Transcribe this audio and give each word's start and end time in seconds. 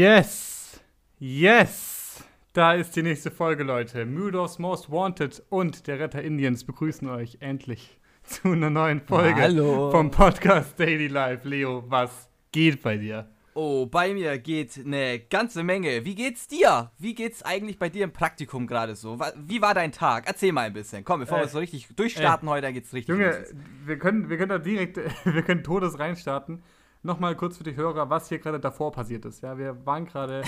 Yes! 0.00 0.78
Yes! 1.18 2.22
Da 2.52 2.74
ist 2.74 2.94
die 2.96 3.02
nächste 3.02 3.30
Folge, 3.30 3.64
Leute. 3.64 4.04
Mythos 4.04 4.58
Most 4.58 4.90
Wanted 4.90 5.42
und 5.48 5.86
der 5.86 5.98
Retter 5.98 6.20
Indiens 6.20 6.64
begrüßen 6.64 7.08
euch 7.08 7.38
endlich 7.40 7.98
zu 8.22 8.48
einer 8.48 8.68
neuen 8.68 9.00
Folge 9.00 9.40
Hallo. 9.40 9.90
vom 9.90 10.10
Podcast 10.10 10.78
Daily 10.78 11.06
Life. 11.08 11.48
Leo, 11.48 11.82
was 11.88 12.28
geht 12.52 12.82
bei 12.82 12.98
dir? 12.98 13.30
Oh, 13.54 13.86
bei 13.86 14.12
mir 14.12 14.36
geht 14.36 14.78
eine 14.84 15.18
ganze 15.18 15.62
Menge. 15.62 16.04
Wie 16.04 16.14
geht's 16.14 16.46
dir? 16.46 16.90
Wie 16.98 17.14
geht's 17.14 17.42
eigentlich 17.42 17.78
bei 17.78 17.88
dir 17.88 18.04
im 18.04 18.12
Praktikum 18.12 18.66
gerade 18.66 18.96
so? 18.96 19.18
Wie 19.46 19.62
war 19.62 19.72
dein 19.72 19.92
Tag? 19.92 20.24
Erzähl 20.26 20.52
mal 20.52 20.66
ein 20.66 20.74
bisschen. 20.74 21.04
Komm, 21.04 21.20
bevor 21.20 21.38
Äh, 21.38 21.44
wir 21.44 21.48
so 21.48 21.58
richtig 21.58 21.88
durchstarten 21.96 22.50
heute, 22.50 22.66
dann 22.66 22.74
geht's 22.74 22.92
richtig 22.92 23.08
Junge, 23.14 23.30
los. 23.30 23.54
wir 23.86 23.98
können, 23.98 24.28
wir 24.28 24.36
können 24.36 24.50
da 24.50 24.58
direkt, 24.58 24.98
wir 25.24 25.40
können 25.42 25.64
Todes 25.64 25.98
reinstarten. 25.98 26.62
Nochmal 27.06 27.36
kurz 27.36 27.56
für 27.56 27.64
die 27.64 27.76
Hörer, 27.76 28.10
was 28.10 28.28
hier 28.28 28.38
gerade 28.40 28.58
davor 28.58 28.90
passiert 28.90 29.24
ist. 29.24 29.40
Ja, 29.42 29.56
wir 29.56 29.86
waren 29.86 30.06
gerade 30.06 30.42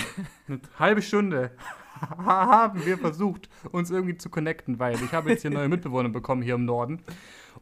eine 0.47 0.59
halbe 0.79 1.01
Stunde, 1.01 1.51
haben 2.17 2.85
wir 2.85 2.97
versucht, 2.97 3.49
uns 3.71 3.89
irgendwie 3.91 4.17
zu 4.17 4.29
connecten, 4.29 4.77
weil 4.77 4.95
ich 4.95 5.13
habe 5.13 5.29
jetzt 5.29 5.41
hier 5.43 5.51
neue 5.51 5.69
Mitbewohner 5.69 6.09
bekommen 6.09 6.41
hier 6.41 6.55
im 6.55 6.65
Norden. 6.65 7.01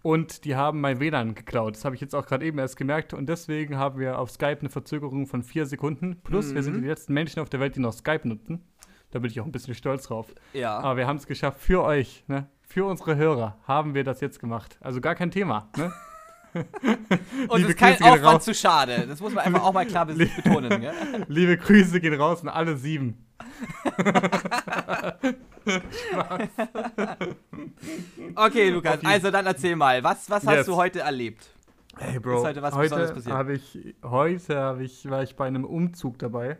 Und 0.01 0.45
die 0.45 0.55
haben 0.55 0.81
mein 0.81 0.99
WLAN 0.99 1.35
geklaut. 1.35 1.75
Das 1.75 1.85
habe 1.85 1.95
ich 1.95 2.01
jetzt 2.01 2.15
auch 2.15 2.25
gerade 2.25 2.45
eben 2.45 2.57
erst 2.59 2.75
gemerkt. 2.77 3.13
Und 3.13 3.27
deswegen 3.27 3.77
haben 3.77 3.99
wir 3.99 4.19
auf 4.19 4.31
Skype 4.31 4.59
eine 4.59 4.69
Verzögerung 4.69 5.27
von 5.27 5.43
vier 5.43 5.65
Sekunden. 5.65 6.21
Plus, 6.23 6.53
wir 6.53 6.63
sind 6.63 6.75
Mhm. 6.77 6.81
die 6.81 6.87
letzten 6.87 7.13
Menschen 7.13 7.39
auf 7.39 7.49
der 7.49 7.59
Welt, 7.59 7.75
die 7.75 7.79
noch 7.79 7.93
Skype 7.93 8.27
nutzen. 8.27 8.63
Da 9.11 9.19
bin 9.19 9.29
ich 9.31 9.39
auch 9.39 9.45
ein 9.45 9.51
bisschen 9.51 9.73
stolz 9.75 10.07
drauf. 10.07 10.33
Ja. 10.53 10.77
Aber 10.79 10.97
wir 10.97 11.07
haben 11.07 11.17
es 11.17 11.25
geschafft 11.27 11.59
für 11.61 11.83
euch, 11.83 12.23
ne? 12.27 12.47
Für 12.61 12.85
unsere 12.85 13.15
Hörer 13.15 13.57
haben 13.67 13.93
wir 13.95 14.03
das 14.03 14.21
jetzt 14.21 14.39
gemacht. 14.39 14.77
Also 14.81 15.01
gar 15.01 15.15
kein 15.15 15.31
Thema, 15.31 15.69
ne? 15.77 15.91
Und 17.49 17.63
es 17.63 17.69
ist 17.69 17.77
kein 17.77 17.95
Grüße 17.97 18.11
Aufwand 18.11 18.43
zu 18.43 18.53
schade. 18.53 19.05
Das 19.07 19.19
muss 19.21 19.33
man 19.33 19.45
einfach 19.45 19.63
auch 19.63 19.73
mal 19.73 19.85
klar 19.85 20.05
be- 20.05 20.13
betonen. 20.15 20.81
Gell? 20.81 20.93
Liebe 21.27 21.57
Grüße 21.57 21.99
gehen 21.99 22.13
raus 22.13 22.41
an 22.41 22.49
alle 22.49 22.75
sieben. 22.77 23.25
Okay, 28.35 28.69
Lukas, 28.69 28.99
also 29.03 29.31
dann 29.31 29.45
erzähl 29.45 29.75
mal. 29.75 30.03
Was, 30.03 30.29
was 30.29 30.43
Yes. 30.43 30.51
hast 30.59 30.67
du 30.67 30.75
heute 30.75 30.99
erlebt? 31.01 31.49
Hey 31.97 32.19
Bro, 32.19 32.39
Ist 32.39 32.45
heute 32.45 32.61
was 32.61 32.75
Besonderes 32.77 33.13
passiert? 33.13 33.35
habe 33.35 33.53
ich 33.53 33.95
heute 34.03 34.57
habe 34.59 34.83
ich 34.83 35.09
war 35.09 35.23
ich 35.23 35.35
bei 35.35 35.47
einem 35.47 35.65
Umzug 35.65 36.19
dabei 36.19 36.57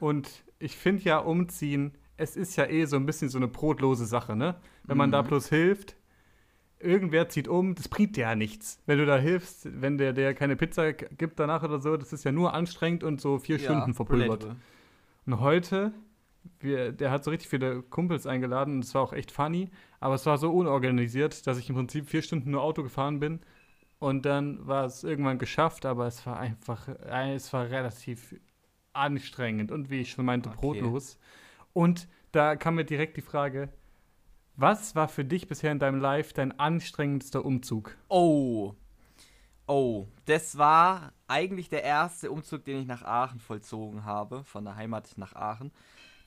und 0.00 0.28
ich 0.58 0.76
finde 0.76 1.02
ja 1.02 1.18
umziehen, 1.18 1.92
es 2.16 2.34
ist 2.36 2.56
ja 2.56 2.64
eh 2.66 2.86
so 2.86 2.96
ein 2.96 3.04
bisschen 3.04 3.28
so 3.28 3.36
eine 3.38 3.46
brotlose 3.48 4.06
Sache, 4.06 4.34
ne? 4.36 4.54
Wenn 4.84 4.96
man 4.96 5.10
da 5.12 5.22
Mhm. 5.22 5.26
bloß 5.26 5.48
hilft, 5.50 5.96
irgendwer 6.84 7.28
zieht 7.28 7.48
um, 7.48 7.74
das 7.74 7.88
bringt 7.88 8.16
dir 8.16 8.22
ja 8.22 8.34
nichts. 8.34 8.80
Wenn 8.86 8.98
du 8.98 9.06
da 9.06 9.16
hilfst, 9.18 9.68
wenn 9.80 9.98
der 9.98 10.12
der 10.12 10.34
keine 10.34 10.56
Pizza 10.56 10.92
gibt 10.92 11.40
danach 11.40 11.62
oder 11.62 11.80
so, 11.80 11.96
das 11.96 12.12
ist 12.12 12.24
ja 12.24 12.32
nur 12.32 12.54
anstrengend 12.54 13.02
und 13.04 13.20
so 13.20 13.38
vier 13.38 13.58
Stunden 13.58 13.94
verpulvert. 13.94 14.44
relatable. 14.44 14.56
Und 15.26 15.40
heute, 15.40 15.92
wir, 16.60 16.92
der 16.92 17.10
hat 17.10 17.24
so 17.24 17.30
richtig 17.30 17.48
viele 17.48 17.82
Kumpels 17.82 18.26
eingeladen 18.26 18.74
und 18.74 18.84
es 18.84 18.94
war 18.94 19.02
auch 19.02 19.12
echt 19.12 19.30
funny, 19.32 19.70
aber 20.00 20.14
es 20.14 20.26
war 20.26 20.36
so 20.38 20.52
unorganisiert, 20.52 21.46
dass 21.46 21.58
ich 21.58 21.68
im 21.70 21.76
Prinzip 21.76 22.08
vier 22.08 22.22
Stunden 22.22 22.50
nur 22.50 22.62
Auto 22.62 22.82
gefahren 22.82 23.20
bin 23.20 23.40
und 23.98 24.26
dann 24.26 24.66
war 24.66 24.84
es 24.84 25.02
irgendwann 25.04 25.38
geschafft, 25.38 25.86
aber 25.86 26.06
es 26.06 26.26
war 26.26 26.38
einfach, 26.38 26.88
äh, 26.88 27.34
es 27.34 27.52
war 27.54 27.70
relativ 27.70 28.34
anstrengend 28.92 29.72
und 29.72 29.90
wie 29.90 30.00
ich 30.00 30.10
schon 30.10 30.24
meinte, 30.26 30.50
Okay. 30.50 30.58
brotlos. 30.58 31.18
Und 31.72 32.06
da 32.32 32.56
kam 32.56 32.74
mir 32.76 32.84
direkt 32.84 33.16
die 33.16 33.22
Frage, 33.22 33.70
was 34.56 34.94
war 34.94 35.08
für 35.08 35.24
dich 35.24 35.48
bisher 35.48 35.72
in 35.72 35.78
deinem 35.78 36.00
Life 36.00 36.32
dein 36.34 36.58
anstrengendster 36.58 37.44
Umzug? 37.44 37.96
Oh. 38.08 38.74
Oh, 39.66 40.06
das 40.26 40.58
war 40.58 41.12
eigentlich 41.26 41.70
der 41.70 41.82
erste 41.82 42.30
Umzug, 42.30 42.64
den 42.64 42.80
ich 42.82 42.86
nach 42.86 43.02
Aachen 43.02 43.40
vollzogen 43.40 44.04
habe, 44.04 44.44
von 44.44 44.64
der 44.64 44.76
Heimat 44.76 45.08
nach 45.16 45.34
Aachen. 45.34 45.72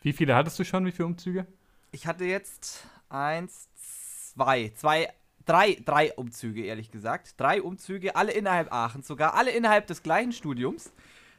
Wie 0.02 0.14
viele 0.14 0.36
hattest 0.36 0.58
du 0.58 0.66
schon? 0.66 0.86
Wie 0.86 0.92
viele 0.92 1.06
Umzüge? 1.06 1.46
Ich 1.92 2.08
hatte 2.08 2.26
jetzt 2.26 2.86
eins, 3.10 3.70
zwei, 3.76 4.72
zwei, 4.76 5.10
drei, 5.46 5.78
drei 5.86 6.14
Umzüge, 6.14 6.64
ehrlich 6.66 6.92
gesagt. 6.92 7.40
Drei 7.40 7.62
Umzüge, 7.62 8.16
alle 8.16 8.32
innerhalb 8.32 8.74
Aachens, 8.74 9.08
sogar 9.08 9.36
alle 9.36 9.52
innerhalb 9.52 9.88
des 9.88 10.04
gleichen 10.04 10.32
Studiums. 10.32 10.92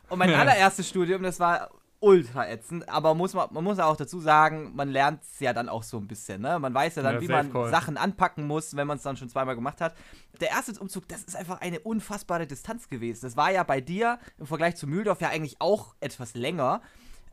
Und 0.08 0.18
mein 0.18 0.34
allererstes 0.34 0.88
Studium, 0.88 1.22
das 1.22 1.40
war 1.40 1.70
ultra 2.00 2.48
ätzend, 2.48 2.88
aber 2.88 3.14
muss 3.14 3.34
man, 3.34 3.48
man 3.52 3.64
muss 3.64 3.78
auch 3.78 3.96
dazu 3.96 4.20
sagen, 4.20 4.72
man 4.76 4.88
lernt 4.88 5.22
es 5.22 5.40
ja 5.40 5.52
dann 5.52 5.68
auch 5.68 5.82
so 5.82 5.96
ein 5.98 6.06
bisschen, 6.06 6.40
ne? 6.40 6.58
Man 6.58 6.72
weiß 6.72 6.94
ja 6.96 7.02
dann, 7.02 7.16
Ja, 7.16 7.20
wie 7.20 7.28
man 7.28 7.52
call. 7.52 7.70
Sachen 7.70 7.96
anpacken 7.96 8.46
muss, 8.46 8.76
wenn 8.76 8.86
man 8.86 8.98
es 8.98 9.02
dann 9.02 9.16
schon 9.16 9.28
zweimal 9.28 9.56
gemacht 9.56 9.80
hat. 9.80 9.96
Der 10.40 10.50
erste 10.50 10.78
Umzug, 10.80 11.08
das 11.08 11.24
ist 11.24 11.34
einfach 11.34 11.60
eine 11.60 11.80
unfassbare 11.80 12.46
Distanz 12.46 12.88
gewesen. 12.88 13.22
Das 13.22 13.36
war 13.36 13.50
ja 13.50 13.64
bei 13.64 13.80
dir 13.80 14.18
im 14.38 14.46
Vergleich 14.46 14.76
zu 14.76 14.86
Mühldorf 14.86 15.20
ja 15.20 15.28
eigentlich 15.30 15.60
auch 15.60 15.94
etwas 16.00 16.34
länger. 16.34 16.82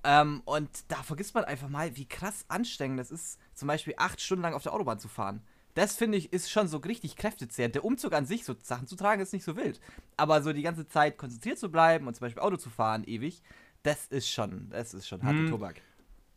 Ähm, 0.03 0.41
und 0.45 0.69
da 0.87 0.97
vergisst 0.97 1.35
man 1.35 1.45
einfach 1.45 1.69
mal, 1.69 1.95
wie 1.95 2.07
krass 2.07 2.45
anstrengend 2.47 2.99
das 2.99 3.11
ist, 3.11 3.39
zum 3.53 3.67
Beispiel 3.67 3.93
acht 3.97 4.21
Stunden 4.21 4.43
lang 4.43 4.53
auf 4.53 4.63
der 4.63 4.73
Autobahn 4.73 4.99
zu 4.99 5.07
fahren. 5.07 5.41
Das 5.75 5.95
finde 5.95 6.17
ich 6.17 6.31
ist 6.31 6.49
schon 6.49 6.67
so 6.69 6.77
richtig 6.77 7.17
kräftezehrend. 7.17 7.75
Der 7.75 7.83
Umzug 7.83 8.13
an 8.13 8.25
sich, 8.25 8.45
so 8.45 8.55
Sachen 8.63 8.87
zu 8.87 8.95
tragen, 8.95 9.21
ist 9.21 9.33
nicht 9.33 9.43
so 9.43 9.57
wild. 9.57 9.81
Aber 10.15 10.41
so 10.41 10.53
die 10.53 10.61
ganze 10.61 10.87
Zeit 10.87 11.17
konzentriert 11.17 11.59
zu 11.59 11.69
bleiben 11.69 12.07
und 12.07 12.15
zum 12.15 12.21
Beispiel 12.21 12.41
Auto 12.41 12.55
zu 12.55 12.69
fahren, 12.69 13.03
ewig, 13.03 13.43
das 13.85 14.07
ist 14.07 14.29
schon, 14.29 14.69
das 14.69 14.93
ist 14.93 15.07
schon 15.07 15.23
harte 15.23 15.39
Hm. 15.39 15.49
Tobak. 15.49 15.81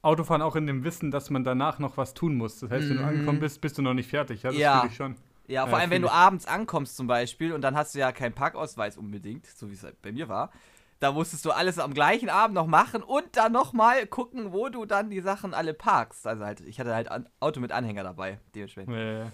Autofahren 0.03 0.43
auch 0.43 0.55
in 0.57 0.67
dem 0.67 0.85
Wissen, 0.85 1.11
dass 1.11 1.29
man 1.31 1.43
danach 1.45 1.79
noch 1.81 1.97
was 1.97 2.15
tun 2.15 2.37
muss. 2.37 2.61
Das 2.61 2.71
heißt, 2.71 2.89
wenn 2.89 2.99
du 2.99 3.03
Mhm. 3.03 3.09
angekommen 3.09 3.41
bist, 3.41 3.61
bist 3.61 3.77
du 3.79 3.83
noch 3.83 3.95
nicht 3.95 4.09
fertig. 4.09 4.43
Ja, 4.45 4.51
das 4.51 4.61
Ja. 4.61 4.85
ich 4.87 4.95
schon. 4.95 5.17
Ja, 5.49 5.63
vor 5.67 5.73
Ja, 5.73 5.79
allem, 5.83 5.91
wenn 5.91 6.03
du 6.03 6.11
abends 6.11 6.47
ankommst 6.47 6.97
zum 6.97 7.07
Beispiel 7.07 7.53
und 7.53 7.63
dann 7.63 7.75
hast 7.75 7.95
du 7.95 7.99
ja 7.99 8.13
keinen 8.13 8.35
Parkausweis 8.35 8.97
unbedingt, 8.99 9.47
so 9.47 9.71
wie 9.71 9.75
es 9.75 9.83
halt 9.83 10.01
bei 10.03 10.13
mir 10.13 10.29
war. 10.29 10.53
Da 11.01 11.13
musstest 11.13 11.45
du 11.45 11.51
alles 11.53 11.79
am 11.79 11.95
gleichen 11.95 12.29
Abend 12.29 12.55
noch 12.55 12.67
machen 12.67 13.03
und 13.03 13.25
dann 13.37 13.53
nochmal 13.53 14.07
gucken, 14.07 14.53
wo 14.53 14.69
du 14.69 14.85
dann 14.85 15.11
die 15.11 15.21
Sachen 15.21 15.55
alle 15.55 15.73
parkst. 15.75 16.27
Also 16.27 16.45
halt, 16.45 16.61
ich 16.61 16.79
hatte 16.81 16.95
halt 16.95 17.09
ein 17.11 17.29
Auto 17.41 17.61
mit 17.61 17.73
Anhänger 17.73 18.03
dabei, 18.03 18.41
dementsprechend. 18.55 18.95
Äh, 18.95 19.27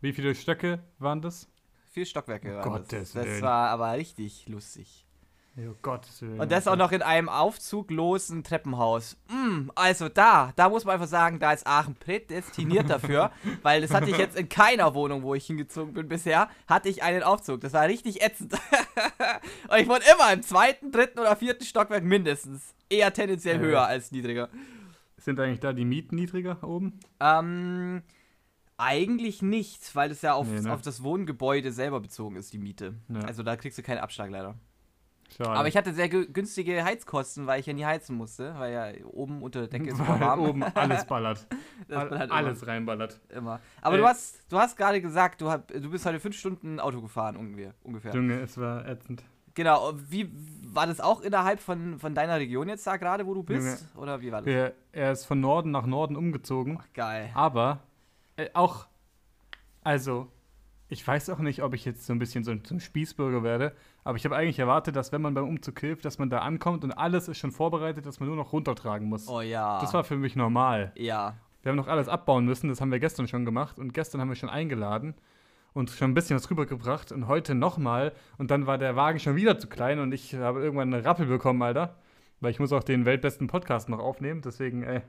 wie 0.00 0.12
viele 0.12 0.34
Stöcke 0.34 0.78
waren 0.98 1.20
das? 1.22 1.48
Vier 1.90 2.04
Stockwerke 2.06 2.48
Um 2.50 2.56
waren 2.56 2.62
Gottes 2.72 2.88
das. 2.88 3.12
Das 3.12 3.24
Willen. 3.26 3.42
war 3.42 3.70
aber 3.70 3.92
richtig 3.94 4.46
lustig. 4.48 5.05
Oh 5.58 5.74
Gottes 5.80 6.20
Willen. 6.20 6.38
Und 6.38 6.52
das 6.52 6.68
auch 6.68 6.76
noch 6.76 6.92
in 6.92 7.00
einem 7.00 7.30
aufzuglosen 7.30 8.44
Treppenhaus. 8.44 9.16
Mm, 9.28 9.70
also 9.74 10.10
da, 10.10 10.52
da 10.54 10.68
muss 10.68 10.84
man 10.84 10.94
einfach 10.94 11.08
sagen, 11.08 11.38
da 11.38 11.52
ist 11.52 11.66
Aachen 11.66 11.94
prädestiniert 11.94 12.90
dafür, 12.90 13.30
weil 13.62 13.80
das 13.80 13.90
hatte 13.94 14.10
ich 14.10 14.18
jetzt 14.18 14.36
in 14.36 14.50
keiner 14.50 14.94
Wohnung, 14.94 15.22
wo 15.22 15.34
ich 15.34 15.46
hingezogen 15.46 15.94
bin 15.94 16.08
bisher, 16.08 16.50
hatte 16.66 16.90
ich 16.90 17.02
einen 17.02 17.22
Aufzug. 17.22 17.62
Das 17.62 17.72
war 17.72 17.84
richtig 17.88 18.22
ätzend. 18.22 18.52
Und 19.70 19.78
ich 19.78 19.88
wohne 19.88 20.00
immer 20.14 20.30
im 20.32 20.42
zweiten, 20.42 20.92
dritten 20.92 21.18
oder 21.20 21.34
vierten 21.36 21.64
Stockwerk 21.64 22.04
mindestens. 22.04 22.74
Eher 22.90 23.12
tendenziell 23.14 23.56
Äh. 23.56 23.60
höher 23.60 23.86
als 23.86 24.12
niedriger. 24.12 24.50
Sind 25.16 25.40
eigentlich 25.40 25.60
da 25.60 25.72
die 25.72 25.86
Mieten 25.86 26.16
niedriger 26.16 26.62
oben? 26.62 27.00
Ähm, 27.18 28.02
eigentlich 28.76 29.40
nicht, 29.40 29.94
weil 29.96 30.10
es 30.10 30.20
ja 30.20 30.34
auf, 30.34 30.46
Nee, 30.46 30.60
ne? 30.60 30.72
auf 30.72 30.82
das 30.82 31.02
Wohngebäude 31.02 31.72
selber 31.72 32.00
bezogen 32.00 32.36
ist, 32.36 32.52
die 32.52 32.58
Miete. 32.58 32.94
Ja. 33.08 33.20
Also 33.20 33.42
da 33.42 33.56
kriegst 33.56 33.78
du 33.78 33.82
keinen 33.82 33.98
Abschlag 33.98 34.30
leider. 34.30 34.54
Schade. 35.36 35.50
Aber 35.58 35.68
ich 35.68 35.76
hatte 35.76 35.92
sehr 35.92 36.06
gü- 36.10 36.26
günstige 36.32 36.84
Heizkosten, 36.84 37.46
weil 37.46 37.60
ich 37.60 37.66
ja 37.66 37.72
nie 37.72 37.84
heizen 37.84 38.16
musste, 38.16 38.54
weil 38.58 38.72
ja 38.72 39.04
oben 39.06 39.42
unter 39.42 39.60
der 39.60 39.68
Decke 39.68 39.90
ist 39.90 39.98
Weil 39.98 40.20
warm. 40.20 40.40
oben 40.40 40.62
alles 40.74 41.04
ballert. 41.04 41.46
Halt 41.90 42.30
alles 42.30 42.66
reinballert. 42.66 43.20
Immer. 43.30 43.38
immer. 43.38 43.60
Aber 43.82 43.96
Äh. 43.96 43.98
du 43.98 44.06
hast, 44.06 44.50
du 44.52 44.58
hast 44.58 44.76
gerade 44.76 45.00
gesagt, 45.00 45.40
du, 45.40 45.50
hab, 45.50 45.68
du 45.68 45.90
bist 45.90 46.06
heute 46.06 46.20
fünf 46.20 46.36
Stunden 46.38 46.78
Auto 46.80 47.00
gefahren 47.02 47.36
ungefähr. 47.36 47.74
ungefähr. 47.82 48.14
Junge, 48.14 48.40
es 48.40 48.56
war 48.58 48.86
ätzend. 48.86 49.24
Genau. 49.54 49.92
Wie 50.08 50.30
war 50.64 50.86
das 50.86 51.00
auch 51.00 51.22
innerhalb 51.22 51.60
von, 51.60 51.98
von 51.98 52.14
deiner 52.14 52.36
Region 52.36 52.68
jetzt 52.68 52.86
da 52.86 52.96
gerade, 52.98 53.26
wo 53.26 53.34
du 53.34 53.42
bist? 53.42 53.86
Oder 53.96 54.20
wie 54.20 54.30
war 54.30 54.42
das? 54.42 54.52
Er, 54.54 54.72
er 54.92 55.12
ist 55.12 55.24
von 55.24 55.40
Norden 55.40 55.70
nach 55.70 55.86
Norden 55.86 56.14
umgezogen. 56.14 56.78
Geil. 56.94 57.30
Aber 57.34 57.80
äh, 58.36 58.48
auch, 58.52 58.86
also, 59.82 60.28
ich 60.88 61.06
weiß 61.06 61.30
auch 61.30 61.38
nicht, 61.38 61.62
ob 61.62 61.74
ich 61.74 61.84
jetzt 61.84 62.06
so 62.06 62.12
ein 62.12 62.18
bisschen 62.18 62.44
so 62.44 62.54
so 62.64 62.74
ein 62.74 62.80
Spießbürger 62.80 63.42
werde, 63.42 63.74
aber 64.06 64.16
ich 64.16 64.24
habe 64.24 64.36
eigentlich 64.36 64.58
erwartet, 64.58 64.94
dass 64.94 65.10
wenn 65.10 65.20
man 65.20 65.34
beim 65.34 65.48
Umzug 65.48 65.80
hilft, 65.80 66.04
dass 66.04 66.18
man 66.18 66.30
da 66.30 66.38
ankommt 66.38 66.84
und 66.84 66.92
alles 66.92 67.26
ist 67.26 67.38
schon 67.38 67.50
vorbereitet, 67.50 68.06
dass 68.06 68.20
man 68.20 68.28
nur 68.28 68.36
noch 68.36 68.52
runtertragen 68.52 69.08
muss. 69.08 69.28
Oh 69.28 69.40
ja. 69.40 69.80
Das 69.80 69.92
war 69.94 70.04
für 70.04 70.16
mich 70.16 70.36
normal. 70.36 70.92
ja. 70.94 71.34
Wir 71.62 71.70
haben 71.70 71.76
noch 71.78 71.88
alles 71.88 72.08
abbauen 72.08 72.44
müssen, 72.44 72.68
das 72.68 72.80
haben 72.80 72.92
wir 72.92 73.00
gestern 73.00 73.26
schon 73.26 73.44
gemacht 73.44 73.80
und 73.80 73.92
gestern 73.92 74.20
haben 74.20 74.28
wir 74.28 74.36
schon 74.36 74.48
eingeladen 74.48 75.14
und 75.74 75.90
schon 75.90 76.12
ein 76.12 76.14
bisschen 76.14 76.36
was 76.36 76.48
rübergebracht 76.48 77.10
und 77.10 77.26
heute 77.26 77.56
nochmal 77.56 78.12
und 78.38 78.52
dann 78.52 78.68
war 78.68 78.78
der 78.78 78.94
Wagen 78.94 79.18
schon 79.18 79.34
wieder 79.34 79.58
zu 79.58 79.66
klein 79.66 79.98
und 79.98 80.12
ich 80.12 80.32
habe 80.36 80.62
irgendwann 80.62 80.94
eine 80.94 81.04
Rappel 81.04 81.26
bekommen, 81.26 81.60
Alter. 81.62 81.96
Weil 82.40 82.52
ich 82.52 82.60
muss 82.60 82.72
auch 82.72 82.84
den 82.84 83.04
weltbesten 83.04 83.48
Podcast 83.48 83.88
noch 83.88 83.98
aufnehmen, 83.98 84.42
deswegen, 84.42 84.84
ey, 84.84 85.00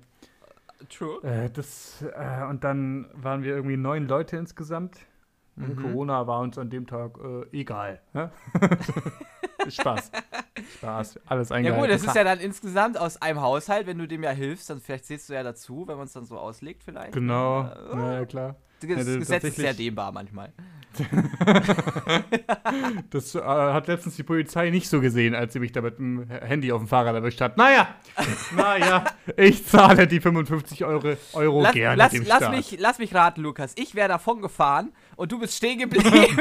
True. 0.90 1.22
äh, 1.22 1.52
das, 1.52 2.02
äh, 2.02 2.46
und 2.50 2.64
dann 2.64 3.08
waren 3.14 3.44
wir 3.44 3.54
irgendwie 3.56 3.78
neun 3.78 4.08
Leute 4.08 4.38
insgesamt. 4.38 4.98
Und 5.58 5.76
Mhm. 5.76 5.82
Corona 5.82 6.28
war 6.28 6.40
uns 6.42 6.58
an 6.58 6.70
dem 6.70 6.86
Tag 6.88 7.18
äh, 7.18 7.58
egal. 7.60 8.00
Ne? 8.14 8.30
Spaß. 9.70 10.12
Spaß. 10.78 11.20
Alles 11.26 11.50
Ja 11.50 11.56
eingehalten. 11.56 11.82
gut, 11.82 11.92
das 11.94 12.04
ist 12.04 12.16
ja 12.16 12.24
dann 12.24 12.40
insgesamt 12.40 12.98
aus 12.98 13.22
einem 13.22 13.42
Haushalt, 13.42 13.86
wenn 13.88 13.98
du 13.98 14.08
dem 14.08 14.24
ja 14.24 14.30
hilfst, 14.32 14.70
dann 14.70 14.80
vielleicht 14.80 15.06
zählst 15.06 15.30
du 15.30 15.34
ja 15.34 15.44
dazu, 15.44 15.86
wenn 15.88 15.98
man 15.98 16.06
es 16.06 16.14
dann 16.14 16.26
so 16.26 16.38
auslegt 16.38 16.84
vielleicht. 16.84 17.12
Genau. 17.14 17.62
Äh, 17.64 17.96
Ja, 17.98 18.14
ja, 18.14 18.26
klar. 18.26 18.56
Das 18.80 18.90
Ja, 18.90 19.18
Gesetz 19.18 19.44
ist 19.44 19.56
sehr 19.56 19.74
dehnbar 19.74 20.12
manchmal. 20.12 20.54
das 23.10 23.36
äh, 23.36 23.42
hat 23.42 23.88
letztens 23.88 24.16
die 24.16 24.24
Polizei 24.24 24.70
nicht 24.70 24.90
so 24.90 25.00
gesehen, 25.00 25.36
als 25.36 25.54
sie 25.54 25.60
mich 25.60 25.72
da 25.72 25.82
mit 25.82 26.00
dem 26.00 26.28
Handy 26.30 26.72
auf 26.72 26.82
dem 26.82 26.88
Fahrrad 26.88 27.16
erwischt 27.16 27.42
hat. 27.42 27.58
Naja, 27.58 27.88
naja, 28.56 29.04
ich 29.36 29.66
zahle 29.66 30.08
die 30.08 30.20
55 30.20 30.86
Euro, 30.86 31.16
Euro 31.34 31.64
Lass, 31.64 31.74
gerne 31.74 31.96
lass, 31.98 32.12
dem 32.12 32.26
lass, 32.26 32.38
Staat. 32.38 32.56
mich, 32.56 32.76
lass 32.80 33.00
mich 33.00 33.14
raten, 33.14 33.42
Lukas. 33.42 33.74
Ich 33.76 33.96
wäre 33.96 34.08
davon 34.08 34.42
gefahren 34.42 34.92
und 35.16 35.32
du 35.32 35.40
bist 35.40 35.56
stehen 35.56 35.80
geblieben. 35.90 36.38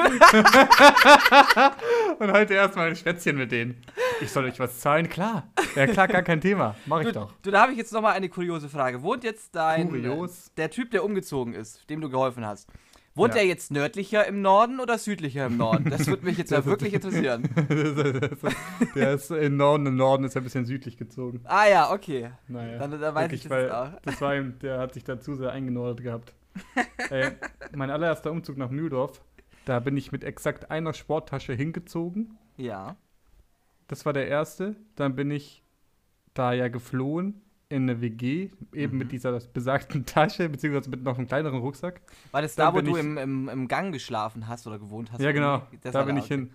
Und 2.18 2.32
heute 2.32 2.54
erstmal 2.54 2.88
ein 2.88 2.96
Schwätzchen 2.96 3.36
mit 3.36 3.52
denen. 3.52 3.82
Ich 4.20 4.30
soll 4.30 4.44
euch 4.44 4.58
was 4.58 4.80
zahlen? 4.80 5.08
Klar. 5.08 5.48
Ja, 5.74 5.86
klar, 5.86 6.08
gar 6.08 6.22
kein 6.22 6.40
Thema. 6.40 6.74
Mach 6.86 7.00
ich 7.00 7.06
du, 7.08 7.12
doch. 7.12 7.32
du, 7.42 7.50
da 7.50 7.62
habe 7.62 7.72
ich 7.72 7.78
jetzt 7.78 7.92
nochmal 7.92 8.14
eine 8.14 8.28
kuriose 8.28 8.68
Frage. 8.68 9.02
Wohnt 9.02 9.24
jetzt 9.24 9.54
dein. 9.54 9.88
Kurios? 9.88 10.52
Der 10.56 10.70
Typ, 10.70 10.90
der 10.90 11.04
umgezogen 11.04 11.54
ist, 11.54 11.88
dem 11.90 12.00
du 12.00 12.08
geholfen 12.08 12.46
hast. 12.46 12.68
Wohnt 13.14 13.34
Ja. 13.34 13.40
er 13.40 13.46
jetzt 13.46 13.70
nördlicher 13.70 14.26
im 14.26 14.42
Norden 14.42 14.78
oder 14.78 14.98
südlicher 14.98 15.46
im 15.46 15.56
Norden? 15.56 15.88
Das 15.88 16.06
würde 16.06 16.24
mich 16.26 16.36
jetzt 16.36 16.50
ja 16.50 16.64
wirklich 16.66 16.92
interessieren. 16.92 17.48
Der 18.94 19.12
ist 19.14 19.30
im 19.30 19.56
Norden, 19.56 19.86
im 19.86 19.96
Norden 19.96 20.24
ist 20.24 20.34
er 20.34 20.42
ein 20.42 20.44
bisschen 20.44 20.66
südlich 20.66 20.98
gezogen. 20.98 21.40
Ah 21.44 21.66
ja, 21.66 21.90
okay. 21.92 22.30
Naja, 22.48 22.78
Dann, 22.78 22.90
dann 23.00 23.14
weiß 23.14 23.24
wirklich, 23.24 23.44
ich 23.44 23.48
das 23.48 23.70
auch. 23.70 23.88
das 24.02 24.20
war 24.20 24.34
ihm, 24.36 24.58
der 24.60 24.78
hat 24.78 24.92
sich 24.94 25.04
da 25.04 25.18
zu 25.18 25.34
sehr 25.34 25.50
eingenordet 25.50 26.04
gehabt. 26.04 26.34
Ey, 27.10 27.30
mein 27.74 27.90
allererster 27.90 28.30
Umzug 28.30 28.58
nach 28.58 28.70
Mühldorf, 28.70 29.22
da 29.64 29.80
bin 29.80 29.96
ich 29.96 30.12
mit 30.12 30.22
exakt 30.24 30.70
einer 30.70 30.92
Sporttasche 30.92 31.54
hingezogen. 31.54 32.36
Ja. 32.58 32.96
Das 33.88 34.04
war 34.06 34.12
der 34.12 34.28
erste. 34.28 34.76
Dann 34.96 35.14
bin 35.14 35.30
ich 35.30 35.62
da 36.34 36.52
ja 36.52 36.68
geflohen 36.68 37.40
in 37.68 37.82
eine 37.82 38.00
WG, 38.00 38.50
eben 38.72 38.92
Mhm. 38.92 38.98
mit 38.98 39.12
dieser 39.12 39.38
besagten 39.40 40.06
Tasche, 40.06 40.48
beziehungsweise 40.48 40.88
mit 40.90 41.02
noch 41.02 41.18
einem 41.18 41.26
kleineren 41.26 41.58
Rucksack. 41.60 42.00
War 42.30 42.42
das 42.42 42.54
Dann 42.54 42.72
da, 42.74 42.78
wo 42.78 42.80
du 42.82 42.92
ich- 42.96 43.02
im, 43.02 43.18
im, 43.18 43.48
im 43.48 43.68
Gang 43.68 43.92
geschlafen 43.92 44.46
hast 44.48 44.66
oder 44.66 44.78
gewohnt 44.78 45.10
hast? 45.12 45.20
ja, 45.20 45.32
genau. 45.32 45.62
Da 45.82 46.02
bin 46.04 46.16
da, 46.16 46.22
ich 46.22 46.28
hin. 46.28 46.50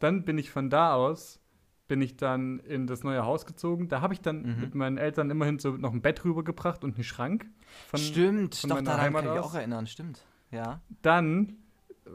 Dann 0.00 0.24
bin 0.24 0.36
ich 0.38 0.50
von 0.50 0.68
da 0.70 0.94
aus, 0.94 1.40
bin 1.86 2.02
ich 2.02 2.16
dann 2.16 2.58
in 2.60 2.86
das 2.86 3.02
neue 3.04 3.24
Haus 3.24 3.46
gezogen. 3.46 3.88
Da 3.88 4.00
habe 4.00 4.14
ich 4.14 4.20
dann 4.20 4.42
Mhm. 4.42 4.60
mit 4.60 4.74
meinen 4.74 4.98
Eltern 4.98 5.30
immerhin 5.30 5.58
so 5.58 5.72
noch 5.76 5.92
ein 5.92 6.02
Bett 6.02 6.24
rübergebracht 6.24 6.82
und 6.84 6.94
einen 6.96 7.04
Schrank. 7.04 7.46
Von, 7.88 7.98
Stimmt, 8.00 8.54
von 8.56 8.70
doch, 8.70 8.82
daran 8.82 9.00
Heimat 9.00 9.24
kann 9.24 9.34
ich 9.34 9.40
aus. 9.40 9.46
auch 9.46 9.54
erinnern, 9.54 9.86
stimmt. 9.86 10.24
Ja. 10.50 10.80
Dann 11.02 11.56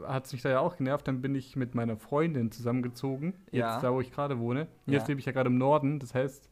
hat 0.06 0.26
es 0.26 0.32
mich 0.32 0.42
da 0.42 0.48
ja 0.50 0.60
auch 0.60 0.76
genervt. 0.76 1.06
Dann 1.08 1.20
bin 1.22 1.34
ich 1.34 1.56
mit 1.56 1.74
meiner 1.74 1.96
Freundin 1.96 2.50
zusammengezogen. 2.50 3.34
Jetzt 3.46 3.54
Ja. 3.54 3.80
da, 3.80 3.92
wo 3.92 4.00
ich 4.00 4.10
gerade 4.12 4.38
wohne. 4.38 4.68
Jetzt 4.86 5.02
Ja. 5.02 5.08
lebe 5.08 5.20
ich 5.20 5.26
ja 5.26 5.32
gerade 5.32 5.48
im 5.48 5.58
Norden. 5.58 5.98
Das 6.00 6.14
heißt, 6.14 6.48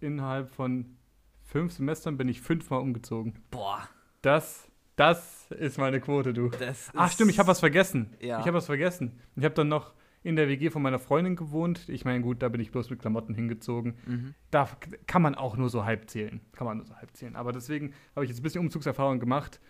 innerhalb 0.00 0.50
von 0.50 0.96
fünf 1.42 1.72
Semestern 1.72 2.16
bin 2.16 2.28
ich 2.28 2.40
fünfmal 2.40 2.80
umgezogen. 2.80 3.34
Boah, 3.50 3.88
Das, 4.22 4.68
das 4.96 5.50
ist 5.50 5.78
meine 5.78 6.00
Quote, 6.00 6.32
du. 6.32 6.50
Ach 6.94 7.10
stimmt, 7.10 7.30
ich 7.30 7.38
habe 7.38 7.48
was 7.48 7.60
vergessen. 7.60 8.14
Ja. 8.20 8.38
Ich 8.40 8.46
habe 8.46 8.56
was 8.56 8.66
vergessen. 8.66 9.18
Ich 9.36 9.44
habe 9.44 9.54
dann 9.54 9.68
noch 9.68 9.94
in 10.22 10.36
der 10.36 10.48
WG 10.48 10.68
von 10.68 10.82
meiner 10.82 10.98
Freundin 10.98 11.34
gewohnt. 11.36 11.88
Ich 11.88 12.04
meine, 12.04 12.20
gut, 12.22 12.42
da 12.42 12.50
bin 12.50 12.60
ich 12.60 12.70
bloß 12.70 12.90
mit 12.90 12.98
Klamotten 13.00 13.34
hingezogen. 13.34 13.94
Mhm. 14.06 14.34
Da 14.50 14.68
kann 15.06 15.22
man 15.22 15.34
auch 15.34 15.56
nur 15.56 15.70
so 15.70 15.86
halb 15.86 16.10
zählen. 16.10 16.40
Kann 16.52 16.66
man 16.66 16.76
nur 16.76 16.86
so 16.86 16.94
halb 16.96 17.16
zählen. 17.16 17.34
Aber 17.36 17.52
deswegen 17.52 17.94
habe 18.14 18.26
ich 18.26 18.30
jetzt 18.30 18.40
ein 18.40 18.42
bisschen 18.42 18.60
Umzugserfahrung 18.60 19.18
gemacht. 19.20 19.60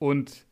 Und 0.00 0.46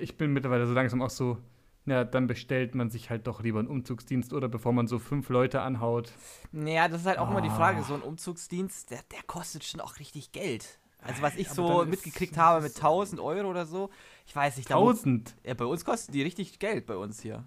ich 0.00 0.16
bin 0.16 0.32
mittlerweile 0.32 0.66
so 0.66 0.72
langsam 0.72 1.02
auch 1.02 1.10
so, 1.10 1.38
ja, 1.86 2.04
dann 2.04 2.26
bestellt 2.26 2.74
man 2.74 2.90
sich 2.90 3.10
halt 3.10 3.26
doch 3.26 3.42
lieber 3.42 3.58
einen 3.58 3.68
Umzugsdienst 3.68 4.32
oder 4.32 4.48
bevor 4.48 4.72
man 4.72 4.86
so 4.86 4.98
fünf 4.98 5.28
Leute 5.28 5.60
anhaut. 5.62 6.12
Naja, 6.52 6.88
das 6.88 7.00
ist 7.02 7.06
halt 7.06 7.18
auch 7.18 7.30
immer 7.30 7.40
die 7.40 7.48
Ah. 7.50 7.56
Frage, 7.56 7.82
so 7.82 7.94
ein 7.94 8.02
Umzugsdienst, 8.02 8.90
der, 8.90 9.00
der 9.12 9.22
kostet 9.26 9.64
schon 9.64 9.80
auch 9.80 9.98
richtig 9.98 10.32
Geld. 10.32 10.78
Also 11.04 11.20
was 11.22 11.34
ich 11.34 11.46
Aber 11.50 11.54
so 11.56 11.84
mitgekriegt 11.84 12.36
habe 12.36 12.62
mit 12.62 12.76
1000 12.76 13.20
Euro 13.20 13.48
oder 13.50 13.66
so, 13.66 13.90
ich 14.24 14.36
weiß 14.36 14.56
nicht, 14.56 14.70
da 14.70 14.76
wo- 14.76 14.92
Tausend. 14.92 15.34
ja, 15.44 15.54
bei 15.54 15.64
uns 15.64 15.84
kosten 15.84 16.12
die 16.12 16.22
richtig 16.22 16.60
Geld 16.60 16.86
bei 16.86 16.96
uns 16.96 17.20
hier. 17.20 17.42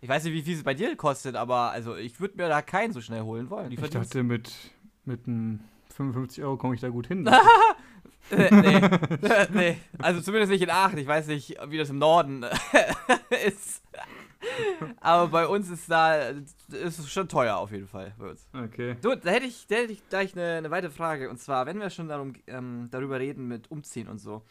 Ich 0.00 0.08
weiß 0.08 0.24
nicht, 0.24 0.32
wie 0.32 0.42
viel 0.42 0.56
es 0.56 0.62
bei 0.62 0.72
dir 0.74 0.96
kostet, 0.96 1.36
aber 1.36 1.70
also 1.72 1.94
ich 1.96 2.18
würde 2.20 2.36
mir 2.38 2.48
da 2.48 2.62
keinen 2.62 2.92
so 2.94 3.00
schnell 3.02 3.22
holen 3.22 3.50
wollen. 3.50 3.68
Die 3.70 3.76
Ich 3.78 3.90
dachte, 3.90 4.22
mit, 4.22 4.50
mit 5.04 5.26
einem 5.26 5.60
55 5.94 6.42
Euro 6.42 6.56
komme 6.56 6.74
ich 6.74 6.80
da 6.80 6.88
gut 6.88 7.06
hin. 7.06 7.28
Äh, 8.30 8.54
nee. 8.54 8.76
Äh, 9.28 9.46
nee. 9.52 9.76
Also 9.98 10.20
zumindest 10.20 10.52
nicht 10.52 10.62
in 10.62 10.70
Aachen. 10.70 10.98
Ich 10.98 11.06
weiß 11.06 11.26
nicht, 11.28 11.56
wie 11.68 11.78
das 11.78 11.90
im 11.90 11.98
Norden 11.98 12.44
ist. 13.46 13.82
Aber 15.00 15.28
bei 15.28 15.46
uns 15.46 15.70
ist 15.70 15.90
da 15.90 16.16
ist 16.16 16.98
es 16.98 17.10
schon 17.10 17.28
teuer 17.28 17.56
auf 17.56 17.70
jeden 17.72 17.88
Fall 17.88 18.14
bei 18.18 18.30
uns. 18.30 18.46
Okay. 18.52 18.96
So, 19.02 19.14
da 19.14 19.30
hätte 19.30 19.46
ich, 19.46 19.66
da 19.66 19.76
hätte 19.76 19.92
ich 19.92 20.08
gleich 20.08 20.34
eine, 20.34 20.58
eine 20.58 20.70
weitere 20.70 20.90
Frage. 20.90 21.30
Und 21.30 21.38
zwar, 21.38 21.66
wenn 21.66 21.80
wir 21.80 21.90
schon 21.90 22.08
darum, 22.08 22.34
ähm, 22.46 22.88
darüber 22.90 23.18
reden 23.18 23.48
mit 23.48 23.70
Umziehen 23.70 24.08
und 24.08 24.18
so. 24.18 24.42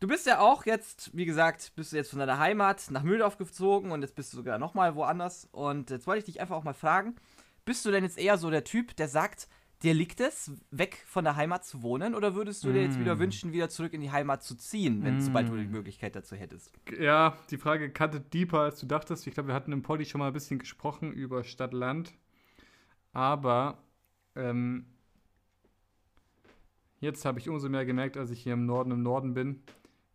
Du 0.00 0.08
bist 0.08 0.26
ja 0.26 0.40
auch 0.40 0.66
jetzt, 0.66 1.10
wie 1.16 1.24
gesagt, 1.24 1.72
bist 1.74 1.92
du 1.92 1.96
jetzt 1.96 2.10
von 2.10 2.18
deiner 2.18 2.38
Heimat 2.38 2.90
nach 2.90 3.02
Mühldorf 3.02 3.38
gezogen 3.38 3.92
und 3.92 4.02
jetzt 4.02 4.14
bist 4.14 4.32
du 4.32 4.36
sogar 4.36 4.58
nochmal 4.58 4.94
woanders. 4.94 5.48
Und 5.52 5.90
jetzt 5.90 6.06
wollte 6.06 6.18
ich 6.18 6.24
dich 6.26 6.40
einfach 6.40 6.56
auch 6.56 6.64
mal 6.64 6.74
fragen, 6.74 7.16
bist 7.64 7.84
du 7.84 7.90
denn 7.90 8.04
jetzt 8.04 8.18
eher 8.18 8.36
so 8.36 8.50
der 8.50 8.64
Typ, 8.64 8.94
der 8.96 9.08
sagt, 9.08 9.48
dir 9.82 9.94
liegt 9.94 10.20
es, 10.20 10.50
weg 10.70 11.04
von 11.06 11.24
der 11.24 11.36
Heimat 11.36 11.64
zu 11.64 11.82
wohnen? 11.82 12.14
Oder 12.14 12.34
würdest 12.34 12.64
du 12.64 12.72
dir 12.72 12.82
jetzt 12.82 12.98
wieder 12.98 13.16
Mm. 13.16 13.18
wünschen, 13.20 13.52
wieder 13.52 13.68
zurück 13.68 13.92
in 13.92 14.00
die 14.00 14.10
Heimat 14.10 14.42
zu 14.42 14.54
ziehen, 14.56 15.02
wenn 15.04 15.16
Mm. 15.16 15.20
sobald 15.20 15.48
du 15.48 15.56
die 15.56 15.66
Möglichkeit 15.66 16.16
dazu 16.16 16.34
hättest? 16.36 16.72
Ja, 16.98 17.36
die 17.50 17.58
Frage 17.58 17.90
cuttet 17.92 18.32
deeper, 18.32 18.60
als 18.60 18.80
du 18.80 18.86
dachtest. 18.86 19.26
Ich 19.26 19.34
glaube, 19.34 19.48
wir 19.48 19.54
hatten 19.54 19.72
im 19.72 19.82
Poddy 19.82 20.04
schon 20.04 20.18
mal 20.20 20.28
ein 20.28 20.32
bisschen 20.32 20.58
gesprochen 20.58 21.12
über 21.12 21.44
Stadt-Land. 21.44 22.14
Aber 23.12 23.78
ähm, 24.34 24.86
jetzt 27.00 27.24
habe 27.24 27.38
ich 27.38 27.48
umso 27.48 27.68
mehr 27.68 27.84
gemerkt, 27.86 28.16
als 28.16 28.30
ich 28.30 28.42
hier 28.42 28.54
im 28.54 28.66
Norden 28.66 28.90
im 28.90 29.02
Norden 29.02 29.34
bin, 29.34 29.62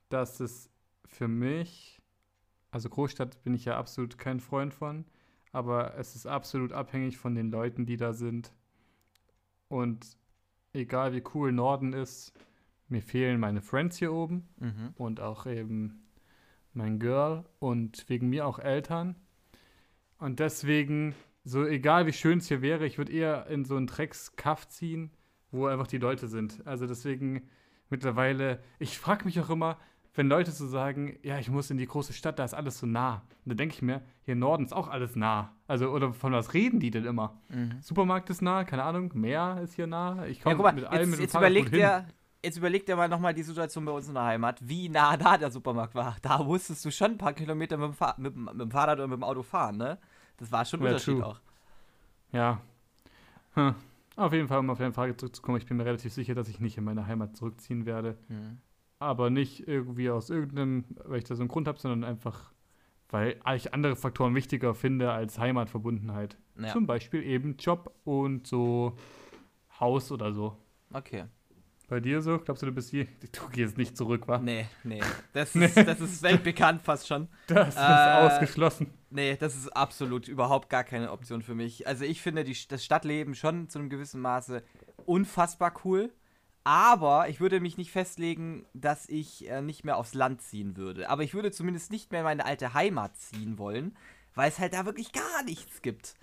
dass 0.10 0.40
es 0.40 0.70
für 1.06 1.28
mich, 1.28 2.02
also 2.72 2.90
Großstadt 2.90 3.44
bin 3.44 3.54
ich 3.54 3.66
ja 3.66 3.78
absolut 3.78 4.18
kein 4.18 4.40
Freund 4.40 4.74
von, 4.74 5.06
aber 5.52 5.96
es 5.98 6.16
ist 6.16 6.26
absolut 6.26 6.72
abhängig 6.74 7.18
von 7.18 7.36
den 7.36 7.52
Leuten, 7.52 7.86
die 7.86 7.98
da 7.98 8.14
sind. 8.14 8.52
Und 9.72 10.18
egal 10.74 11.14
wie 11.14 11.24
cool 11.34 11.52
Norden 11.52 11.94
ist, 11.94 12.34
mir 12.90 13.02
fehlen 13.02 13.40
meine 13.40 13.62
Friends 13.62 13.98
hier 13.98 14.12
oben 14.14 14.50
Mhm. 14.60 14.90
und 14.96 15.20
auch 15.22 15.46
eben 15.46 16.04
mein 16.74 17.00
Girl 17.00 17.46
und 17.60 18.08
wegen 18.10 18.30
mir 18.30 18.46
auch 18.46 18.60
Eltern. 18.60 19.16
Und 20.18 20.40
deswegen, 20.40 21.16
so 21.46 21.66
egal 21.66 22.06
wie 22.06 22.14
schön 22.14 22.40
es 22.40 22.48
hier 22.48 22.62
wäre, 22.62 22.86
ich 22.86 22.98
würde 22.98 23.14
eher 23.14 23.48
in 23.48 23.64
so 23.66 23.76
einen 23.78 23.88
Dreckskaff 23.88 24.68
ziehen, 24.68 25.12
wo 25.52 25.68
einfach 25.68 25.88
die 25.88 25.98
Leute 25.98 26.28
sind. 26.28 26.66
Also 26.68 26.86
deswegen 26.86 27.50
mittlerweile, 27.90 28.62
ich 28.80 29.00
frage 29.00 29.26
mich 29.26 29.40
auch 29.40 29.50
immer, 29.50 29.78
wenn 30.14 30.28
Leute 30.28 30.52
so 30.52 30.68
sagen, 30.68 31.18
ja, 31.24 31.40
ich 31.40 31.50
muss 31.50 31.70
in 31.72 31.78
die 31.78 31.86
große 31.86 32.12
Stadt, 32.14 32.38
da 32.38 32.44
ist 32.44 32.54
alles 32.54 32.80
so 32.80 32.86
nah. 32.86 33.22
Und 33.46 33.50
dann 33.50 33.58
denke 33.58 33.76
ich 33.76 33.82
mir, 33.82 34.02
hier 34.24 34.34
im 34.34 34.40
Norden 34.40 34.66
ist 34.66 34.74
auch 34.74 34.88
alles 34.90 35.16
nah. 35.16 35.54
Also, 35.68 35.90
oder 35.90 36.14
von 36.14 36.34
was 36.34 36.54
reden 36.54 36.80
die 36.82 36.92
denn 36.92 37.06
immer? 37.06 37.40
Mhm. 37.50 37.78
Supermarkt 37.82 38.30
ist 38.30 38.42
nah, 38.42 38.64
keine 38.66 38.84
Ahnung, 38.84 39.12
Meer 39.16 39.60
ist 39.64 39.74
hier 39.76 39.88
nah. 39.88 40.26
Ich 40.26 40.40
Ja, 40.40 40.44
komme 40.44 40.56
guck 40.58 40.66
mal, 40.66 40.74
mit 40.74 40.86
allem 40.86 41.00
jetzt, 41.00 41.10
mit 41.12 41.20
dem 41.20 41.22
jetzt, 41.24 41.32
Fahrrad 41.32 41.54
gut 41.56 41.70
hin. 41.70 41.80
der, 41.80 42.08
jetzt 42.44 42.58
überlegt 42.58 42.90
er 42.90 42.98
mal 42.98 43.08
nochmal 43.08 43.34
die 43.34 43.44
Situation 43.44 43.86
bei 43.86 43.92
uns 43.94 44.08
in 44.10 44.14
der 44.16 44.24
Heimat, 44.24 44.60
wie 44.68 44.90
nah 44.90 45.16
da 45.16 45.38
der 45.38 45.50
Supermarkt 45.50 45.96
war. 45.96 46.18
Da 46.22 46.44
musstest 46.44 46.84
du 46.84 46.92
schon 46.92 47.12
ein 47.12 47.18
paar 47.18 47.34
Kilometer 47.34 47.78
mit 47.78 47.88
dem, 47.90 47.94
Fahr 47.94 48.16
mit, 48.18 48.36
mit 48.36 48.60
dem 48.60 48.72
Fahrrad 48.72 48.98
oder 49.00 49.08
mit 49.08 49.18
dem 49.18 49.24
Auto 49.24 49.44
fahren, 49.44 49.78
ne? 49.78 49.98
Das 50.38 50.52
war 50.52 50.66
schon 50.66 50.82
ein 50.82 50.86
Ja, 50.86 50.90
Unterschied 50.92 51.18
true. 51.20 51.26
auch. 51.26 51.40
Ja. 52.34 52.60
Hm. 53.54 53.76
Auf 54.18 54.34
jeden 54.34 54.48
Fall, 54.50 54.60
um 54.60 54.70
auf 54.70 54.78
deine 54.78 54.92
Frage 54.94 55.16
zurückzukommen, 55.16 55.58
ich 55.58 55.66
bin 55.66 55.78
mir 55.78 55.86
relativ 55.86 56.12
sicher, 56.12 56.36
dass 56.36 56.50
ich 56.50 56.60
nicht 56.60 56.78
in 56.78 56.84
meine 56.84 57.08
Heimat 57.08 57.38
zurückziehen 57.38 57.86
werde. 57.86 58.18
Mhm. 58.28 58.58
Aber 59.02 59.32
nicht 59.32 59.68
irgendwie 59.68 60.12
aus 60.12 60.30
irgendeinem, 60.30 60.86
weil 61.06 61.18
ich 61.18 61.24
da 61.24 61.34
so 61.36 61.42
einen 61.42 61.50
Grund 61.50 61.68
habe, 61.68 61.80
sondern 61.80 62.04
einfach, 62.04 62.52
weil 63.10 63.40
ich 63.56 63.74
andere 63.74 63.96
Faktoren 63.96 64.36
wichtiger 64.36 64.76
finde 64.76 65.12
als 65.12 65.40
Heimatverbundenheit. 65.40 66.38
Ja, 66.60 66.68
Zum 66.68 66.86
Beispiel 66.86 67.24
eben 67.24 67.58
Job 67.58 67.94
und 68.04 68.46
so 68.46 68.96
Haus 69.80 70.12
oder 70.12 70.32
so. 70.34 70.56
okay. 70.94 71.26
Bei 71.88 72.00
dir 72.00 72.22
so? 72.22 72.38
Glaubst 72.40 72.62
du, 72.64 72.68
du 72.68 72.72
bist 72.72 72.90
hier? 72.92 73.06
Du 73.34 73.50
gehst 73.52 73.78
nicht 73.78 73.98
zurück, 73.98 74.26
wa? 74.28 74.38
Nee, 74.38 74.68
nee. 74.86 75.02
Das 75.34 75.56
Nee. 75.56 75.66
ist, 75.66 75.76
das 75.76 76.00
ist 76.00 76.22
weltbekannt 76.24 76.82
fast 76.84 77.06
schon. 77.08 77.28
Das 77.48 77.70
ist 77.70 77.78
Äh, 77.78 77.82
ausgeschlossen. 78.28 78.94
Nee, 79.10 79.36
das 79.36 79.56
ist 79.58 79.76
absolut 79.76 80.28
überhaupt 80.30 80.70
gar 80.70 80.86
keine 80.86 81.12
Option 81.12 81.42
für 81.42 81.54
mich. 81.56 81.88
Also 81.88 82.06
ich 82.06 82.22
finde 82.22 82.44
die, 82.46 82.56
das 82.70 82.86
Stadtleben 82.86 83.34
schon 83.36 83.68
zu 83.68 83.80
einem 83.80 83.90
gewissen 83.90 84.22
Maße 84.22 84.64
unfassbar 85.06 85.74
cool. 85.84 86.12
Aber 86.64 87.28
ich 87.28 87.40
würde 87.40 87.60
mich 87.60 87.78
nicht 87.78 87.92
festlegen, 87.92 88.66
dass 88.74 89.10
ich 89.10 89.50
äh, 89.50 89.62
nicht 89.62 89.84
mehr 89.84 89.98
aufs 89.98 90.14
Land 90.14 90.42
ziehen 90.42 90.78
würde. 90.78 91.10
Aber 91.10 91.24
ich 91.24 91.34
würde 91.34 91.52
zumindest 91.52 91.92
nicht 91.92 92.12
mehr 92.12 92.22
in 92.22 92.26
meine 92.26 92.46
alte 92.46 92.74
Heimat 92.74 93.18
ziehen 93.18 93.58
wollen, 93.58 93.98
weil 94.36 94.50
es 94.50 94.60
halt 94.60 94.74
da 94.74 94.86
wirklich 94.86 95.12
gar 95.12 95.44
nichts 95.44 95.82
gibt. 95.82 96.16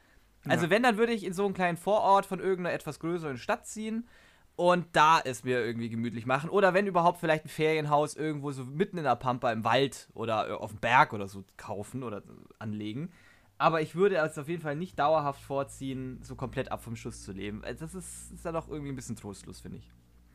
Also 0.47 0.67
Ja. 0.67 0.71
wenn, 0.71 0.83
dann 0.85 0.97
würde 0.97 1.13
ich 1.13 1.25
in 1.25 1.33
so 1.35 1.45
einen 1.45 1.55
kleinen 1.55 1.77
Vorort 1.77 2.25
von 2.25 2.39
irgendeiner 2.39 2.75
etwas 2.75 3.01
größeren 3.01 3.37
Stadt 3.37 3.67
ziehen 3.67 4.07
und 4.55 4.87
da 4.93 5.21
es 5.21 5.43
mir 5.43 5.65
irgendwie 5.65 5.89
gemütlich 5.89 6.25
machen. 6.25 6.51
Oder 6.51 6.73
wenn 6.73 6.87
überhaupt 6.87 7.19
vielleicht 7.19 7.45
ein 7.45 7.49
Ferienhaus 7.49 8.15
irgendwo 8.15 8.53
so 8.53 8.65
mitten 8.65 8.99
in 8.99 9.05
der 9.05 9.17
Pampa 9.17 9.51
im 9.51 9.65
Wald 9.65 10.09
oder 10.15 10.49
äh, 10.49 10.53
auf 10.53 10.71
dem 10.71 10.79
Berg 10.81 11.13
oder 11.13 11.27
so 11.27 11.45
kaufen 11.57 12.05
oder 12.05 12.23
anlegen. 12.61 13.11
Aber 13.59 13.83
ich 13.83 13.97
würde 13.97 14.17
es 14.19 14.39
auf 14.39 14.49
jeden 14.49 14.63
Fall 14.63 14.77
nicht 14.77 14.99
dauerhaft 15.01 15.43
vorziehen, 15.43 16.21
so 16.23 16.37
komplett 16.37 16.71
ab 16.71 16.83
vom 16.83 16.95
Schuss 16.95 17.25
zu 17.25 17.33
leben. 17.33 17.65
Also 17.65 17.85
Das 17.85 17.95
ist, 17.97 18.31
ist 18.33 18.45
dann 18.45 18.55
doch 18.55 18.69
irgendwie 18.69 18.93
ein 18.93 18.97
bisschen 18.97 19.17
trostlos, 19.17 19.61
finde 19.61 19.79
ich. 19.79 19.91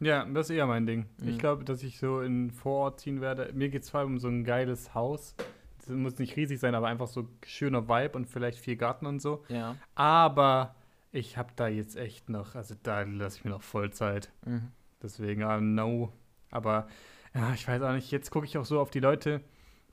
Ja, 0.05 0.25
das 0.25 0.49
ist 0.49 0.55
eher 0.55 0.65
mein 0.65 0.85
Ding. 0.85 1.05
Mhm. 1.17 1.29
Ich 1.29 1.39
glaube, 1.39 1.63
dass 1.63 1.83
ich 1.83 1.97
so 1.97 2.21
in 2.21 2.51
Vorort 2.51 2.99
ziehen 2.99 3.21
werde. 3.21 3.51
Mir 3.53 3.69
geht 3.69 3.83
es 3.83 3.89
vor 3.89 4.01
allem 4.01 4.13
um 4.13 4.19
so 4.19 4.27
ein 4.27 4.43
geiles 4.43 4.93
Haus. 4.93 5.35
es 5.79 5.89
muss 5.89 6.19
nicht 6.19 6.35
riesig 6.35 6.59
sein, 6.59 6.75
aber 6.75 6.87
einfach 6.87 7.07
so 7.07 7.27
schöner 7.45 7.87
Vibe 7.87 8.17
und 8.17 8.27
vielleicht 8.27 8.59
viel 8.59 8.75
Garten 8.75 9.05
und 9.05 9.21
so. 9.21 9.43
Ja. 9.49 9.75
Aber 9.95 10.75
ich 11.11 11.37
habe 11.37 11.51
da 11.55 11.67
jetzt 11.67 11.95
echt 11.95 12.29
noch, 12.29 12.55
also 12.55 12.75
da 12.81 13.01
lasse 13.03 13.37
ich 13.37 13.45
mir 13.45 13.51
noch 13.51 13.61
voll 13.61 13.91
Zeit. 13.91 14.31
Mhm. 14.45 14.71
Deswegen, 15.01 15.43
ah, 15.43 15.59
no. 15.59 16.11
Aber 16.49 16.87
ja, 17.33 17.53
ich 17.53 17.67
weiß 17.67 17.81
auch 17.81 17.93
nicht, 17.93 18.11
jetzt 18.11 18.31
gucke 18.31 18.45
ich 18.45 18.57
auch 18.57 18.65
so 18.65 18.79
auf 18.79 18.89
die 18.89 18.99
Leute, 18.99 19.41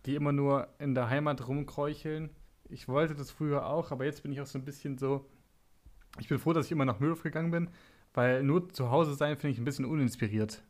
die 0.06 0.14
immer 0.14 0.32
nur 0.32 0.68
in 0.78 0.94
der 0.94 1.10
Heimat 1.10 1.46
rumkräucheln. 1.46 2.30
Ich 2.68 2.88
wollte 2.88 3.14
das 3.14 3.30
früher 3.30 3.66
auch, 3.66 3.90
aber 3.90 4.04
jetzt 4.04 4.22
bin 4.22 4.32
ich 4.32 4.40
auch 4.40 4.46
so 4.46 4.58
ein 4.58 4.64
bisschen 4.64 4.98
so. 4.98 5.26
Ich 6.18 6.28
bin 6.28 6.38
froh, 6.38 6.52
dass 6.52 6.66
ich 6.66 6.72
immer 6.72 6.84
nach 6.84 7.00
Mühldorf 7.00 7.22
gegangen 7.22 7.50
bin, 7.50 7.70
weil 8.14 8.42
nur 8.42 8.68
zu 8.72 8.90
Hause 8.90 9.14
sein 9.14 9.36
finde 9.36 9.52
ich 9.52 9.58
ein 9.58 9.64
bisschen 9.64 9.84
uninspiriert. 9.84 10.62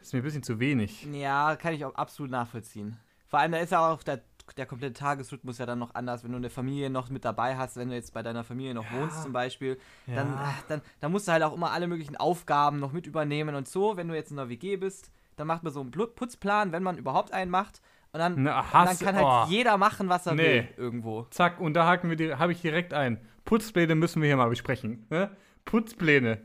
Ist 0.00 0.12
mir 0.14 0.20
ein 0.20 0.24
bisschen 0.24 0.42
zu 0.42 0.58
wenig. 0.60 1.06
Ja, 1.12 1.56
kann 1.56 1.74
ich 1.74 1.84
auch 1.84 1.94
absolut 1.94 2.30
nachvollziehen. 2.30 2.96
Vor 3.26 3.38
allem, 3.38 3.52
da 3.52 3.58
ist 3.58 3.70
ja 3.70 3.86
auch 3.92 4.02
der, 4.02 4.22
der 4.56 4.66
komplette 4.66 4.94
Tagesrhythmus 4.94 5.58
ja 5.58 5.66
dann 5.66 5.78
noch 5.78 5.94
anders, 5.94 6.24
wenn 6.24 6.32
du 6.32 6.38
eine 6.38 6.50
Familie 6.50 6.88
noch 6.90 7.10
mit 7.10 7.24
dabei 7.24 7.56
hast, 7.56 7.76
wenn 7.76 7.90
du 7.90 7.94
jetzt 7.94 8.14
bei 8.14 8.22
deiner 8.22 8.42
Familie 8.42 8.74
noch 8.74 8.90
Ja. 8.90 8.98
wohnst 8.98 9.22
zum 9.22 9.32
Beispiel, 9.32 9.78
dann, 10.06 10.28
Ja. 10.32 10.38
ach, 10.46 10.62
dann, 10.68 10.80
dann 11.00 11.12
musst 11.12 11.28
du 11.28 11.32
halt 11.32 11.42
auch 11.42 11.54
immer 11.54 11.70
alle 11.70 11.86
möglichen 11.86 12.16
Aufgaben 12.16 12.80
noch 12.80 12.92
mit 12.92 13.06
übernehmen 13.06 13.54
und 13.54 13.68
so, 13.68 13.96
wenn 13.96 14.08
du 14.08 14.14
jetzt 14.14 14.30
in 14.32 14.38
einer 14.38 14.48
WG 14.48 14.76
bist, 14.76 15.12
dann 15.36 15.46
macht 15.46 15.62
man 15.62 15.72
so 15.72 15.80
einen 15.80 15.90
Putzplan, 15.90 16.72
wenn 16.72 16.82
man 16.82 16.96
überhaupt 16.98 17.32
einen 17.32 17.50
macht 17.50 17.80
und 18.12 18.18
dann, 18.20 18.42
Na, 18.42 18.60
und 18.60 18.66
dann 18.72 18.98
kann 18.98 19.14
halt 19.16 19.48
oh. 19.48 19.50
jeder 19.50 19.76
machen, 19.78 20.08
was 20.08 20.26
er 20.26 20.34
Nee. 20.34 20.42
will 20.42 20.68
irgendwo. 20.78 21.26
Zack, 21.30 21.60
und 21.60 21.74
da 21.74 21.86
haken 21.86 22.08
wir 22.08 22.16
die, 22.16 22.34
habe 22.34 22.52
ich 22.52 22.60
direkt 22.60 22.92
ein. 22.94 23.20
Putzpläne 23.44 23.94
müssen 23.94 24.20
wir 24.22 24.26
hier 24.28 24.36
mal 24.36 24.48
besprechen. 24.48 25.06
Ne? 25.10 25.30
Putzpläne. 25.64 26.38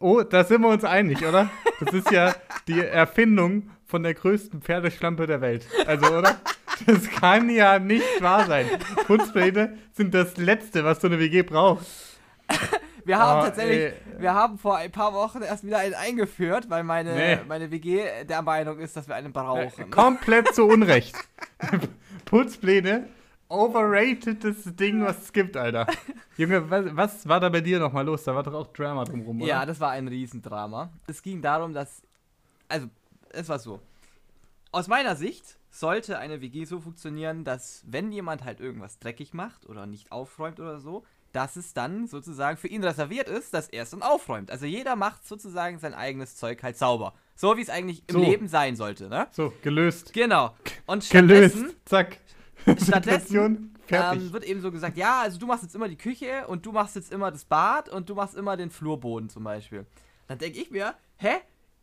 Oh, 0.00 0.22
da 0.22 0.44
sind 0.44 0.60
wir 0.62 0.68
uns 0.68 0.84
einig, 0.84 1.24
oder? 1.26 1.50
Das 1.80 1.94
ist 1.94 2.10
ja 2.10 2.34
die 2.68 2.80
Erfindung 2.80 3.70
von 3.86 4.02
der 4.02 4.14
größten 4.14 4.60
Pferdeschlampe 4.62 5.26
der 5.26 5.40
Welt. 5.40 5.66
Also, 5.86 6.06
oder? 6.18 6.36
Das 6.86 7.08
kann 7.08 7.48
ja 7.50 7.78
nicht 7.78 8.20
wahr 8.20 8.46
sein. 8.46 8.66
Putzpläne 9.06 9.78
sind 9.92 10.12
das 10.12 10.36
Letzte, 10.36 10.84
was 10.84 11.00
so 11.00 11.06
eine 11.06 11.18
WG 11.20 11.42
braucht. 11.42 11.86
Wir 13.04 13.18
haben 13.18 13.40
Oh, 13.40 13.44
tatsächlich, 13.44 13.78
ey. 13.78 13.92
wir 14.18 14.34
haben 14.34 14.58
vor 14.58 14.76
ein 14.78 14.90
paar 14.90 15.12
Wochen 15.14 15.42
erst 15.42 15.64
wieder 15.64 15.78
einen 15.78 15.94
eingeführt, 15.94 16.68
weil 16.70 16.82
meine, 16.82 17.14
Nee. 17.14 17.38
meine 17.46 17.70
WG 17.70 18.02
der 18.28 18.42
Meinung 18.42 18.78
ist, 18.80 18.96
dass 18.96 19.06
wir 19.08 19.14
einen 19.14 19.32
brauchen. 19.32 19.90
Komplett 19.90 20.54
zu 20.54 20.64
Unrecht. 20.66 21.14
Putzpläne, 22.24 23.08
overratedes 23.48 24.76
Ding, 24.76 25.04
was 25.04 25.22
es 25.22 25.32
gibt, 25.32 25.56
Alter. 25.56 25.86
Junge, 26.36 26.68
was, 26.70 26.84
was 26.96 27.28
war 27.28 27.40
da 27.40 27.48
bei 27.48 27.60
dir 27.60 27.78
nochmal 27.78 28.04
los? 28.04 28.24
Da 28.24 28.34
war 28.34 28.42
doch 28.42 28.54
auch 28.54 28.66
Drama 28.68 29.04
drumrum, 29.04 29.40
oder? 29.42 29.48
Ja, 29.48 29.66
das 29.66 29.80
war 29.80 29.90
ein 29.90 30.08
Riesendrama. 30.08 30.90
Es 31.06 31.22
ging 31.22 31.42
darum, 31.42 31.72
dass. 31.72 32.02
Also, 32.68 32.88
es 33.30 33.48
war 33.48 33.58
so. 33.58 33.80
Aus 34.72 34.88
meiner 34.88 35.14
Sicht 35.14 35.58
sollte 35.70 36.18
eine 36.18 36.40
WG 36.40 36.64
so 36.64 36.80
funktionieren, 36.80 37.44
dass, 37.44 37.84
wenn 37.86 38.10
jemand 38.12 38.44
halt 38.44 38.60
irgendwas 38.60 38.98
dreckig 38.98 39.34
macht 39.34 39.66
oder 39.68 39.86
nicht 39.86 40.10
aufräumt 40.12 40.58
oder 40.60 40.80
so, 40.80 41.04
dass 41.32 41.56
es 41.56 41.74
dann 41.74 42.06
sozusagen 42.06 42.56
für 42.56 42.68
ihn 42.68 42.84
reserviert 42.84 43.28
ist, 43.28 43.54
dass 43.54 43.68
er 43.68 43.82
es 43.82 43.90
dann 43.90 44.02
aufräumt. 44.02 44.50
Also 44.52 44.66
jeder 44.66 44.94
macht 44.94 45.26
sozusagen 45.26 45.78
sein 45.80 45.92
eigenes 45.92 46.36
Zeug 46.36 46.62
halt 46.62 46.76
sauber. 46.76 47.12
So 47.34 47.56
wie 47.56 47.62
es 47.62 47.70
eigentlich 47.70 48.04
im 48.06 48.14
So. 48.14 48.20
Leben 48.20 48.46
sein 48.46 48.76
sollte, 48.76 49.08
ne? 49.08 49.26
So, 49.32 49.52
gelöst. 49.62 50.12
Genau. 50.12 50.54
Und 50.86 51.08
Gelöst. 51.10 51.58
Zack. 51.84 52.20
Stattdessen 52.82 53.74
ähm, 53.90 54.32
wird 54.32 54.44
eben 54.44 54.60
so 54.60 54.70
gesagt, 54.70 54.96
ja, 54.96 55.22
also 55.22 55.38
du 55.38 55.46
machst 55.46 55.62
jetzt 55.62 55.74
immer 55.74 55.88
die 55.88 55.96
Küche 55.96 56.46
und 56.46 56.64
du 56.64 56.72
machst 56.72 56.96
jetzt 56.96 57.12
immer 57.12 57.30
das 57.30 57.44
Bad 57.44 57.88
und 57.88 58.08
du 58.08 58.14
machst 58.14 58.34
immer 58.34 58.56
den 58.56 58.70
Flurboden 58.70 59.28
zum 59.28 59.44
Beispiel. 59.44 59.86
Dann 60.26 60.38
denke 60.38 60.58
ich 60.58 60.70
mir, 60.70 60.94
hä? 61.16 61.34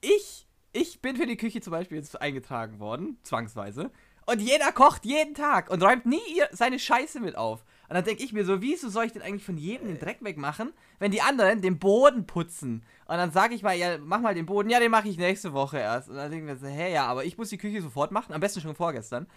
Ich, 0.02 0.48
ich 0.74 1.02
bin 1.02 1.16
für 1.16 1.28
die 1.28 1.38
Küche 1.38 1.62
zum 1.62 1.72
Beispiel 1.72 1.98
jetzt 1.98 2.20
eingetragen 2.20 2.80
worden, 2.80 3.18
zwangsweise. 3.24 3.92
Und 4.26 4.40
jeder 4.40 4.72
kocht 4.72 5.06
jeden 5.06 5.36
Tag 5.36 5.70
und 5.70 5.84
räumt 5.84 6.06
nie 6.06 6.20
seine 6.52 6.80
Scheiße 6.80 7.20
mit 7.20 7.36
auf. 7.36 7.64
Und 7.90 7.96
dann 7.96 8.06
denke 8.06 8.24
ich 8.24 8.32
mir 8.32 8.46
so, 8.46 8.62
wieso 8.62 8.90
soll 8.90 9.06
ich 9.06 9.12
denn 9.12 9.22
eigentlich 9.22 9.44
von 9.44 9.58
jedem 9.58 9.88
den 9.88 10.00
Dreck 10.00 10.20
wegmachen, 10.22 10.72
wenn 11.00 11.12
die 11.12 11.22
anderen 11.22 11.62
den 11.62 11.78
Boden 11.78 12.26
putzen? 12.26 12.84
Und 13.06 13.18
dann 13.18 13.32
sage 13.32 13.54
ich 13.54 13.64
mal, 13.64 13.76
ja, 13.76 13.98
mach 13.98 14.22
mal 14.22 14.34
den 14.34 14.46
Boden, 14.46 14.70
ja, 14.70 14.80
den 14.80 14.92
mache 14.92 15.10
ich 15.10 15.18
nächste 15.18 15.54
Woche 15.54 15.80
erst. 15.80 16.10
Und 16.10 16.16
dann 16.16 16.32
denke 16.32 16.46
ich 16.46 16.52
mir 16.54 16.58
so, 16.58 16.74
hä, 16.74 16.94
ja, 16.94 17.06
aber 17.08 17.26
ich 17.26 17.38
muss 17.38 17.50
die 17.50 17.58
Küche 17.58 17.82
sofort 17.82 18.12
machen, 18.12 18.34
am 18.34 18.40
besten 18.40 18.62
schon 18.62 18.76
vorgestern. 18.76 19.28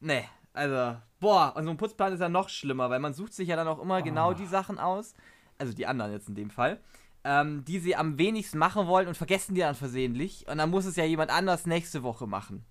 Nee, 0.00 0.24
also, 0.54 0.96
boah, 1.20 1.54
und 1.56 1.64
so 1.64 1.70
ein 1.70 1.76
Putzplan 1.76 2.12
ist 2.14 2.20
ja 2.20 2.28
noch 2.30 2.48
schlimmer, 2.48 2.88
weil 2.88 3.00
man 3.00 3.12
sucht 3.12 3.34
sich 3.34 3.48
ja 3.48 3.56
dann 3.56 3.68
auch 3.68 3.80
immer 3.82 4.00
genau 4.02 4.30
Oh. 4.30 4.34
die 4.34 4.46
Sachen 4.46 4.78
aus, 4.78 5.14
also 5.58 5.74
die 5.74 5.86
anderen 5.86 6.12
jetzt 6.12 6.28
in 6.28 6.34
dem 6.34 6.50
Fall, 6.50 6.80
ähm, 7.24 7.64
die 7.64 7.78
sie 7.78 7.96
am 7.96 8.16
wenigsten 8.18 8.58
machen 8.58 8.86
wollen 8.86 9.08
und 9.08 9.16
vergessen 9.16 9.54
die 9.54 9.60
dann 9.60 9.74
versehentlich. 9.74 10.46
Und 10.48 10.58
dann 10.58 10.70
muss 10.70 10.84
es 10.86 10.96
ja 10.96 11.04
jemand 11.04 11.30
anders 11.30 11.66
nächste 11.66 12.02
Woche 12.02 12.26
machen. 12.26 12.64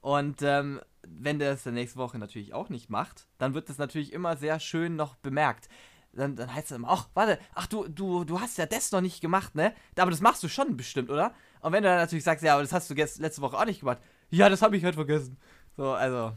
Und 0.00 0.40
ähm, 0.42 0.80
wenn 1.06 1.38
der 1.38 1.52
es 1.52 1.64
dann 1.64 1.74
nächste 1.74 1.98
Woche 1.98 2.18
natürlich 2.18 2.54
auch 2.54 2.68
nicht 2.68 2.90
macht, 2.90 3.26
dann 3.38 3.54
wird 3.54 3.68
das 3.68 3.78
natürlich 3.78 4.12
immer 4.12 4.36
sehr 4.36 4.60
schön 4.60 4.96
noch 4.96 5.16
bemerkt. 5.16 5.68
Dann, 6.12 6.34
dann 6.36 6.54
heißt 6.54 6.70
es 6.70 6.76
immer, 6.76 6.88
ach, 6.90 7.08
warte, 7.14 7.38
ach, 7.54 7.66
du, 7.66 7.86
du, 7.88 8.24
du 8.24 8.40
hast 8.40 8.56
ja 8.56 8.66
das 8.66 8.90
noch 8.92 9.02
nicht 9.02 9.20
gemacht, 9.20 9.54
ne? 9.54 9.74
Aber 9.98 10.10
das 10.10 10.20
machst 10.22 10.42
du 10.42 10.48
schon 10.48 10.76
bestimmt, 10.76 11.10
oder? 11.10 11.34
Und 11.60 11.72
wenn 11.72 11.82
du 11.82 11.88
dann 11.90 11.98
natürlich 11.98 12.24
sagst, 12.24 12.42
ja, 12.44 12.54
aber 12.54 12.62
das 12.62 12.72
hast 12.72 12.88
du 12.88 12.94
letzte 12.94 13.42
Woche 13.42 13.58
auch 13.58 13.64
nicht 13.66 13.80
gemacht, 13.80 13.98
ja, 14.30 14.48
das 14.48 14.62
habe 14.62 14.76
ich 14.76 14.84
halt 14.84 14.94
vergessen. 14.94 15.36
So, 15.76 15.92
also, 15.92 16.32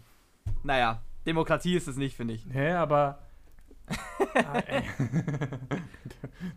naja, 0.64 1.02
Demokratie 1.26 1.76
ist 1.76 1.88
es 1.88 1.98
nicht, 1.98 2.16
finde 2.16 2.34
ich. 2.36 2.46
Hä, 2.52 2.72
aber. 2.72 3.20
ah, 4.36 4.62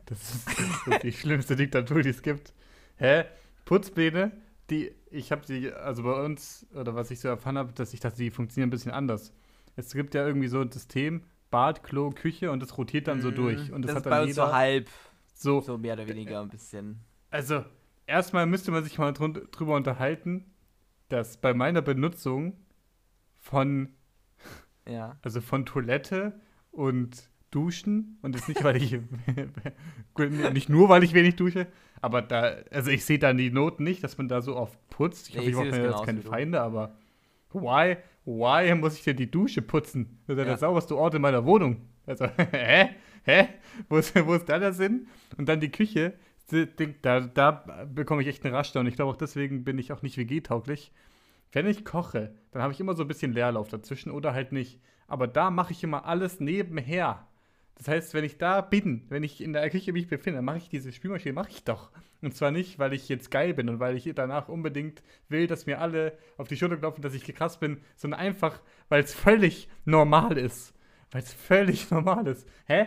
das, 0.07 0.35
ist, 0.35 0.47
das 0.49 0.87
ist 0.87 1.03
die 1.03 1.13
schlimmste 1.13 1.57
Diktatur, 1.57 2.03
die 2.03 2.11
es 2.11 2.23
gibt. 2.23 2.53
Hä? 2.97 3.25
Putzpläne, 3.65 4.33
die, 4.71 4.93
ich 5.11 5.33
habe 5.33 5.47
sie, 5.47 5.73
also 5.73 6.03
bei 6.03 6.25
uns, 6.25 6.67
oder 6.75 6.95
was 6.95 7.11
ich 7.11 7.21
so 7.21 7.29
erfahren 7.29 7.59
habe, 7.59 7.73
dass 7.73 7.95
ich 7.95 8.01
dachte, 8.01 8.19
die 8.19 8.31
funktionieren 8.31 8.69
ein 8.69 8.71
bisschen 8.71 8.93
anders. 8.93 9.33
Es 9.77 9.93
gibt 9.93 10.15
ja 10.15 10.27
irgendwie 10.27 10.49
so 10.49 10.61
ein 10.61 10.71
System, 10.71 11.23
Bad, 11.51 11.83
Klo, 11.83 12.11
Küche 12.11 12.51
und 12.51 12.61
das 12.61 12.77
rotiert 12.77 13.09
dann 13.09 13.21
so 13.21 13.31
Mhm. 13.31 13.35
durch. 13.35 13.73
Und 13.73 13.83
das, 13.83 13.95
das 13.95 13.97
hat 13.97 13.97
ist 13.99 14.05
dann 14.07 14.11
bei 14.11 14.21
uns 14.23 14.29
jeder 14.29 14.47
so 14.47 14.53
halb, 14.53 14.89
so, 15.35 15.61
so 15.61 15.79
mehr 15.79 15.95
oder 15.95 16.07
weniger 16.07 16.41
ein 16.41 16.49
bisschen. 16.49 17.01
Also, 17.31 17.65
erstmal 18.07 18.47
müsste 18.47 18.71
man 18.71 18.85
sich 18.85 18.99
mal 18.99 19.13
drüber 19.13 19.77
unterhalten, 19.77 20.45
dass 21.09 21.37
bei 21.37 21.55
meiner 21.55 21.83
Benutzung 21.83 22.57
von 23.43 23.91
Ja. 24.89 25.19
Also 25.23 25.41
von 25.41 25.67
Toilette 25.67 26.41
und 26.71 27.29
Duschen 27.51 28.19
und 28.23 28.35
das 28.35 28.49
nicht, 28.49 28.65
weil 28.65 28.77
ich 28.77 28.93
nicht 30.53 30.69
nur, 30.71 30.89
weil 30.89 31.05
ich 31.05 31.13
wenig 31.13 31.37
dusche, 31.37 31.67
aber 32.01 32.23
da, 32.23 32.57
also 32.71 32.91
ich 32.91 33.05
sehe 33.05 33.19
dann 33.19 33.37
die 33.37 33.51
Noten 33.51 33.85
nicht, 33.85 34.03
dass 34.03 34.17
man 34.17 34.29
da 34.29 34.41
so 34.41 34.57
oft 34.57 34.79
putzt. 34.89 35.29
Ich 35.29 35.37
hoffe, 35.37 35.51
ich 35.51 35.55
mache 35.55 35.67
mir 35.67 35.85
jetzt 35.85 36.05
keine. 36.05 36.23
Feinde, 36.23 36.61
aber 36.63 36.97
why, 37.53 37.99
why 38.25 38.75
muss 38.75 38.97
ich 38.97 39.05
denn 39.05 39.17
die 39.17 39.31
Dusche 39.31 39.61
putzen? 39.61 40.19
Das 40.27 40.35
ist 40.35 40.39
ja 40.39 40.45
der 40.45 40.57
sauberste 40.57 40.97
Ort 40.97 41.15
in 41.15 41.23
meiner 41.23 41.45
Wohnung. 41.45 41.83
Also, 42.07 42.27
hä? 42.53 42.91
Hä? 43.25 43.49
Wo 43.89 43.99
ist, 43.99 44.15
wo 44.27 44.35
ist 44.35 44.49
da 44.49 44.59
der 44.59 44.73
Sinn? 44.73 45.07
Und 45.37 45.49
dann 45.49 45.61
die 45.61 45.71
Küche, 45.71 46.15
da, 47.03 47.21
da 47.21 47.87
bekomme 47.93 48.23
ich 48.23 48.29
echt 48.29 48.45
einen 48.45 48.55
Raster 48.55 48.81
und 48.81 48.87
ich 48.87 48.97
glaube 48.97 49.13
auch 49.13 49.17
deswegen 49.17 49.63
bin 49.65 49.79
ich 49.79 49.93
auch 49.93 50.03
nicht 50.03 50.17
WG-tauglich. 50.17 50.93
Wenn 51.53 51.67
ich 51.67 51.85
koche, 51.85 52.35
dann 52.51 52.63
habe 52.63 52.73
ich 52.73 52.81
immer 52.81 52.95
so 52.95 53.03
ein 53.05 53.09
bisschen 53.09 53.33
Leerlauf 53.33 53.69
dazwischen 53.69 54.11
oder 54.11 54.33
halt 54.33 54.53
nicht. 54.53 54.81
Aber 55.07 55.27
da 55.27 55.51
mache 55.51 55.73
ich 55.73 55.85
immer 55.85 56.07
alles 56.07 56.41
nebenher. 56.41 57.27
Das 57.77 57.89
heißt, 57.89 58.15
wenn 58.15 58.25
ich 58.25 58.39
da 58.39 58.61
bin, 58.61 59.05
wenn 59.09 59.23
ich 59.23 59.41
in 59.41 59.53
der 59.53 59.69
Küche 59.69 59.93
mich 59.93 60.07
befinde, 60.07 60.39
dann 60.39 60.45
mache 60.45 60.59
ich 60.59 60.69
diese 60.69 60.93
Spülmaschine, 60.93 61.35
mache 61.35 61.51
ich 61.51 61.65
doch. 61.65 61.91
Und 62.21 62.35
zwar 62.35 62.51
nicht, 62.51 62.79
weil 62.79 62.93
ich 62.93 63.09
jetzt 63.09 63.31
geil 63.31 63.55
bin 63.55 63.69
und 63.69 63.81
weil 63.81 63.97
ich 63.97 64.11
danach 64.15 64.49
unbedingt 64.49 65.03
will, 65.29 65.47
dass 65.47 65.67
mir 65.67 65.81
alle 65.81 66.17
auf 66.37 66.49
die 66.49 66.57
Schulter 66.57 66.77
klopfen, 66.77 67.03
dass 67.03 67.15
ich 67.15 67.25
gekrass 67.25 67.59
bin, 67.59 67.81
sondern 67.97 68.21
einfach, 68.21 68.61
weil 68.89 69.03
es 69.03 69.15
völlig 69.15 69.69
normal 69.85 70.39
ist. 70.39 70.75
Weil 71.11 71.23
es 71.23 71.33
völlig 71.33 71.91
normal 71.91 72.27
ist. 72.29 72.49
Hä? 72.67 72.87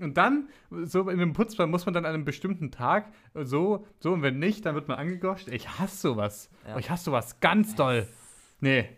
Und 0.00 0.16
dann, 0.16 0.48
so 0.70 1.08
in 1.08 1.20
einem 1.20 1.32
Putzplan 1.32 1.70
muss 1.70 1.84
man 1.86 1.94
dann 1.94 2.04
an 2.04 2.14
einem 2.14 2.24
bestimmten 2.24 2.70
Tag 2.70 3.12
so, 3.34 3.86
so 3.98 4.12
und 4.12 4.22
wenn 4.22 4.38
nicht, 4.38 4.64
dann 4.66 4.74
wird 4.74 4.88
man 4.88 4.98
angegoscht. 4.98 5.48
Ich 5.48 5.78
hasse 5.78 5.96
sowas. 5.96 6.50
Ja. 6.66 6.78
Ich 6.78 6.90
hasse 6.90 7.04
sowas 7.04 7.40
ganz 7.40 7.74
doll. 7.74 8.06
Nee. 8.60 8.88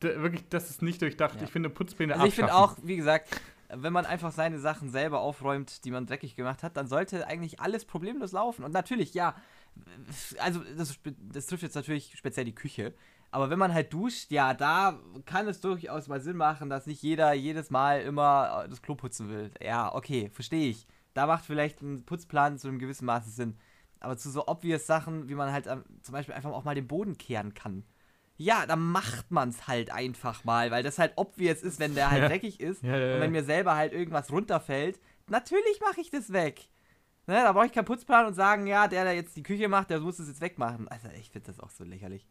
Wirklich, 0.00 0.46
das 0.50 0.70
ist 0.70 0.82
nicht 0.82 1.00
durchdacht. 1.00 1.36
Ja. 1.36 1.42
Ich 1.42 1.50
finde 1.50 1.70
Putzpläne 1.70 2.14
Also 2.14 2.26
ich 2.26 2.34
finde 2.34 2.54
auch, 2.54 2.76
wie 2.82 2.96
gesagt, 2.96 3.40
wenn 3.68 3.92
man 3.92 4.06
einfach 4.06 4.30
seine 4.30 4.58
Sachen 4.58 4.90
selber 4.90 5.20
aufräumt, 5.20 5.84
die 5.84 5.90
man 5.90 6.06
dreckig 6.06 6.36
gemacht 6.36 6.62
hat, 6.62 6.76
dann 6.76 6.86
sollte 6.86 7.26
eigentlich 7.26 7.60
alles 7.60 7.84
problemlos 7.84 8.32
laufen. 8.32 8.64
Und 8.64 8.72
natürlich, 8.72 9.14
ja, 9.14 9.34
also 10.38 10.60
das, 10.76 10.98
das 11.32 11.46
trifft 11.46 11.62
jetzt 11.62 11.74
natürlich 11.74 12.12
speziell 12.16 12.44
die 12.44 12.54
Küche. 12.54 12.94
Aber 13.30 13.50
wenn 13.50 13.58
man 13.58 13.74
halt 13.74 13.92
duscht, 13.92 14.30
ja, 14.30 14.54
da 14.54 14.98
kann 15.26 15.48
es 15.48 15.60
durchaus 15.60 16.08
mal 16.08 16.20
Sinn 16.20 16.36
machen, 16.36 16.70
dass 16.70 16.86
nicht 16.86 17.02
jeder 17.02 17.32
jedes 17.32 17.70
Mal 17.70 18.00
immer 18.02 18.62
äh, 18.64 18.68
das 18.68 18.82
Klo 18.82 18.94
putzen 18.94 19.28
will. 19.28 19.50
Ja, 19.62 19.94
okay, 19.94 20.30
verstehe 20.32 20.70
ich. 20.70 20.86
Da 21.14 21.26
macht 21.26 21.44
vielleicht 21.44 21.82
ein 21.82 22.04
Putzplan 22.04 22.58
zu 22.58 22.68
einem 22.68 22.78
gewissen 22.78 23.04
Maße 23.06 23.30
Sinn. 23.30 23.56
Aber 24.00 24.16
zu 24.16 24.30
so 24.30 24.46
obvious 24.46 24.86
Sachen, 24.86 25.28
wie 25.28 25.34
man 25.34 25.52
halt 25.52 25.66
ähm, 25.66 25.84
zum 26.02 26.12
Beispiel 26.12 26.34
einfach 26.34 26.52
auch 26.52 26.64
mal 26.64 26.74
den 26.74 26.86
Boden 26.86 27.18
kehren 27.18 27.54
kann. 27.54 27.84
Ja, 28.36 28.66
dann 28.66 28.80
macht 28.80 29.30
man 29.30 29.48
es 29.48 29.66
halt 29.66 29.90
einfach 29.90 30.44
mal, 30.44 30.70
weil 30.70 30.82
das 30.82 30.98
halt 30.98 31.14
obvious 31.16 31.62
ist, 31.62 31.80
wenn 31.80 31.94
der 31.94 32.10
halt 32.10 32.22
Ja. 32.22 32.28
dreckig 32.28 32.60
ist. 32.60 32.82
Ja, 32.82 32.96
ja, 32.96 33.14
Und 33.14 33.20
wenn 33.22 33.32
mir 33.32 33.44
selber 33.44 33.74
halt 33.74 33.92
irgendwas 33.94 34.30
runterfällt, 34.30 35.00
natürlich 35.28 35.80
mache 35.80 36.00
ich 36.02 36.10
das 36.10 36.32
weg. 36.32 36.68
Ne, 37.26 37.34
da 37.42 37.52
brauche 37.52 37.66
ich 37.66 37.72
keinen 37.72 37.86
Putzplan 37.86 38.26
und 38.26 38.34
sagen, 38.34 38.66
ja, 38.68 38.86
der, 38.86 39.02
der 39.04 39.14
jetzt 39.14 39.36
die 39.36 39.42
Küche 39.42 39.68
macht, 39.68 39.90
der 39.90 39.98
muss 40.00 40.18
es 40.20 40.28
jetzt 40.28 40.40
wegmachen. 40.40 40.86
Also 40.88 41.08
ich 41.18 41.30
finde 41.30 41.48
das 41.48 41.58
auch 41.60 41.70
so 41.70 41.82
lächerlich. 41.82 42.24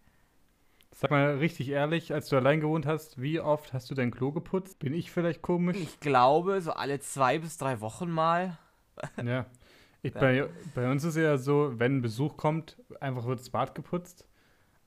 Sag 0.98 1.12
mal 1.12 1.36
richtig 1.40 1.68
ehrlich, 1.70 2.14
als 2.14 2.30
du 2.30 2.38
allein 2.38 2.62
gewohnt 2.62 2.86
hast, 2.86 3.22
wie 3.22 3.42
oft 3.42 3.74
hast 3.74 3.92
du 3.92 3.96
dein 3.96 4.12
Klo 4.12 4.32
geputzt? 4.32 4.80
Bin 4.80 4.94
ich 4.94 5.12
vielleicht 5.12 5.42
komisch? 5.42 5.76
Ich 5.78 6.00
glaube, 6.00 6.62
so 6.62 6.72
alle 6.72 7.02
zwei 7.02 7.38
bis 7.38 7.58
drei 7.58 7.82
Wochen 7.82 8.10
mal. 8.10 8.58
Ja. 9.24 9.46
Ich, 10.04 10.14
bei, 10.14 10.48
bei 10.76 10.90
uns 10.90 11.04
ist 11.04 11.18
ja 11.18 11.38
so, 11.38 11.74
wenn 11.80 12.02
Besuch 12.02 12.38
kommt, 12.38 12.78
einfach 13.02 13.26
wird 13.26 13.40
das 13.40 13.50
Bad 13.50 13.74
geputzt. 13.76 14.26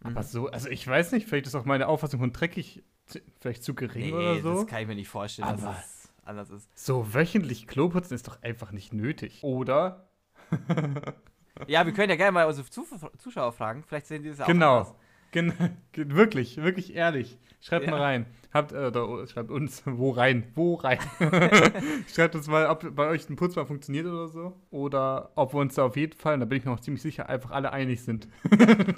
Aber 0.03 0.21
Mhm. 0.21 0.23
so, 0.23 0.47
also 0.47 0.69
ich 0.71 0.87
weiß 0.87 1.11
nicht, 1.13 1.27
vielleicht 1.29 1.47
ist 1.49 1.57
auch 1.57 1.65
meine 1.67 1.89
Auffassung 1.89 2.21
von 2.21 2.33
dreckig 2.33 2.85
zu- 3.05 3.19
vielleicht 3.41 3.63
zu 3.65 3.75
gering 3.75 4.15
oder 4.15 4.41
so. 4.41 4.55
das 4.55 4.67
kann 4.69 4.81
ich 4.83 4.87
mir 4.89 4.95
nicht 4.95 5.09
vorstellen, 5.09 5.49
Aber- 5.49 5.61
dass 5.61 5.85
es 6.05 6.13
anders 6.25 6.51
ist. 6.51 6.71
So 6.79 7.13
wöchentlich 7.15 7.67
Klo 7.67 7.89
putzen 7.91 8.15
ist 8.15 8.29
doch 8.29 8.41
einfach 8.43 8.71
nicht 8.73 8.93
nötig. 8.95 9.43
Oder? 9.43 10.09
Ja, 11.67 11.85
wir 11.85 11.93
können 11.93 12.09
ja 12.11 12.15
gerne 12.17 12.31
mal 12.31 12.47
unsere 12.47 12.71
Zu 12.71 12.87
Zuschauer 13.19 13.53
fragen. 13.53 13.83
Vielleicht 13.83 14.07
sehen 14.07 14.23
die 14.23 14.29
das 14.29 14.39
ja 14.39 14.45
auch 14.45 14.49
Genau. 14.49 14.77
anders. 14.79 14.95
Gen 15.33 15.53
wirklich, 15.95 16.57
wirklich 16.59 16.95
ehrlich. 16.95 17.39
Schreibt 17.61 17.87
Ja. 17.87 17.91
mal 17.91 18.01
rein. 18.01 18.27
Habt, 18.53 18.73
äh, 18.73 18.77
oder, 18.77 19.27
schreibt 19.27 19.51
uns, 19.51 19.83
wo 19.87 20.11
rein? 20.11 20.45
Wo 20.55 20.75
rein? 20.75 20.99
schreibt 22.09 22.35
uns 22.35 22.47
mal, 22.49 22.67
ob 22.69 22.95
bei 22.95 23.09
euch 23.09 23.29
ein 23.29 23.37
Putz 23.37 23.57
mal 23.57 23.67
funktioniert 23.67 24.07
oder 24.07 24.29
so. 24.29 24.57
Oder 24.71 25.33
ob 25.35 25.53
wir 25.55 25.61
uns 25.61 25.75
da 25.75 25.85
auf 25.85 25.97
jeden 25.97 26.17
Fall, 26.17 26.35
und 26.35 26.41
da 26.41 26.47
bin 26.47 26.59
ich 26.59 26.65
mir 26.65 26.73
auch 26.73 26.81
ziemlich 26.81 27.03
sicher, 27.03 27.29
einfach 27.29 27.51
alle 27.51 27.73
einig 27.73 28.03
sind. 28.03 28.29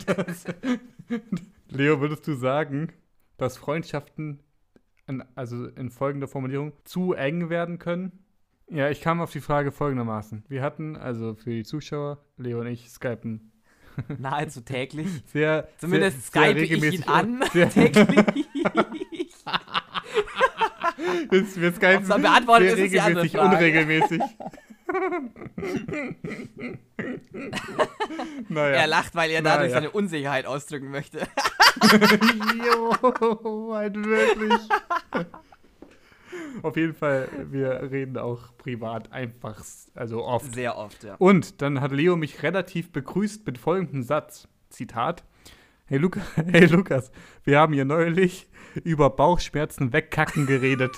das, 0.07 0.45
Leo, 1.69 2.01
würdest 2.01 2.27
du 2.29 2.35
sagen, 2.35 2.93
dass 3.39 3.57
Freundschaften, 3.57 4.41
an, 5.07 5.25
also 5.35 5.67
in 5.67 5.91
folgender 5.91 6.29
Formulierung, 6.29 6.73
zu 6.85 7.15
eng 7.15 7.51
werden 7.51 7.79
können? 7.79 8.13
Ja, 8.69 8.89
ich 8.89 9.01
kam 9.01 9.21
auf 9.21 9.33
die 9.33 9.41
Frage 9.41 9.73
folgendermaßen. 9.73 10.45
Wir 10.49 10.63
hatten, 10.63 10.97
also 10.97 11.35
für 11.35 11.51
die 11.51 11.65
Zuschauer, 11.65 12.25
Leo 12.37 12.61
und 12.61 12.69
ich, 12.69 12.89
Skypen 12.89 13.50
Nahezu 14.19 14.61
täglich. 14.63 15.09
sehr, 15.33 15.69
Zumindest 15.79 16.33
sehr, 16.33 16.43
sehr 16.43 16.51
skype 16.53 16.61
ich 16.65 16.71
ihn 16.71 16.81
regelmäßig 16.81 17.09
an. 17.09 17.45
Sehr, 17.53 17.71
täglich. 17.71 18.27
Das, 21.31 21.61
wir 21.61 21.73
skypen 21.73 21.97
Ob's 21.99 22.09
dann 22.09 22.23
beantwortet 22.23 22.77
sehr 22.77 22.85
ist, 22.87 22.93
regelmäßig, 22.95 23.39
unregelmäßig. 23.39 24.21
naja. 28.49 28.75
Er 28.77 28.87
lacht, 28.87 29.15
weil 29.15 29.31
er 29.31 29.43
dadurch 29.43 29.69
Naja. 29.71 29.75
seine 29.83 29.91
Unsicherheit 29.91 30.47
ausdrücken 30.47 30.91
möchte. 30.91 31.27
jo, 32.65 32.93
halt 33.75 33.97
wirklich. 33.97 34.61
Auf 36.63 36.77
jeden 36.77 36.95
Fall, 36.95 37.29
wir 37.51 37.91
reden 37.91 38.17
auch 38.19 38.57
privat 38.57 39.13
einfach, 39.13 39.63
also 39.95 40.25
oft. 40.25 40.55
Sehr 40.55 40.77
oft, 40.77 41.05
ja. 41.05 41.17
Und 41.17 41.63
dann 41.63 41.81
hat 41.81 41.93
Leo 41.93 42.17
mich 42.17 42.43
relativ 42.43 42.93
begrüßt 42.93 43.47
mit 43.47 43.59
folgendem 43.59 44.03
Satz. 44.03 44.49
Zitat. 44.71 45.25
Hey, 45.87 45.99
Luca, 45.99 46.21
hey 46.37 46.67
Lukas, 46.67 47.11
wir 47.45 47.59
haben 47.59 47.73
hier 47.73 47.85
neulich 47.85 48.49
über 48.85 49.11
Bauchschmerzen 49.11 49.93
wegkacken 49.93 50.47
geredet. 50.47 50.97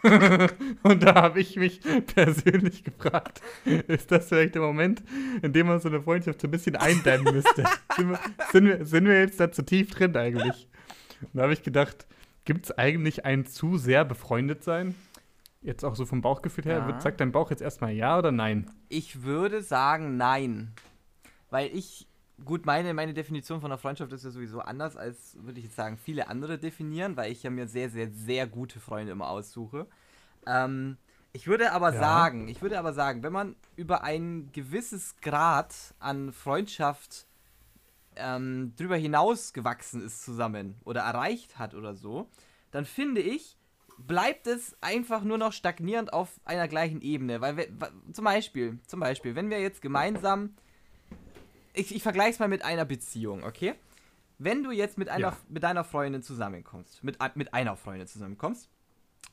Und 0.84 1.02
da 1.02 1.16
habe 1.16 1.40
ich 1.40 1.56
mich 1.56 1.80
persönlich 2.14 2.84
gefragt, 2.84 3.40
ist 3.64 4.12
das 4.12 4.28
vielleicht 4.28 4.54
der 4.54 4.62
Moment, 4.62 5.02
in 5.42 5.52
dem 5.52 5.66
man 5.66 5.80
so 5.80 5.88
eine 5.88 6.00
Freundschaft 6.00 6.40
so 6.40 6.46
ein 6.46 6.52
bisschen 6.52 6.76
eindämmen 6.76 7.34
müsste? 7.34 7.64
sind, 7.96 8.10
wir, 8.10 8.20
sind, 8.52 8.64
wir, 8.66 8.86
sind 8.86 9.06
wir 9.06 9.18
jetzt 9.18 9.40
da 9.40 9.50
zu 9.50 9.62
tief 9.62 9.90
drin 9.90 10.16
eigentlich? 10.16 10.68
Und 11.20 11.30
da 11.34 11.42
habe 11.42 11.52
ich 11.52 11.64
gedacht, 11.64 12.06
gibt 12.48 12.64
es 12.64 12.78
eigentlich 12.78 13.26
ein 13.26 13.44
zu 13.44 13.76
sehr 13.76 14.06
befreundet 14.06 14.64
sein? 14.64 14.94
Jetzt 15.60 15.84
auch 15.84 15.94
so 15.94 16.06
vom 16.06 16.22
Bauchgefühl 16.22 16.64
her, 16.64 16.78
Ja. 16.88 16.98
sagt 16.98 17.20
dein 17.20 17.30
Bauch 17.30 17.50
jetzt 17.50 17.60
erstmal 17.60 17.92
ja 17.92 18.18
oder 18.18 18.32
nein? 18.32 18.70
Ich 18.88 19.22
würde 19.22 19.60
sagen, 19.60 20.16
nein. 20.16 20.72
Weil 21.50 21.68
ich, 21.76 22.06
gut, 22.42 22.64
meine, 22.64 22.94
meine 22.94 23.12
Definition 23.12 23.60
von 23.60 23.70
einer 23.70 23.76
Freundschaft 23.76 24.12
ist 24.14 24.24
ja 24.24 24.30
sowieso 24.30 24.60
anders, 24.60 24.96
als 24.96 25.36
würde 25.42 25.58
ich 25.58 25.66
jetzt 25.66 25.76
sagen, 25.76 25.98
viele 25.98 26.28
andere 26.28 26.56
definieren, 26.58 27.18
weil 27.18 27.30
ich 27.32 27.42
ja 27.42 27.50
mir 27.50 27.68
sehr, 27.68 27.90
sehr, 27.90 28.10
sehr 28.10 28.46
gute 28.46 28.80
Freunde 28.80 29.12
immer 29.12 29.28
aussuche. 29.28 29.86
Ähm, 30.46 30.96
ich 31.34 31.48
würde 31.48 31.72
aber 31.72 31.92
Ja. 31.92 31.98
sagen, 32.00 32.48
ich 32.48 32.62
würde 32.62 32.78
aber 32.78 32.94
sagen, 32.94 33.22
wenn 33.22 33.32
man 33.34 33.56
über 33.76 34.04
ein 34.04 34.48
gewisses 34.52 35.16
Grad 35.20 35.74
an 35.98 36.32
Freundschaft 36.32 37.26
ähm, 38.18 38.74
drüber 38.76 38.96
hinaus 38.96 39.52
gewachsen 39.52 40.04
ist 40.04 40.24
zusammen 40.24 40.76
oder 40.84 41.02
erreicht 41.02 41.58
hat 41.58 41.74
oder 41.74 41.94
so, 41.94 42.28
dann 42.70 42.84
finde 42.84 43.20
ich, 43.20 43.56
bleibt 43.98 44.46
es 44.46 44.76
einfach 44.80 45.22
nur 45.22 45.38
noch 45.38 45.52
stagnierend 45.52 46.12
auf 46.12 46.40
einer 46.44 46.68
gleichen 46.68 47.00
Ebene. 47.00 47.40
Weil, 47.40 47.56
wir, 47.56 47.68
zum 48.12 48.24
Beispiel, 48.24 48.78
zum 48.86 49.00
Beispiel, 49.00 49.34
wenn 49.34 49.50
wir 49.50 49.60
jetzt 49.60 49.82
gemeinsam, 49.82 50.54
ich, 51.72 51.94
ich 51.94 52.02
vergleiche 52.02 52.30
es 52.30 52.38
mal 52.38 52.48
mit 52.48 52.64
einer 52.64 52.84
Beziehung, 52.84 53.42
okay? 53.44 53.74
Wenn 54.38 54.62
du 54.62 54.70
jetzt 54.70 54.98
mit, 54.98 55.08
einer, 55.08 55.30
Ja. 55.30 55.36
mit 55.48 55.62
deiner 55.64 55.82
Freundin 55.82 56.22
zusammenkommst, 56.22 57.02
mit, 57.02 57.18
mit 57.34 57.54
einer 57.54 57.76
Freundin 57.76 58.06
zusammenkommst, 58.06 58.68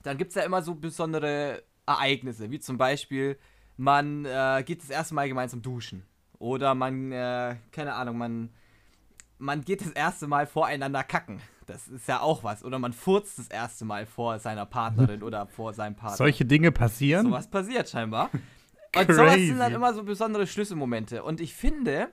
dann 0.02 0.18
gibt 0.18 0.30
es 0.30 0.36
ja 0.36 0.44
immer 0.44 0.62
so 0.64 0.74
besondere 0.76 1.64
Ereignisse, 1.86 2.50
wie 2.50 2.60
zum 2.60 2.78
Beispiel, 2.78 3.38
man 3.78 4.26
äh, 4.26 4.64
geht 4.66 4.82
das 4.82 4.90
erste 4.90 5.14
Mal 5.14 5.28
gemeinsam 5.28 5.62
duschen. 5.62 6.06
Oder 6.40 6.76
man, 6.76 7.12
äh, 7.12 7.56
keine 7.72 7.94
Ahnung, 7.94 8.18
man, 8.18 8.50
man 9.38 9.62
geht 9.62 9.82
das 9.82 9.92
erste 9.92 10.28
Mal 10.28 10.48
voreinander 10.48 11.04
kacken. 11.04 11.42
Das 11.66 11.88
ist 11.88 12.08
ja 12.08 12.22
auch 12.22 12.44
was. 12.44 12.64
Oder 12.64 12.80
man 12.80 12.94
furzt 12.94 13.40
das 13.40 13.48
erste 13.48 13.86
Mal 13.86 14.06
vor 14.06 14.40
seiner 14.40 14.66
Partnerin 14.66 15.24
oder 15.24 15.48
vor 15.48 15.74
seinem 15.74 15.96
Partner. 15.96 16.18
Solche 16.18 16.46
Dinge 16.46 16.72
passieren? 16.72 17.28
Sowas 17.28 17.50
passiert 17.50 17.90
scheinbar. 17.90 18.30
Und 18.96 19.12
sowas 19.12 19.36
sind 19.36 19.58
dann 19.58 19.60
Crazy. 19.60 19.76
immer 19.76 19.94
so 19.94 20.04
besondere 20.04 20.48
Schlüsselmomente. 20.48 21.24
Und 21.24 21.42
ich 21.42 21.54
finde, 21.54 22.10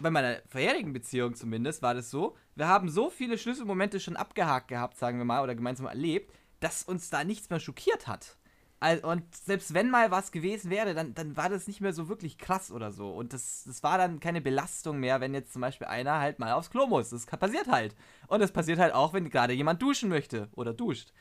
bei 0.00 0.10
meiner 0.10 0.38
vorherigen 0.48 0.92
Beziehung 0.92 1.34
zumindest 1.34 1.82
war 1.82 1.94
das 1.94 2.10
so, 2.10 2.36
wir 2.56 2.66
haben 2.66 2.88
so 2.88 3.10
viele 3.10 3.38
Schlüsselmomente 3.38 4.00
schon 4.00 4.16
abgehakt 4.16 4.68
gehabt, 4.68 4.96
sagen 4.96 5.18
wir 5.18 5.24
mal, 5.24 5.42
oder 5.42 5.54
gemeinsam 5.54 5.86
erlebt, 5.86 6.34
dass 6.58 6.82
uns 6.82 7.10
da 7.10 7.22
nichts 7.22 7.48
mehr 7.50 7.60
schockiert 7.60 8.08
hat. 8.08 8.36
Und 9.02 9.22
selbst 9.34 9.72
wenn 9.74 9.90
mal 9.90 10.10
was 10.10 10.32
gewesen 10.32 10.70
wäre, 10.70 10.94
dann, 10.94 11.14
dann 11.14 11.36
war 11.36 11.48
das 11.48 11.66
nicht 11.66 11.80
mehr 11.80 11.92
so 11.92 12.08
wirklich 12.08 12.38
krass 12.38 12.70
oder 12.70 12.92
so. 12.92 13.10
Und 13.10 13.32
das, 13.32 13.64
das 13.64 13.82
war 13.82 13.98
dann 13.98 14.20
keine 14.20 14.40
Belastung 14.40 14.98
mehr, 14.98 15.20
wenn 15.20 15.34
jetzt 15.34 15.52
zum 15.52 15.62
Beispiel 15.62 15.86
einer 15.86 16.18
halt 16.20 16.38
mal 16.38 16.52
aufs 16.52 16.70
Klo 16.70 16.86
muss. 16.86 17.10
Das 17.10 17.26
passiert 17.26 17.68
halt. 17.68 17.94
Und 18.26 18.40
das 18.40 18.52
passiert 18.52 18.78
halt 18.78 18.94
auch, 18.94 19.12
wenn 19.12 19.30
gerade 19.30 19.52
jemand 19.52 19.80
duschen 19.80 20.08
möchte 20.08 20.48
oder 20.52 20.74
duscht. 20.74 21.12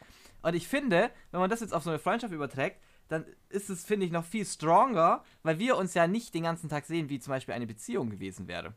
Und 0.41 0.55
ich 0.55 0.67
finde, 0.67 1.09
wenn 1.31 1.39
man 1.39 1.49
das 1.49 1.61
jetzt 1.61 1.73
auf 1.73 1.83
so 1.83 1.89
eine 1.89 1.99
Freundschaft 1.99 2.33
überträgt, 2.33 2.81
dann 3.07 3.25
ist 3.49 3.69
es, 3.69 3.85
finde 3.85 4.05
ich, 4.05 4.11
noch 4.11 4.25
viel 4.25 4.45
stronger, 4.45 5.23
weil 5.43 5.59
wir 5.59 5.77
uns 5.77 5.93
ja 5.93 6.07
nicht 6.07 6.33
den 6.33 6.43
ganzen 6.43 6.69
Tag 6.69 6.85
sehen, 6.85 7.09
wie 7.09 7.19
zum 7.19 7.31
Beispiel 7.31 7.53
eine 7.53 7.67
Beziehung 7.67 8.09
gewesen 8.09 8.47
wäre. 8.47 8.73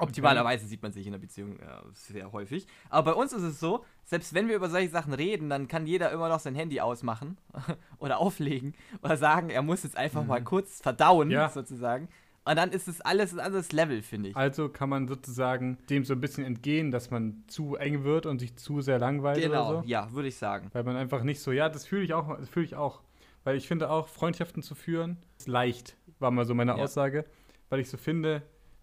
Optimalerweise 0.00 0.66
sieht 0.66 0.82
man 0.82 0.92
sich 0.92 1.06
in 1.06 1.12
einer 1.14 1.20
Beziehung 1.20 1.58
äh, 1.58 1.64
sehr 1.92 2.32
häufig. 2.32 2.66
Aber 2.88 3.12
bei 3.12 3.20
uns 3.20 3.32
ist 3.32 3.42
es 3.42 3.60
so, 3.60 3.84
selbst 4.04 4.34
wenn 4.34 4.48
wir 4.48 4.56
über 4.56 4.68
solche 4.70 4.88
Sachen 4.90 5.12
reden, 5.12 5.48
dann 5.50 5.68
kann 5.68 5.86
jeder 5.86 6.10
immer 6.10 6.28
noch 6.28 6.40
sein 6.40 6.54
Handy 6.54 6.80
ausmachen 6.80 7.36
oder 7.98 8.18
auflegen 8.18 8.74
oder 9.02 9.16
sagen, 9.16 9.50
er 9.50 9.62
muss 9.62 9.82
jetzt 9.82 9.96
einfach 9.96 10.24
mal 10.24 10.42
kurz 10.42 10.80
verdauen, 10.80 11.28
Mhm. 11.28 11.34
Ja. 11.34 11.48
sozusagen. 11.48 12.08
Und 12.44 12.56
dann 12.56 12.70
ist 12.70 12.88
es 12.88 13.02
alles 13.02 13.32
ein 13.34 13.38
anderes 13.38 13.70
Level, 13.70 14.00
finde 14.02 14.30
ich. 14.30 14.36
Also 14.36 14.70
kann 14.70 14.88
man 14.88 15.06
sozusagen 15.06 15.76
dem 15.90 16.04
so 16.04 16.14
ein 16.14 16.20
bisschen 16.20 16.44
entgehen, 16.44 16.90
dass 16.90 17.10
man 17.10 17.44
zu 17.48 17.76
eng 17.76 18.02
wird 18.02 18.24
und 18.24 18.38
sich 18.38 18.56
zu 18.56 18.80
sehr 18.80 18.98
langweilt 18.98 19.40
Genau, 19.42 19.70
oder 19.70 19.82
so. 19.82 19.88
ja, 19.88 20.10
würde 20.12 20.28
ich 20.28 20.36
sagen. 20.36 20.70
Weil 20.72 20.82
man 20.84 20.96
einfach 20.96 21.22
nicht 21.22 21.40
so, 21.40 21.52
ja, 21.52 21.68
das 21.68 21.86
fühle 21.86 22.02
ich 22.02 22.14
auch, 22.14 22.36
das 22.38 22.48
fühle 22.48 22.64
ich 22.64 22.74
auch. 22.76 23.02
Weil 23.44 23.56
ich 23.56 23.68
finde 23.68 23.90
auch, 23.90 24.08
Freundschaften 24.08 24.62
zu 24.62 24.74
führen, 24.74 25.18
ist 25.38 25.48
leicht, 25.48 25.96
war 26.18 26.30
mal 26.30 26.46
so 26.46 26.54
meine 26.54 26.72
Ja. 26.72 26.82
Aussage. 26.82 27.26
Weil 27.68 27.80
ich 27.80 27.90
so 27.90 27.98
finde, 27.98 28.42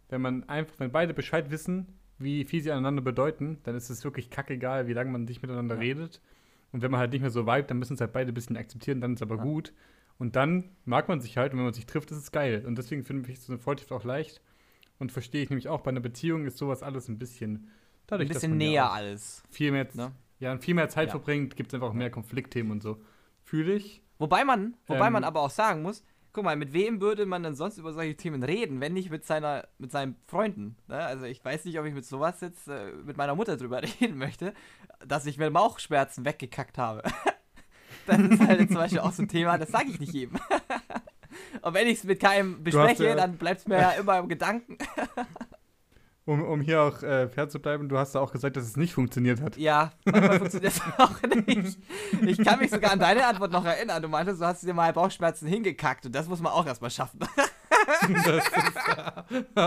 wenn 0.10 0.22
man 0.22 0.48
einfach, 0.50 0.80
wenn 0.80 0.92
beide 0.92 1.14
Bescheid 1.14 1.52
wissen, 1.52 1.88
wie 2.20 2.46
viel 2.46 2.62
sie 2.62 2.72
aneinander 2.72 3.02
bedeuten, 3.02 3.60
dann 3.64 3.76
ist 3.76 3.90
es 3.90 4.04
wirklich 4.04 4.30
kackegal, 4.30 4.88
wie 4.88 4.94
lange 4.94 5.12
man 5.12 5.26
nicht 5.26 5.42
miteinander 5.42 5.76
Ja. 5.76 5.82
redet. 5.82 6.22
Und 6.72 6.82
wenn 6.82 6.92
man 6.92 7.00
halt 7.00 7.12
nicht 7.12 7.22
mehr 7.22 7.30
so 7.30 7.46
vibet, 7.46 7.70
dann 7.70 7.80
müssen 7.80 7.94
es 7.94 8.02
halt 8.02 8.12
beide 8.14 8.32
ein 8.32 8.34
bisschen 8.34 8.58
akzeptieren, 8.58 9.02
dann 9.02 9.14
ist 9.14 9.20
es 9.20 9.22
aber 9.22 9.38
Ja. 9.38 9.44
gut. 9.44 9.74
Und 10.18 10.36
dann 10.36 10.76
mag 10.86 11.08
man 11.10 11.22
sich 11.22 11.38
halt 11.38 11.54
und 11.54 11.60
wenn 11.60 11.66
man 11.66 11.74
sich 11.74 11.86
trifft, 11.86 12.10
ist 12.12 12.18
es 12.18 12.32
geil. 12.32 12.64
Und 12.66 12.78
deswegen 12.78 13.04
finde 13.04 13.32
ich 13.32 13.40
so 13.40 13.54
eine 13.54 13.62
Freundschaft 13.62 13.92
auch 13.92 14.04
leicht. 14.04 14.42
Und 15.00 15.12
verstehe 15.12 15.44
ich 15.44 15.50
nämlich 15.52 15.68
auch, 15.68 15.82
bei 15.82 15.92
einer 15.92 16.00
Beziehung 16.00 16.46
ist 16.46 16.58
sowas 16.58 16.82
alles 16.82 17.08
ein 17.08 17.20
bisschen, 17.20 17.52
Ein 17.56 17.72
dadurch, 18.08 18.30
dass 18.30 18.38
bisschen 18.42 18.52
man 18.54 18.62
ja 18.62 18.68
näher 18.70 18.90
auch 18.90 18.96
alles. 18.96 19.44
viel 19.52 19.72
mehr, 19.72 19.88
Ne? 19.94 20.12
ja, 20.40 20.58
viel 20.58 20.74
mehr 20.74 20.90
Zeit 20.90 21.10
Ja. 21.10 21.12
verbringt, 21.12 21.56
gibt 21.56 21.70
es 21.70 21.76
einfach 21.76 21.90
auch 21.90 21.94
mehr 21.94 22.10
Konfliktthemen 22.10 22.72
und 22.72 22.82
so. 22.82 23.00
Fühle 23.44 23.74
ich. 23.76 24.02
Wobei 24.18 24.44
man, 24.44 24.76
wobei 24.88 25.08
Ähm, 25.08 25.14
man 25.14 25.24
aber 25.24 25.42
auch 25.42 25.52
sagen 25.52 25.84
muss, 25.84 26.04
guck 26.34 26.44
mal, 26.44 26.56
mit 26.56 26.74
wem 26.74 27.02
würde 27.02 27.26
man 27.26 27.44
denn 27.44 27.56
sonst 27.56 27.78
über 27.78 27.94
solche 27.94 28.16
Themen 28.16 28.44
reden, 28.44 28.82
wenn 28.82 28.94
nicht 28.94 29.10
mit 29.10 29.26
seiner, 29.26 29.68
mit 29.78 29.92
seinen 29.92 30.16
Freunden? 30.28 30.78
Ne? 30.88 30.98
Also 30.98 31.26
ich 31.26 31.44
weiß 31.44 31.66
nicht, 31.66 31.80
ob 31.80 31.86
ich 31.86 31.94
mit 31.94 32.06
sowas 32.06 32.42
jetzt 32.42 32.68
äh, 32.68 32.92
mit 33.04 33.18
meiner 33.18 33.36
Mutter 33.36 33.58
drüber 33.58 33.82
reden 34.02 34.18
möchte, 34.18 34.54
dass 35.06 35.26
ich 35.26 35.38
mir 35.38 35.52
Bauchschmerzen 35.52 36.26
weggekackt 36.26 36.78
habe. 36.78 37.04
das 38.06 38.20
ist 38.20 38.40
halt 38.40 38.68
zum 38.68 38.78
Beispiel 38.78 39.00
auch 39.00 39.12
so 39.12 39.24
ein 39.24 39.28
Thema, 39.28 39.58
das 39.58 39.70
sage 39.70 39.90
ich 39.90 40.00
nicht 40.00 40.14
jedem. 40.14 40.40
Und 41.62 41.74
wenn 41.74 41.88
ich 41.88 42.00
es 42.00 42.04
mit 42.04 42.20
keinem 42.20 42.56
hast, 42.56 42.64
bespreche, 42.64 43.10
äh, 43.10 43.16
dann 43.16 43.38
bleibt 43.38 43.62
es 43.62 43.68
mir 43.68 43.78
ja 43.78 43.92
immer 43.92 44.20
im 44.20 44.28
Gedanken. 44.28 44.78
Um, 46.28 46.44
um 46.44 46.60
hier 46.60 46.82
auch 46.82 47.02
äh, 47.04 47.30
fair 47.30 47.48
zu 47.48 47.58
bleiben, 47.58 47.88
du 47.88 47.98
hast 47.98 48.14
ja 48.14 48.20
auch 48.20 48.34
gesagt, 48.34 48.58
dass 48.58 48.66
es 48.66 48.76
nicht 48.76 48.94
funktioniert 48.94 49.40
hat. 49.40 49.56
Ja, 49.56 49.94
manchmal 50.04 50.40
funktioniert 50.40 50.74
das 50.76 50.82
auch 51.00 51.22
nicht. 51.22 51.80
Ich 52.22 52.44
kann 52.44 52.60
mich 52.60 52.70
sogar 52.70 52.92
an 52.92 53.00
deine 53.00 53.26
Antwort 53.26 53.54
noch 53.54 53.64
erinnern. 53.64 54.02
Du 54.02 54.10
meintest, 54.10 54.42
du 54.42 54.46
hast 54.46 54.62
dir 54.62 54.74
mal 54.74 54.92
Bauchschmerzen 54.92 55.48
hingekackt 55.48 56.06
und 56.06 56.14
das 56.14 56.28
muss 56.28 56.42
man 56.42 56.52
auch 56.52 56.66
erstmal 56.66 56.92
schaffen. 56.92 57.22
das 58.26 58.46
ist 59.30 59.58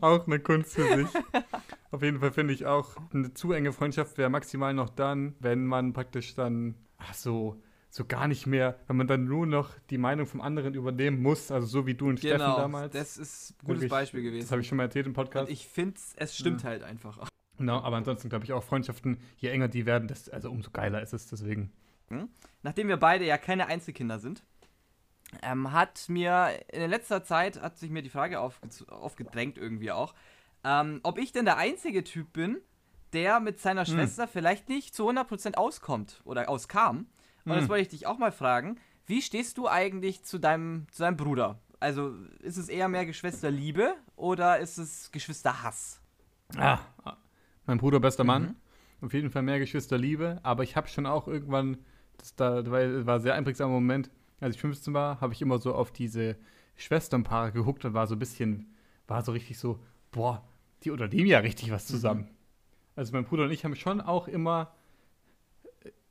auch 0.00 0.26
eine 0.26 0.40
Kunst 0.40 0.72
für 0.72 0.96
sich. 0.96 1.08
Auf 1.90 2.02
jeden 2.02 2.20
Fall 2.20 2.32
finde 2.32 2.54
ich 2.54 2.64
auch, 2.64 2.96
eine 3.12 3.34
zu 3.34 3.52
enge 3.52 3.74
Freundschaft 3.74 4.16
wäre 4.16 4.30
maximal 4.30 4.72
noch 4.72 4.88
dann, 4.88 5.34
wenn 5.40 5.66
man 5.66 5.92
praktisch 5.92 6.34
dann, 6.34 6.74
ach 6.96 7.12
so, 7.12 7.60
so 7.96 8.04
gar 8.04 8.28
nicht 8.28 8.46
mehr, 8.46 8.78
wenn 8.88 8.96
man 8.96 9.06
dann 9.06 9.24
nur 9.24 9.46
noch 9.46 9.70
die 9.88 9.96
Meinung 9.96 10.26
vom 10.26 10.42
anderen 10.42 10.74
übernehmen 10.74 11.22
muss, 11.22 11.50
also 11.50 11.66
so 11.66 11.86
wie 11.86 11.94
du 11.94 12.10
und 12.10 12.18
Steffen 12.18 12.38
Genau, 12.38 12.58
damals. 12.58 12.92
das 12.92 13.16
ist 13.16 13.54
ein 13.62 13.66
gutes 13.66 13.88
Beispiel 13.88 14.22
gewesen. 14.22 14.42
Das 14.42 14.50
habe 14.50 14.60
ich 14.60 14.68
schon 14.68 14.76
mal 14.76 14.82
erzählt 14.84 15.06
im 15.06 15.14
Podcast. 15.14 15.48
Und 15.48 15.52
ich 15.52 15.66
finde, 15.66 15.98
es 16.16 16.36
stimmt 16.36 16.62
halt 16.62 16.82
einfach. 16.82 17.26
Genau, 17.56 17.80
aber 17.80 17.96
ansonsten 17.96 18.28
glaube 18.28 18.44
ich 18.44 18.52
auch 18.52 18.62
Freundschaften, 18.62 19.18
je 19.38 19.48
enger 19.48 19.68
die 19.68 19.86
werden, 19.86 20.08
desto, 20.08 20.30
also 20.32 20.50
umso 20.50 20.70
geiler 20.72 21.00
ist 21.00 21.14
es 21.14 21.26
deswegen. 21.26 21.72
Nachdem 22.62 22.88
wir 22.88 22.98
beide 22.98 23.24
ja 23.24 23.38
keine 23.38 23.66
Einzelkinder 23.66 24.18
sind, 24.18 24.44
ähm, 25.42 25.72
hat 25.72 26.10
mir 26.10 26.50
in 26.70 26.90
letzter 26.90 27.24
Zeit 27.24 27.62
hat 27.62 27.78
sich 27.78 27.90
mir 27.90 28.02
die 28.02 28.10
Frage 28.10 28.40
aufge 28.40 28.68
aufgedrängt 28.92 29.56
irgendwie 29.56 29.90
auch, 29.90 30.14
ähm, 30.64 31.00
ob 31.02 31.18
ich 31.18 31.32
denn 31.32 31.46
der 31.46 31.56
einzige 31.56 32.04
Typ 32.04 32.34
bin, 32.34 32.58
der 33.14 33.40
mit 33.40 33.58
seiner 33.58 33.86
Hm. 33.86 33.94
Schwester 33.94 34.28
vielleicht 34.28 34.68
nicht 34.68 34.94
zu 34.94 35.08
100% 35.08 35.54
auskommt 35.56 36.20
oder 36.24 36.50
auskam. 36.50 37.06
Und 37.46 37.52
Hm. 37.52 37.60
das 37.60 37.68
wollte 37.68 37.82
ich 37.82 37.88
dich 37.88 38.06
auch 38.06 38.18
mal 38.18 38.32
fragen. 38.32 38.76
Wie 39.06 39.22
stehst 39.22 39.56
du 39.56 39.68
eigentlich 39.68 40.24
zu 40.24 40.38
deinem, 40.38 40.86
zu 40.90 41.02
deinem 41.02 41.16
Bruder? 41.16 41.58
Also 41.80 42.14
ist 42.40 42.56
es 42.56 42.68
eher 42.68 42.88
mehr 42.88 43.06
Geschwisterliebe 43.06 43.94
oder 44.16 44.58
ist 44.58 44.78
es 44.78 45.10
Geschwisterhass? 45.12 46.00
Ah, 46.56 46.78
mein 47.66 47.78
Bruder, 47.78 48.00
bester 48.00 48.24
Mhm. 48.24 48.28
Mann. 48.28 48.56
Auf 49.02 49.12
jeden 49.12 49.30
Fall 49.30 49.42
mehr 49.42 49.58
Geschwisterliebe, 49.58 50.40
aber 50.42 50.62
ich 50.62 50.74
habe 50.74 50.88
schon 50.88 51.06
auch 51.06 51.28
irgendwann, 51.28 51.76
das 52.16 52.34
da 52.34 52.62
das 52.62 52.70
war, 52.70 52.80
das 52.86 53.06
war 53.06 53.14
ein 53.16 53.20
sehr 53.20 53.34
einprägsamer 53.34 53.72
Moment, 53.72 54.10
als 54.40 54.54
ich 54.54 54.60
15 54.60 54.94
war, 54.94 55.20
habe 55.20 55.34
ich 55.34 55.42
immer 55.42 55.58
so 55.58 55.74
auf 55.74 55.92
diese 55.92 56.36
Schwesternpaare 56.76 57.52
geguckt 57.52 57.84
und 57.84 57.94
war 57.94 58.06
so 58.06 58.14
ein 58.14 58.18
bisschen, 58.18 58.74
war 59.06 59.22
so 59.22 59.32
richtig 59.32 59.58
so, 59.58 59.78
boah, 60.12 60.42
die 60.82 60.90
unternehmen 60.90 61.26
ja 61.26 61.38
richtig 61.40 61.70
was 61.70 61.86
zusammen. 61.86 62.22
Mhm. 62.22 62.28
Also 62.96 63.12
mein 63.12 63.24
Bruder 63.24 63.44
und 63.44 63.50
ich 63.50 63.64
haben 63.64 63.76
schon 63.76 64.00
auch 64.00 64.28
immer 64.28 64.72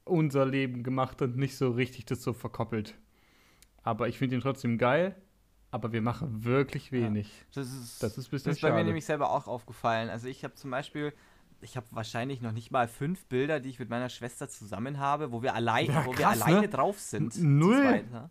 unser 0.06 0.46
Leben 0.46 0.84
gemacht 0.84 1.22
und 1.22 1.36
nicht 1.38 1.58
so 1.58 1.72
richtig 1.72 2.06
das 2.06 2.22
so 2.22 2.34
verkoppelt. 2.34 2.96
Aber 3.84 4.08
ich 4.08 4.18
finde 4.18 4.36
ihn 4.36 4.42
trotzdem 4.42 4.78
geil, 4.78 5.16
aber 5.72 5.92
wir 5.92 6.02
machen 6.02 6.44
wirklich 6.46 6.92
wenig. 6.92 7.30
Das 7.54 7.68
ist, 7.72 8.02
Das 8.02 8.18
ist 8.18 8.32
Das 8.32 8.46
ist 8.46 8.62
bei 8.62 8.72
mir 8.72 8.84
nämlich 8.84 9.06
selber 9.06 9.32
auch 9.32 9.48
aufgefallen. 9.48 10.10
Also 10.10 10.28
ich 10.28 10.44
habe 10.44 10.54
zum 10.56 10.72
Beispiel, 10.72 11.14
ich 11.62 11.76
habe 11.76 11.88
wahrscheinlich 11.92 12.42
noch 12.42 12.52
nicht 12.52 12.72
mal 12.72 12.88
fünf 12.88 13.26
Bilder, 13.26 13.60
die 13.60 13.70
ich 13.70 13.80
mit 13.80 13.90
meiner 13.90 14.10
Schwester 14.10 14.48
zusammen 14.48 15.00
habe, 15.00 15.32
wo 15.32 15.42
wir 15.42 15.54
allein, 15.54 15.88
Ja, 15.88 16.06
wo 16.06 16.12
wir 16.12 16.26
krass, 16.26 16.42
alleine 16.42 16.62
ne? 16.62 16.70
drauf 16.70 17.00
sind. 17.00 17.38
null. 17.42 17.82
zweit, 17.82 18.12
ne? 18.12 18.30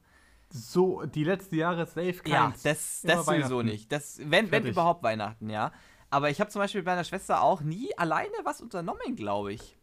So, 0.51 1.05
die 1.05 1.25
letzten 1.25 1.57
Jahre 1.57 1.85
safe 1.87 2.21
Ja, 2.27 2.47
keins. 2.49 2.63
das, 2.63 3.03
Immer 3.03 3.15
das 3.15 3.27
sowieso 3.27 3.63
nicht. 3.63 3.91
Das, 3.91 4.21
wenn, 4.25 4.51
wenn 4.53 4.65
überhaupt 4.67 5.03
Weihnachten, 5.03 5.51
ja. 5.51 5.73
Aber 6.11 6.31
ich 6.31 6.41
habe 6.41 6.49
zum 6.51 6.61
Beispiel 6.61 6.81
mit 6.83 6.87
meiner 6.87 7.03
Schwester 7.03 7.43
auch 7.43 7.61
nie 7.61 7.97
alleine 7.99 8.33
was 8.45 8.61
unternommen, 8.61 9.17
glaube 9.17 9.53
ich. 9.53 9.77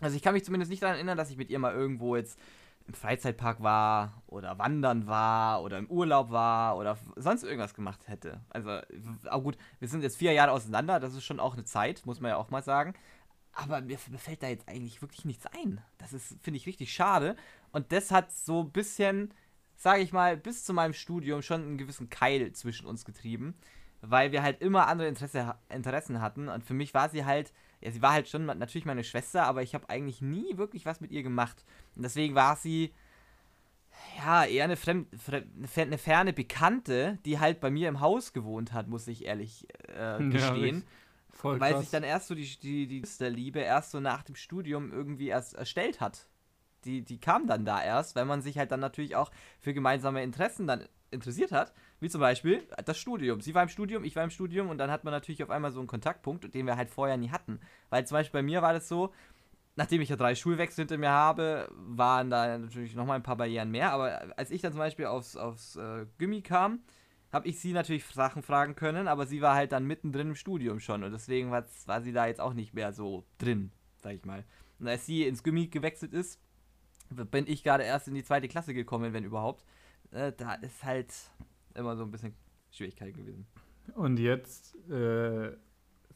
Also 0.00 0.16
ich 0.16 0.22
kann 0.22 0.34
mich 0.34 0.44
zumindest 0.44 0.70
nicht 0.70 0.82
daran 0.82 0.96
erinnern, 0.96 1.16
dass 1.16 1.30
ich 1.30 1.36
mit 1.36 1.50
ihr 1.50 1.58
mal 1.58 1.72
irgendwo 1.72 2.16
jetzt 2.16 2.38
im 2.86 2.94
Freizeitpark 2.94 3.62
war 3.62 4.22
oder 4.26 4.58
wandern 4.58 5.06
war 5.06 5.62
oder 5.62 5.78
im 5.78 5.90
Urlaub 5.90 6.30
war 6.30 6.76
oder 6.76 6.98
sonst 7.16 7.42
irgendwas 7.42 7.74
gemacht 7.74 8.08
hätte. 8.08 8.40
Also, 8.50 8.78
auch 9.30 9.42
gut, 9.42 9.56
wir 9.78 9.88
sind 9.88 10.02
jetzt 10.02 10.18
vier 10.18 10.32
Jahre 10.32 10.52
auseinander, 10.52 11.00
das 11.00 11.14
ist 11.14 11.24
schon 11.24 11.40
auch 11.40 11.54
eine 11.54 11.64
Zeit, 11.64 12.04
muss 12.04 12.20
man 12.20 12.30
ja 12.30 12.36
auch 12.36 12.50
mal 12.50 12.62
sagen. 12.62 12.94
Aber 13.52 13.80
mir, 13.80 13.98
mir 14.10 14.18
fällt 14.18 14.42
da 14.42 14.48
jetzt 14.48 14.68
eigentlich 14.68 15.00
wirklich 15.00 15.24
nichts 15.24 15.46
ein. 15.46 15.80
Das 15.98 16.12
ist, 16.12 16.36
finde 16.42 16.58
ich, 16.58 16.66
richtig 16.66 16.92
schade. 16.92 17.36
Und 17.72 17.92
das 17.92 18.10
hat 18.10 18.32
so 18.32 18.62
ein 18.62 18.72
bisschen, 18.72 19.32
sage 19.76 20.02
ich 20.02 20.12
mal, 20.12 20.36
bis 20.36 20.64
zu 20.64 20.74
meinem 20.74 20.92
Studium 20.92 21.40
schon 21.40 21.62
einen 21.62 21.78
gewissen 21.78 22.10
Keil 22.10 22.52
zwischen 22.52 22.86
uns 22.86 23.04
getrieben. 23.04 23.54
Weil 24.00 24.32
wir 24.32 24.42
halt 24.42 24.60
immer 24.60 24.88
andere 24.88 25.08
Interesse, 25.08 25.54
Interessen 25.68 26.20
hatten. 26.20 26.48
Und 26.48 26.64
für 26.64 26.74
mich 26.74 26.92
war 26.94 27.08
sie 27.08 27.24
halt, 27.24 27.52
ja, 27.84 27.90
sie 27.90 28.02
war 28.02 28.12
halt 28.12 28.28
schon 28.28 28.46
natürlich 28.46 28.86
meine 28.86 29.04
Schwester, 29.04 29.44
aber 29.44 29.62
ich 29.62 29.74
habe 29.74 29.88
eigentlich 29.90 30.22
nie 30.22 30.56
wirklich 30.56 30.86
was 30.86 31.00
mit 31.00 31.12
ihr 31.12 31.22
gemacht. 31.22 31.64
Und 31.94 32.02
deswegen 32.02 32.34
war 32.34 32.56
sie, 32.56 32.92
ja, 34.18 34.44
eher 34.44 34.64
eine, 34.64 34.76
fremd, 34.76 35.08
eine 35.28 35.68
fer- 35.68 35.82
eine 35.82 35.98
ferne 35.98 36.32
Bekannte, 36.32 37.18
die 37.24 37.38
halt 37.38 37.60
bei 37.60 37.70
mir 37.70 37.88
im 37.88 38.00
Haus 38.00 38.32
gewohnt 38.32 38.72
hat, 38.72 38.88
muss 38.88 39.06
ich 39.06 39.24
ehrlich 39.24 39.66
äh, 39.88 39.94
Ja, 39.94 40.18
gestehen. 40.18 40.76
richtig. 40.76 40.84
Voll 41.30 41.58
Weil 41.60 41.72
krass. 41.72 41.82
sich 41.82 41.90
dann 41.90 42.04
erst 42.04 42.28
so 42.28 42.34
die, 42.34 42.58
die, 42.60 42.86
die 42.86 43.24
Liebe 43.24 43.58
erst 43.58 43.90
so 43.90 44.00
nach 44.00 44.22
dem 44.22 44.36
Studium 44.36 44.92
irgendwie 44.92 45.28
erst 45.28 45.54
erstellt 45.54 46.00
hat. 46.00 46.28
Die, 46.84 47.02
die 47.02 47.18
kam 47.18 47.46
dann 47.46 47.64
da 47.64 47.82
erst, 47.82 48.14
weil 48.14 48.24
man 48.24 48.40
sich 48.40 48.56
halt 48.56 48.70
dann 48.70 48.80
natürlich 48.80 49.16
auch 49.16 49.30
für 49.60 49.74
gemeinsame 49.74 50.22
Interessen 50.22 50.66
dann 50.66 50.84
interessiert 51.10 51.50
hat. 51.50 51.72
Wie 52.04 52.10
zum 52.10 52.20
Beispiel 52.20 52.68
das 52.84 52.98
Studium. 52.98 53.40
Sie 53.40 53.54
war 53.54 53.62
im 53.62 53.70
Studium, 53.70 54.04
ich 54.04 54.14
war 54.14 54.24
im 54.24 54.28
Studium 54.28 54.68
und 54.68 54.76
dann 54.76 54.90
hat 54.90 55.04
man 55.04 55.12
natürlich 55.12 55.42
auf 55.42 55.48
einmal 55.48 55.72
so 55.72 55.78
einen 55.78 55.86
Kontaktpunkt, 55.86 56.52
den 56.52 56.66
wir 56.66 56.76
halt 56.76 56.90
vorher 56.90 57.16
nie 57.16 57.30
hatten. 57.30 57.60
Weil 57.88 58.06
zum 58.06 58.16
Beispiel 58.16 58.40
bei 58.40 58.42
mir 58.42 58.60
war 58.60 58.74
das 58.74 58.88
so, 58.88 59.14
nachdem 59.74 60.02
ich 60.02 60.10
ja 60.10 60.16
drei 60.16 60.34
Schulwechsel 60.34 60.82
hinter 60.82 60.98
mir 60.98 61.08
habe, 61.08 61.66
waren 61.74 62.28
da 62.28 62.58
natürlich 62.58 62.94
nochmal 62.94 63.16
ein 63.16 63.22
paar 63.22 63.38
Barrieren 63.38 63.70
mehr. 63.70 63.90
Aber 63.90 64.36
als 64.36 64.50
ich 64.50 64.60
dann 64.60 64.72
zum 64.72 64.80
Beispiel 64.80 65.06
aufs, 65.06 65.34
aufs 65.34 65.76
äh, 65.76 66.04
Gimmi 66.18 66.42
kam, 66.42 66.80
habe 67.32 67.48
ich 67.48 67.58
sie 67.58 67.72
natürlich 67.72 68.04
Sachen 68.04 68.42
fragen 68.42 68.74
können, 68.74 69.08
aber 69.08 69.24
sie 69.24 69.40
war 69.40 69.54
halt 69.54 69.72
dann 69.72 69.86
mittendrin 69.86 70.28
im 70.28 70.34
Studium 70.34 70.80
schon 70.80 71.04
und 71.04 71.12
deswegen 71.12 71.50
war 71.50 72.02
sie 72.02 72.12
da 72.12 72.26
jetzt 72.26 72.40
auch 72.42 72.52
nicht 72.52 72.74
mehr 72.74 72.92
so 72.92 73.24
drin, 73.38 73.72
sag 73.96 74.12
ich 74.12 74.26
mal. 74.26 74.44
Und 74.78 74.88
als 74.88 75.06
sie 75.06 75.26
ins 75.26 75.42
Gimmi 75.42 75.68
gewechselt 75.68 76.12
ist, 76.12 76.38
bin 77.08 77.46
ich 77.46 77.64
gerade 77.64 77.84
erst 77.84 78.08
in 78.08 78.14
die 78.14 78.24
zweite 78.24 78.48
Klasse 78.48 78.74
gekommen, 78.74 79.14
wenn 79.14 79.24
überhaupt. 79.24 79.64
Äh, 80.10 80.32
da 80.36 80.52
ist 80.52 80.84
halt 80.84 81.10
immer 81.74 81.96
so 81.96 82.04
ein 82.04 82.10
bisschen 82.10 82.34
Schwierigkeit 82.70 83.14
gewesen. 83.14 83.46
Und 83.94 84.18
jetzt 84.18 84.74
äh, 84.88 85.52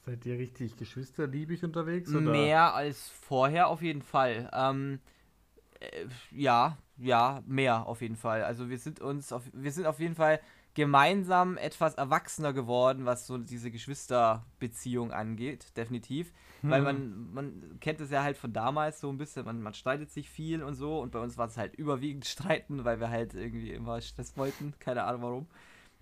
seid 0.04 0.24
ihr 0.24 0.38
richtig 0.38 0.76
geschwisterliebig 0.76 1.64
unterwegs? 1.64 2.10
Oder? 2.10 2.30
Mehr 2.30 2.74
als 2.74 3.08
vorher 3.08 3.68
auf 3.68 3.82
jeden 3.82 4.02
Fall. 4.02 4.50
Ähm, 4.52 5.00
äh, 5.80 6.06
ja, 6.30 6.78
ja, 6.96 7.42
mehr 7.46 7.86
auf 7.86 8.00
jeden 8.00 8.16
Fall. 8.16 8.42
Also 8.42 8.68
wir 8.68 8.78
sind 8.78 9.00
uns 9.00 9.32
auf, 9.32 9.42
wir 9.52 9.70
sind 9.70 9.86
auf 9.86 10.00
jeden 10.00 10.14
Fall 10.14 10.40
gemeinsam 10.78 11.56
etwas 11.56 11.96
erwachsener 11.96 12.52
geworden, 12.52 13.04
was 13.04 13.26
so 13.26 13.36
diese 13.36 13.72
Geschwisterbeziehung 13.72 15.10
angeht, 15.10 15.76
definitiv. 15.76 16.32
Weil 16.62 16.82
man, 16.82 17.32
man 17.32 17.80
kennt 17.80 18.00
es 18.00 18.12
ja 18.12 18.22
halt 18.22 18.36
von 18.36 18.52
damals 18.52 19.00
so 19.00 19.10
ein 19.10 19.18
bisschen, 19.18 19.44
man, 19.44 19.60
man 19.60 19.74
streitet 19.74 20.12
sich 20.12 20.30
viel 20.30 20.62
und 20.62 20.76
so 20.76 21.00
und 21.00 21.10
bei 21.10 21.18
uns 21.18 21.36
war 21.36 21.48
es 21.48 21.56
halt 21.56 21.74
überwiegend 21.74 22.26
streiten, 22.28 22.84
weil 22.84 23.00
wir 23.00 23.10
halt 23.10 23.34
irgendwie 23.34 23.72
immer 23.72 24.00
Stress 24.00 24.36
wollten, 24.36 24.72
keine 24.78 25.02
Ahnung 25.02 25.22
warum. 25.22 25.46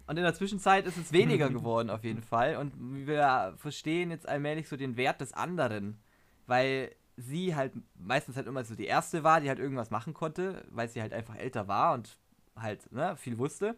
Und 0.09 0.19
in 0.19 0.25
der 0.25 0.35
Zwischenzeit 0.35 0.85
ist 0.85 0.99
es 0.99 1.11
weniger 1.11 1.49
geworden 1.59 1.89
auf 1.89 2.05
jeden 2.05 2.23
Fall 2.23 2.57
und 2.57 2.75
wir 3.07 3.55
verstehen 3.57 4.11
jetzt 4.11 4.29
allmählich 4.29 4.69
so 4.69 4.77
den 4.77 4.99
Wert 4.99 5.23
des 5.23 5.33
anderen, 5.33 5.99
weil 6.47 6.95
sie 7.17 7.57
halt 7.57 7.73
meistens 7.99 8.37
halt 8.37 8.47
immer 8.47 8.63
so 8.63 8.75
die 8.75 8.85
erste 8.85 9.25
war, 9.25 9.41
die 9.41 9.49
halt 9.49 9.59
irgendwas 9.59 9.91
machen 9.91 10.13
konnte, 10.13 10.67
weil 10.69 10.91
sie 10.91 11.01
halt 11.01 11.15
einfach 11.15 11.37
älter 11.37 11.67
war 11.67 11.95
und 11.95 12.19
halt 12.55 12.93
ne, 12.93 13.17
viel 13.17 13.39
wusste. 13.39 13.75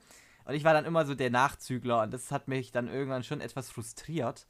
Und 0.49 0.55
ich 0.55 0.65
war 0.65 0.73
dann 0.73 0.87
immer 0.87 1.05
so 1.05 1.15
der 1.15 1.29
Nachzügler 1.29 2.03
und 2.03 2.11
das 2.11 2.33
hat 2.33 2.49
mich 2.49 2.73
dann 2.73 2.89
irgendwann 2.89 3.23
schon 3.23 3.43
etwas 3.43 3.71
frustriert. 3.71 4.47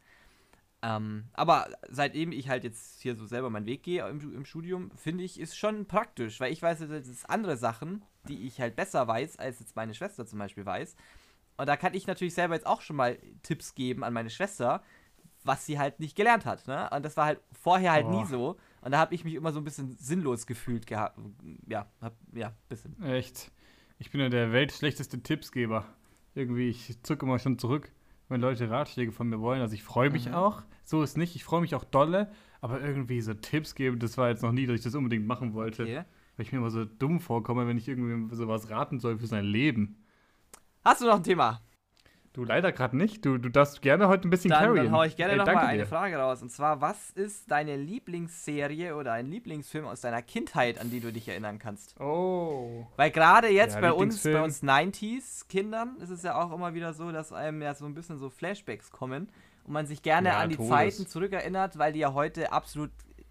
Ähm, 0.80 1.24
aber 1.32 1.70
seitdem 1.90 2.30
ich 2.30 2.48
halt 2.48 2.62
jetzt 2.62 3.02
hier 3.02 3.16
so 3.16 3.26
selber 3.26 3.50
meinen 3.50 3.66
Weg 3.66 3.82
gehe 3.82 4.08
im, 4.08 4.20
im 4.32 4.44
Studium, 4.44 4.92
finde 4.92 5.24
ich, 5.24 5.40
ist 5.40 5.58
schon 5.58 5.86
praktisch, 5.86 6.38
weil 6.38 6.52
ich 6.52 6.62
weiß, 6.62 6.78
dass 6.78 7.08
es 7.08 7.24
andere 7.24 7.56
Sachen, 7.56 8.04
die 8.28 8.46
ich 8.46 8.60
halt 8.60 8.76
besser 8.76 9.08
weiß, 9.08 9.40
als 9.40 9.58
jetzt 9.58 9.74
meine 9.74 9.92
Schwester 9.92 10.24
zum 10.24 10.38
Beispiel 10.38 10.64
weiß. 10.64 10.94
Und 11.56 11.66
da 11.66 11.76
kann 11.76 11.94
ich 11.94 12.06
natürlich 12.06 12.34
selber 12.34 12.54
jetzt 12.54 12.68
auch 12.68 12.80
schon 12.80 12.94
mal 12.94 13.18
Tipps 13.42 13.74
geben 13.74 14.04
an 14.04 14.14
meine 14.14 14.30
Schwester, 14.30 14.84
was 15.42 15.66
sie 15.66 15.80
halt 15.80 15.98
nicht 15.98 16.14
gelernt 16.14 16.46
hat. 16.46 16.68
Ne? 16.68 16.88
Und 16.90 17.04
das 17.04 17.16
war 17.16 17.24
halt 17.24 17.40
vorher 17.60 17.90
halt 17.90 18.06
nie 18.06 18.18
Boah. 18.18 18.26
so. 18.26 18.56
Und 18.82 18.92
da 18.92 18.98
habe 18.98 19.16
ich 19.16 19.24
mich 19.24 19.34
immer 19.34 19.50
so 19.50 19.58
ein 19.58 19.64
bisschen 19.64 19.96
sinnlos 19.96 20.46
gefühlt 20.46 20.86
gehabt. 20.86 21.18
Ja, 21.66 21.90
hab, 22.00 22.14
ja, 22.32 22.52
bisschen. 22.68 23.02
Echt. 23.02 23.50
Ich 23.98 24.10
bin 24.10 24.20
ja 24.20 24.28
der 24.28 24.52
weltschlechteste 24.52 25.22
Tippsgeber. 25.22 25.84
Irgendwie, 26.34 26.68
ich 26.68 27.02
zucke 27.02 27.26
immer 27.26 27.38
schon 27.38 27.58
zurück, 27.58 27.90
wenn 28.28 28.40
Leute 28.40 28.70
Ratschläge 28.70 29.12
von 29.12 29.28
mir 29.28 29.40
wollen. 29.40 29.60
Also 29.60 29.74
ich 29.74 29.82
freue 29.82 30.10
mich 30.10 30.26
Mhm. 30.28 30.34
auch. 30.34 30.62
So 30.84 31.02
ist 31.02 31.16
nicht. 31.16 31.34
Ich 31.36 31.44
freue 31.44 31.60
mich 31.60 31.74
auch 31.74 31.84
dolle. 31.84 32.30
Aber 32.60 32.80
irgendwie 32.80 33.20
so 33.20 33.34
Tipps 33.34 33.74
geben, 33.74 33.98
das 33.98 34.18
war 34.18 34.28
jetzt 34.28 34.42
noch 34.42 34.52
nie, 34.52 34.66
dass 34.66 34.76
ich 34.76 34.82
das 34.84 34.94
unbedingt 34.94 35.26
machen 35.26 35.54
wollte. 35.54 35.82
Okay. 35.82 36.04
Weil 36.36 36.46
ich 36.46 36.52
mir 36.52 36.58
immer 36.58 36.70
so 36.70 36.84
dumm 36.84 37.20
vorkomme, 37.20 37.66
wenn 37.66 37.78
ich 37.78 37.88
irgendwie 37.88 38.34
sowas 38.34 38.70
raten 38.70 38.98
soll 39.00 39.18
für 39.18 39.26
sein 39.26 39.44
Leben. 39.44 40.04
Hast 40.84 41.00
du 41.02 41.06
noch 41.06 41.16
ein 41.16 41.22
Thema? 41.24 41.60
Du 42.38 42.44
leider 42.44 42.70
gerade 42.70 42.96
nicht. 42.96 43.26
Du, 43.26 43.36
du 43.36 43.48
darfst 43.48 43.82
gerne 43.82 44.06
heute 44.06 44.28
ein 44.28 44.30
bisschen 44.30 44.50
Dann, 44.52 44.66
carryen. 44.66 44.84
dann 44.84 44.92
hau 44.94 45.02
ich 45.02 45.16
gerne 45.16 45.34
noch 45.34 45.44
mal 45.44 45.56
eine. 45.56 45.86
Frage 45.86 46.18
raus. 46.18 46.40
Und 46.40 46.52
zwar, 46.52 46.80
was 46.80 47.10
ist 47.10 47.50
deine 47.50 47.74
Lieblingsserie 47.76 48.94
oder 48.94 49.12
ein 49.12 49.26
Lieblingsfilm 49.26 49.86
aus 49.86 50.02
deiner 50.02 50.22
Kindheit, 50.22 50.80
an 50.80 50.88
die 50.88 51.00
du 51.00 51.12
dich 51.12 51.26
erinnern 51.26 51.58
kannst? 51.58 51.98
Oh. 52.00 52.86
Weil 52.94 53.10
gerade 53.10 53.48
jetzt 53.48 53.74
Ja, 53.74 53.80
bei 53.80 53.92
uns, 53.92 54.22
bei 54.22 54.40
uns 54.40 54.62
90s-Kindern, 54.62 55.96
ist 56.00 56.10
es 56.10 56.22
ja 56.22 56.40
auch 56.40 56.52
immer 56.52 56.74
wieder 56.74 56.92
so, 56.92 57.10
dass 57.10 57.32
einem 57.32 57.60
ja 57.60 57.74
so 57.74 57.86
ein 57.86 57.94
bisschen 57.94 58.18
so 58.18 58.30
Flashbacks 58.30 58.92
kommen 58.92 59.28
und 59.64 59.72
man 59.72 59.86
sich 59.86 60.02
gerne 60.04 60.28
Ja, 60.28 60.38
an 60.38 60.48
die 60.48 60.54
Todes. 60.54 60.70
Zeiten 60.70 61.08
zurückerinnert, 61.08 61.76
weil 61.76 61.92
die 61.92 61.98
ja 61.98 62.12
heute 62.12 62.52
absolut 62.52 62.90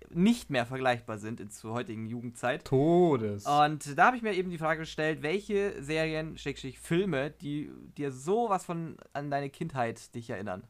nicht 0.10 0.50
mehr 0.50 0.66
vergleichbar 0.66 1.18
sind 1.18 1.40
in, 1.40 1.50
zur 1.50 1.74
heutigen 1.74 2.06
Jugendzeit. 2.06 2.66
Todes. 2.66 3.46
Und 3.46 3.98
da 3.98 4.08
habe 4.08 4.18
ich 4.18 4.24
mir 4.24 4.34
eben 4.34 4.50
die 4.50 4.58
Frage 4.58 4.82
gestellt, 4.82 5.22
welche 5.22 5.82
Serien, 5.82 6.38
Schrägstrich 6.38 6.80
Filme, 6.80 7.32
die 7.32 7.72
dir 7.98 8.12
sowas 8.12 8.66
von 8.66 8.98
an 9.14 9.30
deine 9.30 9.50
Kindheit 9.50 10.14
dich 10.16 10.30
erinnern. 10.30 10.64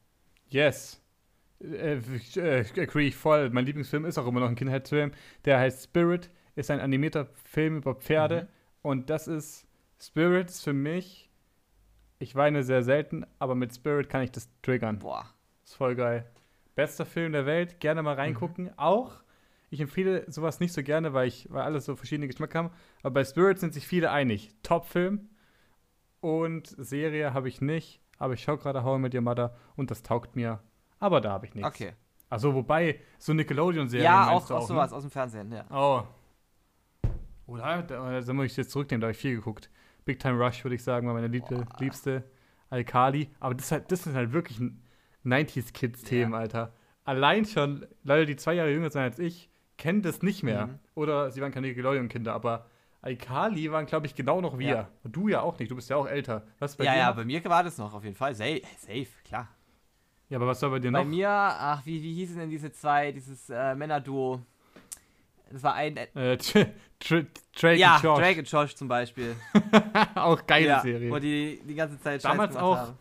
Yes. 0.50 1.02
Äh, 1.60 2.00
äh, 2.36 2.66
agree 2.80 3.08
ich 3.08 3.16
voll. 3.16 3.50
Mein 3.50 3.66
Lieblingsfilm 3.66 4.06
ist 4.06 4.18
auch 4.18 4.28
immer 4.28 4.40
noch 4.40 4.50
ein 4.50 4.56
Kindheitsfilm. 4.56 5.12
Der 5.46 5.60
heißt 5.60 5.84
Spirit, 5.86 6.30
ist 6.56 6.72
ein 6.72 6.80
animierter 6.80 7.28
Film 7.44 7.78
über 7.78 7.96
Pferde. 7.96 8.44
Mhm. 8.44 8.48
Und 8.82 9.10
das 9.10 9.28
ist, 9.28 9.68
Spirit 10.00 10.50
ist 10.50 10.64
für 10.64 10.74
mich, 10.74 11.30
ich 12.20 12.36
weine 12.36 12.64
sehr 12.64 12.84
selten, 12.84 13.26
aber 13.40 13.56
mit 13.56 13.74
Spirit 13.74 14.10
kann 14.10 14.24
ich 14.24 14.32
das 14.32 14.50
triggern. 14.62 15.00
Boah. 15.00 15.26
Ist 15.66 15.76
voll 15.76 15.96
geil. 15.96 16.26
Bester 16.76 17.06
Film 17.06 17.32
der 17.32 17.46
Welt, 17.46 17.80
gerne 17.80 18.04
mal 18.04 18.16
reingucken. 18.16 18.66
Mhm. 18.66 18.74
Auch, 18.78 19.24
ich 19.70 19.82
empfehle 19.82 20.26
sowas 20.32 20.60
nicht 20.60 20.74
so 20.74 20.82
gerne, 20.84 21.14
weil 21.14 21.28
ich, 21.28 21.48
weil 21.52 21.64
alles 21.64 21.86
so 21.86 21.96
verschiedene 21.96 22.28
Geschmäcker 22.28 22.60
haben. 22.60 22.70
Aber 23.04 23.16
bei 23.16 23.24
Spirit 23.26 23.60
sind 23.60 23.74
sich 23.74 23.86
viele 23.88 24.12
einig. 24.12 24.54
Top-Film 24.64 25.30
und 26.22 26.68
Serie 26.78 27.34
habe 27.34 27.50
ich 27.50 27.62
nicht. 27.62 28.02
Aber 28.18 28.34
ich 28.34 28.42
schaue 28.44 28.58
gerade 28.58 28.84
How 28.84 28.98
I 28.98 29.02
Met 29.02 29.14
Your 29.14 29.22
Mother 29.22 29.56
und 29.76 29.92
das 29.92 30.04
taugt 30.04 30.36
mir. 30.36 30.60
Aber 31.00 31.22
da 31.22 31.32
habe 31.32 31.46
ich 31.46 31.54
nichts. 31.54 31.68
Okay. 31.70 31.94
Also 32.30 32.54
wobei, 32.54 33.00
so 33.20 33.34
Nickelodeon-Serien 33.34 34.04
Ja, 34.06 34.30
auch, 34.30 34.48
du 34.48 34.56
auch 34.56 34.62
auch 34.62 34.68
sowas 34.68 34.92
Ne? 34.92 34.98
aus 34.98 35.04
dem 35.04 35.12
Fernsehen, 35.12 35.52
ja. 35.52 35.66
Oh. 35.70 36.04
Oder? 37.46 37.84
Da, 37.84 38.20
da 38.20 38.34
muss 38.34 38.48
ich 38.48 38.58
jetzt 38.58 38.72
zurücknehmen, 38.72 39.02
da 39.02 39.06
habe 39.08 39.12
ich 39.14 39.18
viel 39.18 39.36
geguckt. 39.36 39.70
Big 40.06 40.20
Time 40.20 40.38
Rush, 40.44 40.64
würde 40.64 40.76
ich 40.76 40.84
sagen, 40.84 41.08
war 41.08 41.14
meine 41.14 41.28
liebste, 41.28 41.56
Boah. 41.56 41.66
liebste. 41.80 42.24
Alkali. 42.70 43.30
Aber 43.40 43.54
das, 43.56 43.66
ist 43.66 43.72
halt, 43.72 43.92
das 43.92 44.04
sind 44.04 44.16
halt 44.16 44.34
wirklich 44.34 44.60
90s-Kids-Themen, 45.24 46.34
Ja. 46.34 46.40
Alter. 46.40 46.74
Allein 47.06 47.46
schon 47.46 47.86
Leute, 48.04 48.26
die 48.26 48.36
zwei 48.36 48.54
Jahre 48.56 48.72
jünger 48.72 48.90
sind 48.90 49.02
als 49.02 49.20
ich, 49.20 49.50
kennen 49.78 50.02
das 50.02 50.22
nicht 50.22 50.44
mehr. 50.44 50.68
Mhm. 50.68 50.80
Oder 50.96 51.32
sie 51.32 51.42
waren 51.42 51.52
keine 51.52 51.68
Nickelodeon-Kinder, 51.68 52.34
aber 52.34 52.66
Alkali 53.02 53.72
waren, 53.72 53.86
glaube 53.86 54.08
ich, 54.08 54.16
genau 54.16 54.42
noch 54.42 54.58
wir. 54.58 54.68
Ja. 54.68 54.88
Und 55.04 55.16
du 55.16 55.28
ja 55.28 55.42
auch 55.42 55.58
nicht, 55.60 55.72
du 55.72 55.76
bist 55.76 55.90
ja 55.90 55.96
auch 55.96 56.08
älter. 56.08 56.44
Was 56.60 56.76
bei 56.76 56.84
ja, 56.86 56.94
dir 56.94 57.00
ja, 57.00 57.08
noch? 57.10 57.16
bei 57.18 57.26
mir 57.26 57.44
war 57.46 57.64
das 57.64 57.78
noch 57.78 57.94
auf 57.94 58.04
jeden 58.04 58.16
Fall. 58.16 58.36
Safe, 58.36 58.62
safe 58.80 59.08
klar. 59.24 59.48
Ja, 60.30 60.38
aber 60.38 60.48
was 60.48 60.62
war 60.62 60.72
bei 60.72 60.80
dir 60.80 60.92
Bei 60.92 61.04
noch? 61.04 61.10
mir, 61.10 61.30
ach, 61.30 61.86
wie, 61.86 62.02
wie 62.04 62.14
hießen 62.16 62.38
denn 62.38 62.50
diese 62.50 62.72
zwei, 62.72 63.12
dieses 63.14 63.50
äh, 63.50 63.76
Männerduo? 63.76 64.42
Das 65.50 65.64
war 65.64 65.76
ein. 65.76 65.96
Äh, 65.96 66.08
Äh, 66.16 66.38
Drake 67.56 67.78
ja, 67.78 67.96
und 67.98 68.04
Josh. 68.04 68.20
Drake 68.20 68.40
und 68.40 68.52
Josh 68.52 68.76
zum 68.76 68.88
Beispiel. 68.88 69.36
auch 70.16 70.46
geile 70.48 70.66
ja, 70.68 70.80
Serie. 70.82 71.12
Wo 71.12 71.20
die 71.20 71.62
die 71.64 71.76
ganze 71.76 72.00
Zeit 72.02 72.24
Scheiß 72.24 72.32
Damals 72.32 72.56
auch 72.56 72.76
Haben. 72.76 72.98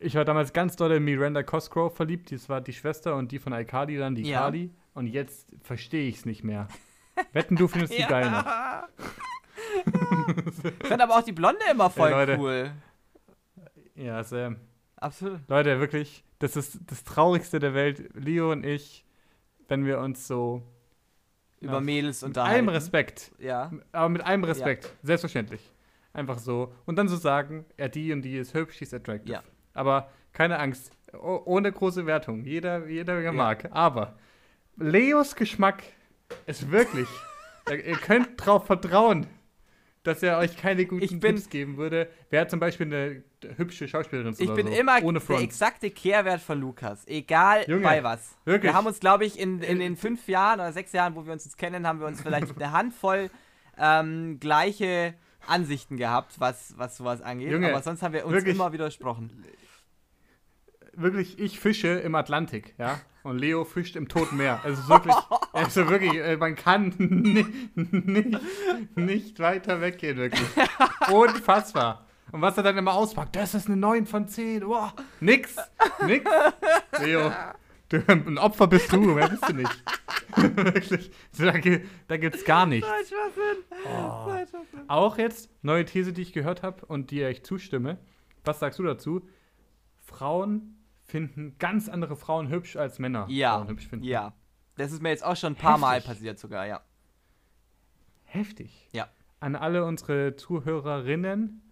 Ich 0.00 0.16
war 0.16 0.24
damals 0.24 0.52
ganz 0.52 0.74
doll 0.74 0.90
in 0.92 1.04
Miranda 1.04 1.42
Cosgrove 1.44 1.94
verliebt. 1.94 2.32
Das 2.32 2.48
war 2.48 2.60
die 2.60 2.72
Schwester 2.72 3.14
und 3.14 3.30
die 3.30 3.38
von 3.38 3.52
Alkali 3.52 3.96
dann, 3.98 4.14
die 4.16 4.22
Ja. 4.28 4.40
Kali. 4.40 4.70
Und 4.94 5.06
jetzt 5.06 5.48
verstehe 5.62 6.08
ich 6.08 6.16
es 6.18 6.26
nicht 6.26 6.44
mehr. 6.44 6.68
Wetten, 7.32 7.56
du 7.56 7.68
findest 7.68 7.96
die 7.96 8.02
geil 8.02 8.30
noch. 8.30 8.44
ich 9.84 10.88
fand 10.88 11.00
aber 11.02 11.16
auch 11.16 11.22
die 11.22 11.32
Blonde 11.32 11.60
immer 11.70 11.90
voll 11.90 12.10
Leute. 12.10 12.36
cool. 12.38 12.72
Ja, 13.94 14.22
Sam. 14.24 14.56
Absolut. 14.96 15.40
Leute, 15.48 15.80
wirklich, 15.80 16.24
das 16.38 16.56
ist 16.56 16.78
das 16.86 17.04
Traurigste 17.04 17.58
der 17.58 17.74
Welt. 17.74 18.10
Leo 18.14 18.52
und 18.52 18.64
ich, 18.64 19.04
wenn 19.68 19.84
wir 19.84 19.98
uns 20.00 20.26
so 20.26 20.62
Über 21.60 21.74
Ja, 21.74 21.80
Mädels 21.80 22.22
mit 22.22 22.28
unterhalten. 22.30 22.54
allem 22.56 22.68
Respekt, 22.70 23.32
Ja. 23.38 23.70
aber 23.92 24.08
mit 24.08 24.22
allem 24.24 24.44
Respekt, 24.44 24.94
selbstverständlich. 25.02 25.70
Einfach 26.12 26.38
so. 26.38 26.72
Und 26.86 26.96
dann 26.96 27.08
so 27.08 27.16
sagen, 27.16 27.64
ja, 27.78 27.88
die 27.88 28.12
und 28.12 28.22
die 28.22 28.36
ist 28.36 28.54
hübsch, 28.54 28.78
die 28.78 28.84
ist 28.84 28.94
attractive. 28.94 29.32
Ja. 29.34 29.42
Aber 29.74 30.10
keine 30.32 30.58
Angst, 30.58 30.90
oh, 31.12 31.40
ohne 31.44 31.70
große 31.70 32.04
Wertung. 32.06 32.44
Jeder, 32.44 32.86
jeder 32.88 33.20
wie 33.20 33.24
er 33.24 33.32
mag. 33.32 33.68
Aber 33.72 34.18
Leos 34.80 35.36
Geschmack 35.36 35.82
ist 36.46 36.70
wirklich, 36.70 37.08
ihr 37.68 37.96
könnt 37.96 38.30
drauf 38.36 38.66
vertrauen, 38.66 39.26
dass 40.02 40.22
er 40.22 40.38
euch 40.38 40.56
keine 40.56 40.86
guten 40.86 41.20
bin- 41.20 41.36
Tipps 41.36 41.50
geben 41.50 41.76
würde. 41.76 42.08
Wer 42.30 42.48
zum 42.48 42.58
Beispiel 42.58 42.86
eine 42.86 43.22
hübsche 43.58 43.86
Schauspielerin 43.86 44.32
ist 44.32 44.40
Ich 44.40 44.52
bin 44.54 44.66
so, 44.66 44.72
immer 44.72 45.02
ohne 45.02 45.20
der 45.20 45.40
exakte 45.40 45.90
Kehrwert 45.90 46.40
von 46.40 46.58
Lukas. 46.60 47.06
Egal 47.06 47.64
Junge, 47.68 47.82
bei 47.82 48.02
was. 48.02 48.36
wirklich. 48.44 48.72
Wir 48.72 48.76
haben 48.76 48.86
uns, 48.86 48.98
glaube 49.00 49.26
ich, 49.26 49.38
in, 49.38 49.62
in 49.62 49.78
den 49.78 49.96
fünf 49.96 50.26
Jahren 50.28 50.60
oder 50.60 50.72
sechs 50.72 50.92
Jahren, 50.92 51.14
wo 51.14 51.26
wir 51.26 51.32
uns 51.32 51.44
jetzt 51.44 51.58
kennen, 51.58 51.86
haben 51.86 52.00
wir 52.00 52.06
uns 52.06 52.22
vielleicht 52.22 52.54
eine 52.56 52.72
Handvoll 52.72 53.30
ähm, 53.78 54.38
gleiche 54.40 55.14
Ansichten 55.46 55.96
gehabt, 55.96 56.34
was, 56.38 56.74
was 56.78 56.96
sowas 56.96 57.20
angeht. 57.22 57.50
Junge, 57.50 57.68
Aber 57.70 57.82
sonst 57.82 58.02
haben 58.02 58.12
wir 58.14 58.24
uns 58.24 58.32
wirklich. 58.34 58.54
immer 58.56 58.72
widersprochen. 58.72 59.44
wirklich, 60.94 61.38
ich 61.38 61.60
fische 61.60 61.88
im 61.88 62.14
Atlantik, 62.14 62.74
ja. 62.78 63.00
Und 63.22 63.38
Leo 63.38 63.64
fischt 63.64 63.96
im 63.96 64.08
Toten 64.08 64.36
Meer. 64.38 64.60
Also 64.64 64.88
wirklich, 64.88 65.14
also 65.52 65.88
wirklich, 65.88 66.14
äh, 66.14 66.36
man 66.36 66.54
kann 66.54 66.94
nicht, 66.98 68.38
nicht, 68.96 69.38
weiter 69.40 69.80
weggehen, 69.80 70.16
wirklich. 70.16 70.48
Unfassbar. 71.12 72.06
Und 72.32 72.40
was 72.42 72.56
er 72.56 72.62
dann 72.62 72.78
immer 72.78 72.94
auspackt, 72.94 73.36
das 73.36 73.54
ist 73.54 73.66
eine 73.66 73.76
9 73.76 74.06
von 74.06 74.28
10. 74.28 74.66
Wow. 74.66 74.92
Nix. 75.20 75.56
Nix. 76.06 76.30
Leo, 77.00 77.32
du, 77.88 78.02
ein 78.08 78.38
Opfer 78.38 78.68
bist 78.68 78.92
du, 78.92 79.00
mehr 79.00 79.28
bist 79.28 79.48
du 79.48 79.52
nicht. 79.52 79.84
wirklich. 80.36 81.10
Da, 81.36 81.50
gi- 81.58 81.82
da 82.06 82.16
gibt's 82.16 82.44
gar 82.44 82.66
nichts. 82.66 82.88
Oh. 83.84 84.32
Auch 84.86 85.18
jetzt, 85.18 85.50
neue 85.62 85.84
These, 85.84 86.12
die 86.12 86.22
ich 86.22 86.32
gehört 86.32 86.62
habe 86.62 86.86
und 86.86 87.10
die 87.10 87.22
ich 87.22 87.42
zustimme. 87.44 87.98
Was 88.44 88.60
sagst 88.60 88.78
du 88.78 88.84
dazu? 88.84 89.28
Frauen 89.98 90.76
finden 91.10 91.56
ganz 91.58 91.88
andere 91.88 92.16
Frauen 92.16 92.48
hübsch 92.48 92.76
als 92.76 92.98
Männer 92.98 93.26
Ja, 93.28 93.56
Frauen 93.56 93.68
hübsch 93.68 93.88
finden. 93.88 94.04
ja. 94.06 94.32
Das 94.76 94.92
ist 94.92 95.02
mir 95.02 95.10
jetzt 95.10 95.24
auch 95.24 95.36
schon 95.36 95.52
ein 95.52 95.56
paar 95.56 95.76
Mal 95.76 95.96
Heftig. 95.96 96.08
passiert 96.10 96.38
sogar, 96.38 96.66
ja. 96.66 96.80
Heftig. 98.24 98.88
Ja. 98.92 99.08
An 99.40 99.56
alle 99.56 99.84
unsere 99.84 100.36
Zuhörerinnen, 100.36 101.62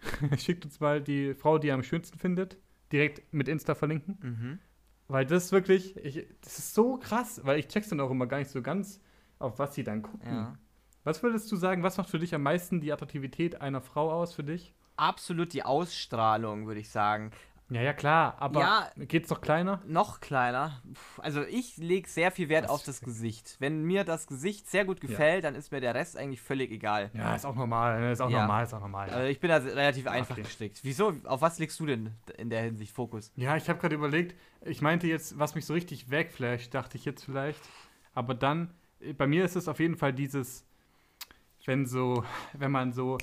schickt 0.38 0.64
uns 0.64 0.80
mal 0.80 1.00
die 1.00 1.34
Frau, 1.34 1.58
die 1.58 1.68
ihr 1.68 1.74
am 1.74 1.82
schönsten 1.82 2.18
findet, 2.18 2.58
direkt 2.92 3.32
mit 3.32 3.48
Insta 3.48 3.74
verlinken. 3.74 4.18
Mhm. 4.22 4.58
Weil 5.08 5.24
das 5.24 5.46
ist 5.46 5.52
wirklich, 5.52 5.96
ich, 5.96 6.26
das 6.42 6.58
ist 6.58 6.74
so 6.74 6.98
krass, 6.98 7.40
weil 7.44 7.58
ich 7.58 7.68
check's 7.68 7.88
dann 7.88 8.00
auch 8.00 8.10
immer 8.10 8.26
gar 8.26 8.38
nicht 8.38 8.50
so 8.50 8.60
ganz, 8.62 9.00
auf 9.38 9.58
was 9.58 9.74
sie 9.74 9.82
dann 9.84 10.02
gucken. 10.02 10.28
Ja. 10.32 10.58
Was 11.04 11.22
würdest 11.22 11.50
du 11.50 11.56
sagen, 11.56 11.82
was 11.82 11.96
macht 11.96 12.10
für 12.10 12.18
dich 12.18 12.34
am 12.34 12.42
meisten 12.42 12.80
die 12.80 12.92
Attraktivität 12.92 13.60
einer 13.62 13.80
Frau 13.80 14.12
aus 14.12 14.34
für 14.34 14.44
dich? 14.44 14.74
Absolut 14.96 15.52
die 15.54 15.62
Ausstrahlung, 15.62 16.66
würde 16.66 16.80
ich 16.80 16.90
sagen. 16.90 17.30
Ja, 17.70 17.82
ja, 17.82 17.92
klar, 17.92 18.36
aber 18.40 18.60
Ja. 18.60 18.90
geht's 18.96 19.28
noch 19.28 19.42
kleiner? 19.42 19.82
Noch 19.86 20.20
kleiner. 20.20 20.82
Also 21.18 21.42
ich 21.42 21.76
lege 21.76 22.08
sehr 22.08 22.30
viel 22.30 22.48
Wert 22.48 22.64
Was? 22.64 22.70
auf 22.70 22.82
das 22.84 23.00
Gesicht. 23.02 23.56
Wenn 23.58 23.84
mir 23.84 24.04
das 24.04 24.26
Gesicht 24.26 24.70
sehr 24.70 24.86
gut 24.86 25.02
gefällt, 25.02 25.44
dann 25.44 25.54
ist 25.54 25.70
mir 25.70 25.80
der 25.82 25.94
Rest 25.94 26.16
eigentlich 26.16 26.40
völlig 26.40 26.70
egal. 26.70 27.10
Ja, 27.12 27.34
ist 27.34 27.44
auch 27.44 27.54
normal, 27.54 28.00
ne? 28.00 28.12
ist 28.12 28.22
auch 28.22 28.30
Ja. 28.30 28.40
normal, 28.40 28.64
ist 28.64 28.72
auch 28.72 28.80
normal. 28.80 29.08
Ja, 29.08 29.16
Also 29.16 29.28
ich 29.28 29.38
bin 29.38 29.50
da 29.50 29.58
relativ 29.58 30.06
einfach 30.06 30.34
Okay. 30.34 30.44
gestrickt. 30.44 30.80
Wieso? 30.82 31.12
Auf 31.24 31.42
was 31.42 31.58
legst 31.58 31.78
du 31.78 31.84
denn 31.84 32.14
in 32.38 32.48
der 32.48 32.62
Hinsicht 32.62 32.92
Fokus? 32.94 33.32
ja 33.36 33.54
ich 33.56 33.68
habe 33.68 33.78
gerade 33.78 33.94
überlegt, 33.96 34.34
ich 34.64 34.80
meinte 34.80 35.06
jetzt, 35.06 35.38
was 35.38 35.54
mich 35.54 35.66
so 35.66 35.74
richtig 35.74 36.08
wegflasht, 36.10 36.72
dachte 36.72 36.96
ich 36.96 37.04
jetzt 37.04 37.24
vielleicht. 37.24 37.60
Aber 38.14 38.34
dann, 38.34 38.72
bei 39.18 39.26
mir 39.26 39.44
ist 39.44 39.56
es 39.56 39.68
auf 39.68 39.78
jeden 39.78 39.96
Fall 39.96 40.14
dieses, 40.14 40.64
wenn 41.66 41.84
so, 41.84 42.24
wenn 42.54 42.70
man 42.70 42.94
so, 42.94 43.18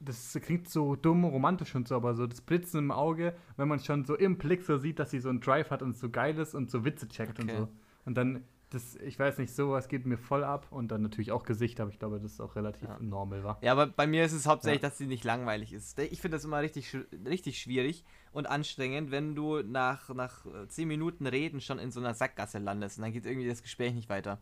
das 0.00 0.38
klingt 0.42 0.68
so 0.68 0.96
dumm, 0.96 1.24
romantisch 1.24 1.74
und 1.74 1.88
so, 1.88 1.96
aber 1.96 2.14
so 2.14 2.26
das 2.26 2.40
Blitzen 2.40 2.78
im 2.78 2.90
Auge, 2.90 3.34
wenn 3.56 3.68
man 3.68 3.80
schon 3.80 4.04
so 4.04 4.14
im 4.16 4.38
Blick 4.38 4.62
so 4.62 4.76
sieht, 4.76 4.98
dass 4.98 5.10
sie 5.10 5.20
so 5.20 5.28
einen 5.28 5.40
Drive 5.40 5.70
hat 5.70 5.82
und 5.82 5.96
so 5.96 6.08
geil 6.10 6.38
ist 6.38 6.54
und 6.54 6.70
so 6.70 6.84
Witze 6.84 7.08
checkt 7.08 7.38
und 7.40 7.50
Okay. 7.50 7.58
so. 7.60 7.68
Und 8.04 8.14
dann, 8.16 8.44
das, 8.70 8.96
ich 8.96 9.18
weiß 9.18 9.38
nicht, 9.38 9.54
sowas 9.54 9.88
geht 9.88 10.06
mir 10.06 10.16
voll 10.18 10.44
ab 10.44 10.66
und 10.70 10.88
dann 10.92 11.02
natürlich 11.02 11.32
auch 11.32 11.42
Gesicht, 11.42 11.80
aber 11.80 11.90
ich 11.90 11.98
glaube, 11.98 12.20
das 12.20 12.32
ist 12.32 12.40
auch 12.40 12.54
relativ 12.54 12.88
Ja. 12.88 12.98
normal 13.00 13.42
war. 13.42 13.58
Ja, 13.62 13.72
aber 13.72 13.86
bei 13.86 14.06
mir 14.06 14.24
ist 14.24 14.32
es 14.32 14.46
hauptsächlich, 14.46 14.82
Ja. 14.82 14.88
dass 14.88 14.98
sie 14.98 15.06
nicht 15.06 15.24
langweilig 15.24 15.72
ist. 15.72 15.98
Ich 15.98 16.20
finde 16.20 16.36
das 16.36 16.44
immer 16.44 16.60
richtig, 16.60 16.96
richtig 17.26 17.58
schwierig 17.58 18.04
und 18.32 18.46
anstrengend, 18.46 19.10
wenn 19.10 19.34
du 19.34 19.62
nach, 19.62 20.08
nach 20.14 20.46
äh, 20.46 20.68
10 20.68 20.86
Minuten 20.86 21.26
Reden 21.26 21.60
schon 21.60 21.78
in 21.78 21.90
so 21.90 22.00
einer 22.00 22.14
Sackgasse 22.14 22.58
landest 22.58 22.98
und 22.98 23.02
dann 23.02 23.12
geht 23.12 23.26
irgendwie 23.26 23.48
das 23.48 23.62
Gespräch 23.62 23.94
nicht 23.94 24.08
weiter. 24.08 24.38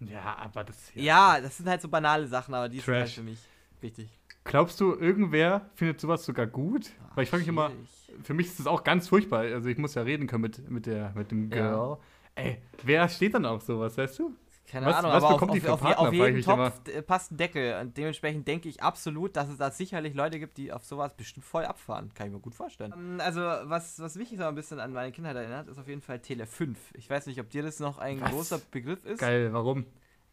Ja, 0.00 0.36
aber 0.38 0.64
das. 0.64 0.92
Ja, 0.94 1.40
das 1.40 1.56
sind 1.56 1.68
halt 1.68 1.82
so 1.82 1.88
banale 1.88 2.26
Sachen, 2.26 2.54
aber 2.54 2.68
die 2.68 2.78
sind 2.80 2.94
halt 2.94 3.04
Trash. 3.06 3.14
für 3.16 3.22
mich 3.22 3.38
wichtig. 3.80 4.08
Glaubst 4.48 4.80
du, 4.80 4.94
irgendwer 4.94 5.70
findet 5.74 6.00
sowas 6.00 6.24
sogar 6.24 6.46
gut? 6.46 6.90
Weil 7.14 7.24
ich 7.24 7.30
frage 7.30 7.42
mich 7.42 7.48
immer, 7.48 7.70
für 8.22 8.34
mich 8.34 8.46
ist 8.46 8.58
das 8.58 8.66
auch 8.66 8.82
ganz 8.82 9.08
furchtbar. 9.08 9.40
Also 9.40 9.68
ich 9.68 9.76
muss 9.78 9.94
ja 9.94 10.02
reden 10.02 10.26
können 10.26 10.42
mit, 10.42 10.70
mit, 10.70 10.86
der, 10.86 11.12
mit 11.14 11.30
dem 11.30 11.50
Ja. 11.50 11.56
Girl. 11.70 11.98
Ey, 12.34 12.62
wer 12.82 13.08
steht 13.08 13.34
dann 13.34 13.44
auf 13.44 13.62
sowas, 13.62 13.96
weißt 13.98 14.18
du? 14.20 14.34
Keine 14.70 14.86
Was- 14.86 14.96
Ahnung, 14.96 15.12
was 15.12 15.24
aber 15.24 15.34
bekommt 15.34 15.50
auf, 15.50 15.54
die 15.56 15.60
für 15.60 15.72
auf, 15.72 15.80
Partner, 15.80 16.08
auf 16.08 16.12
jeden 16.14 16.42
Topf 16.42 16.80
äh, 16.88 17.02
passt 17.02 17.32
ein 17.32 17.36
Deckel. 17.36 17.80
Und 17.80 17.96
dementsprechend 17.96 18.46
denke 18.48 18.68
ich 18.68 18.82
absolut, 18.82 19.34
dass 19.36 19.48
es 19.48 19.56
da 19.58 19.70
sicherlich 19.70 20.14
Leute 20.14 20.38
gibt, 20.38 20.56
die 20.58 20.72
auf 20.72 20.84
sowas 20.84 21.14
bestimmt 21.14 21.44
voll 21.46 21.64
abfahren. 21.64 22.12
Kann 22.14 22.28
ich 22.28 22.32
mir 22.32 22.40
gut 22.40 22.54
vorstellen. 22.54 22.92
Ähm, 22.96 23.20
Also, 23.20 23.40
was, 23.40 23.98
was 24.00 24.14
mich 24.16 24.28
so 24.36 24.44
ein 24.44 24.54
bisschen 24.54 24.78
an 24.80 24.92
meine 24.92 25.10
Kindheit 25.12 25.36
erinnert, 25.36 25.68
ist 25.68 25.78
auf 25.78 25.88
jeden 25.88 26.02
Fall 26.02 26.20
Tele 26.20 26.46
5. 26.46 26.78
Ich 26.94 27.08
weiß 27.10 27.26
nicht, 27.26 27.40
ob 27.40 27.50
dir 27.50 27.62
das 27.62 27.80
noch 27.80 27.98
ein 27.98 28.20
Was? 28.20 28.30
großer 28.30 28.60
Begriff 28.70 29.04
ist. 29.04 29.20
Geil, 29.20 29.52
warum? 29.52 29.84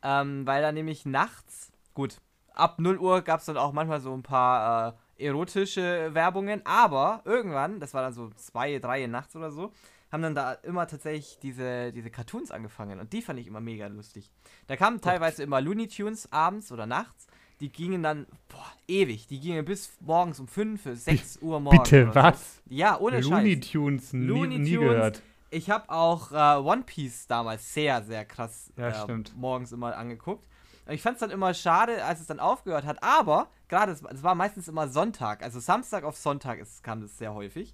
Ähm, 0.03 0.45
weil 0.45 0.61
da 0.61 0.71
nämlich 0.71 1.05
nachts, 1.05 1.71
gut, 1.93 2.17
ab 2.55 2.79
0 2.79 2.97
Uhr 2.97 3.21
gab 3.21 3.39
es 3.39 3.45
dann 3.45 3.57
auch 3.57 3.73
manchmal 3.73 3.99
so 4.01 4.13
ein 4.13 4.23
paar 4.23 4.95
äh, 5.17 5.25
erotische 5.25 6.13
Werbungen, 6.13 6.61
aber 6.65 7.21
irgendwann, 7.25 7.79
das 7.79 7.93
war 7.93 8.01
dann 8.01 8.13
so 8.13 8.29
zwei, 8.35 8.79
drei 8.79 9.05
nachts 9.07 9.35
oder 9.35 9.51
so, 9.51 9.71
haben 10.11 10.23
dann 10.23 10.35
da 10.35 10.53
immer 10.53 10.87
tatsächlich 10.87 11.39
diese, 11.41 11.91
diese 11.91 12.09
Cartoons 12.09 12.51
angefangen 12.51 12.99
und 12.99 13.13
die 13.13 13.21
fand 13.21 13.39
ich 13.39 13.47
immer 13.47 13.61
mega 13.61 13.87
lustig. 13.87 14.31
Da 14.67 14.75
kamen 14.75 15.01
teilweise 15.01 15.43
immer 15.43 15.61
Looney 15.61 15.87
Tunes 15.87 16.31
abends 16.31 16.71
oder 16.71 16.85
nachts. 16.85 17.27
Die 17.61 17.71
gingen 17.71 18.03
dann, 18.03 18.27
boah, 18.49 18.71
ewig. 18.87 19.27
Die 19.27 19.39
gingen 19.39 19.63
bis 19.63 19.93
morgens 20.01 20.41
um 20.41 20.47
5, 20.47 20.89
6 20.93 21.39
Uhr 21.41 21.61
morgens. 21.61 21.83
Bitte, 21.83 22.03
oder 22.03 22.13
so. 22.13 22.19
was? 22.19 22.61
Ja, 22.65 22.99
ohne 22.99 23.21
Looney 23.21 23.55
Scheiß. 23.55 23.71
Tunes, 23.71 24.13
nie, 24.13 24.25
Looney 24.25 24.59
nie 24.59 24.75
Tunes. 24.75 24.89
gehört. 24.89 25.21
Ich 25.51 25.69
habe 25.69 25.89
auch 25.89 26.33
äh, 26.33 26.61
One 26.61 26.83
Piece 26.83 27.27
damals 27.27 27.73
sehr, 27.73 28.03
sehr 28.03 28.25
krass 28.25 28.73
Ja, 28.75 29.05
äh, 29.05 29.23
morgens 29.37 29.71
immer 29.71 29.95
angeguckt. 29.95 30.45
Und 30.85 30.93
ich 30.93 31.01
fand 31.01 31.15
es 31.15 31.19
dann 31.21 31.31
immer 31.31 31.53
schade, 31.53 32.03
als 32.05 32.19
es 32.19 32.27
dann 32.27 32.39
aufgehört 32.39 32.85
hat. 32.85 33.01
Aber 33.03 33.47
gerade, 33.67 33.91
es, 33.91 34.01
es 34.03 34.23
war 34.23 34.35
meistens 34.35 34.67
immer 34.67 34.87
Sonntag. 34.87 35.41
Also 35.43 35.59
Samstag 35.59 36.03
auf 36.03 36.17
Sonntag 36.17 36.59
ist, 36.59 36.83
kam 36.83 37.01
das 37.01 37.17
sehr 37.17 37.33
häufig. 37.33 37.73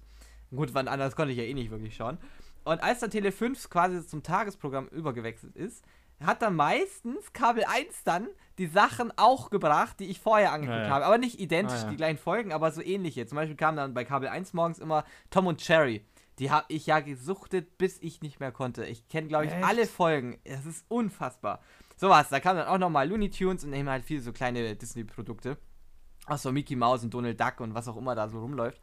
Gut, 0.50 0.74
wann 0.74 0.88
anders 0.88 1.16
konnte 1.16 1.32
ich 1.32 1.38
ja 1.38 1.44
eh 1.44 1.54
nicht 1.54 1.70
wirklich 1.70 1.94
schauen. 1.96 2.18
Und 2.64 2.82
als 2.82 3.00
dann 3.00 3.10
Tele 3.10 3.32
5 3.32 3.68
quasi 3.70 4.06
zum 4.06 4.22
Tagesprogramm 4.22 4.86
übergewechselt 4.88 5.56
ist, 5.56 5.84
hat 6.24 6.40
dann 6.42 6.54
meistens 6.54 7.32
Kabel 7.32 7.64
1 7.64 8.04
dann 8.04 8.28
die 8.58 8.66
Sachen 8.68 9.12
auch 9.16 9.50
gebracht, 9.50 9.98
die 9.98 10.06
ich 10.08 10.20
vorher 10.20 10.52
angeguckt 10.52 10.78
Ah, 10.78 10.84
ja. 10.84 10.90
habe. 10.90 11.04
Aber 11.06 11.18
nicht 11.18 11.40
identisch 11.40 11.80
Ah, 11.80 11.84
ja. 11.84 11.90
die 11.90 11.96
gleichen 11.96 12.18
Folgen, 12.18 12.52
aber 12.52 12.70
so 12.70 12.80
ähnliche. 12.80 13.26
Zum 13.26 13.36
Beispiel 13.36 13.56
kam 13.56 13.74
dann 13.76 13.92
bei 13.92 14.04
Kabel 14.04 14.28
1 14.28 14.52
morgens 14.52 14.78
immer 14.78 15.04
Tom 15.30 15.46
und 15.48 15.60
Cherry. 15.60 16.06
Die 16.38 16.50
habe 16.50 16.66
ich 16.68 16.86
ja 16.86 17.00
gesuchtet, 17.00 17.76
bis 17.76 17.98
ich 18.00 18.22
nicht 18.22 18.38
mehr 18.40 18.52
konnte. 18.52 18.86
Ich 18.86 19.08
kenne, 19.08 19.26
glaube 19.28 19.46
ich, 19.46 19.52
Echt? 19.52 19.64
alle 19.64 19.86
Folgen. 19.86 20.38
Es 20.44 20.64
ist 20.64 20.84
unfassbar. 20.88 21.60
Sowas, 22.02 22.28
da 22.30 22.40
kam 22.40 22.56
dann 22.56 22.66
auch 22.66 22.78
nochmal 22.78 23.08
Looney 23.08 23.30
Tunes 23.30 23.62
und 23.62 23.72
eben 23.72 23.88
halt 23.88 24.04
viele 24.04 24.20
so 24.20 24.32
kleine 24.32 24.74
Disney-Produkte. 24.74 25.56
Auch 26.26 26.36
so 26.36 26.50
Mickey 26.50 26.74
Mouse 26.74 27.04
und 27.04 27.14
Donald 27.14 27.40
Duck 27.40 27.60
und 27.60 27.74
was 27.74 27.86
auch 27.86 27.96
immer 27.96 28.16
da 28.16 28.28
so 28.28 28.40
rumläuft. 28.40 28.80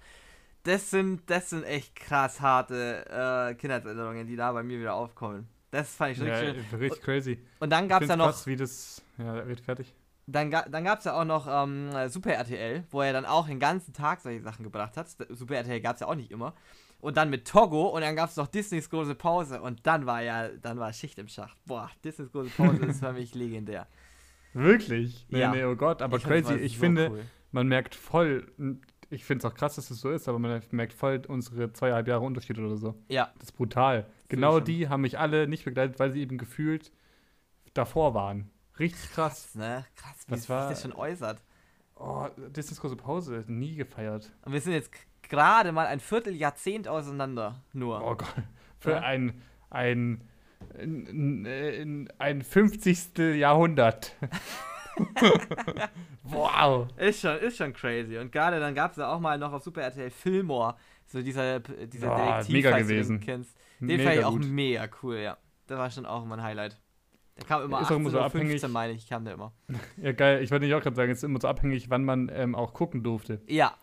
Das 0.64 0.90
sind, 0.90 1.30
das 1.30 1.50
sind 1.50 1.66
echt 1.66 1.98
krass 1.98 2.40
harte 2.40 3.06
äh, 3.10 3.56
Kindheitserinnerungen, 3.56 4.26
die 4.26 4.38
da 4.38 4.54
bei 4.54 4.64
mir 4.64 4.80
wieder 4.80 4.94
aufkommen. 4.94 5.50
Das 5.70 5.94
fand 5.98 6.14
ich 6.14 6.20
Ja, 6.20 6.34
richtig 6.34 6.70
schön. 6.70 6.80
richtig 6.80 7.02
crazy. 7.04 7.46
Und 7.60 7.72
dann 7.72 7.90
gab 7.90 8.04
es 8.04 8.08
ja 8.08 8.16
noch 8.16 8.28
krass, 8.28 8.48
wie 8.48 8.56
das. 8.56 9.02
Ja, 9.18 9.34
red 9.34 9.60
fertig. 9.60 9.94
dann, 10.26 10.50
ga, 10.50 10.62
dann 10.70 10.86
gab 10.86 11.00
es 11.00 11.06
ja 11.06 11.20
auch 11.20 11.26
noch 11.26 11.46
ähm, 11.50 11.90
Super 12.08 12.32
RTL, 12.36 12.86
wo 12.90 13.02
er 13.02 13.12
dann 13.12 13.26
auch 13.26 13.48
den 13.48 13.60
ganzen 13.60 13.92
Tag 13.92 14.22
solche 14.22 14.42
Sachen 14.44 14.64
gebracht 14.64 14.96
hat. 14.96 15.10
Super 15.28 15.56
RTL 15.56 15.82
gab 15.82 15.96
es 15.96 16.00
ja 16.00 16.08
auch 16.08 16.16
nicht 16.16 16.32
immer. 16.32 16.54
Und 17.02 17.16
dann 17.18 17.30
mit 17.30 17.48
Togo 17.48 17.88
und 17.88 18.02
dann 18.02 18.16
gab 18.16 18.30
es 18.30 18.36
noch 18.36 18.48
Disneys 18.48 18.90
große 18.90 19.16
Pause 19.16 19.62
und 19.62 19.88
dann 19.88 20.06
war 20.06 20.22
ja, 20.22 20.50
dann 20.50 20.80
war 20.80 20.92
Schicht 20.92 21.18
im 21.18 21.28
Schacht. 21.30 21.58
Boah, 21.66 21.90
Disneys 22.04 22.32
große 22.32 22.50
Pause 22.50 22.86
ist 22.88 23.00
für 23.00 23.14
mich 23.14 23.34
legendär. 23.36 23.88
Wirklich? 24.54 25.26
Nee, 25.30 25.40
Ja. 25.40 25.52
nee, 25.52 25.64
oh 25.64 25.76
Gott, 25.76 26.02
aber 26.02 26.18
Ich 26.18 26.24
das 26.24 26.32
crazy. 26.32 26.56
Ich 26.56 26.74
so 26.74 26.80
finde, 26.80 27.10
cool. 27.12 27.24
man 27.52 27.68
merkt 27.68 27.96
voll, 27.96 28.52
ich 29.10 29.24
finde 29.24 29.46
es 29.48 29.52
auch 29.52 29.56
krass, 29.56 29.76
dass 29.76 29.90
es 29.92 30.02
so 30.02 30.10
ist, 30.12 30.28
aber 30.28 30.40
man 30.40 30.62
merkt 30.72 30.94
voll 30.94 31.22
unsere 31.28 31.72
zweieinhalb 31.72 32.08
Jahre 32.08 32.26
Unterschied 32.26 32.58
oder 32.60 32.76
so. 32.76 32.96
Ja, 33.08 33.32
Das 33.38 33.50
ist 33.50 33.52
brutal. 33.54 34.06
Genau 34.28 34.60
die 34.60 34.90
haben 34.90 35.02
mich 35.02 35.18
alle 35.18 35.48
nicht 35.48 35.66
begleitet, 35.66 36.00
weil 36.00 36.12
sie 36.12 36.22
eben 36.22 36.38
gefühlt 36.38 36.92
davor 37.74 38.14
waren. 38.14 38.50
Richtig 38.78 39.12
krass. 39.12 39.56
ne? 39.56 39.86
Krass, 39.96 40.26
wie 40.28 40.32
Das 40.32 40.42
sich 40.42 40.48
das 40.50 40.82
schon 40.82 40.94
äußert. 40.94 41.42
Oh, 42.00 42.26
ist 42.56 42.82
große 42.82 42.96
Pause. 42.96 43.44
Nie 43.48 43.76
gefeiert. 43.76 44.32
Und 44.46 44.54
wir 44.54 44.62
sind 44.62 44.74
jetzt 44.74 44.92
gerade 45.22 45.72
mal 45.72 45.86
ein 45.88 46.00
Vierteljahrzehnt 46.00 46.88
auseinander. 46.88 47.62
Nur. 47.74 48.02
Oh 48.02 48.16
Gott. 48.16 48.34
Für 48.80 48.92
Ja. 48.92 49.00
ein, 49.02 49.42
ein, 49.70 50.22
ein, 50.80 51.46
ein, 51.46 52.10
ein 52.18 52.42
50. 52.42 53.18
Jahrhundert. 53.36 54.16
wow. 56.24 56.88
Ist 56.98 57.22
schon, 57.22 57.38
ist 57.38 57.58
schon 57.58 57.74
crazy. 57.74 58.18
Und 58.18 58.32
gerade 58.32 58.60
dann 58.60 58.76
gab 58.76 58.92
es 58.92 58.98
ja 58.98 59.12
auch 59.12 59.20
mal 59.20 59.38
noch 59.38 59.54
auf 59.54 59.64
Super 59.64 59.82
RTL 59.82 60.10
Fillmore, 60.10 60.76
so 61.06 61.22
dieser, 61.22 61.60
dieser 61.60 62.08
Boah, 62.08 62.18
Detektiv, 62.38 62.54
mega 62.54 62.78
gewesen. 62.78 63.20
kennst. 63.20 63.58
Den 63.80 63.88
Mega 63.88 64.04
fand 64.04 64.16
ich 64.20 64.26
auch 64.26 64.32
gut. 64.32 64.46
mega 64.46 64.90
cool, 65.04 65.18
ja. 65.18 65.38
Das 65.68 65.78
war 65.78 65.90
schon 65.92 66.06
auch 66.06 66.24
immer 66.24 66.36
ein 66.38 66.44
Highlight. 66.44 66.80
Der 67.40 67.48
kam 67.48 67.64
immer 67.64 67.78
Ist 67.82 67.86
auch 67.88 67.92
18 67.92 67.98
immer 68.02 68.10
so 68.12 68.20
abhängig- 68.20 68.50
15, 68.52 68.72
meine 68.72 68.94
ich, 68.94 69.08
kam 69.08 69.26
der 69.26 69.34
immer. 69.36 69.52
Ja, 69.98 70.12
geil. 70.12 70.44
Ich 70.44 70.52
wollte 70.52 70.66
nicht 70.66 70.76
auch 70.76 70.82
gerade 70.82 70.96
sagen, 70.96 71.12
es 71.12 71.20
ist 71.20 71.24
immer 71.24 71.40
so 71.42 71.48
abhängig, 71.48 71.90
wann 71.90 72.04
man 72.06 72.30
ähm, 72.34 72.54
auch 72.56 72.74
gucken 72.74 73.04
durfte. 73.04 73.42
Ja. 73.48 73.74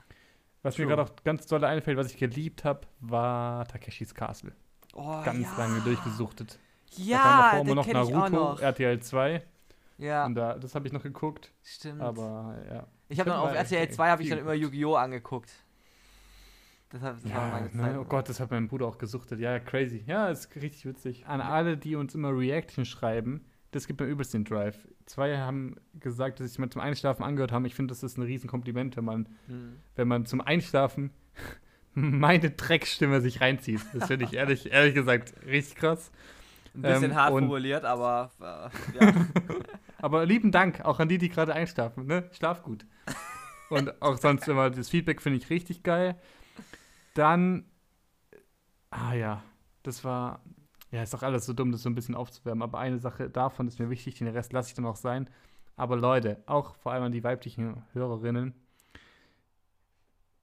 Was 0.62 0.76
mir 0.78 0.84
True. 0.86 0.96
gerade 0.96 1.10
auch 1.10 1.14
ganz 1.24 1.46
doll 1.46 1.64
einfällt, 1.64 1.96
was 1.96 2.10
ich 2.10 2.16
geliebt 2.18 2.64
habe, 2.64 2.80
war 3.00 3.66
Takeshis 3.66 4.14
Castle. 4.14 4.52
Oh, 4.94 5.22
Ganz 5.24 5.42
ja. 5.42 5.58
lange 5.58 5.80
durchgesuchtet. 5.80 6.58
da 6.90 6.96
kam 6.96 7.06
Ja, 7.06 7.42
davor 7.50 7.60
immer 7.60 7.74
noch 7.74 7.86
Naruto, 7.86 8.28
noch. 8.30 8.60
RTL 8.60 9.00
2. 9.00 9.42
Ja, 9.98 10.26
Und 10.26 10.34
da, 10.34 10.54
das 10.58 10.74
habe 10.74 10.86
ich 10.86 10.92
noch 10.92 11.02
geguckt. 11.02 11.52
stimmt. 11.62 12.00
Aber 12.00 12.54
ja. 12.70 12.86
ich 13.08 13.18
habe 13.20 13.30
dann 13.30 13.38
auf 13.40 13.54
RTL 13.54 13.82
echt 13.84 13.94
2 13.94 14.10
habe 14.10 14.22
ich 14.22 14.28
dann 14.28 14.38
immer 14.40 14.54
Yu-Gi-Oh! 14.54 14.94
angeguckt. 14.96 15.50
Das, 16.90 17.02
hab, 17.02 17.20
das 17.22 17.30
Ja, 17.30 17.48
meine 17.50 17.66
ne? 17.66 17.72
Zeit. 17.82 17.96
oh 17.98 18.04
Gott, 18.04 18.28
das 18.28 18.38
hat 18.40 18.50
mein 18.50 18.68
Bruder 18.68 18.86
auch 18.86 18.98
gesuchtet. 18.98 19.40
Ja, 19.40 19.58
crazy. 19.58 20.04
Ja, 20.06 20.28
ist 20.28 20.54
richtig 20.56 20.86
witzig. 20.86 21.26
An 21.26 21.40
alle, 21.40 21.76
die 21.76 21.96
uns 21.96 22.14
immer 22.14 22.30
Reaction 22.36 22.84
schreiben, 22.84 23.44
das 23.72 23.86
gibt 23.86 24.00
mir 24.00 24.06
übelst 24.06 24.32
den 24.34 24.44
Drive. 24.44 24.86
Zwei 25.06 25.36
haben 25.38 25.76
gesagt, 25.98 26.40
dass 26.40 26.54
sie 26.54 26.60
mal 26.60 26.70
zum 26.70 26.80
Einschlafen 26.80 27.22
angehört 27.24 27.52
haben. 27.52 27.64
Ich 27.64 27.74
finde, 27.74 27.92
das 27.92 28.02
ist 28.02 28.16
ein 28.18 28.22
Riesenkompliment, 28.22 28.96
wenn 28.96 29.04
man, 29.04 29.28
Hm. 29.48 29.76
wenn 29.96 30.08
man 30.08 30.26
zum 30.26 30.40
Einschlafen 30.40 31.10
meine 31.94 32.50
Dreckstimme 32.50 33.20
sich 33.20 33.40
reinzieht. 33.40 33.80
Das 33.92 34.06
finde 34.06 34.24
ich 34.26 34.34
ehrlich, 34.34 34.70
ehrlich 34.72 34.94
gesagt 34.94 35.34
richtig 35.44 35.76
krass. 35.76 36.10
Ein 36.74 36.82
bisschen 36.82 37.10
Ähm, 37.10 37.16
hart 37.16 37.30
formuliert, 37.30 37.84
aber 37.84 38.30
äh, 38.40 39.04
ja. 39.04 39.12
Aber 39.98 40.26
lieben 40.26 40.52
Dank 40.52 40.84
auch 40.84 41.00
an 41.00 41.08
die, 41.08 41.16
die 41.16 41.30
gerade 41.30 41.54
einschlafen. 41.54 42.06
Ne? 42.06 42.28
Schlaf 42.32 42.62
gut. 42.62 42.84
Und 43.70 44.00
auch 44.02 44.18
sonst 44.18 44.46
immer 44.46 44.68
das 44.70 44.90
Feedback 44.90 45.22
finde 45.22 45.38
ich 45.38 45.48
richtig 45.48 45.82
geil. 45.82 46.16
Dann, 47.16 47.64
ah 48.90 49.14
ja, 49.14 49.42
das 49.82 50.04
war, 50.04 50.40
ja, 50.90 51.02
ist 51.02 51.14
doch 51.14 51.22
alles 51.22 51.46
so 51.46 51.54
dumm, 51.54 51.72
das 51.72 51.82
so 51.82 51.88
ein 51.88 51.94
bisschen 51.94 52.14
aufzuwärmen. 52.14 52.62
Aber 52.62 52.78
eine 52.78 52.98
Sache 52.98 53.30
davon 53.30 53.66
ist 53.68 53.78
mir 53.78 53.88
wichtig, 53.88 54.16
den 54.16 54.28
Rest 54.28 54.52
lasse 54.52 54.68
ich 54.68 54.74
dann 54.74 54.84
auch 54.84 54.96
sein. 54.96 55.30
Aber 55.76 55.96
Leute, 55.96 56.42
auch 56.44 56.74
vor 56.76 56.92
allem 56.92 57.04
an 57.04 57.12
die 57.12 57.24
weiblichen 57.24 57.82
Hörerinnen, 57.94 58.52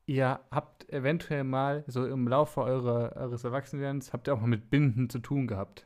ihr 0.08 0.40
habt 0.50 0.90
eventuell 0.90 1.44
mal 1.44 1.84
so 1.86 2.08
im 2.08 2.28
Laufe 2.28 2.62
eurer, 2.62 3.16
eures 3.18 3.44
Erwachsenwerdens, 3.44 4.12
habt 4.12 4.28
ihr 4.28 4.34
auch 4.34 4.42
mal 4.42 4.48
mit 4.48 4.72
Binden 4.72 5.10
zu 5.10 5.20
tun 5.20 5.46
gehabt. 5.46 5.86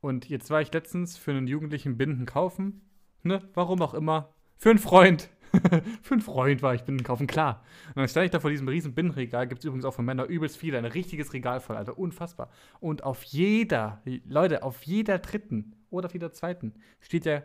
Und 0.00 0.28
jetzt 0.28 0.50
war 0.50 0.60
ich 0.60 0.72
letztens 0.72 1.16
für 1.16 1.32
einen 1.32 1.48
Jugendlichen 1.48 1.98
Binden 1.98 2.26
kaufen. 2.26 2.82
Ne? 3.24 3.42
Warum 3.54 3.82
auch 3.82 3.94
immer. 3.94 4.32
Für 4.56 4.70
einen 4.70 4.78
Freund. 4.78 5.30
für 6.02 6.14
einen 6.14 6.20
Freund 6.20 6.62
war 6.62 6.74
ich 6.74 6.82
Binden 6.82 7.04
kaufen, 7.04 7.26
klar. 7.26 7.62
Und 7.88 7.96
dann 7.96 8.08
stand 8.08 8.26
ich 8.26 8.30
da 8.30 8.40
vor 8.40 8.50
diesem 8.50 8.68
riesen 8.68 8.94
Bindenregal. 8.94 9.46
Gibt 9.46 9.60
es 9.60 9.64
übrigens 9.64 9.84
auch 9.84 9.94
für 9.94 10.02
Männer 10.02 10.24
übelst 10.24 10.56
viele. 10.56 10.78
Ein 10.78 10.84
richtiges 10.84 11.32
Regal 11.32 11.60
voll, 11.60 11.76
Alter. 11.76 11.98
Unfassbar. 11.98 12.50
Und 12.80 13.04
auf 13.04 13.22
jeder, 13.24 14.02
Leute, 14.26 14.62
auf 14.62 14.82
jeder 14.84 15.18
dritten 15.18 15.76
oder 15.90 16.06
auf 16.06 16.12
jeder 16.12 16.32
zweiten 16.32 16.74
steht 17.00 17.24
ja 17.24 17.42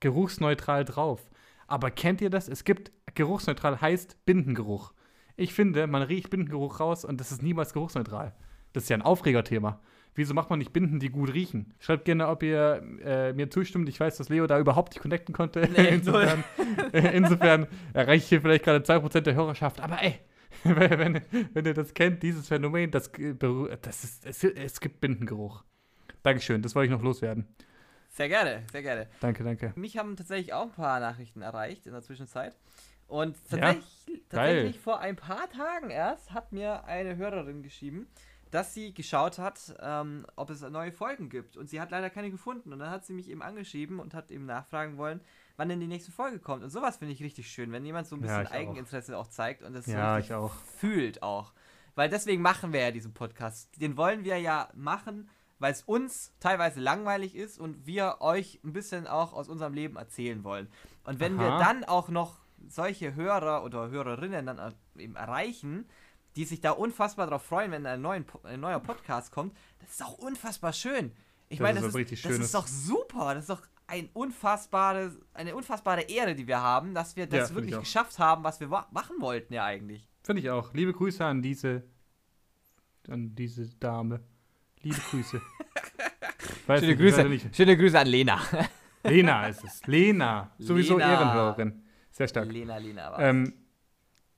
geruchsneutral 0.00 0.84
drauf. 0.84 1.30
Aber 1.66 1.90
kennt 1.90 2.20
ihr 2.20 2.30
das? 2.30 2.48
Es 2.48 2.64
gibt, 2.64 2.92
geruchsneutral 3.14 3.80
heißt 3.80 4.24
Bindengeruch. 4.26 4.92
Ich 5.36 5.54
finde, 5.54 5.86
man 5.86 6.02
riecht 6.02 6.30
Bindengeruch 6.30 6.80
raus 6.80 7.04
und 7.04 7.20
das 7.20 7.32
ist 7.32 7.42
niemals 7.42 7.72
geruchsneutral. 7.72 8.34
Das 8.72 8.84
ist 8.84 8.88
ja 8.88 8.96
ein 8.96 9.02
Aufregerthema. 9.02 9.80
Wieso 10.14 10.34
macht 10.34 10.50
man 10.50 10.58
nicht 10.58 10.72
Binden, 10.72 11.00
die 11.00 11.08
gut 11.08 11.32
riechen? 11.32 11.72
Schreibt 11.78 12.04
gerne, 12.04 12.28
ob 12.28 12.42
ihr 12.42 12.82
äh, 13.02 13.32
mir 13.32 13.50
zustimmt. 13.50 13.88
Ich 13.88 13.98
weiß, 13.98 14.18
dass 14.18 14.28
Leo 14.28 14.46
da 14.46 14.58
überhaupt 14.58 14.92
nicht 14.92 15.00
connecten 15.00 15.34
konnte. 15.34 15.66
Nee, 15.74 15.88
insofern 15.90 16.44
äh, 16.92 17.16
insofern 17.16 17.66
erreiche 17.94 18.24
ich 18.24 18.28
hier 18.28 18.42
vielleicht 18.42 18.64
gerade 18.64 18.84
2% 18.84 19.20
der 19.20 19.34
Hörerschaft. 19.34 19.80
Aber 19.80 20.02
ey, 20.02 20.18
wenn, 20.64 21.22
wenn 21.54 21.64
ihr 21.64 21.74
das 21.74 21.94
kennt, 21.94 22.22
dieses 22.22 22.48
Phänomen, 22.48 22.90
das, 22.90 23.10
das 23.80 24.04
ist, 24.04 24.26
es, 24.26 24.44
es 24.44 24.80
gibt 24.80 25.00
Bindengeruch. 25.00 25.64
Dankeschön, 26.22 26.62
das 26.62 26.74
wollte 26.74 26.92
ich 26.92 26.92
noch 26.92 27.02
loswerden. 27.02 27.48
Sehr 28.10 28.28
gerne, 28.28 28.62
sehr 28.70 28.82
gerne. 28.82 29.08
Danke, 29.20 29.42
danke. 29.42 29.72
Mich 29.74 29.96
haben 29.96 30.16
tatsächlich 30.16 30.52
auch 30.52 30.64
ein 30.64 30.72
paar 30.72 31.00
Nachrichten 31.00 31.40
erreicht 31.40 31.86
in 31.86 31.92
der 31.92 32.02
Zwischenzeit. 32.02 32.54
Und 33.06 33.36
Ja, 33.50 33.58
tatsächlich, 33.58 34.22
tatsächlich 34.28 34.78
vor 34.78 35.00
ein 35.00 35.16
paar 35.16 35.48
Tagen 35.50 35.90
erst 35.90 36.32
hat 36.32 36.52
mir 36.52 36.84
eine 36.84 37.16
Hörerin 37.16 37.62
geschrieben, 37.62 38.06
dass 38.52 38.72
sie 38.74 38.94
geschaut 38.94 39.38
hat, 39.38 39.74
ähm, 39.80 40.24
ob 40.36 40.50
es 40.50 40.60
neue 40.60 40.92
Folgen 40.92 41.28
gibt. 41.28 41.56
Und 41.56 41.68
sie 41.68 41.80
hat 41.80 41.90
leider 41.90 42.10
keine 42.10 42.30
gefunden. 42.30 42.72
Und 42.72 42.78
dann 42.78 42.90
hat 42.90 43.04
sie 43.04 43.12
mich 43.14 43.28
eben 43.28 43.42
angeschrieben 43.42 43.98
und 43.98 44.14
hat 44.14 44.30
eben 44.30 44.46
nachfragen 44.46 44.96
wollen, 44.98 45.20
wann 45.56 45.68
denn 45.68 45.80
die 45.80 45.86
nächste 45.88 46.12
Folge 46.12 46.38
kommt. 46.38 46.62
Und 46.62 46.70
sowas 46.70 46.98
finde 46.98 47.14
ich 47.14 47.22
richtig 47.22 47.50
schön, 47.50 47.72
wenn 47.72 47.84
jemand 47.84 48.06
so 48.06 48.14
ein 48.16 48.22
Ja, 48.24 48.38
bisschen 48.38 48.46
auch. 48.46 48.60
Eigeninteresse 48.60 49.18
auch. 49.18 49.26
zeigt 49.26 49.62
und 49.62 49.72
das 49.72 49.86
Ja, 49.86 50.20
so 50.22 50.34
auch. 50.36 50.54
fühlt 50.78 51.22
auch. 51.22 51.52
Weil 51.94 52.08
deswegen 52.08 52.40
machen 52.42 52.72
wir 52.72 52.80
ja 52.80 52.90
diesen 52.90 53.12
Podcast. 53.12 53.80
Den 53.80 53.96
wollen 53.96 54.24
wir 54.24 54.38
ja 54.38 54.68
machen, 54.74 55.28
weil 55.58 55.72
es 55.72 55.82
uns 55.82 56.32
teilweise 56.40 56.80
langweilig 56.80 57.34
ist 57.34 57.58
und 57.58 57.86
wir 57.86 58.16
euch 58.20 58.60
ein 58.64 58.72
bisschen 58.72 59.06
auch 59.06 59.32
aus 59.32 59.48
unserem 59.48 59.74
Leben 59.74 59.96
erzählen 59.96 60.44
wollen. 60.44 60.68
Und 61.04 61.20
wenn 61.20 61.38
wir 61.38 61.52
Aha. 61.52 61.58
dann 61.58 61.84
auch 61.84 62.08
noch 62.08 62.38
solche 62.68 63.14
Hörer 63.14 63.64
oder 63.64 63.88
Hörerinnen 63.90 64.46
dann 64.46 64.58
er- 64.58 64.74
eben 64.96 65.16
erreichen, 65.16 65.86
die 66.36 66.44
sich 66.44 66.60
da 66.60 66.70
unfassbar 66.72 67.26
darauf 67.26 67.42
freuen, 67.44 67.70
wenn 67.72 67.86
ein, 67.86 68.00
neuen, 68.00 68.24
Po- 68.24 68.40
ein 68.44 68.60
neuer 68.60 68.80
Podcast 68.80 69.32
kommt, 69.32 69.56
das 69.80 69.90
ist 69.90 70.02
auch 70.04 70.18
unfassbar 70.18 70.72
schön. 70.72 71.12
Ich 71.48 71.58
Das 71.58 71.64
meine, 71.66 71.80
ist 71.86 71.94
das, 71.94 72.10
ist, 72.12 72.24
das 72.24 72.38
ist 72.38 72.54
doch 72.54 72.66
super. 72.66 73.34
Das 73.34 73.44
ist 73.44 73.50
doch 73.50 73.62
ein 73.86 74.08
unfassbares, 74.14 75.18
eine 75.34 75.54
unfassbare 75.54 76.02
Ehre, 76.02 76.34
die 76.34 76.46
wir 76.46 76.60
haben, 76.60 76.94
dass 76.94 77.14
wir 77.16 77.24
Ja, 77.24 77.30
das 77.30 77.50
find 77.50 77.60
wirklich 77.66 77.78
geschafft 77.80 78.18
haben, 78.18 78.42
was 78.44 78.58
wir 78.60 78.68
machen 78.68 79.16
wollten 79.20 79.52
ja 79.52 79.64
eigentlich. 79.64 80.08
Finde 80.22 80.40
ich 80.40 80.48
auch. 80.50 80.72
Liebe 80.72 80.92
Grüße 80.92 81.24
an 81.24 81.42
diese 81.42 81.82
an 83.08 83.34
diese 83.34 83.68
Dame. 83.76 84.20
Liebe 84.82 84.96
Grüße. 85.10 85.40
Schöne 86.66 86.86
nicht, 86.86 86.98
Grüße, 86.98 87.54
schöne 87.54 87.76
Grüße 87.76 87.98
an 87.98 88.06
Lena. 88.06 88.40
Lena 89.04 89.48
ist 89.48 89.64
es. 89.64 89.86
Lena. 89.86 90.52
Sowieso 90.58 90.96
Lena. 90.96 91.12
Ehrenhörerin. 91.12 91.82
Sehr 92.10 92.28
stark. 92.28 92.50
Lena, 92.50 92.76
Lena. 92.78 93.10
war 93.10 93.18
Ähm, 93.18 93.52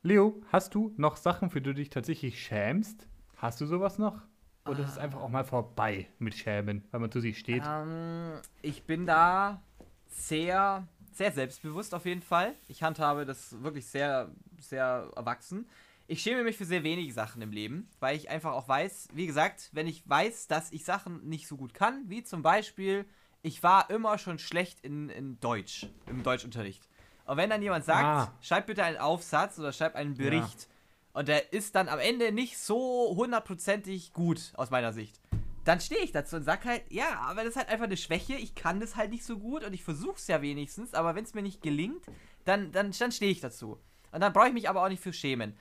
Leo, 0.06 0.38
hast 0.52 0.74
du 0.74 0.92
noch 0.98 1.16
Sachen, 1.16 1.48
für 1.48 1.62
die 1.62 1.70
du 1.70 1.74
dich 1.76 1.88
tatsächlich 1.88 2.38
schämst? 2.38 3.08
Hast 3.38 3.62
du 3.62 3.64
sowas 3.64 3.96
noch? 3.96 4.20
Oder 4.66 4.80
ist 4.80 4.90
es 4.90 4.98
einfach 4.98 5.22
auch 5.22 5.30
mal 5.30 5.44
vorbei 5.44 6.08
mit 6.18 6.34
Schämen, 6.34 6.84
weil 6.90 7.00
man 7.00 7.10
zu 7.10 7.20
sich 7.20 7.38
steht? 7.38 7.62
Ähm, 7.66 8.34
ich 8.60 8.82
bin 8.82 9.06
da 9.06 9.62
sehr, 10.08 10.86
sehr 11.14 11.32
selbstbewusst 11.32 11.94
auf 11.94 12.04
jeden 12.04 12.20
Fall. 12.20 12.54
Ich 12.68 12.82
handhabe 12.82 13.24
das 13.24 13.62
wirklich 13.62 13.86
sehr, 13.86 14.30
sehr 14.58 15.10
erwachsen. 15.16 15.66
Ich 16.06 16.20
schäme 16.20 16.44
mich 16.44 16.58
für 16.58 16.66
sehr 16.66 16.84
wenige 16.84 17.14
Sachen 17.14 17.40
im 17.40 17.50
Leben, 17.50 17.88
weil 17.98 18.14
ich 18.14 18.28
einfach 18.28 18.52
auch 18.52 18.68
weiß, 18.68 19.08
wie 19.14 19.26
gesagt, 19.26 19.70
wenn 19.72 19.86
ich 19.86 20.06
weiß, 20.06 20.48
dass 20.48 20.70
ich 20.70 20.84
Sachen 20.84 21.26
nicht 21.26 21.48
so 21.48 21.56
gut 21.56 21.72
kann, 21.72 22.04
wie 22.10 22.22
zum 22.22 22.42
Beispiel, 22.42 23.06
ich 23.40 23.62
war 23.62 23.88
immer 23.88 24.18
schon 24.18 24.38
schlecht 24.38 24.80
in, 24.80 25.08
in 25.08 25.40
Deutsch, 25.40 25.86
im 26.08 26.22
Deutschunterricht. 26.22 26.90
Und 27.26 27.36
wenn 27.36 27.50
dann 27.50 27.62
jemand 27.62 27.84
sagt, 27.84 28.04
Ah. 28.04 28.32
schreib 28.40 28.66
bitte 28.66 28.84
einen 28.84 28.98
Aufsatz 28.98 29.58
oder 29.58 29.72
schreib 29.72 29.94
einen 29.94 30.14
Bericht, 30.14 30.68
und 31.12 31.28
der 31.28 31.52
ist 31.52 31.74
dann 31.76 31.88
am 31.88 32.00
Ende 32.00 32.32
nicht 32.32 32.58
so 32.58 33.14
hundertprozentig 33.16 34.12
gut 34.12 34.52
aus 34.56 34.70
meiner 34.70 34.92
Sicht, 34.92 35.20
dann 35.64 35.80
stehe 35.80 36.00
ich 36.02 36.12
dazu 36.12 36.36
und 36.36 36.42
sag 36.42 36.64
halt, 36.64 36.82
ja, 36.90 37.20
aber 37.20 37.40
das 37.42 37.50
ist 37.50 37.56
halt 37.56 37.68
einfach 37.68 37.84
eine 37.86 37.96
Schwäche, 37.96 38.34
ich 38.34 38.54
kann 38.54 38.80
das 38.80 38.96
halt 38.96 39.10
nicht 39.10 39.24
so 39.24 39.38
gut 39.38 39.64
und 39.64 39.72
ich 39.72 39.84
versuche 39.84 40.16
es 40.16 40.26
ja 40.26 40.42
wenigstens, 40.42 40.92
aber 40.92 41.14
wenn 41.14 41.24
es 41.24 41.32
mir 41.32 41.42
nicht 41.42 41.62
gelingt, 41.62 42.04
dann, 42.44 42.72
dann, 42.72 42.90
dann 42.90 43.12
stehe 43.12 43.30
ich 43.30 43.40
dazu. 43.40 43.78
Und 44.12 44.20
dann 44.20 44.32
brauche 44.32 44.48
ich 44.48 44.52
mich 44.54 44.68
aber 44.68 44.82
auch 44.84 44.88
nicht 44.88 45.02
für 45.02 45.12
schämen. 45.12 45.56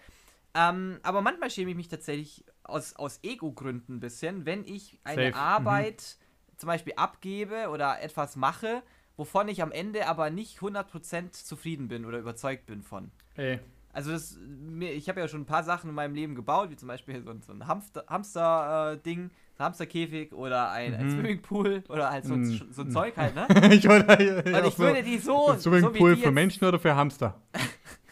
Ähm, 0.55 0.99
aber 1.03 1.21
manchmal 1.21 1.49
schäme 1.49 1.71
ich 1.71 1.77
mich 1.77 1.87
tatsächlich 1.87 2.43
aus, 2.63 2.95
aus 2.95 3.19
Ego-Gründen 3.23 3.95
ein 3.95 3.99
bisschen, 3.99 4.45
wenn 4.45 4.65
ich 4.65 4.99
eine 5.03 5.31
Safe. 5.31 5.35
Arbeit 5.41 6.17
zum 6.57 6.67
Beispiel 6.67 6.93
abgebe 6.95 7.69
oder 7.69 8.01
etwas 8.01 8.35
mache, 8.35 8.83
wovon 9.17 9.47
ich 9.47 9.61
am 9.61 9.71
Ende 9.71 10.07
aber 10.07 10.29
nicht 10.29 10.59
100% 10.59 11.31
zufrieden 11.31 11.87
bin 11.87 12.05
oder 12.05 12.19
überzeugt 12.19 12.65
bin 12.65 12.81
von. 12.81 13.11
Ey, 13.35 13.59
Also 13.95 14.11
das, 14.11 14.37
mir, 14.47 14.91
ich 14.93 15.07
habe 15.07 15.19
ja 15.19 15.27
schon 15.27 15.41
ein 15.41 15.45
paar 15.45 15.63
Sachen 15.63 15.89
in 15.89 15.95
meinem 15.95 16.15
Leben 16.15 16.33
gebaut, 16.33 16.71
wie 16.71 16.75
zum 16.75 16.87
Beispiel 16.87 17.21
so, 17.21 17.29
ein- 17.29 17.41
so 17.43 17.53
ein 17.53 17.67
Hamster- 17.67 18.03
Hamster-Ding, 18.07 19.25
ein 19.59 19.63
Hamsterkäfig 19.65 20.33
oder 20.33 20.71
ein, 20.71 20.95
ein 20.95 21.05
Mhm. 21.05 21.11
Swimmingpool 21.11 21.83
oder 21.89 22.09
halt 22.09 22.25
so, 22.25 22.35
Mhm. 22.35 22.61
so 22.71 22.81
ein 22.81 22.89
Zeug 22.89 23.15
halt, 23.17 23.35
ne? 23.35 23.45
ich 23.71 23.87
wollte 23.87 24.43
Und 24.45 24.65
ich 24.67 24.79
würde 24.79 25.03
die 25.03 25.19
so, 25.19 25.49
Ein 25.51 25.59
so 25.59 25.69
Swimmingpool 25.69 26.15
die 26.15 26.21
für 26.23 26.31
Menschen 26.31 26.65
oder 26.65 26.79
für 26.79 26.95
Hamster? 26.95 27.39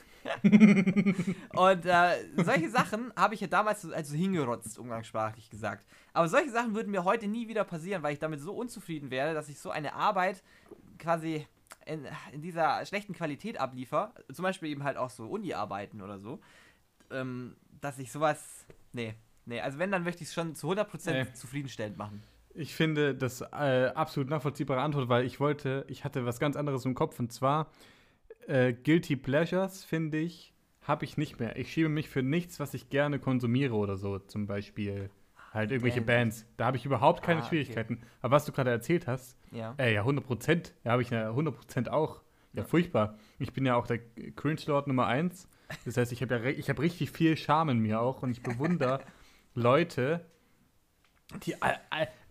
Und 1.54 1.86
äh, 1.86 2.44
solche 2.44 2.70
Sachen 2.70 3.12
habe 3.16 3.34
ich 3.36 3.42
ja 3.42 3.48
damals 3.48 3.82
so- 3.82 3.94
also 3.94 4.16
hingerotzt, 4.16 4.80
umgangssprachlich 4.80 5.50
gesagt. 5.50 5.86
Aber 6.14 6.28
solche 6.28 6.50
Sachen 6.52 6.76
würden 6.76 6.92
mir 6.92 7.04
heute 7.04 7.28
nie 7.28 7.48
wieder 7.48 7.64
passieren, 7.64 8.04
weil 8.04 8.14
ich 8.14 8.20
damit 8.20 8.40
so 8.42 8.54
unzufrieden 8.54 9.12
wäre, 9.12 9.34
dass 9.34 9.50
ich 9.50 9.60
so 9.60 9.70
eine 9.72 9.94
Arbeit 9.94 10.44
quasi 11.00 11.46
in, 11.86 12.08
in 12.32 12.42
dieser 12.42 12.86
schlechten 12.86 13.14
Qualität 13.14 13.60
abliefer. 13.60 14.14
Zum 14.32 14.44
Beispiel 14.44 14.70
eben 14.70 14.84
halt 14.84 14.98
auch 14.98 15.10
so 15.10 15.26
Uni-Arbeiten 15.28 16.02
oder 16.02 16.20
so. 16.20 16.40
Ähm, 17.12 17.56
dass 17.82 17.98
ich 18.00 18.12
sowas. 18.12 18.66
Nee, 18.94 19.16
nee. 19.46 19.60
Also 19.62 19.80
wenn, 19.80 19.92
dann 19.92 20.04
möchte 20.04 20.22
ich 20.24 20.30
es 20.30 20.34
schon 20.34 20.56
zu 20.56 20.72
100% 20.72 21.12
Nee. 21.12 21.34
zufriedenstellend 21.34 21.98
machen. 21.98 22.22
Ich 22.54 22.76
finde 22.76 23.16
das 23.16 23.42
äh, 23.42 23.92
absolut 23.96 24.30
nachvollziehbare 24.30 24.82
Antwort, 24.82 25.08
weil 25.08 25.26
ich 25.26 25.40
wollte, 25.40 25.86
ich 25.88 26.04
hatte 26.04 26.26
was 26.26 26.38
ganz 26.40 26.58
anderes 26.58 26.84
im 26.86 26.96
Kopf 26.96 27.18
und 27.20 27.32
zwar 27.32 27.68
äh, 28.48 28.74
Guilty 28.74 29.16
Pleasures, 29.16 29.84
finde 29.84 30.18
ich, 30.20 30.54
habe 30.82 31.06
ich 31.06 31.18
nicht 31.18 31.40
mehr. 31.40 31.56
Ich 31.58 31.72
schiebe 31.72 31.90
mich 31.90 32.10
für 32.10 32.24
nichts, 32.24 32.60
was 32.60 32.74
ich 32.74 32.90
gerne 32.90 33.20
konsumiere 33.20 33.76
oder 33.76 33.98
so, 33.98 34.20
zum 34.20 34.48
Beispiel 34.48 35.10
halt 35.54 35.72
irgendwelche 35.72 36.02
Bands. 36.02 36.42
Bands. 36.44 36.54
Da 36.58 36.66
habe 36.66 36.78
ich 36.78 36.86
überhaupt 36.86 37.24
keine 37.24 37.40
Ah, 37.42 37.44
okay. 37.46 37.50
Schwierigkeiten. 37.50 38.02
Aber 38.22 38.36
was 38.36 38.46
du 38.46 38.52
gerade 38.52 38.70
erzählt 38.72 39.06
hast, 39.08 39.38
Ja. 39.52 39.74
ey, 39.78 39.94
ja, 39.94 40.02
100 40.04 40.26
Prozent, 40.26 40.74
ja, 40.84 40.92
habe 40.92 41.02
ich 41.02 41.10
ja 41.10 41.30
100 41.30 41.56
Prozent 41.56 41.90
auch. 41.90 42.22
Ja, 42.54 42.62
Ja. 42.62 42.68
furchtbar. 42.68 43.18
Ich 43.40 43.54
bin 43.54 43.66
ja 43.66 43.76
auch 43.76 43.86
der 43.88 44.00
Cringe-Lord 44.36 44.88
Nummer 44.88 45.08
eins. 45.08 45.48
Das 45.86 45.96
heißt, 45.98 46.12
ich 46.12 46.22
habe 46.22 46.36
ja 46.36 46.44
ich 46.46 46.70
habe 46.70 46.82
richtig 46.82 47.12
viel 47.12 47.38
Charme 47.38 47.70
in 47.70 47.80
mir 47.80 48.02
auch 48.02 48.24
und 48.24 48.32
ich 48.32 48.42
bewundere 48.44 49.00
Leute, 49.54 50.26
die 51.46 51.56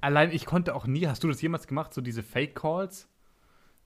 allein 0.00 0.30
ich 0.32 0.44
konnte 0.44 0.74
auch 0.74 0.86
nie, 0.86 1.06
hast 1.06 1.22
du 1.24 1.28
das 1.28 1.40
jemals 1.40 1.66
gemacht, 1.66 1.94
so 1.94 2.00
diese 2.00 2.22
Fake 2.22 2.54
Calls? 2.54 3.08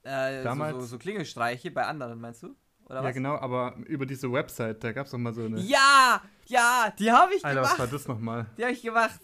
Äh, 0.05 0.37
so, 0.39 0.43
Damals- 0.43 0.73
so, 0.75 0.81
so 0.85 0.97
Klingelstreiche 0.97 1.71
bei 1.71 1.85
anderen, 1.85 2.19
meinst 2.21 2.43
du? 2.43 2.55
Oder 2.85 2.97
Ja, 3.01 3.03
was? 3.03 3.13
genau, 3.15 3.35
aber 3.37 3.75
über 3.87 4.05
diese 4.05 4.31
Website, 4.31 4.83
da 4.83 4.91
gab 4.91 5.05
es 5.07 5.11
doch 5.11 5.17
mal 5.17 5.33
so 5.33 5.43
eine. 5.45 5.59
Ja, 5.59 6.21
ja, 6.45 6.93
die 6.99 7.11
habe 7.11 7.33
ich 7.33 7.43
Alter, 7.43 7.61
was 7.61 7.69
gemacht. 7.75 7.79
war 7.79 7.87
das 7.87 8.07
nochmal? 8.07 8.45
Die 8.57 8.63
habe 8.63 8.73
ich 8.73 8.81
gemacht. 8.83 9.19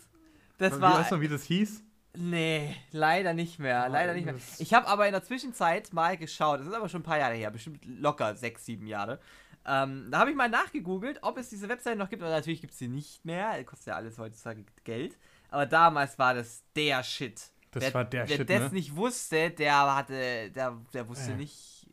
Das 0.57 0.81
war. 0.81 0.99
weißt 0.99 1.11
du 1.11 1.15
noch, 1.15 1.21
wie 1.21 1.27
das 1.27 1.43
hieß? 1.43 1.83
Nee, 2.17 2.75
leider 2.91 3.33
nicht 3.33 3.59
mehr. 3.59 3.85
Oh, 3.87 3.91
leider 3.91 4.13
nicht 4.13 4.25
mehr. 4.25 4.35
Ich 4.57 4.73
habe 4.73 4.87
aber 4.87 5.05
in 5.05 5.13
der 5.13 5.23
Zwischenzeit 5.23 5.93
mal 5.93 6.17
geschaut, 6.17 6.59
das 6.59 6.67
ist 6.67 6.73
aber 6.73 6.89
schon 6.89 7.01
ein 7.01 7.05
paar 7.05 7.19
Jahre 7.19 7.35
her, 7.35 7.51
bestimmt 7.51 7.85
locker 7.85 8.35
sechs, 8.35 8.65
sieben 8.65 8.85
Jahre. 8.87 9.19
Ähm, 9.65 10.07
da 10.09 10.19
habe 10.19 10.31
ich 10.31 10.35
mal 10.35 10.49
nachgegoogelt, 10.49 11.19
ob 11.21 11.37
es 11.37 11.49
diese 11.49 11.69
Webseite 11.69 11.97
noch 11.97 12.09
gibt. 12.09 12.23
Und 12.23 12.29
natürlich 12.29 12.61
gibt 12.61 12.73
es 12.73 12.79
sie 12.79 12.87
nicht 12.87 13.23
mehr. 13.23 13.63
Kostet 13.63 13.87
ja 13.89 13.95
alles 13.95 14.17
heutzutage 14.17 14.65
Geld. 14.83 15.17
Aber 15.49 15.67
damals 15.67 16.17
war 16.17 16.33
das 16.33 16.63
der 16.75 17.03
Shit. 17.03 17.51
Das 17.71 17.83
wer, 17.83 17.93
war 17.93 18.05
der 18.05 18.27
wer 18.27 18.35
Shit, 18.37 18.49
das 18.49 18.71
ne? 18.71 18.77
nicht 18.77 18.95
wusste, 18.95 19.49
der 19.49 19.95
hatte, 19.95 20.51
der, 20.51 20.77
der 20.93 21.07
wusste 21.07 21.31
Äh. 21.31 21.35
nicht, 21.35 21.87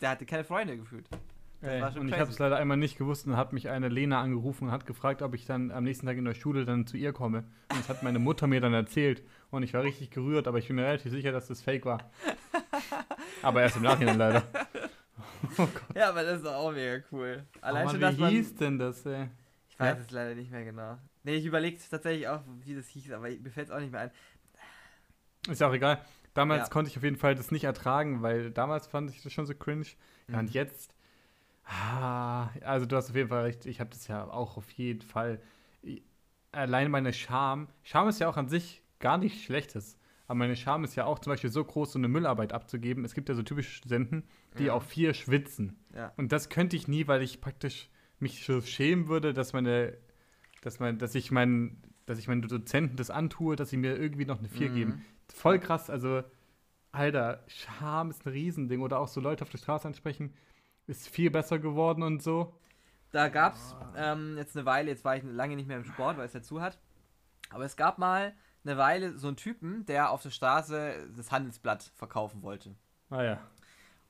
der 0.00 0.10
hatte 0.10 0.26
keine 0.26 0.44
Freunde 0.44 0.76
gefühlt. 0.76 1.08
Ey, 1.62 1.80
schon 1.92 2.02
und 2.02 2.08
ich 2.10 2.18
habe 2.18 2.30
es 2.30 2.38
leider 2.38 2.58
einmal 2.58 2.76
nicht 2.76 2.98
gewusst 2.98 3.26
und 3.26 3.38
hat 3.38 3.54
mich 3.54 3.70
eine 3.70 3.88
Lena 3.88 4.20
angerufen 4.20 4.66
und 4.66 4.70
hat 4.70 4.84
gefragt, 4.84 5.22
ob 5.22 5.34
ich 5.34 5.46
dann 5.46 5.70
am 5.70 5.84
nächsten 5.84 6.06
Tag 6.06 6.18
in 6.18 6.26
der 6.26 6.34
Schule 6.34 6.66
dann 6.66 6.86
zu 6.86 6.98
ihr 6.98 7.14
komme. 7.14 7.44
Und 7.70 7.80
das 7.80 7.88
hat 7.88 8.02
meine 8.02 8.18
Mutter 8.18 8.46
mir 8.46 8.60
dann 8.60 8.74
erzählt. 8.74 9.22
Und 9.50 9.62
ich 9.62 9.72
war 9.72 9.82
richtig 9.82 10.10
gerührt, 10.10 10.46
aber 10.46 10.58
ich 10.58 10.66
bin 10.66 10.76
mir 10.76 10.84
relativ 10.84 11.10
sicher, 11.10 11.32
dass 11.32 11.48
das 11.48 11.62
fake 11.62 11.86
war. 11.86 12.10
aber 13.42 13.62
erst 13.62 13.76
im 13.76 13.82
Nachhinein 13.82 14.18
leider. 14.18 14.42
Oh 15.58 15.66
Gott. 15.66 15.94
Ja, 15.94 16.08
aber 16.08 16.22
das 16.24 16.40
ist 16.40 16.46
auch 16.46 16.72
mega 16.72 17.04
cool. 17.12 17.44
Allein 17.60 17.86
oh 17.86 17.90
schon, 17.90 18.00
Mann, 18.00 18.10
dass 18.10 18.16
wie 18.16 18.20
man, 18.22 18.30
hieß 18.30 18.54
denn 18.56 18.78
das, 18.78 19.04
ey? 19.04 19.28
Ich 19.68 19.78
weiß 19.78 19.96
Ja? 19.96 20.00
es 20.00 20.10
leider 20.10 20.34
nicht 20.34 20.50
mehr 20.50 20.64
genau. 20.64 20.98
Nee, 21.22 21.34
ich 21.34 21.44
überlege 21.44 21.78
tatsächlich 21.90 22.26
auch, 22.28 22.40
wie 22.64 22.74
das 22.74 22.88
hieß, 22.88 23.12
aber 23.12 23.28
mir 23.28 23.50
fällt 23.50 23.68
es 23.68 23.70
auch 23.70 23.78
nicht 23.78 23.92
mehr 23.92 24.00
ein. 24.00 24.10
Ist 25.48 25.60
ja 25.60 25.68
auch 25.68 25.74
egal. 25.74 26.04
Damals 26.34 26.64
Ja. 26.64 26.68
konnte 26.68 26.90
ich 26.90 26.96
auf 26.96 27.02
jeden 27.04 27.16
Fall 27.16 27.34
das 27.34 27.50
nicht 27.50 27.64
ertragen, 27.64 28.22
weil 28.22 28.50
damals 28.50 28.86
fand 28.86 29.10
ich 29.10 29.22
das 29.22 29.32
schon 29.32 29.46
so 29.46 29.54
cringe. 29.54 29.86
Mhm. 30.26 30.38
und 30.38 30.50
jetzt, 30.54 30.94
ah, 31.64 32.48
also 32.62 32.86
du 32.86 32.96
hast 32.96 33.10
auf 33.10 33.16
jeden 33.16 33.28
Fall 33.28 33.42
recht, 33.44 33.66
ich 33.66 33.80
habe 33.80 33.90
das 33.90 34.08
ja 34.08 34.24
auch 34.28 34.56
auf 34.56 34.70
jeden 34.72 35.02
Fall. 35.02 35.40
Allein 36.52 36.90
meine 36.90 37.12
Scham, 37.12 37.68
Scham 37.82 38.08
ist 38.08 38.20
ja 38.20 38.28
auch 38.28 38.36
an 38.36 38.48
sich 38.48 38.82
gar 39.00 39.18
nichts 39.18 39.42
Schlechtes. 39.42 39.98
Aber 40.26 40.36
meine 40.38 40.56
Scham 40.56 40.84
ist 40.84 40.94
ja 40.94 41.04
auch 41.04 41.18
zum 41.18 41.32
Beispiel 41.32 41.50
so 41.50 41.62
groß, 41.62 41.92
so 41.92 41.98
eine 41.98 42.08
Müllarbeit 42.08 42.52
abzugeben. 42.54 43.04
Es 43.04 43.12
gibt 43.14 43.28
ja 43.28 43.34
so 43.34 43.42
typische 43.42 43.70
Studenten, 43.72 44.24
die 44.58 44.64
Ja. 44.66 44.72
auf 44.72 44.84
vier 44.86 45.12
schwitzen. 45.12 45.76
Ja. 45.94 46.12
Und 46.16 46.32
das 46.32 46.48
könnte 46.48 46.76
ich 46.76 46.88
nie, 46.88 47.06
weil 47.08 47.22
ich 47.22 47.40
praktisch 47.42 47.90
mich 48.20 48.44
so 48.46 48.62
schämen 48.62 49.08
würde, 49.08 49.34
dass 49.34 49.52
meine, 49.52 49.98
dass 50.62 50.78
mein, 50.80 50.96
dass 50.98 51.14
ich 51.14 51.30
meinen, 51.30 51.82
dass 52.06 52.18
ich 52.18 52.28
meinen 52.28 52.42
Dozenten 52.42 52.96
das 52.96 53.10
antue, 53.10 53.56
dass 53.56 53.70
sie 53.70 53.76
mir 53.76 53.96
irgendwie 53.96 54.24
noch 54.26 54.38
eine 54.38 54.48
vier 54.48 54.70
Mhm. 54.70 54.74
geben. 54.74 55.04
Voll 55.32 55.58
krass, 55.58 55.90
also, 55.90 56.22
Alter, 56.92 57.42
Scham 57.48 58.10
ist 58.10 58.24
ein 58.26 58.30
Riesending. 58.32 58.80
Oder 58.82 59.00
auch 59.00 59.08
so 59.08 59.20
Leute 59.20 59.42
auf 59.42 59.50
der 59.50 59.58
Straße 59.58 59.86
ansprechen, 59.88 60.32
ist 60.86 61.08
viel 61.08 61.30
besser 61.30 61.58
geworden 61.58 62.02
und 62.02 62.22
so. 62.22 62.54
Da 63.10 63.28
gab 63.28 63.54
es 63.54 63.74
ähm, 63.96 64.36
jetzt 64.36 64.56
eine 64.56 64.66
Weile, 64.66 64.90
jetzt 64.90 65.04
war 65.04 65.16
ich 65.16 65.22
lange 65.24 65.56
nicht 65.56 65.66
mehr 65.68 65.76
im 65.78 65.84
Sport, 65.84 66.18
weil 66.18 66.26
es 66.26 66.32
ja 66.32 66.42
zu 66.42 66.60
hat. 66.60 66.78
Aber 67.50 67.64
es 67.64 67.76
gab 67.76 67.98
mal 67.98 68.34
eine 68.64 68.76
Weile 68.76 69.16
so 69.18 69.28
einen 69.28 69.36
Typen, 69.36 69.86
der 69.86 70.10
auf 70.10 70.22
der 70.22 70.30
Straße 70.30 71.08
das 71.16 71.30
Handelsblatt 71.30 71.92
verkaufen 71.94 72.42
wollte. 72.42 72.74
Ah 73.10 73.22
ja. 73.22 73.38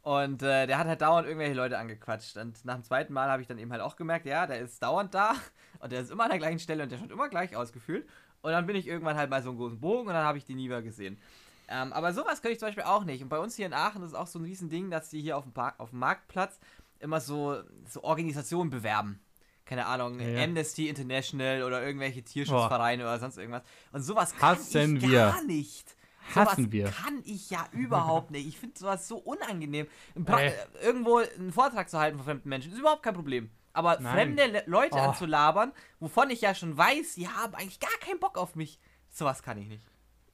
Und 0.04 0.42
äh, 0.42 0.66
der 0.66 0.76
hat 0.78 0.86
halt 0.86 1.00
dauernd 1.00 1.26
irgendwelche 1.26 1.54
Leute 1.54 1.78
angequatscht. 1.78 2.36
Und 2.36 2.62
nach 2.66 2.74
dem 2.74 2.84
zweiten 2.84 3.14
Mal 3.14 3.30
habe 3.30 3.40
ich 3.40 3.48
dann 3.48 3.58
eben 3.58 3.72
halt 3.72 3.80
auch 3.80 3.96
gemerkt, 3.96 4.26
ja, 4.26 4.46
der 4.46 4.60
ist 4.60 4.82
dauernd 4.82 5.14
da 5.14 5.34
und 5.80 5.92
der 5.92 6.00
ist 6.02 6.10
immer 6.10 6.24
an 6.24 6.30
der 6.30 6.38
gleichen 6.38 6.58
Stelle 6.58 6.82
und 6.82 6.92
der 6.92 6.98
schaut 6.98 7.10
immer 7.10 7.30
gleich 7.30 7.56
ausgefühlt. 7.56 8.06
Und 8.42 8.52
dann 8.52 8.66
bin 8.66 8.76
ich 8.76 8.86
irgendwann 8.86 9.16
halt 9.16 9.30
mal 9.30 9.42
so 9.42 9.48
einen 9.48 9.58
großen 9.58 9.80
Bogen 9.80 10.08
und 10.08 10.12
dann 10.14 10.26
habe 10.26 10.36
ich 10.36 10.44
die 10.44 10.54
nie 10.54 10.66
wieder 10.66 10.82
gesehen. 10.82 11.18
Ähm, 11.68 11.94
aber 11.94 12.12
sowas 12.12 12.42
könnte 12.42 12.52
ich 12.52 12.58
zum 12.58 12.68
Beispiel 12.68 12.84
auch 12.84 13.04
nicht. 13.04 13.22
Und 13.22 13.30
bei 13.30 13.38
uns 13.38 13.56
hier 13.56 13.64
in 13.64 13.72
Aachen 13.72 14.02
ist 14.02 14.12
auch 14.12 14.26
so 14.26 14.38
ein 14.38 14.44
Riesending, 14.44 14.90
dass 14.90 15.08
die 15.08 15.22
hier 15.22 15.38
auf 15.38 15.44
dem, 15.44 15.52
Park, 15.54 15.76
auf 15.78 15.88
dem 15.88 16.00
Marktplatz 16.00 16.60
immer 17.00 17.20
so, 17.20 17.62
so 17.88 18.04
Organisationen 18.04 18.68
bewerben. 18.68 19.18
Keine 19.64 19.86
Ahnung, 19.86 20.20
Ja, 20.20 20.28
ja. 20.28 20.44
Amnesty 20.44 20.90
International 20.90 21.62
oder 21.62 21.82
irgendwelche 21.82 22.22
Tierschutzvereine 22.22 23.02
oder 23.04 23.18
sonst 23.18 23.38
irgendwas. 23.38 23.62
Und 23.92 24.02
sowas 24.02 24.36
kann 24.36 24.58
Hassen 24.58 24.96
ich 24.96 25.02
wir. 25.02 25.18
gar 25.20 25.42
nicht. 25.44 25.96
Hassen 26.34 26.62
sowas 26.64 26.72
wir. 26.72 26.84
kann 26.86 27.20
ich 27.24 27.50
ja 27.50 27.66
überhaupt 27.72 28.30
nicht. 28.30 28.46
Ich 28.46 28.58
finde 28.58 28.78
sowas 28.78 29.06
so 29.08 29.16
unangenehm. 29.18 29.86
Ein 30.16 30.24
pra- 30.24 30.40
Äh. 30.40 30.48
äh, 30.48 30.52
Irgendwo 30.86 31.18
einen 31.18 31.52
Vortrag 31.52 31.88
zu 31.90 31.98
halten 31.98 32.16
von 32.18 32.24
fremden 32.26 32.48
Menschen 32.48 32.72
ist 32.72 32.78
überhaupt 32.78 33.02
kein 33.02 33.14
Problem. 33.14 33.50
Aber 33.72 33.98
Nein. 34.00 34.14
fremde 34.36 34.46
Le 34.46 34.62
Leute 34.66 34.94
Oh. 34.96 35.00
anzulabern, 35.00 35.72
wovon 35.98 36.30
ich 36.30 36.40
ja 36.40 36.54
schon 36.54 36.76
weiß, 36.76 37.14
die 37.16 37.28
haben 37.28 37.54
eigentlich 37.54 37.80
gar 37.80 37.90
keinen 38.00 38.20
Bock 38.20 38.38
auf 38.38 38.54
mich, 38.54 38.78
sowas 39.10 39.42
kann 39.42 39.58
ich 39.58 39.66
nicht. 39.68 39.84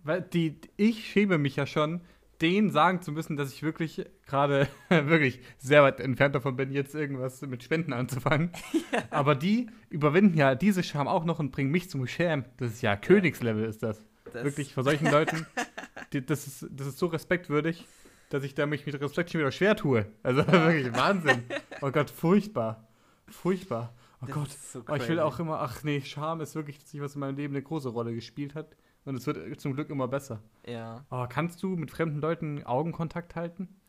Weil 0.03 0.20
die, 0.22 0.61
ich 0.76 1.07
schäme 1.11 1.38
mich 1.38 1.57
ja 1.57 1.66
schon, 1.66 2.03
denen 2.43 2.70
sagen 2.70 3.03
zu 3.03 3.12
müssen, 3.12 3.36
dass 3.36 3.53
ich 3.53 3.62
wirklich 3.62 4.05
gerade 4.26 4.66
wirklich 4.88 5.41
sehr 5.59 5.82
weit 5.82 6.01
entfernt 6.01 6.34
davon 6.34 6.57
bin, 6.57 6.70
jetzt 6.72 6.95
irgendwas 6.95 7.41
mit 7.43 7.62
Spenden 7.62 7.93
anzufangen. 7.93 8.51
Ja. 8.93 9.03
Aber 9.11 9.34
die 9.36 9.70
überwinden 9.88 10.36
ja 10.36 10.55
diese 10.57 10.82
Scham 10.82 11.07
auch 11.07 11.24
noch 11.24 11.38
und 11.38 11.51
bringen 11.53 11.70
mich 11.70 11.88
zum 11.91 12.07
Scham. 12.09 12.45
Das 12.57 12.72
ist 12.72 12.82
ja. 12.82 12.97
Königslevel, 12.97 13.64
ist 13.64 13.82
das. 13.84 14.05
Das. 14.31 14.45
Wirklich 14.45 14.74
vor 14.74 14.85
solchen 14.85 15.11
Leuten, 15.11 15.47
die, 16.12 16.24
das, 16.24 16.47
ist, 16.47 16.66
das 16.70 16.87
ist 16.89 16.99
so 16.99 17.07
respektwürdig, 17.07 17.87
dass 18.31 18.45
ich 18.45 18.55
da 18.55 18.66
mich 18.66 18.87
mit 18.87 19.01
Respekt 19.01 19.31
schon 19.31 19.41
wieder 19.41 19.53
schwer 19.53 19.76
tue. 19.76 20.07
Also 20.22 20.47
wirklich 20.47 20.93
Wahnsinn. 20.95 21.45
Oh 21.81 21.91
Gott, 21.91 22.11
furchtbar. 22.11 22.89
Furchtbar. 23.28 23.95
Oh 24.22 24.26
das 24.26 24.35
Gott. 24.35 24.51
So 24.51 24.85
oh, 24.89 24.95
ich 24.95 25.09
will 25.09 25.20
auch 25.20 25.39
immer, 25.39 25.61
ach 25.61 25.83
nee, 25.83 26.01
Scham 26.01 26.41
ist 26.41 26.55
wirklich 26.55 26.78
das, 26.78 26.99
was 27.01 27.14
in 27.14 27.20
meinem 27.20 27.37
Leben 27.37 27.55
eine 27.55 27.62
große 27.62 27.89
Rolle 27.89 28.14
gespielt 28.14 28.55
hat. 28.55 28.76
Und 29.05 29.16
es 29.16 29.26
wird 29.26 29.61
zum 29.61 29.74
Glück 29.74 29.89
immer 29.91 30.09
besser. 30.09 30.43
Ja. 30.66 31.05
Oh, 31.11 31.26
kannst 31.28 31.62
du 31.62 31.68
mit 31.68 31.91
fremden 31.91 32.20
Leuten 32.20 32.64
Augenkontakt 32.64 33.35
halten? 33.35 33.81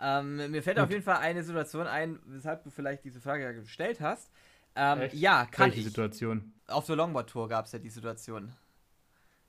Ähm, 0.00 0.50
mir 0.50 0.62
fällt 0.62 0.78
Und? 0.78 0.84
auf 0.84 0.90
jeden 0.90 1.02
Fall 1.02 1.18
eine 1.18 1.42
Situation 1.44 1.86
ein, 1.86 2.18
weshalb 2.26 2.64
du 2.64 2.70
vielleicht 2.70 3.04
diese 3.04 3.20
Frage 3.20 3.54
gestellt 3.54 4.00
hast. 4.00 4.30
Ähm, 4.74 5.08
ja, 5.12 5.46
kann 5.46 5.66
Welche 5.66 5.80
ich. 5.80 5.86
Situation? 5.86 6.52
Auf 6.66 6.86
der 6.86 6.96
Longboard-Tour 6.96 7.48
gab 7.48 7.66
es 7.66 7.72
ja 7.72 7.78
die 7.78 7.90
Situation. 7.90 8.52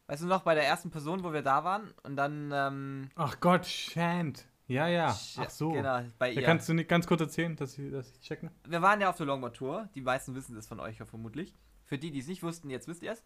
Weißt 0.08 0.24
du 0.24 0.28
noch, 0.28 0.44
bei 0.44 0.56
der 0.56 0.66
ersten 0.66 0.92
Person, 0.92 1.24
wo 1.24 1.32
wir 1.32 1.42
da 1.42 1.64
waren 1.64 1.94
und 2.04 2.16
dann. 2.16 2.52
Ähm, 2.54 3.10
Ach 3.16 3.40
Gott, 3.40 3.66
Shant. 3.66 4.46
Ja, 4.68 4.88
ja. 4.88 5.18
Ach 5.38 5.50
so. 5.50 5.72
Genau, 5.72 6.02
bei 6.18 6.32
ihr. 6.32 6.44
kannst 6.44 6.70
du 6.70 6.74
nicht 6.74 6.88
ganz 6.88 7.06
kurz 7.06 7.20
erzählen, 7.20 7.58
dass 7.58 7.78
ich, 7.78 7.92
dass 7.92 8.10
ich 8.10 8.22
checken? 8.22 8.50
Wir 8.66 8.82
waren 8.82 9.02
ja 9.02 9.10
auf 9.10 9.18
der 9.18 9.26
Longboard-Tour. 9.26 9.90
Die 9.96 10.02
meisten 10.02 10.34
wissen 10.34 10.56
das 10.56 10.68
von 10.68 10.80
euch 10.80 10.98
ja 10.98 11.06
vermutlich. 11.06 11.54
Für 11.84 11.98
die, 11.98 12.12
die 12.12 12.20
es 12.20 12.28
nicht 12.28 12.42
wussten, 12.42 12.70
jetzt 12.70 12.88
wisst 12.88 13.04
ihr 13.04 13.12
es. 13.12 13.22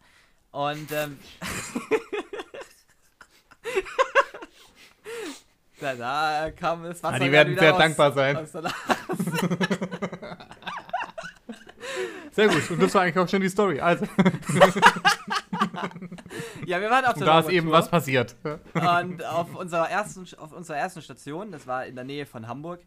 Und 0.50 0.90
ähm, 0.90 1.18
da, 5.80 5.94
da 5.94 6.50
kam 6.50 6.84
es 6.86 7.00
Wasser. 7.02 7.18
Ja, 7.18 7.24
die 7.24 7.30
werden 7.30 7.56
sehr 7.56 7.74
aus, 7.74 7.78
dankbar 7.78 8.10
sein. 8.12 8.44
sehr 12.32 12.48
gut. 12.48 12.70
Und 12.70 12.82
das 12.82 12.94
war 12.94 13.02
eigentlich 13.02 13.18
auch 13.18 13.28
schon 13.28 13.42
die 13.42 13.48
Story. 13.48 13.80
Also. 13.80 14.06
ja, 16.66 16.80
wir 16.80 16.90
waren 16.90 17.04
auf 17.04 17.14
der 17.14 17.26
Da 17.26 17.40
ist 17.40 17.48
eben 17.48 17.70
was 17.70 17.88
passiert. 17.88 18.36
Und 18.74 19.24
auf 19.24 19.54
unserer 19.54 19.90
ersten, 19.90 20.26
auf 20.38 20.52
unserer 20.52 20.76
ersten 20.76 21.02
Station, 21.02 21.50
das 21.50 21.66
war 21.66 21.86
in 21.86 21.94
der 21.94 22.04
Nähe 22.04 22.26
von 22.26 22.48
Hamburg, 22.48 22.80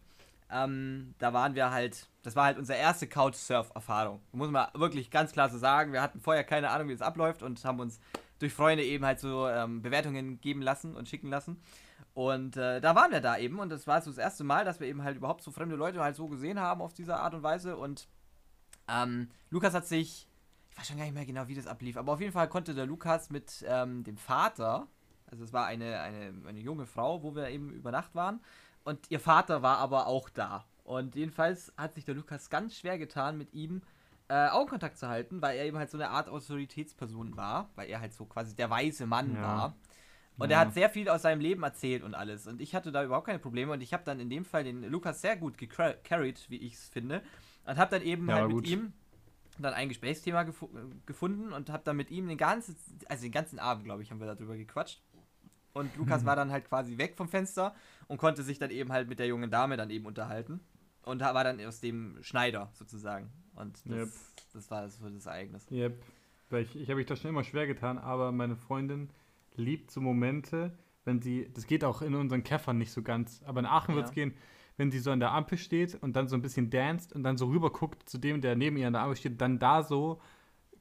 ähm, 0.52 1.14
da 1.18 1.32
waren 1.32 1.54
wir 1.54 1.70
halt, 1.70 2.08
das 2.22 2.34
war 2.36 2.44
halt 2.44 2.58
unsere 2.58 2.78
erste 2.78 3.06
Couchsurf-Erfahrung. 3.06 4.20
Muss 4.32 4.50
man 4.50 4.66
wirklich 4.74 5.10
ganz 5.10 5.32
klar 5.32 5.48
so 5.48 5.58
sagen. 5.58 5.92
Wir 5.92 6.02
hatten 6.02 6.20
vorher 6.20 6.44
keine 6.44 6.70
Ahnung, 6.70 6.88
wie 6.88 6.92
das 6.92 7.02
abläuft 7.02 7.42
und 7.42 7.64
haben 7.64 7.80
uns 7.80 8.00
durch 8.40 8.52
Freunde 8.52 8.84
eben 8.84 9.04
halt 9.04 9.20
so 9.20 9.46
ähm, 9.48 9.82
Bewertungen 9.82 10.40
geben 10.40 10.62
lassen 10.62 10.96
und 10.96 11.08
schicken 11.08 11.28
lassen. 11.28 11.62
Und 12.14 12.56
äh, 12.56 12.80
da 12.80 12.94
waren 12.94 13.12
wir 13.12 13.20
da 13.20 13.38
eben 13.38 13.60
und 13.60 13.68
das 13.68 13.86
war 13.86 14.02
so 14.02 14.10
das 14.10 14.18
erste 14.18 14.42
Mal, 14.42 14.64
dass 14.64 14.80
wir 14.80 14.88
eben 14.88 15.04
halt 15.04 15.16
überhaupt 15.16 15.42
so 15.42 15.52
fremde 15.52 15.76
Leute 15.76 16.00
halt 16.02 16.16
so 16.16 16.26
gesehen 16.26 16.58
haben 16.58 16.82
auf 16.82 16.92
diese 16.92 17.16
Art 17.16 17.34
und 17.34 17.42
Weise. 17.42 17.76
Und 17.76 18.08
ähm, 18.88 19.30
Lukas 19.50 19.74
hat 19.74 19.86
sich, 19.86 20.26
ich 20.26 20.29
weiß 20.80 20.88
schon 20.88 20.96
gar 20.96 21.04
nicht 21.04 21.14
mehr 21.14 21.26
genau, 21.26 21.46
wie 21.46 21.54
das 21.54 21.66
ablief, 21.66 21.96
aber 21.96 22.12
auf 22.12 22.20
jeden 22.20 22.32
Fall 22.32 22.48
konnte 22.48 22.74
der 22.74 22.86
Lukas 22.86 23.30
mit 23.30 23.64
ähm, 23.68 24.02
dem 24.02 24.16
Vater, 24.16 24.86
also 25.26 25.44
es 25.44 25.52
war 25.52 25.66
eine, 25.66 26.00
eine, 26.00 26.32
eine 26.48 26.60
junge 26.60 26.86
Frau, 26.86 27.22
wo 27.22 27.34
wir 27.34 27.48
eben 27.48 27.70
über 27.70 27.90
Nacht 27.90 28.14
waren, 28.14 28.40
und 28.84 29.10
ihr 29.10 29.20
Vater 29.20 29.62
war 29.62 29.78
aber 29.78 30.06
auch 30.06 30.30
da. 30.30 30.64
Und 30.84 31.14
jedenfalls 31.14 31.72
hat 31.76 31.94
sich 31.94 32.04
der 32.06 32.14
Lukas 32.14 32.48
ganz 32.48 32.76
schwer 32.76 32.98
getan, 32.98 33.36
mit 33.36 33.52
ihm 33.52 33.82
äh, 34.28 34.48
Augenkontakt 34.48 34.96
zu 34.96 35.08
halten, 35.08 35.42
weil 35.42 35.58
er 35.58 35.66
eben 35.66 35.76
halt 35.76 35.90
so 35.90 35.98
eine 35.98 36.08
Art 36.08 36.28
Autoritätsperson 36.28 37.36
war, 37.36 37.68
weil 37.74 37.90
er 37.90 38.00
halt 38.00 38.14
so 38.14 38.24
quasi 38.24 38.56
der 38.56 38.70
weise 38.70 39.06
Mann 39.06 39.34
ja. 39.34 39.42
war. 39.42 39.76
Und 40.38 40.50
ja. 40.50 40.56
er 40.56 40.60
hat 40.60 40.74
sehr 40.74 40.88
viel 40.88 41.10
aus 41.10 41.22
seinem 41.22 41.40
Leben 41.40 41.62
erzählt 41.62 42.02
und 42.02 42.14
alles. 42.14 42.46
Und 42.46 42.62
ich 42.62 42.74
hatte 42.74 42.90
da 42.90 43.04
überhaupt 43.04 43.26
keine 43.26 43.38
Probleme. 43.38 43.72
Und 43.72 43.82
ich 43.82 43.92
habe 43.92 44.04
dann 44.04 44.18
in 44.18 44.30
dem 44.30 44.46
Fall 44.46 44.64
den 44.64 44.82
Lukas 44.84 45.20
sehr 45.20 45.36
gut 45.36 45.58
gecarried, 45.58 46.48
wie 46.48 46.56
ich 46.56 46.74
es 46.74 46.88
finde. 46.88 47.22
Und 47.66 47.76
habe 47.76 47.90
dann 47.90 48.02
eben 48.02 48.26
ja, 48.28 48.36
halt 48.36 48.48
mit 48.50 48.66
ihm 48.66 48.94
dann 49.62 49.74
ein 49.74 49.88
Gesprächsthema 49.88 50.44
gef 50.44 50.64
gefunden 51.06 51.52
und 51.52 51.70
habe 51.70 51.82
dann 51.84 51.96
mit 51.96 52.10
ihm 52.10 52.28
den 52.28 52.38
ganzen, 52.38 52.76
also 53.08 53.22
den 53.22 53.32
ganzen 53.32 53.58
Abend, 53.58 53.84
glaube 53.84 54.02
ich, 54.02 54.10
haben 54.10 54.20
wir 54.20 54.26
darüber 54.26 54.56
gequatscht. 54.56 55.02
Und 55.72 55.96
Lukas 55.96 56.24
war 56.24 56.34
dann 56.34 56.50
halt 56.50 56.68
quasi 56.68 56.98
weg 56.98 57.16
vom 57.16 57.28
Fenster 57.28 57.74
und 58.08 58.18
konnte 58.18 58.42
sich 58.42 58.58
dann 58.58 58.70
eben 58.70 58.90
halt 58.90 59.08
mit 59.08 59.18
der 59.18 59.26
jungen 59.26 59.50
Dame 59.50 59.76
dann 59.76 59.90
eben 59.90 60.06
unterhalten. 60.06 60.60
Und 61.02 61.20
war 61.20 61.44
dann 61.44 61.64
aus 61.64 61.80
dem 61.80 62.18
Schneider 62.22 62.70
sozusagen. 62.74 63.30
Und 63.54 63.80
das, 63.86 63.98
yep. 63.98 64.08
das 64.52 64.70
war 64.70 64.82
das, 64.82 64.98
das 65.00 65.26
Ereignis. 65.26 65.66
Yep. 65.70 66.02
Ich, 66.52 66.76
ich 66.76 66.88
habe 66.88 66.96
mich 66.96 67.06
da 67.06 67.14
schon 67.14 67.30
immer 67.30 67.44
schwer 67.44 67.66
getan, 67.66 67.98
aber 67.98 68.32
meine 68.32 68.56
Freundin 68.56 69.10
liebt 69.54 69.90
so 69.90 70.00
Momente, 70.00 70.72
wenn 71.04 71.22
sie, 71.22 71.48
das 71.54 71.66
geht 71.66 71.84
auch 71.84 72.02
in 72.02 72.14
unseren 72.14 72.42
Käffern 72.42 72.78
nicht 72.78 72.92
so 72.92 73.02
ganz, 73.02 73.42
aber 73.44 73.60
in 73.60 73.66
Aachen 73.66 73.92
ja. 73.92 73.96
wird 73.96 74.08
es 74.08 74.12
gehen, 74.12 74.34
wenn 74.80 74.90
sie 74.90 74.98
so 74.98 75.10
an 75.10 75.20
der 75.20 75.32
Ampel 75.32 75.58
steht 75.58 75.94
und 76.00 76.16
dann 76.16 76.26
so 76.26 76.34
ein 76.34 76.40
bisschen 76.40 76.70
danst 76.70 77.12
und 77.12 77.22
dann 77.22 77.36
so 77.36 77.48
rüber 77.48 77.70
guckt 77.70 78.08
zu 78.08 78.16
dem, 78.16 78.40
der 78.40 78.56
neben 78.56 78.78
ihr 78.78 78.86
an 78.86 78.94
der 78.94 79.02
Ampel 79.02 79.14
steht, 79.14 79.38
dann 79.38 79.58
da 79.58 79.82
so 79.82 80.22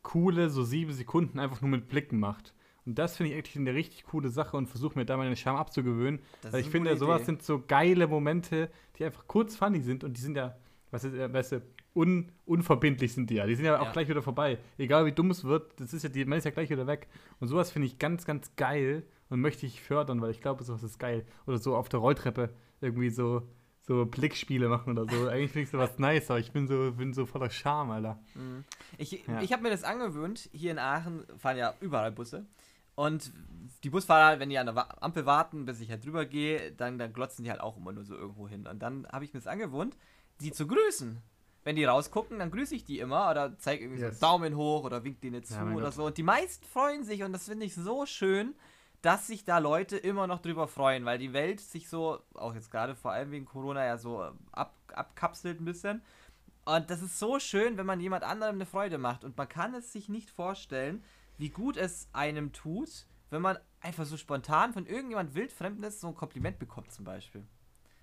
coole, 0.03 0.49
so 0.49 0.63
sieben 0.63 0.93
Sekunden 0.93 1.37
einfach 1.37 1.59
nur 1.59 1.69
mit 1.69 1.89
Blicken 1.89 2.17
macht. 2.17 2.53
Und 2.85 2.97
das 2.97 3.17
finde 3.17 3.31
ich 3.31 3.37
eigentlich 3.37 3.57
eine 3.57 3.73
richtig 3.73 4.05
coole 4.05 4.29
Sache 4.29 4.55
und 4.55 4.67
versuche 4.67 4.97
mir 4.97 5.03
da 5.03 5.17
meine 5.17 5.35
Scham 5.35 5.57
abzugewöhnen. 5.57 6.21
Das 6.41 6.53
weil 6.53 6.61
ich 6.61 6.69
finde, 6.69 6.95
sowas 6.95 7.17
Idee. 7.17 7.25
sind 7.25 7.43
so 7.43 7.61
geile 7.67 8.07
Momente, 8.07 8.69
die 8.97 9.03
einfach 9.03 9.27
kurz 9.27 9.57
funny 9.57 9.81
sind 9.81 10.05
und 10.05 10.15
die 10.15 10.21
sind 10.21 10.37
ja, 10.37 10.55
was 10.91 11.03
ist, 11.03 11.13
äh, 11.13 11.33
weißt 11.33 11.51
du, 11.51 11.61
un, 11.93 12.31
unverbindlich 12.45 13.11
sind 13.11 13.29
die 13.29 13.35
ja. 13.35 13.47
Die 13.47 13.55
sind 13.55 13.65
ja 13.65 13.81
auch 13.81 13.87
ja. 13.87 13.91
gleich 13.91 14.07
wieder 14.07 14.21
vorbei. 14.21 14.59
Egal 14.77 15.07
wie 15.07 15.11
dumm 15.11 15.29
es 15.29 15.43
wird, 15.43 15.77
das 15.77 15.93
ist 15.93 16.03
ja, 16.03 16.09
die, 16.09 16.23
man 16.23 16.37
ist 16.37 16.45
ja 16.45 16.51
gleich 16.51 16.69
wieder 16.69 16.87
weg. 16.87 17.09
Und 17.41 17.49
sowas 17.49 17.69
finde 17.69 17.87
ich 17.87 17.99
ganz, 17.99 18.25
ganz 18.25 18.55
geil 18.55 19.03
und 19.27 19.41
möchte 19.41 19.65
ich 19.65 19.81
fördern, 19.81 20.21
weil 20.21 20.31
ich 20.31 20.39
glaube, 20.39 20.63
sowas 20.63 20.83
ist 20.83 20.99
geil. 20.99 21.25
Oder 21.47 21.57
so 21.57 21.75
auf 21.75 21.89
der 21.89 21.99
Rolltreppe 21.99 22.49
irgendwie 22.79 23.09
so 23.09 23.43
so 23.89 24.05
Blickspiele 24.05 24.69
machen 24.69 24.97
oder 24.97 25.11
so. 25.11 25.27
Eigentlich 25.27 25.51
finde 25.51 25.63
ich 25.63 25.69
sowas 25.71 25.97
nice, 25.97 26.29
aber 26.29 26.39
ich 26.39 26.51
bin 26.51 26.67
so, 26.67 26.91
bin 26.91 27.11
so 27.11 27.25
voller 27.25 27.49
Charme, 27.49 27.89
Alter. 27.89 28.19
Mhm. 28.35 28.63
Ich, 28.99 29.11
ja. 29.11 29.41
ich 29.41 29.51
habe 29.51 29.63
mir 29.63 29.71
das 29.71 29.83
angewöhnt. 29.83 30.47
Hier 30.53 30.69
in 30.69 30.77
Aachen 30.77 31.25
fahren 31.39 31.57
ja 31.57 31.73
überall 31.81 32.11
Busse. 32.11 32.45
Und 32.93 33.31
die 33.83 33.89
Busfahrer, 33.89 34.39
wenn 34.39 34.49
die 34.49 34.59
an 34.59 34.67
der 34.67 35.03
Ampel 35.03 35.25
warten, 35.25 35.65
bis 35.65 35.81
ich 35.81 35.89
halt 35.89 36.05
drüber 36.05 36.25
gehe, 36.25 36.71
dann, 36.71 36.99
dann 36.99 37.13
glotzen 37.13 37.43
die 37.43 37.49
halt 37.49 37.61
auch 37.61 37.77
immer 37.77 37.91
nur 37.91 38.03
so 38.03 38.15
irgendwo 38.15 38.47
hin. 38.47 38.67
Und 38.67 38.79
dann 38.79 39.07
habe 39.11 39.25
ich 39.25 39.33
mir 39.33 39.39
das 39.39 39.47
angewohnt, 39.47 39.97
die 40.39 40.51
zu 40.51 40.67
grüßen. 40.67 41.17
Wenn 41.63 41.75
die 41.75 41.85
rausgucken, 41.85 42.37
dann 42.37 42.51
grüße 42.51 42.75
ich 42.75 42.85
die 42.85 42.99
immer 42.99 43.31
oder 43.31 43.57
zeige 43.57 43.85
irgendwie 43.85 44.01
yes. 44.01 44.19
so 44.19 44.25
Daumen 44.27 44.55
hoch 44.55 44.83
oder 44.83 45.03
wink 45.03 45.19
denen 45.21 45.43
zu 45.43 45.55
ja, 45.55 45.63
oder 45.63 45.85
Gott. 45.85 45.93
so. 45.95 46.05
Und 46.05 46.17
die 46.17 46.23
meisten 46.23 46.63
freuen 46.63 47.03
sich 47.03 47.23
und 47.23 47.33
das 47.33 47.45
finde 47.45 47.65
ich 47.65 47.73
so 47.73 48.05
schön, 48.05 48.53
dass 49.01 49.27
sich 49.27 49.45
da 49.45 49.59
Leute 49.59 49.97
immer 49.97 50.27
noch 50.27 50.39
drüber 50.39 50.67
freuen, 50.67 51.05
weil 51.05 51.17
die 51.17 51.33
Welt 51.33 51.61
sich 51.61 51.87
so, 51.87 52.19
auch 52.33 52.53
jetzt 52.53 52.71
gerade 52.71 52.95
vor 52.95 53.11
allem 53.11 53.31
wegen 53.31 53.45
Corona, 53.45 53.85
ja 53.85 53.97
so 53.97 54.29
ab, 54.51 54.75
abkapselt 54.93 55.61
ein 55.61 55.65
bisschen. 55.65 56.01
Und 56.65 56.89
das 56.89 57.01
ist 57.01 57.17
so 57.17 57.39
schön, 57.39 57.77
wenn 57.77 57.85
man 57.85 57.99
jemand 57.99 58.23
anderem 58.23 58.55
eine 58.55 58.65
Freude 58.65 58.97
macht. 58.97 59.23
Und 59.23 59.37
man 59.37 59.47
kann 59.47 59.73
es 59.73 59.91
sich 59.93 60.09
nicht 60.09 60.29
vorstellen, 60.29 61.03
wie 61.37 61.49
gut 61.49 61.77
es 61.77 62.09
einem 62.13 62.51
tut, 62.51 63.07
wenn 63.29 63.41
man 63.41 63.57
einfach 63.81 64.05
so 64.05 64.17
spontan 64.17 64.73
von 64.73 64.85
irgendjemand 64.85 65.33
Wildfremdes 65.33 66.01
so 66.01 66.07
ein 66.07 66.15
Kompliment 66.15 66.59
bekommt, 66.59 66.91
zum 66.91 67.05
Beispiel. 67.05 67.45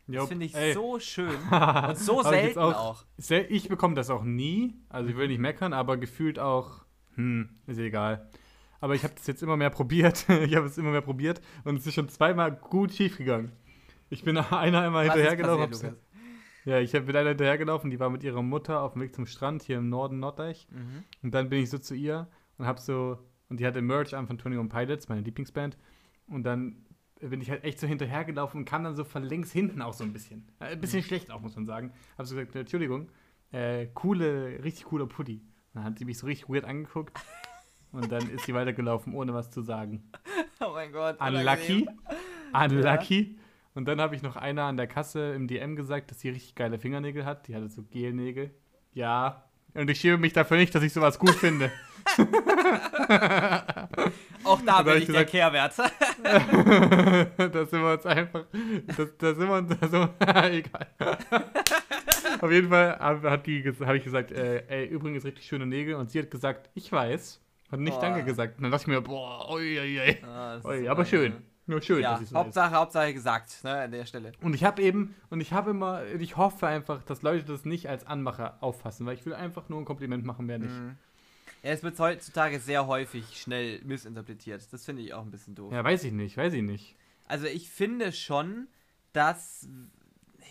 Jop, 0.09 0.23
das 0.23 0.29
finde 0.29 0.47
ich 0.47 0.55
ey. 0.55 0.73
so 0.73 0.99
schön 1.01 1.37
und 1.51 1.99
so 1.99 2.23
selten 2.23 2.59
auch, 2.61 2.75
auch. 2.75 3.05
Ich 3.49 3.69
bekomme 3.69 3.95
das 3.95 4.09
auch 4.09 4.23
nie, 4.23 4.75
also 4.89 5.11
ich 5.11 5.17
will 5.17 5.29
nicht 5.29 5.41
meckern, 5.41 5.73
aber 5.73 5.97
gefühlt 5.97 6.39
auch, 6.39 6.85
hm, 7.17 7.59
ist 7.67 7.79
egal. 7.79 8.31
Aber 8.81 8.95
ich 8.95 9.05
habe 9.05 9.15
das 9.15 9.27
jetzt 9.27 9.43
immer 9.43 9.57
mehr 9.57 9.71
probiert. 9.71 10.27
ich 10.45 10.55
habe 10.55 10.67
es 10.67 10.79
immer 10.79 10.91
mehr 10.91 11.01
probiert 11.01 11.41
und 11.65 11.79
es 11.79 11.87
ist 11.87 11.95
schon 11.95 12.09
zweimal 12.09 12.53
gut 12.53 12.93
schief 12.93 13.19
gegangen. 13.19 13.53
Ich 14.09 14.23
bin 14.25 14.37
einer 14.53 14.83
einmal 14.83 15.05
hinterhergelaufen. 15.05 15.97
Ja, 16.65 16.81
ich 16.81 16.91
bin 16.93 17.15
einer 17.15 17.29
hinterhergelaufen, 17.31 17.91
die 17.91 18.01
war 18.01 18.11
mit 18.11 18.25
ihrer 18.25 18.43
Mutter 18.43 18.83
auf 18.83 18.95
dem 18.95 19.03
Weg 19.03 19.15
zum 19.15 19.27
Strand 19.27 19.63
hier 19.63 19.79
im 19.79 19.89
Norden 19.89 20.19
Norddeich. 20.19 20.67
Mhm. 20.71 21.05
Und 21.23 21.33
dann 21.33 21.49
bin 21.49 21.63
ich 21.63 21.71
so 21.71 21.79
zu 21.79 21.95
ihr 21.95 22.29
und 22.59 22.67
habe 22.67 22.81
so, 22.81 23.19
und 23.49 23.61
die 23.61 23.67
hatte 23.67 23.81
Merch 23.83 24.15
an 24.17 24.27
von 24.27 24.37
Tony 24.37 24.63
Pilots, 24.69 25.09
meine 25.09 25.21
Lieblingsband. 25.21 25.79
Und 26.27 26.43
dann 26.43 26.85
bin 27.21 27.41
ich 27.41 27.51
halt 27.51 27.65
echt 27.65 27.79
so 27.79 27.87
hinterhergelaufen 27.87 28.61
und 28.61 28.65
kam 28.65 28.85
dann 28.85 28.97
so 28.97 29.05
von 29.05 29.23
links 29.23 29.53
hinten 29.53 29.81
auch 29.81 29.93
so 29.93 30.05
ein 30.05 30.13
bisschen. 30.13 30.49
Äh, 30.59 30.73
ein 30.73 30.81
bisschen 30.81 31.01
mhm. 31.01 31.05
schlecht 31.05 31.31
auch, 31.31 31.41
muss 31.41 31.55
man 31.55 31.67
sagen. 31.67 31.93
Habe 32.19 32.27
so 32.27 32.35
gesagt, 32.35 32.55
Entschuldigung, 32.57 33.11
äh, 33.53 33.87
coole, 33.95 34.63
richtig 34.65 34.87
cooler 34.87 35.07
Pulli. 35.07 35.43
Dann 35.73 35.85
hat 35.85 35.99
sie 35.99 36.05
mich 36.05 36.19
so 36.19 36.27
richtig 36.27 36.49
weird 36.49 36.65
angeguckt. 36.65 37.17
Und 37.97 38.13
dann 38.13 38.29
ist 38.29 38.45
sie 38.45 38.53
weitergelaufen, 38.53 39.15
ohne 39.15 39.33
was 39.33 39.51
zu 39.51 39.63
sagen. 39.63 40.03
Oh 40.59 40.73
mein 40.73 40.91
Gott. 40.91 41.21
Unlucky. 41.21 41.87
Unlucky. 42.55 43.37
Ja. 43.37 43.43
Und 43.75 43.87
dann 43.87 44.01
habe 44.01 44.17
ich 44.17 44.23
noch 44.23 44.37
einer 44.37 44.63
an 44.65 44.79
der 44.79 44.87
Kasse 44.87 45.35
im 45.35 45.47
DM 45.49 45.77
gesagt, 45.77 46.11
dass 46.11 46.21
sie 46.21 46.31
richtig 46.31 46.55
geile 46.55 46.79
Fingernägel 46.79 47.27
hat. 47.27 47.47
Die 47.47 47.55
hatte 47.55 47.69
so 47.69 47.83
Gelnägel. 47.83 48.51
Ja. 48.95 49.45
Und 49.75 49.91
ich 49.91 50.01
schäme 50.01 50.17
mich 50.17 50.33
dafür 50.33 50.57
nicht, 50.57 50.75
dass 50.75 50.83
ich 50.83 50.95
sowas 50.95 51.19
gut 51.19 51.35
finde. 51.35 51.71
Auch 54.45 54.63
da 54.63 54.81
bin 54.81 54.97
ich, 54.97 55.07
gesagt, 55.07 55.19
der 55.19 55.25
Kehrwert. 55.27 55.75
da 57.37 57.67
sind 57.67 57.83
wir 57.83 57.93
uns 57.93 58.07
einfach. 58.07 58.47
Da, 59.19 59.35
sind 59.35 59.47
wir 59.47 59.57
uns. 59.57 59.77
Also, 59.83 60.09
egal. 60.21 60.87
Auf 62.41 62.51
jeden 62.51 62.71
Fall 62.71 62.99
habe 62.99 63.97
ich 63.99 64.05
gesagt, 64.05 64.33
äh, 64.33 64.65
ey, 64.69 64.87
übrigens 64.87 65.27
richtig 65.27 65.45
schöne 65.47 65.67
Nägel. 65.67 65.97
Und 65.97 66.11
sie 66.11 66.19
hat 66.19 66.31
gesagt, 66.31 66.71
ich 66.75 66.91
weiß. 66.91 67.43
Hat 67.71 67.81
nicht 67.81 67.95
boah. 67.95 68.01
Danke 68.01 68.25
gesagt. 68.25 68.59
Und 68.59 68.65
dann 68.65 68.73
dachte 68.73 68.85
ich 68.85 68.89
mir, 68.89 69.01
boah, 69.01 69.49
oi, 69.51 69.81
oi, 69.81 70.01
oi. 70.01 70.25
Ah, 70.25 70.61
oi 70.65 70.89
aber 70.89 71.05
schön. 71.05 71.43
Nur 71.69 71.83
schön, 71.83 72.01
ja, 72.01 72.13
dass 72.13 72.23
ich 72.23 72.29
so 72.29 72.37
Hauptsache, 72.37 72.75
Hauptsache 72.75 73.13
gesagt, 73.13 73.65
ne, 73.65 73.73
an 73.73 73.91
der 73.91 74.07
Stelle. 74.07 74.31
Und 74.41 74.55
ich 74.55 74.63
habe 74.63 74.81
eben, 74.83 75.17
und 75.31 75.41
ich 75.41 75.53
habe 75.53 75.71
immer, 75.71 76.05
ich 76.07 76.37
hoffe 76.37 76.69
einfach, 76.69 77.03
dass 77.03 77.23
Leute 77.23 77.45
das 77.45 77.65
nicht 77.65 77.89
als 77.89 78.07
Anmacher 78.07 78.59
auffassen, 78.61 79.05
weil 79.05 79.15
ich 79.15 79.27
will 79.27 79.35
einfach 79.35 79.69
nur 79.69 79.81
ein 79.81 79.85
Kompliment 79.85 80.25
machen, 80.25 80.47
mehr 80.47 80.59
nicht. 80.59 80.71
Mhm. 80.71 80.97
Ja, 81.65 81.73
es 81.73 81.83
wird 81.83 81.99
heutzutage 81.99 82.61
sehr 82.61 82.87
häufig 82.87 83.41
schnell 83.41 83.81
missinterpretiert. 83.83 84.73
Das 84.73 84.85
finde 84.85 85.03
ich 85.03 85.13
auch 85.15 85.23
ein 85.23 85.33
bisschen 85.33 85.57
doof. 85.57 85.73
Ja, 85.73 85.83
weiß 85.83 86.05
ich 86.05 86.13
nicht, 86.13 86.37
weiß 86.37 86.53
ich 86.53 86.63
nicht. 86.63 86.95
Also 87.27 87.47
ich 87.47 87.69
finde 87.69 88.13
schon, 88.13 88.69
dass. 89.13 89.69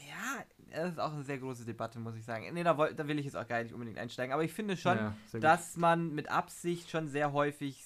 Ja, 0.09 0.43
das 0.71 0.91
ist 0.91 0.99
auch 0.99 1.13
eine 1.13 1.23
sehr 1.23 1.37
große 1.37 1.65
Debatte, 1.65 1.99
muss 1.99 2.15
ich 2.15 2.25
sagen. 2.25 2.45
Nee, 2.53 2.63
da, 2.63 2.77
woll- 2.77 2.93
da 2.93 3.07
will 3.07 3.17
ich 3.19 3.25
jetzt 3.25 3.35
auch 3.37 3.47
gar 3.47 3.61
nicht 3.63 3.73
unbedingt 3.73 3.97
einsteigen. 3.97 4.33
Aber 4.33 4.43
ich 4.43 4.53
finde 4.53 4.75
schon, 4.77 4.97
ja, 4.97 5.13
dass 5.41 5.77
man 5.77 6.13
mit 6.13 6.29
Absicht 6.29 6.89
schon 6.89 7.07
sehr 7.07 7.31
häufig 7.33 7.83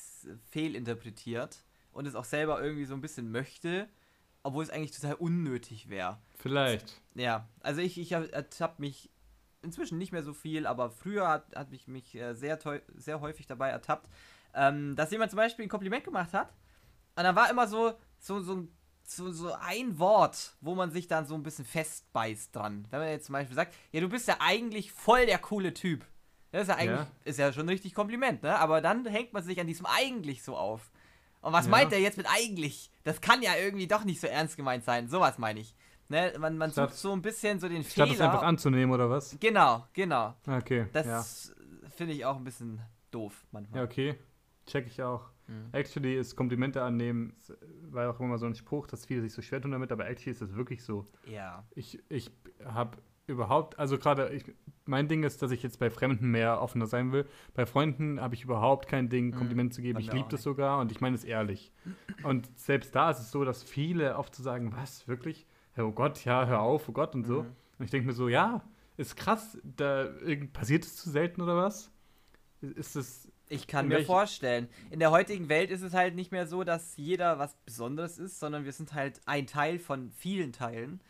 fehlinterpretiert 0.63 1.63
und 1.93 2.05
es 2.05 2.15
auch 2.15 2.25
selber 2.25 2.61
irgendwie 2.61 2.85
so 2.85 2.93
ein 2.93 3.01
bisschen 3.01 3.31
möchte, 3.31 3.87
obwohl 4.43 4.63
es 4.63 4.69
eigentlich 4.69 4.91
total 4.91 5.15
unnötig 5.15 5.89
wäre. 5.89 6.17
Vielleicht. 6.37 7.01
Ja, 7.15 7.47
also 7.61 7.81
ich, 7.81 7.97
ich 7.97 8.11
ertappe 8.11 8.81
mich 8.81 9.09
inzwischen 9.61 9.97
nicht 9.97 10.11
mehr 10.11 10.23
so 10.23 10.33
viel, 10.33 10.65
aber 10.65 10.89
früher 10.89 11.27
hat, 11.27 11.55
hat 11.55 11.69
mich, 11.71 11.87
mich 11.87 12.15
äh, 12.15 12.33
sehr, 12.33 12.57
sehr 12.95 13.19
häufig 13.19 13.45
dabei 13.47 13.69
ertappt, 13.69 14.09
ähm, 14.53 14.95
dass 14.95 15.11
jemand 15.11 15.31
zum 15.31 15.37
Beispiel 15.37 15.65
ein 15.65 15.69
Kompliment 15.69 16.03
gemacht 16.05 16.33
hat 16.33 16.53
und 17.15 17.23
dann 17.23 17.35
war 17.35 17.49
immer 17.49 17.67
so, 17.67 17.93
so, 18.19 18.39
so, 18.39 18.67
so, 19.15 19.31
so 19.31 19.53
ein 19.53 19.97
Wort, 19.99 20.53
wo 20.61 20.75
man 20.75 20.91
sich 20.91 21.07
dann 21.07 21.25
so 21.25 21.35
ein 21.35 21.43
bisschen 21.43 21.65
festbeißt 21.65 22.55
dran. 22.55 22.85
Wenn 22.89 22.99
man 22.99 23.09
jetzt 23.09 23.25
zum 23.25 23.33
Beispiel 23.33 23.55
sagt, 23.55 23.73
ja, 23.91 24.01
du 24.01 24.09
bist 24.09 24.27
ja 24.27 24.37
eigentlich 24.39 24.91
voll 24.91 25.25
der 25.25 25.39
coole 25.39 25.73
Typ. 25.73 26.05
Das 26.51 26.63
ist 26.63 26.67
ja 26.69 26.75
eigentlich, 26.75 26.99
Ja. 26.99 27.07
ist 27.25 27.39
ja 27.39 27.53
schon 27.53 27.65
ein 27.65 27.69
richtig 27.69 27.93
Kompliment, 27.93 28.41
ne? 28.43 28.57
Aber 28.57 28.81
dann 28.81 29.05
hängt 29.05 29.33
man 29.33 29.43
sich 29.43 29.59
an 29.59 29.67
diesem 29.67 29.85
eigentlich 29.85 30.41
so 30.43 30.55
auf. 30.57 30.91
Und 31.41 31.53
was 31.53 31.65
Ja. 31.65 31.71
meint 31.71 31.93
er 31.93 31.99
jetzt 31.99 32.17
mit 32.17 32.27
eigentlich? 32.29 32.91
Das 33.03 33.21
kann 33.21 33.41
ja 33.41 33.55
irgendwie 33.55 33.87
doch 33.87 34.03
nicht 34.03 34.19
so 34.19 34.27
ernst 34.27 34.57
gemeint 34.57 34.83
sein. 34.83 35.07
Sowas 35.09 35.37
meine 35.37 35.59
ich. 35.59 35.75
Ne? 36.07 36.33
Man, 36.39 36.57
man 36.57 36.71
Statt- 36.71 36.89
sucht 36.91 36.99
so 36.99 37.11
ein 37.13 37.21
bisschen 37.21 37.59
so 37.59 37.69
den 37.69 37.83
Statt 37.83 38.09
es 38.09 38.19
einfach 38.19 38.39
Fehler. 38.39 38.47
anzunehmen, 38.47 38.91
oder 38.93 39.09
was? 39.09 39.37
Genau, 39.39 39.85
genau. 39.93 40.33
Okay. 40.47 40.87
Das 40.91 41.05
ja. 41.05 41.23
finde 41.95 42.13
ich 42.13 42.25
auch 42.25 42.35
ein 42.37 42.43
bisschen 42.43 42.81
doof 43.11 43.45
manchmal. 43.51 43.79
ja, 43.81 43.85
okay. 43.85 44.15
Check 44.65 44.87
ich 44.87 45.01
auch. 45.03 45.29
Mhm. 45.49 45.69
Actually 45.73 46.15
ist 46.17 46.35
Komplimente 46.35 46.81
annehmen, 46.83 47.33
war 47.89 48.09
auch 48.09 48.19
immer 48.19 48.37
so 48.37 48.45
ein 48.45 48.55
Spruch, 48.55 48.87
dass 48.87 49.05
viele 49.05 49.21
sich 49.21 49.33
so 49.33 49.41
schwer 49.41 49.61
tun 49.61 49.71
damit, 49.71 49.91
aber 49.91 50.07
actually 50.07 50.31
ist 50.31 50.41
das 50.41 50.55
wirklich 50.55 50.83
so. 50.83 51.07
Ja. 51.25 51.65
Ich, 51.75 51.99
ich 52.09 52.31
habe 52.63 52.97
überhaupt, 53.27 53.77
also 53.77 53.97
gerade, 53.97 54.41
mein 54.85 55.07
Ding 55.07 55.23
ist, 55.23 55.41
dass 55.41 55.51
ich 55.51 55.61
jetzt 55.63 55.79
bei 55.79 55.89
Fremden 55.89 56.31
mehr 56.31 56.61
offener 56.61 56.87
sein 56.87 57.11
will. 57.11 57.27
Bei 57.53 57.65
Freunden 57.65 58.19
habe 58.19 58.35
ich 58.35 58.43
überhaupt 58.43 58.87
kein 58.87 59.09
Ding, 59.09 59.27
Mhm. 59.27 59.35
Kompliment 59.35 59.73
zu 59.73 59.81
geben. 59.81 59.99
Ich 59.99 60.11
liebe 60.11 60.27
das 60.29 60.43
sogar 60.43 60.79
und 60.79 60.91
ich 60.91 61.01
meine 61.01 61.15
es 61.15 61.23
ehrlich. 61.23 61.71
Und 62.23 62.49
selbst 62.57 62.95
da 62.95 63.11
ist 63.11 63.19
es 63.19 63.31
so, 63.31 63.43
dass 63.43 63.63
viele 63.63 64.17
oft 64.17 64.33
so 64.35 64.43
sagen, 64.43 64.73
was, 64.75 65.07
wirklich? 65.07 65.45
Oh 65.77 65.91
Gott, 65.91 66.25
ja, 66.25 66.45
hör 66.45 66.61
auf, 66.61 66.89
oh 66.89 66.91
Gott 66.91 67.15
und 67.15 67.25
so. 67.25 67.43
Mhm. 67.43 67.55
Und 67.77 67.85
ich 67.85 67.91
denke 67.91 68.07
mir 68.07 68.13
so, 68.13 68.27
ja, 68.27 68.63
ist 68.97 69.15
krass, 69.15 69.57
da 69.63 70.05
irgend, 70.19 70.51
passiert 70.51 70.83
es 70.83 70.95
zu 70.97 71.09
selten 71.09 71.41
oder 71.41 71.55
was? 71.55 71.91
Ist 72.61 72.97
es, 72.97 73.28
Ich 73.51 73.65
kann 73.65 73.87
mir 73.87 74.05
vorstellen. 74.05 74.69
In 74.91 74.99
der 74.99 75.09
heutigen 75.09 75.49
Welt 75.49 75.71
ist 75.71 75.81
es 75.81 75.93
halt 75.93 76.15
nicht 76.15 76.31
mehr 76.31 76.45
so, 76.45 76.63
dass 76.63 76.95
jeder 76.97 77.39
was 77.39 77.55
Besonderes 77.65 78.19
ist, 78.19 78.39
sondern 78.39 78.63
wir 78.63 78.71
sind 78.71 78.93
halt 78.93 79.21
ein 79.25 79.47
Teil 79.47 79.79
von 79.79 80.11
vielen 80.11 80.53
Teilen. 80.53 81.01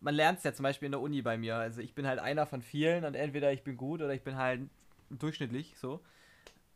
Man 0.00 0.16
lernt 0.16 0.38
es 0.38 0.44
ja 0.44 0.52
zum 0.52 0.64
Beispiel 0.64 0.86
in 0.86 0.92
der 0.92 1.00
Uni 1.00 1.22
bei 1.22 1.38
mir. 1.38 1.54
Also 1.54 1.80
ich 1.80 1.94
bin 1.94 2.06
halt 2.06 2.18
einer 2.18 2.46
von 2.46 2.62
vielen 2.62 3.04
und 3.04 3.14
entweder 3.14 3.52
ich 3.52 3.62
bin 3.62 3.76
gut 3.76 4.02
oder 4.02 4.12
ich 4.12 4.22
bin 4.22 4.36
halt 4.36 4.68
durchschnittlich 5.08 5.76
so. 5.78 6.00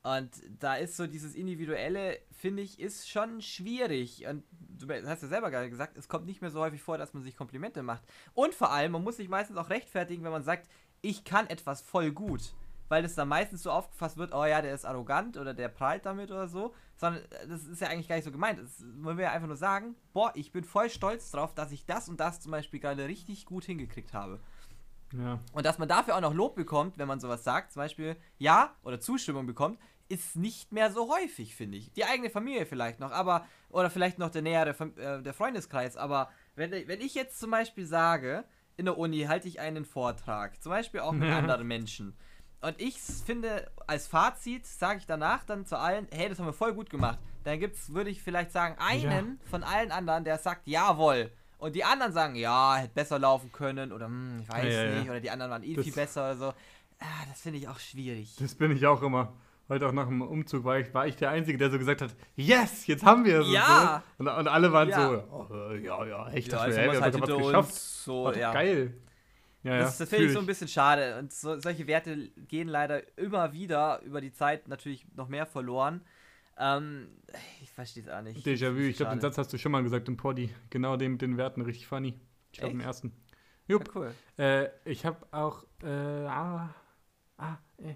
Und 0.05 0.31
da 0.61 0.77
ist 0.77 0.97
so 0.97 1.09
dieses 1.09 1.35
Individuelle, 1.35 2.21
finde 2.31 2.63
ich, 2.63 2.79
ist 2.79 3.11
schon 3.11 3.43
schwierig. 3.43 4.25
Und 4.27 4.45
du 4.51 4.89
hast 5.07 5.23
ja 5.23 5.29
selber 5.29 5.51
gerade 5.51 5.69
gesagt, 5.69 5.97
es 5.97 6.09
kommt 6.09 6.27
nicht 6.27 6.41
mehr 6.41 6.51
so 6.51 6.61
häufig 6.61 6.81
vor, 6.81 6.97
dass 6.97 7.13
man 7.13 7.25
sich 7.25 7.37
Komplimente 7.37 7.83
macht. 7.83 8.05
Und 8.35 8.55
vor 8.55 8.73
allem, 8.73 8.93
man 8.93 9.03
muss 9.03 9.17
sich 9.17 9.29
meistens 9.29 9.57
auch 9.57 9.69
rechtfertigen, 9.69 10.23
wenn 10.23 10.31
man 10.31 10.45
sagt, 10.45 10.69
ich 11.03 11.25
kann 11.25 11.49
etwas 11.49 11.83
voll 11.83 12.13
gut. 12.13 12.55
Weil 12.89 13.05
es 13.05 13.15
dann 13.15 13.29
meistens 13.29 13.63
so 13.63 13.71
aufgefasst 13.71 14.17
wird, 14.17 14.33
oh 14.35 14.45
ja, 14.45 14.63
der 14.63 14.75
ist 14.75 14.85
arrogant 14.85 15.37
oder 15.37 15.53
der 15.55 15.69
prahlt 15.69 16.07
damit 16.07 16.31
oder 16.31 16.49
so. 16.49 16.75
Sondern 16.97 17.23
das 17.49 17.65
ist 17.67 17.81
ja 17.81 17.89
eigentlich 17.89 18.09
gar 18.09 18.17
nicht 18.17 18.25
so 18.25 18.33
gemeint. 18.33 18.59
Das 18.59 18.83
wollen 19.03 19.19
wir 19.19 19.25
ja 19.27 19.33
einfach 19.33 19.47
nur 19.49 19.57
sagen, 19.57 19.95
boah, 20.13 20.33
ich 20.35 20.53
bin 20.53 20.65
voll 20.65 20.89
stolz 20.91 21.31
drauf, 21.31 21.55
dass 21.55 21.71
ich 21.73 21.87
das 21.87 22.09
und 22.09 22.19
das 22.19 22.41
zum 22.41 22.51
Beispiel 22.53 22.81
gerade 22.81 23.07
richtig 23.07 23.47
gut 23.47 23.65
hingekriegt 23.65 24.15
habe. 24.15 24.41
ja, 25.13 25.39
Und 25.53 25.65
dass 25.67 25.79
man 25.79 25.89
dafür 25.89 26.17
auch 26.17 26.21
noch 26.21 26.35
Lob 26.35 26.55
bekommt, 26.57 26.99
wenn 26.99 27.09
man 27.09 27.21
sowas 27.21 27.45
sagt, 27.45 27.73
zum 27.73 27.81
Beispiel 27.81 28.17
Ja 28.39 28.75
oder 28.83 29.01
Zustimmung 29.01 29.47
bekommt, 29.47 29.79
ist 30.11 30.37
nicht 30.37 30.73
mehr 30.73 30.91
so 30.91 31.13
häufig, 31.15 31.55
finde 31.55 31.77
ich. 31.77 31.93
Die 31.93 32.05
eigene 32.07 32.31
Familie 32.31 32.65
vielleicht 32.65 32.99
noch, 32.99 33.13
aber, 33.13 33.47
oder 33.69 33.91
vielleicht 33.91 34.19
noch 34.19 34.31
der 34.31 34.41
nähere 34.43 34.71
äh, 34.97 35.23
der 35.23 35.35
Freundeskreis, 35.35 35.99
aber 35.99 36.31
wenn, 36.57 36.71
wenn 36.71 37.01
ich 37.03 37.15
jetzt 37.15 37.39
zum 37.39 37.51
Beispiel 37.51 37.85
sage, 37.85 38.45
in 38.79 38.87
der 38.87 38.97
Uni 38.97 39.25
halte 39.25 39.49
ich 39.49 39.61
einen 39.61 39.85
Vortrag, 39.85 40.63
zum 40.63 40.71
Beispiel 40.71 41.01
auch 41.01 41.13
mit 41.13 41.29
Ja. 41.29 41.39
anderen 41.39 41.67
Menschen. 41.67 42.17
Und 42.61 42.81
ich 42.81 42.99
finde, 42.99 43.71
als 43.87 44.07
Fazit 44.09 44.67
sage 44.67 44.99
ich 44.99 45.07
danach 45.07 45.45
dann 45.45 45.65
zu 45.65 45.79
allen, 45.79 46.09
hey, 46.13 46.29
das 46.29 46.39
haben 46.39 46.47
wir 46.47 46.53
voll 46.53 46.75
gut 46.75 46.91
gemacht. 46.91 47.19
Dann 47.45 47.61
gibt's, 47.61 47.93
würde 47.95 48.11
ich 48.11 48.21
vielleicht 48.23 48.51
sagen, 48.51 48.75
einen 48.79 49.39
von 49.51 49.63
allen 49.63 49.93
anderen, 49.93 50.25
der 50.25 50.39
sagt, 50.39 50.67
jawohl. 50.67 51.31
Und 51.59 51.75
die 51.77 51.85
anderen 51.85 52.13
sagen, 52.13 52.35
ja, 52.35 52.77
hätte 52.77 52.95
besser 52.95 53.19
laufen 53.19 53.51
können 53.53 53.93
oder 53.93 54.07
hm, 54.07 54.41
ich 54.43 54.49
weiß 54.49 54.65
Ja, 54.65 54.71
ja, 54.71 54.85
ja. 54.91 54.99
nicht, 54.99 55.11
oder 55.11 55.21
die 55.21 55.31
anderen 55.31 55.51
waren 55.53 55.63
eh 55.63 55.75
Das- 55.75 55.85
viel 55.85 55.93
besser 55.93 56.23
oder 56.31 56.37
so. 56.37 56.47
Ah, 57.01 57.25
das 57.29 57.41
finde 57.41 57.59
ich 57.61 57.69
auch 57.69 57.79
schwierig. 57.79 58.35
das 58.41 58.55
bin 58.57 58.73
ich 58.73 58.85
auch 58.87 59.03
immer. 59.03 59.33
Heute 59.69 59.87
auch 59.87 59.93
nach 59.93 60.07
dem 60.09 60.23
Umzug 60.23 60.65
war 60.65 60.79
ich, 60.79 60.93
war 60.95 61.07
ich 61.07 61.15
der 61.17 61.31
Einzige, 61.31 61.59
der 61.59 61.71
so 61.71 61.79
gesagt 61.79 62.01
hat, 62.03 62.11
yes, 62.37 62.87
jetzt 62.87 63.05
haben 63.05 63.25
wir 63.25 63.41
es. 63.41 63.53
Ja. 63.53 64.03
Und, 64.19 64.27
so. 64.27 64.33
und, 64.33 64.39
und 64.39 64.49
alle 64.49 64.73
waren 64.73 64.89
Ja. 64.89 65.09
so, 65.11 65.25
oh, 65.31 65.73
ja, 65.75 66.05
ja, 66.07 66.29
ich 66.33 66.47
Ja, 66.49 66.63
haben 66.63 66.73
hey, 66.73 66.87
wir's 66.87 66.95
wir 66.95 67.01
halt 67.03 67.21
was 67.21 67.37
geschafft. 67.39 67.75
So, 67.75 68.33
ja. 68.33 68.53
geil. 68.53 68.95
Ja, 69.63 69.75
ja, 69.75 69.79
Das, 69.81 69.99
das 69.99 70.09
finde 70.09 70.27
ich 70.27 70.33
so 70.33 70.39
ein 70.39 70.47
bisschen 70.47 70.69
schade. 70.69 71.19
Und 71.19 71.33
so, 71.33 71.59
solche 71.59 71.87
Werte 71.87 72.29
gehen 72.49 72.69
leider 72.69 73.03
immer 73.19 73.53
wieder 73.53 74.01
über 74.03 74.21
die 74.21 74.33
Zeit 74.33 74.69
natürlich 74.69 75.07
noch 75.15 75.29
mehr 75.29 75.47
verloren. 75.47 76.03
Ähm, 76.57 77.09
ich 77.63 77.71
verstehe 77.71 78.03
es 78.03 78.09
auch 78.09 78.23
nicht. 78.23 78.45
Déjà-vu, 78.47 78.79
ich 78.79 78.97
glaube, 78.97 79.13
den. 79.17 79.21
Satz 79.21 79.39
hast 79.39 79.53
du 79.53 79.59
schon 79.59 79.73
mal 79.73 79.83
gesagt 79.83 80.09
im 80.09 80.17
Poddy. 80.17 80.53
Genau 80.71 80.97
den 80.97 81.13
mit 81.13 81.23
den 81.23 81.37
Werten, 81.37 81.63
richtig 81.63 81.87
funny. 81.87 82.19
Ich 82.53 82.59
glaube, 82.59 82.75
im 82.75 82.81
ersten. 82.81 83.13
Ja, 83.67 83.75
Jupp. 83.75 83.95
cool. 83.95 84.15
Äh, 84.39 84.69
ich 84.85 85.05
habe 85.05 85.27
auch, 85.31 85.65
äh, 85.83 85.87
ah, 85.89 86.75
ah, 87.37 87.59
äh, 87.79 87.95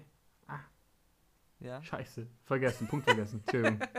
Ja. 1.59 1.81
scheiße, 1.81 2.27
vergessen, 2.43 2.87
Punkt 2.87 3.05
vergessen. 3.05 3.39
Entschuldigung. 3.45 3.79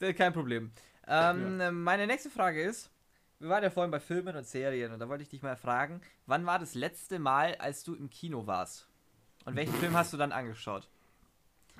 Äh, 0.00 0.14
Kein 0.14 0.32
Problem. 0.32 0.72
Ähm, 1.06 1.60
äh, 1.60 1.70
Meine 1.70 2.08
nächste 2.08 2.28
Frage 2.28 2.60
ist, 2.60 2.90
wir 3.42 3.48
waren 3.48 3.62
ja 3.62 3.70
vorhin 3.70 3.90
bei 3.90 4.00
Filmen 4.00 4.36
und 4.36 4.46
Serien 4.46 4.92
und 4.92 4.98
da 5.00 5.08
wollte 5.08 5.22
ich 5.22 5.28
dich 5.28 5.42
mal 5.42 5.56
fragen, 5.56 6.00
wann 6.26 6.46
war 6.46 6.58
das 6.58 6.74
letzte 6.74 7.18
Mal, 7.18 7.56
als 7.56 7.82
du 7.84 7.94
im 7.94 8.08
Kino 8.08 8.46
warst? 8.46 8.88
Und 9.44 9.56
welchen 9.56 9.74
Film 9.74 9.94
hast 9.94 10.12
du 10.12 10.16
dann 10.16 10.30
angeschaut? 10.32 10.88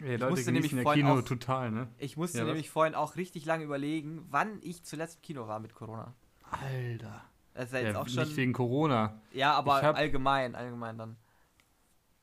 Ey, 0.01 0.17
Leute 0.17 0.31
musste 0.31 0.47
genießen 0.53 0.53
nämlich 0.77 0.83
vorhin 0.83 1.07
Kino 1.07 1.19
auch- 1.21 1.23
total, 1.25 1.71
ne? 1.71 1.89
Ich 1.99 2.17
musste 2.17 2.39
Ja, 2.39 2.45
was? 2.45 2.49
nämlich 2.49 2.71
vorhin 2.71 2.95
auch 2.97 3.15
richtig 3.17 3.45
lange 3.45 3.65
überlegen, 3.65 4.27
wann 4.31 4.59
ich 4.63 4.83
zuletzt 4.85 5.17
im 5.17 5.23
Kino 5.23 5.47
war 5.47 5.61
mit 5.61 5.75
Corona. 5.75 6.13
Alter. 6.51 7.25
Das 7.55 7.67
ist 7.67 7.73
ja 7.75 7.79
jetzt 7.81 7.93
Ja, 7.95 8.01
auch 8.01 8.09
schon. 8.09 8.25
nicht 8.25 8.37
wegen 8.37 8.53
Corona. 8.53 9.21
Ja, 9.33 9.53
aber 9.55 9.79
Ich 9.79 9.85
hab- 9.85 9.97
allgemein, 9.97 10.55
allgemein 10.57 10.99
dann. 10.99 11.17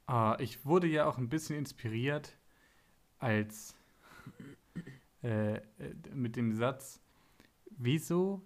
Ah, 0.08 0.36
ich 0.40 0.66
wurde 0.66 0.88
ja 0.88 1.06
auch 1.06 1.18
ein 1.20 1.30
bisschen 1.30 1.56
inspiriert, 1.58 2.36
als 3.20 3.76
äh, 5.24 5.56
äh, 5.58 5.62
mit 6.14 6.36
dem 6.36 6.54
Satz, 6.54 7.00
wieso, 7.72 8.42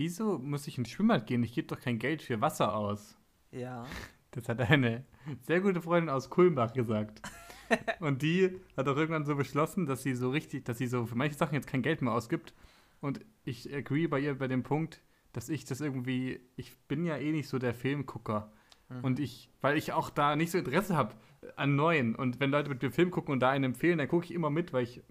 wieso 0.00 0.38
muss 0.38 0.66
ich 0.66 0.78
ins 0.78 0.88
Schwimmbad 0.88 1.26
gehen? 1.26 1.42
Ich 1.42 1.52
gebe 1.52 1.68
doch 1.68 1.78
kein 1.78 1.98
Geld 1.98 2.22
für 2.22 2.40
Wasser 2.40 2.74
aus. 2.74 3.18
Ja. 3.52 3.84
Das 4.30 4.48
hat 4.48 4.58
eine 4.58 5.04
sehr 5.42 5.60
gute 5.60 5.82
Freundin 5.82 6.08
aus 6.08 6.30
Kulmbach 6.30 6.72
gesagt. 6.72 7.20
Und 8.00 8.22
die 8.22 8.58
hat 8.78 8.88
auch 8.88 8.96
irgendwann 8.96 9.26
so 9.26 9.36
beschlossen, 9.36 9.84
dass 9.84 10.02
sie 10.02 10.14
so 10.14 10.30
richtig, 10.30 10.64
dass 10.64 10.78
sie 10.78 10.86
so 10.86 11.04
für 11.04 11.16
manche 11.16 11.36
Sachen 11.36 11.54
jetzt 11.54 11.66
kein 11.66 11.82
Geld 11.82 12.00
mehr 12.00 12.14
ausgibt. 12.14 12.54
Und 13.02 13.20
ich 13.44 13.72
agree 13.74 14.06
bei 14.06 14.20
ihr 14.20 14.38
bei 14.38 14.48
dem 14.48 14.62
Punkt, 14.62 15.02
dass 15.34 15.50
ich 15.50 15.66
das 15.66 15.82
irgendwie, 15.82 16.40
ich 16.56 16.78
bin 16.88 17.04
ja 17.04 17.18
eh 17.18 17.30
nicht 17.30 17.48
so 17.48 17.58
der 17.58 17.74
Filmgucker. 17.74 18.50
Mhm. 18.88 19.04
Und 19.04 19.20
ich, 19.20 19.50
weil 19.60 19.76
ich 19.76 19.92
auch 19.92 20.08
da 20.08 20.34
nicht 20.34 20.50
so 20.50 20.56
Interesse 20.56 20.96
habe 20.96 21.14
an 21.56 21.76
neuen. 21.76 22.14
Und 22.14 22.40
wenn 22.40 22.50
Leute 22.50 22.70
mit 22.70 22.80
mir 22.82 22.90
Film 22.90 23.10
gucken 23.10 23.32
und 23.32 23.40
da 23.40 23.50
einen 23.50 23.64
empfehlen, 23.64 23.98
dann 23.98 24.08
gucke 24.08 24.24
ich 24.24 24.32
immer 24.32 24.48
mit, 24.48 24.72
weil 24.72 24.84
ich 24.84 25.02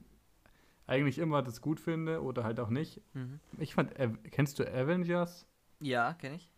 eigentlich 0.89 1.19
immer 1.19 1.41
das 1.41 1.61
gut 1.61 1.79
finde 1.79 2.21
oder 2.21 2.43
halt 2.43 2.59
auch 2.59 2.69
nicht. 2.69 3.01
Mhm. 3.13 3.39
Ich 3.57 3.75
fand, 3.75 3.93
kennst 4.31 4.59
du 4.59 4.63
Avengers? 4.65 5.45
Ja, 5.79 6.13
kenne 6.13 6.35
ich. 6.35 6.51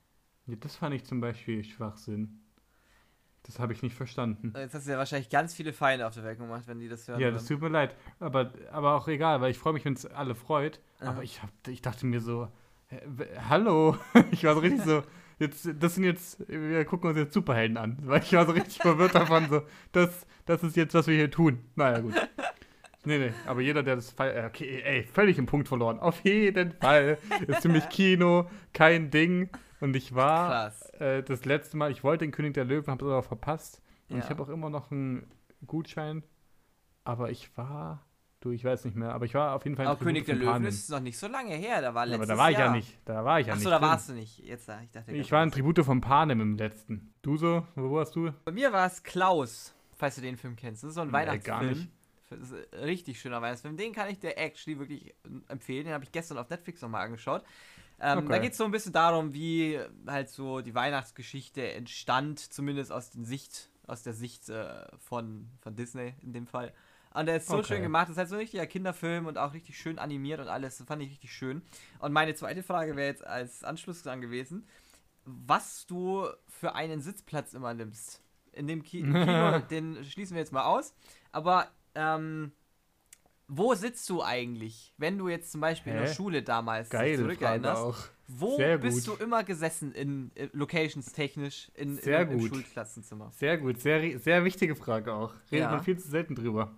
Ja, 0.48 0.56
das 0.56 0.76
fand 0.76 0.96
ich 0.96 1.04
zum 1.04 1.22
Beispiel 1.22 1.64
Schwachsinn. 1.64 2.40
Das 3.44 3.60
habe 3.60 3.74
ich 3.74 3.82
nicht 3.82 3.96
verstanden. 3.96 4.54
Jetzt 4.56 4.76
hast 4.76 4.88
du 4.88 4.92
ja 4.92 4.98
wahrscheinlich 4.98 5.30
ganz 5.30 5.54
viele 5.54 5.74
Feinde 5.74 6.06
auf 6.06 6.14
der 6.14 6.24
Welt 6.24 6.38
gemacht, 6.38 6.64
wenn 6.68 6.80
die 6.80 6.88
das 6.88 7.08
hören. 7.08 7.20
Ja, 7.20 7.32
das 7.32 7.46
tut 7.46 7.60
mir 7.60 7.70
leid. 7.70 7.96
Aber, 8.20 8.54
aber 8.72 8.96
auch 8.96 9.08
egal, 9.08 9.42
weil 9.42 9.52
ich 9.52 9.58
freue 9.58 9.74
mich, 9.74 9.84
wenn 9.84 9.94
es 9.94 10.06
alle 10.06 10.36
freut. 10.36 10.80
Aha. 11.00 11.10
Aber 11.10 11.24
ich, 11.24 11.42
hab, 11.42 11.50
ich 11.68 11.82
dachte 11.82 12.06
mir 12.06 12.22
so, 12.22 12.50
hallo? 13.50 13.98
ich 14.32 14.44
war 14.44 14.54
so 14.54 14.60
richtig 14.60 14.84
so, 14.84 15.04
jetzt, 15.40 15.68
das 15.80 15.96
sind 15.96 16.04
jetzt, 16.04 16.48
wir 16.48 16.86
gucken 16.86 17.10
uns 17.10 17.18
jetzt 17.18 17.34
Superhelden 17.34 17.78
an. 17.78 17.98
Weil 18.04 18.22
ich 18.22 18.32
war 18.34 18.46
so 18.46 18.52
richtig 18.52 18.78
verwirrt 18.82 19.16
davon, 19.16 19.50
so, 19.50 19.64
das, 19.92 20.28
das 20.46 20.64
ist 20.64 20.76
jetzt, 20.76 20.94
was 20.94 21.08
wir 21.08 21.16
hier 21.16 21.32
tun. 21.32 21.60
Naja, 21.76 22.00
gut. 22.00 22.14
Nee, 23.04 23.18
nee, 23.18 23.34
aber 23.48 23.62
jeder, 23.62 23.82
der 23.82 23.96
das 23.96 24.12
Fall. 24.12 24.46
Okay, 24.48 24.82
ey, 24.84 25.04
völlig 25.04 25.38
im 25.40 25.48
Punkt 25.48 25.68
verloren. 25.68 26.00
Auf 26.00 26.20
jeden 26.24 26.72
Fall. 26.74 27.18
Ist 27.48 27.64
für 27.64 27.70
mich 27.70 27.90
Kino 27.90 28.48
kein 28.74 29.10
Ding. 29.10 29.50
Und 29.80 29.96
ich 29.96 30.14
war 30.14 30.72
äh, 31.00 31.24
das 31.24 31.46
letzte 31.46 31.78
Mal, 31.78 31.90
ich 31.92 32.04
wollte 32.04 32.24
den 32.26 32.32
König 32.32 32.54
der 32.54 32.66
Löwen, 32.66 32.86
habe 32.92 33.04
das 33.04 33.12
aber 33.12 33.24
verpasst. 33.24 33.82
Und 34.10 34.18
Ja. 34.18 34.24
ich 34.24 34.30
habe 34.30 34.44
auch 34.44 34.50
immer 34.50 34.70
noch 34.70 34.92
einen 34.92 35.26
Gutschein. 35.66 36.22
Aber 37.04 37.32
ich 37.32 37.58
war. 37.58 38.06
Du, 38.42 38.52
ich 38.52 38.64
weiß 38.64 38.86
nicht 38.86 38.96
mehr. 38.96 39.14
Aber 39.14 39.26
ich 39.26 39.34
war 39.34 39.56
auf 39.56 39.64
jeden 39.66 39.76
Fall 39.76 39.88
Aber 39.88 40.04
König 40.04 40.26
der 40.26 40.36
Löwen 40.36 40.66
ist 40.66 40.90
noch 40.92 41.00
nicht 41.00 41.18
so 41.18 41.28
lange 41.28 41.56
her. 41.56 41.82
Da 41.82 41.94
war 41.96 42.06
Ja, 42.06 42.12
letztes 42.12 42.30
aber 42.30 42.36
da 42.38 42.38
war 42.44 42.52
ich 42.52 42.58
Jahr. 42.58 42.68
ja 42.68 42.72
nicht. 42.74 42.98
Da 43.06 43.26
war 43.26 43.40
ich 43.40 43.48
ja 43.48 43.54
Achso, 43.54 43.64
nicht. 43.64 43.72
da 43.72 43.80
drin. 43.80 43.90
warst 43.90 44.10
du 44.10 44.14
nicht. 44.14 44.38
Jetzt, 44.40 44.70
äh, 44.70 44.84
ich 44.84 44.92
dachte, 44.92 45.12
Ich 45.12 45.32
war 45.32 45.44
in 45.44 45.50
Tribute 45.52 45.84
von 45.84 46.02
Panem 46.02 46.40
im 46.42 46.58
letzten. 46.58 47.14
Du 47.24 47.38
so? 47.38 47.66
Wo 47.76 47.92
warst 47.96 48.16
du? 48.16 48.32
Bei 48.46 48.52
mir 48.52 48.72
war 48.74 48.86
es 48.88 49.02
Klaus, 49.02 49.74
falls 49.96 50.16
du 50.16 50.22
den 50.22 50.38
Film 50.38 50.56
kennst. 50.56 50.84
Das 50.84 50.90
ist 50.90 50.96
so 50.96 51.02
ein 51.02 51.08
Nee, 51.08 51.14
Weihnachtsfilm. 51.14 51.60
gar 51.60 51.64
nicht. 51.64 51.90
Ist 52.40 52.54
ein 52.54 52.80
richtig 52.84 53.20
schöner 53.20 53.42
Weihnachtsfilm. 53.42 53.78
Den 53.78 53.94
kann 53.94 54.10
ich 54.10 54.20
dir 54.20 54.38
actually 54.38 54.80
wirklich 54.80 55.14
empfehlen. 55.48 55.86
Den 55.86 55.94
habe 55.94 56.04
ich 56.04 56.12
gestern 56.12 56.38
auf 56.38 56.50
Netflix 56.50 56.82
nochmal 56.82 57.06
angeschaut. 57.06 57.44
Ähm, 58.00 58.20
Okay. 58.20 58.30
Da 58.30 58.38
geht 58.40 58.52
es 58.54 58.58
so 58.58 58.64
ein 58.66 58.72
bisschen 58.72 58.94
darum, 58.94 59.34
wie 59.34 59.80
halt 60.08 60.30
so 60.30 60.62
die 60.62 60.74
Weihnachtsgeschichte 60.74 61.72
entstand, 61.74 62.40
zumindest 62.40 62.92
aus, 62.92 63.12
den 63.12 63.26
Sicht, 63.26 63.70
aus 63.88 64.04
der 64.04 64.14
Sicht 64.14 64.50
äh, 64.50 64.86
von, 64.98 65.50
von 65.62 65.76
Disney 65.76 66.14
in 66.22 66.34
dem 66.34 66.48
Fall. 66.48 66.74
Und 67.14 67.26
der 67.26 67.36
ist 67.38 67.48
so 67.50 67.58
Okay. 67.58 67.68
schön 67.68 67.82
gemacht. 67.82 68.06
Das 68.06 68.12
ist 68.12 68.18
halt 68.18 68.30
so 68.30 68.36
ein 68.36 68.40
richtiger 68.42 68.66
Kinderfilm 68.66 69.26
und 69.26 69.38
auch 69.38 69.54
richtig 69.54 69.78
schön 69.78 70.00
animiert 70.00 70.40
und 70.40 70.48
alles. 70.48 70.78
Das 70.78 70.88
fand 70.88 71.02
ich 71.04 71.10
richtig 71.10 71.34
schön. 71.34 71.62
Und 72.00 72.14
meine 72.14 72.34
zweite 72.36 72.64
Frage 72.64 72.96
wäre 72.96 73.08
jetzt 73.10 73.26
als 73.26 73.64
Anschluss 73.66 74.02
dran 74.02 74.22
gewesen, 74.22 74.66
was 75.26 75.86
du 75.86 76.28
für 76.48 76.74
einen 76.74 77.02
Sitzplatz 77.02 77.54
immer 77.54 77.74
nimmst. 77.74 78.22
In 78.54 78.68
dem 78.68 78.82
Ki 78.82 79.14
Kino, 79.18 79.60
den 79.70 80.04
schließen 80.06 80.36
wir 80.36 80.42
jetzt 80.42 80.54
mal 80.54 80.64
aus. 80.64 80.96
Aber 81.32 81.68
ähm, 81.96 82.52
wo 83.48 83.74
sitzt 83.76 84.10
du 84.10 84.24
eigentlich, 84.24 84.94
wenn 84.98 85.18
du 85.18 85.28
jetzt 85.28 85.52
zum 85.52 85.60
Beispiel 85.62 85.92
in 85.94 86.00
der 86.00 86.08
Hä? 86.10 86.14
Schule 86.14 86.42
damals 86.44 86.90
Geile 86.90 87.18
zurückerinnerst? 87.18 88.12
Wo 88.34 88.58
bist 88.58 89.06
du 89.08 89.14
immer 89.16 89.44
gesessen 89.44 89.92
in, 89.94 90.32
in 90.36 90.50
Locations 90.54 91.12
technisch 91.12 91.70
in, 91.76 91.98
Sehr 91.98 92.22
in, 92.22 92.32
im 92.32 92.40
gut. 92.40 92.50
Schulklassenzimmer? 92.50 93.30
Sehr 93.36 93.58
gut, 93.58 93.80
sehr, 93.82 94.18
sehr 94.20 94.46
wichtige 94.46 94.74
Frage 94.76 95.14
auch. 95.14 95.34
Redet 95.52 95.66
Ja. 95.66 95.72
man 95.72 95.84
viel 95.84 95.98
zu 96.00 96.08
selten 96.10 96.36
drüber. 96.36 96.74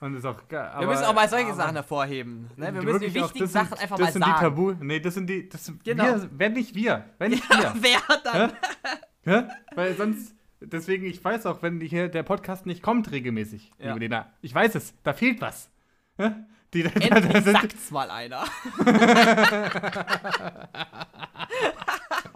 Und 0.00 0.14
ist 0.16 0.26
auch 0.26 0.46
geil. 0.48 0.70
wir 0.80 0.86
müssen 0.88 1.04
auch 1.04 1.14
mal 1.14 1.26
solche 1.26 1.46
aber- 1.46 1.54
Sachen 1.56 1.74
hervorheben. 1.76 2.50
Ne? 2.56 2.66
Wir 2.74 2.82
müssen 2.82 2.84
die 3.00 3.06
Wirklich 3.14 3.22
auch, 3.22 3.26
wichtigen 3.28 3.44
das 3.44 3.52
sind- 3.52 3.62
Sachen 3.70 3.78
einfach 3.78 3.96
das 3.96 4.06
mal 4.08 4.12
sind 4.12 4.22
sagen. 4.22 4.34
die 4.34 4.40
Tabu. 4.40 4.72
Nee, 4.84 5.00
das 5.00 5.14
sind 5.14 5.26
die. 5.30 5.48
Das, 5.48 5.72
Genau. 5.84 6.04
wir, 6.04 6.30
wenn 6.36 6.52
nicht 6.52 6.74
wir. 6.74 7.04
Wenn 7.18 7.30
nicht 7.30 7.48
wir. 7.48 7.72
Wer 7.80 8.00
dann? 8.22 8.52
Hä? 9.22 9.48
Weil 9.74 9.96
sonst. 9.96 10.34
Deswegen, 10.66 11.06
ich 11.06 11.22
weiß 11.24 11.46
auch, 11.46 11.62
wenn 11.62 11.80
hier 11.80 12.08
der 12.08 12.22
Podcast 12.22 12.66
nicht 12.66 12.82
kommt 12.82 13.10
regelmäßig, 13.10 13.72
Ja. 13.78 13.88
liebe 13.88 14.00
Lena. 14.00 14.32
Ich 14.42 14.54
weiß 14.54 14.74
es, 14.74 14.94
da 15.02 15.12
fehlt 15.12 15.40
was. 15.40 15.70
Die, 16.72 16.82
da, 16.82 16.90
Endlich 16.90 17.32
da 17.32 17.42
sind, 17.42 17.52
sagt's 17.60 17.90
mal 17.90 18.10
einer. 18.10 18.44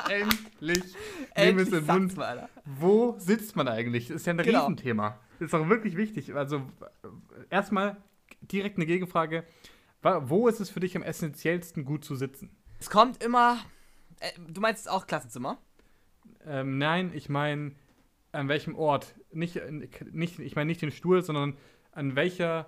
endlich. 0.08 0.84
Es 0.84 0.94
Endlich 1.34 1.68
in 1.68 1.74
den 1.74 1.86
Mund. 1.86 2.12
sagt's 2.12 2.16
mal 2.16 2.38
einer. 2.38 2.48
Wo 2.64 3.16
sitzt 3.18 3.56
man 3.56 3.68
eigentlich? 3.68 4.08
Das 4.08 4.16
ist 4.16 4.26
ja 4.26 4.32
ein 4.34 4.38
Genau. 4.38 4.60
Riesenthema. 4.60 5.18
Das 5.38 5.48
ist 5.48 5.54
auch 5.54 5.68
wirklich 5.68 5.96
wichtig. 5.96 6.34
Also, 6.34 6.56
äh, 6.58 7.08
erstmal 7.50 7.96
direkt 8.40 8.76
eine 8.76 8.86
Gegenfrage. 8.86 9.44
Wo 10.02 10.48
ist 10.48 10.60
es 10.60 10.70
für 10.70 10.80
dich 10.80 10.96
am 10.96 11.02
essentiellsten 11.02 11.84
gut 11.84 12.04
zu 12.04 12.14
sitzen? 12.14 12.50
Es 12.80 12.88
kommt 12.90 13.22
immer. 13.22 13.58
Äh, 14.20 14.30
du 14.48 14.60
meinst 14.60 14.88
auch 14.88 15.06
Klassenzimmer? 15.06 15.58
Ähm, 16.46 16.78
nein, 16.78 17.10
ich 17.14 17.28
meine, 17.28 17.72
an 18.38 18.48
welchem 18.48 18.74
Ort? 18.76 19.14
Nicht, 19.32 19.56
äh, 19.56 19.70
nicht, 19.70 20.38
ich 20.38 20.56
meine 20.56 20.66
nicht 20.68 20.82
den 20.82 20.90
Stuhl, 20.90 21.22
sondern 21.22 21.56
an 21.92 22.16
welcher 22.16 22.66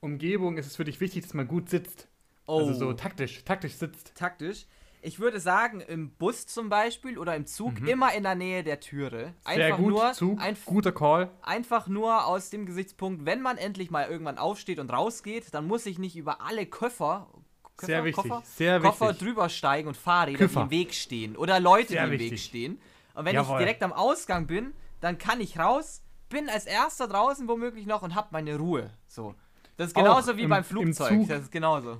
Umgebung 0.00 0.58
ist 0.58 0.66
es 0.66 0.76
für 0.76 0.84
dich 0.84 1.00
wichtig, 1.00 1.22
dass 1.22 1.34
man 1.34 1.48
gut 1.48 1.68
sitzt? 1.70 2.08
Oh, 2.46 2.58
Also 2.58 2.74
so 2.74 2.92
taktisch, 2.92 3.42
taktisch 3.44 3.74
sitzt. 3.74 4.14
taktisch. 4.16 4.66
Ich 5.00 5.18
würde 5.20 5.38
sagen, 5.38 5.80
im 5.80 6.10
Bus 6.10 6.46
zum 6.46 6.70
Beispiel 6.70 7.18
oder 7.18 7.36
im 7.36 7.44
Zug 7.46 7.86
immer 7.86 8.14
in 8.14 8.22
der 8.22 8.34
Nähe 8.34 8.62
der 8.64 8.80
Türe. 8.80 9.34
Mhm. 9.46 9.54
Sehr 9.54 9.72
gut, 9.72 9.88
nur, 9.88 10.12
Zug, 10.14 10.40
einf- 10.40 10.64
guter 10.64 10.92
Call. 10.92 11.30
einfach 11.42 11.88
nur 11.88 12.26
aus 12.26 12.48
dem 12.48 12.64
Gesichtspunkt, 12.64 13.26
wenn 13.26 13.42
man 13.42 13.58
endlich 13.58 13.90
mal 13.90 14.08
irgendwann 14.08 14.38
aufsteht 14.38 14.78
und 14.78 14.90
rausgeht, 14.90 15.52
dann 15.52 15.66
muss 15.66 15.84
ich 15.84 15.98
nicht 15.98 16.16
über 16.16 16.40
alle 16.40 16.64
Köffer, 16.64 17.28
Köffer 17.76 17.86
Sehr 17.86 18.04
wichtig, 18.04 18.30
Koffer, 18.30 18.42
sehr 18.46 18.80
Koffer 18.80 19.08
wichtig. 19.10 19.26
drüber 19.28 19.48
steigen 19.50 19.88
und 19.88 19.96
Fahrräder, 19.96 20.38
die 20.38 20.44
Küffer. 20.44 20.62
im 20.62 20.70
Weg 20.70 20.94
stehen. 20.94 21.36
Oder 21.36 21.60
Leute, 21.60 21.88
Sehr 21.88 22.06
die 22.06 22.14
im 22.14 22.18
Weg 22.20 22.20
wichtig. 22.32 22.44
stehen. 22.44 22.80
Und 23.14 23.24
wenn 23.26 23.34
Jawohl. 23.34 23.56
ich 23.56 23.58
direkt 23.64 23.82
am 23.82 23.92
Ausgang 23.92 24.46
bin, 24.46 24.72
dann 25.04 25.18
kann 25.18 25.40
ich 25.40 25.58
raus, 25.58 26.02
bin 26.28 26.48
als 26.48 26.66
erster 26.66 27.06
draußen 27.08 27.46
womöglich 27.48 27.86
noch 27.86 28.02
und 28.02 28.14
hab 28.14 28.32
meine 28.32 28.56
Ruhe. 28.56 28.90
So. 29.06 29.34
Das 29.76 29.88
ist 29.88 29.96
Auch 29.96 30.02
genauso 30.02 30.36
wie 30.36 30.42
im- 30.42 30.50
beim 30.50 30.58
im 30.58 30.64
Flugzeug. 30.64 31.08
Zug. 31.10 31.28
Das 31.28 31.42
ist 31.42 31.52
genauso. 31.52 31.98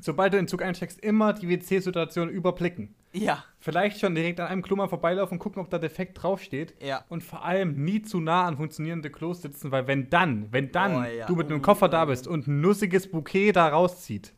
Sobald 0.00 0.32
du 0.32 0.38
in 0.38 0.44
den 0.44 0.48
Zug 0.48 0.60
einsteigst, 0.62 0.98
immer 1.00 1.32
die 1.32 1.48
WC-Situation 1.48 2.28
überblicken. 2.28 2.94
Ja, 3.12 3.44
Vielleicht 3.60 4.00
schon 4.00 4.14
direkt 4.16 4.40
an 4.40 4.48
einem 4.48 4.62
Klo 4.62 4.74
mal 4.74 4.88
vorbeilaufen 4.88 5.34
und 5.36 5.38
gucken, 5.38 5.62
ob 5.62 5.70
da 5.70 5.78
defekt 5.78 6.20
draufsteht. 6.20 6.74
ja. 6.82 7.04
Und 7.08 7.22
vor 7.22 7.44
allem 7.44 7.84
nie 7.84 8.02
zu 8.02 8.18
nah 8.20 8.44
an 8.44 8.56
funktionierende 8.56 9.08
Klos 9.10 9.40
sitzen, 9.42 9.70
weil 9.70 9.86
wenn 9.86 10.10
dann, 10.10 10.48
wenn 10.52 10.72
dann 10.72 10.96
Oh 10.96 11.02
ja. 11.04 11.26
du 11.26 11.36
mit 11.36 11.46
einem 11.46 11.60
Oh, 11.60 11.62
Koffer 11.62 11.88
da 11.88 12.02
oh. 12.02 12.06
bist 12.06 12.26
und 12.26 12.48
ein 12.48 12.60
nussiges 12.60 13.08
Bouquet 13.08 13.52
da 13.52 13.68
rauszieht, 13.68 14.34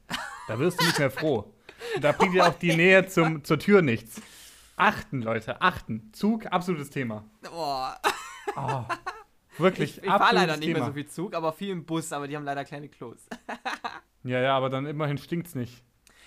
da 0.46 0.58
wirst 0.58 0.78
du 0.80 0.84
nicht 0.84 0.98
mehr 0.98 1.10
froh. 1.10 1.50
Und 1.94 2.04
da 2.04 2.12
bringt 2.12 2.34
dir 2.34 2.46
auch 2.46 2.54
die 2.54 2.76
Nähe 2.76 3.06
zum, 3.06 3.42
zur 3.44 3.58
Tür 3.58 3.80
nichts. 3.80 4.20
Achten, 4.76 5.22
Leute, 5.22 5.60
achten. 5.62 6.10
Zug, 6.12 6.46
absolutes 6.46 6.90
Thema. 6.90 7.24
Boah. 7.42 7.98
Oh, 8.56 8.84
wirklich, 9.58 9.96
Ich, 9.98 10.04
ich 10.04 10.10
fahre 10.10 10.34
leider 10.34 10.56
nicht 10.56 10.66
Thema. 10.66 10.78
mehr 10.80 10.88
so 10.88 10.92
viel 10.92 11.06
Zug, 11.08 11.34
aber 11.34 11.52
viel 11.52 11.70
im 11.70 11.84
Bus, 11.86 12.12
aber 12.12 12.28
die 12.28 12.36
haben 12.36 12.44
leider 12.44 12.64
kleine 12.64 12.88
Klos. 12.88 13.26
Ja, 14.22 14.40
ja, 14.40 14.56
aber 14.56 14.70
dann 14.70 14.86
immerhin 14.86 15.18
stinkt's 15.18 15.54
nicht. 15.54 15.84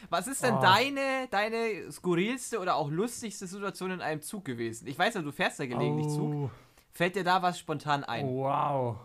Was 0.10 0.28
ist 0.28 0.42
denn 0.42 0.54
Oh. 0.56 0.62
deine, 0.62 1.28
deine 1.32 1.92
skurrilste 1.92 2.60
oder 2.62 2.76
auch 2.78 2.90
lustigste 2.90 3.46
Situation 3.46 3.92
in 3.92 4.00
einem 4.00 4.22
Zug 4.22 4.46
gewesen? 4.46 4.88
Ich 4.88 4.98
weiß 4.98 5.16
ja, 5.16 5.22
du 5.22 5.34
fährst 5.34 5.60
ja 5.60 5.66
gelegentlich 5.66 6.08
Zug. 6.08 6.34
Oh, 6.34 6.50
Fällt 6.94 7.18
dir 7.18 7.26
da 7.26 7.42
was 7.42 7.60
spontan 7.60 8.06
ein? 8.06 8.26
wow. 8.26 8.96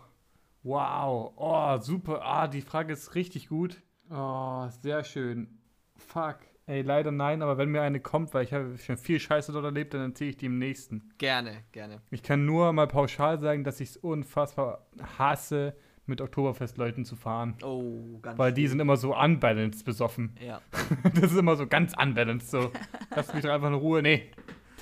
Wow. 0.63 1.33
Oh, 1.35 1.77
super. 1.81 2.21
Ah, 2.23 2.47
die 2.47 2.61
Frage 2.61 2.93
ist 2.93 3.15
richtig 3.15 3.49
gut. 3.49 3.81
Oh, 4.09 4.69
sehr 4.81 5.03
schön. 5.03 5.59
Fuck. 5.97 6.37
Ey, 6.67 6.81
leider 6.81 7.11
nein, 7.11 7.43
aber 7.43 7.57
wenn 7.59 7.69
mir 7.69 7.83
eine 7.83 7.99
kommt, 7.99 8.33
weil 8.33 8.43
ich 8.43 8.51
habe 8.53 8.75
schon 8.79 8.97
viel 8.97 9.19
Scheiße 9.19 9.51
dort 9.51 9.65
erlebt, 9.65 9.93
dann 9.93 10.01
erzähle 10.09 10.31
ich 10.31 10.37
die 10.37 10.47
im 10.47 10.57
nächsten. 10.57 11.11
Gerne, 11.19 11.57
gerne. 11.71 12.01
Ich 12.09 12.23
kann 12.23 12.45
nur 12.45 12.73
mal 12.73 12.87
pauschal 12.87 13.39
sagen, 13.39 13.63
dass 13.63 13.79
ich 13.79 13.89
es 13.89 13.97
unfassbar 13.97 14.85
hasse, 15.19 15.75
mit 16.07 16.21
Oktoberfestleuten 16.21 17.03
zu 17.05 17.15
fahren. 17.15 17.55
Oh, 17.63 18.19
ganz 18.21 18.37
Weil 18.37 18.53
die 18.53 18.61
schön. 18.63 18.69
sind 18.71 18.79
immer 18.79 18.95
so 18.97 19.15
unbalanced 19.15 19.85
besoffen. 19.85 20.35
Ja. 20.39 20.61
Das 21.15 21.31
ist 21.31 21.37
immer 21.37 21.55
so 21.55 21.65
ganz 21.67 21.93
unbalanced. 21.99 22.49
So, 22.49 22.71
lass 23.15 23.33
mich 23.33 23.43
doch 23.43 23.51
einfach 23.51 23.67
in 23.69 23.73
Ruhe. 23.75 24.01
Nee. 24.03 24.29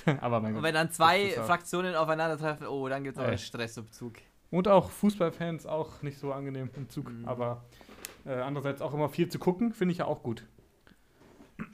Aber 0.20 0.40
mein 0.40 0.50
Und 0.50 0.54
Gott. 0.56 0.62
wenn 0.64 0.74
dann 0.74 0.90
zwei 0.90 1.38
auch- 1.38 1.44
Fraktionen 1.46 1.94
aufeinandertreffen, 1.94 2.66
oh, 2.66 2.88
dann 2.88 3.04
gibt 3.04 3.16
es 3.16 3.22
aber 3.22 3.32
Ey. 3.32 3.38
Stress 3.38 3.76
im 3.78 3.90
Zug. 3.90 4.14
Und 4.50 4.68
auch 4.68 4.90
Fußballfans 4.90 5.64
auch 5.66 6.02
nicht 6.02 6.18
so 6.18 6.32
angenehm 6.32 6.68
im 6.76 6.88
Zug. 6.90 7.10
Mhm. 7.10 7.24
Aber 7.26 7.64
äh, 8.26 8.32
andererseits 8.34 8.82
auch 8.82 8.92
immer 8.92 9.08
viel 9.08 9.28
zu 9.28 9.38
gucken, 9.38 9.72
finde 9.72 9.92
ich 9.92 9.98
ja 9.98 10.04
auch 10.04 10.22
gut. 10.22 10.44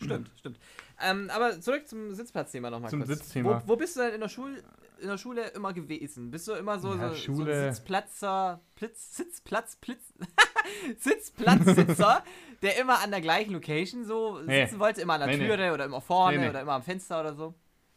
Stimmt, 0.03 0.31
stimmt. 0.37 0.59
Ähm, 1.03 1.31
aber 1.35 1.61
zurück 1.61 1.89
zum 1.89 2.14
Sitzplatzthema 2.14 2.68
nochmal 2.70 2.91
Zum 2.91 3.01
kurz. 3.01 3.18
Sitzthema. 3.18 3.62
Wo, 3.66 3.72
wo 3.72 3.76
bist 3.76 3.97
du 3.97 4.01
denn 4.01 4.14
in 4.14 4.20
der, 4.20 4.28
Schul 4.28 4.62
in 5.01 5.09
der 5.09 5.16
Schule 5.18 5.49
immer 5.49 5.72
gewesen? 5.72 6.31
Bist 6.31 6.47
du 6.49 6.53
immer 6.53 6.78
so, 6.78 6.95
Ja, 6.95 7.14
so, 7.14 7.35
so 7.35 7.45
ein 7.45 7.72
Sitzplatzer, 7.72 8.61
Plitz, 8.74 9.16
Sitzplatz, 9.16 9.76
Plitz, 9.76 10.12
Sitzplatzsitzer, 10.99 12.22
der 12.62 12.78
immer 12.81 13.01
an 13.03 13.11
der 13.11 13.20
gleichen 13.20 13.53
Location 13.53 14.05
so 14.05 14.41
Nee. 14.43 14.64
sitzen 14.66 14.78
wollte, 14.81 15.01
immer 15.01 15.14
an 15.14 15.20
der 15.20 15.28
Nee, 15.28 15.37
nee. 15.39 15.47
Türe 15.49 15.72
oder 15.72 15.85
immer 15.87 16.01
vorne 16.01 16.37
Nee, 16.37 16.45
nee. 16.45 16.51
oder 16.51 16.61
immer 16.61 16.72
am 16.72 16.83
Fenster 16.83 17.20
oder 17.20 17.35
so? 17.35 17.55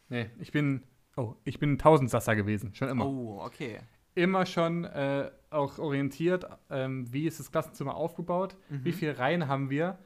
Nee, 0.08 0.30
ich 0.38 0.52
bin. 0.52 0.82
Oh, 1.16 1.34
ich 1.44 1.58
bin 1.58 1.72
ein 1.74 1.78
Tausendsasser 1.78 2.34
gewesen. 2.34 2.74
Schon 2.74 2.88
immer. 2.88 3.06
Oh, 3.06 3.40
okay. 3.44 3.78
Immer 4.16 4.46
schon 4.46 4.84
äh, 4.84 5.30
auch 5.50 5.78
orientiert, 5.78 6.46
ähm, 6.70 7.12
wie 7.12 7.26
ist 7.26 7.38
das 7.40 7.50
Klassenzimmer 7.52 7.94
aufgebaut, 7.94 8.56
Mhm. 8.68 8.84
wie 8.84 8.92
viele 8.92 9.18
Reihen 9.18 9.48
haben 9.48 9.70
wir. 9.70 9.98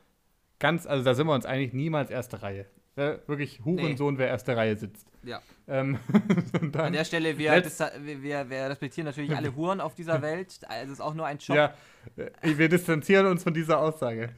Ganz, 0.59 0.87
also 0.87 1.05
da 1.05 1.15
sind 1.15 1.27
wir 1.27 1.35
uns 1.35 1.47
eigentlich 1.47 1.73
niemals 1.73 2.11
erste 2.11 2.43
Reihe. 2.43 2.67
Äh, 2.97 3.19
wirklich 3.29 3.61
Hurensohn, 3.65 4.19
wer 4.19 4.27
erste 4.27 4.57
Reihe 4.57 4.77
sitzt. 4.77 5.07
Ja. 5.23 5.41
Ähm, 5.69 5.99
An 6.77 6.93
der 6.93 7.05
Stelle, 7.05 7.39
wir, 7.39 7.53
wir, 7.53 8.23
wir, 8.23 8.51
wir 8.51 8.71
respektieren 8.71 9.07
natürlich 9.07 9.37
alle 9.37 9.55
Huren 9.55 9.81
auf 9.81 9.95
dieser 9.95 10.21
Welt. 10.21 10.59
Also 10.67 10.87
es 10.87 10.99
ist 10.99 11.01
auch 11.01 11.15
nur 11.15 11.25
ein 11.27 11.39
Job. 11.39 11.57
Ja, 11.57 11.75
äh, 12.17 12.31
wir 12.43 12.69
distanzieren 12.69 13.27
uns 13.27 13.45
von 13.45 13.55
dieser 13.55 13.79
Aussage. 13.79 14.31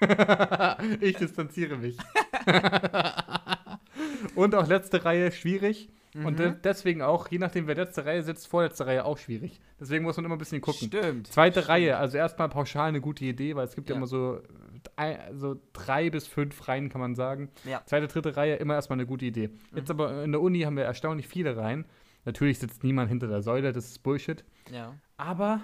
ich 1.00 1.16
distanziere 1.16 1.78
mich. 1.78 1.96
Und 4.34 4.54
auch 4.54 4.66
letzte 4.66 5.04
Reihe 5.04 5.32
schwierig. 5.32 5.88
Und 6.14 6.38
de 6.38 6.50
Mhm. 6.50 6.56
deswegen 6.62 7.02
auch, 7.02 7.28
je 7.28 7.38
nachdem, 7.38 7.66
wer 7.66 7.74
letzte 7.74 8.04
Reihe 8.06 8.22
sitzt, 8.22 8.46
vorletzte 8.46 8.86
Reihe 8.86 9.04
auch 9.04 9.18
schwierig. 9.18 9.60
Deswegen 9.80 10.04
muss 10.04 10.16
man 10.16 10.24
immer 10.26 10.36
ein 10.36 10.38
bisschen 10.38 10.60
gucken. 10.60 10.86
Stimmt. 10.88 11.26
Zweite 11.26 11.60
Stimmt. 11.60 11.68
Reihe, 11.70 11.96
also 11.96 12.16
erstmal 12.18 12.48
pauschal 12.48 12.88
eine 12.88 13.00
gute 13.00 13.24
Idee, 13.24 13.56
weil 13.56 13.64
es 13.66 13.74
gibt 13.74 13.88
ja, 13.88 13.94
Ja. 13.94 13.98
immer 13.98 14.06
so, 14.06 14.40
so 15.32 15.56
drei 15.72 16.10
bis 16.10 16.26
fünf 16.28 16.68
Reihen, 16.68 16.88
kann 16.88 17.00
man 17.00 17.14
sagen. 17.16 17.48
Ja. 17.64 17.82
Zweite, 17.86 18.06
dritte 18.06 18.36
Reihe, 18.36 18.56
immer 18.56 18.74
erstmal 18.74 18.96
eine 18.98 19.06
gute 19.06 19.24
Idee. 19.24 19.50
Jetzt 19.74 19.90
aber 19.90 20.22
in 20.22 20.30
der 20.30 20.40
Uni 20.40 20.60
haben 20.60 20.76
wir 20.76 20.84
erstaunlich 20.84 21.26
viele 21.26 21.56
Reihen. 21.56 21.84
Natürlich 22.24 22.58
sitzt 22.60 22.84
niemand 22.84 23.08
hinter 23.08 23.26
der 23.26 23.42
Säule, 23.42 23.72
das 23.72 23.86
ist 23.86 24.02
Bullshit. 24.02 24.44
Ja. 24.72 24.94
Aber 25.16 25.60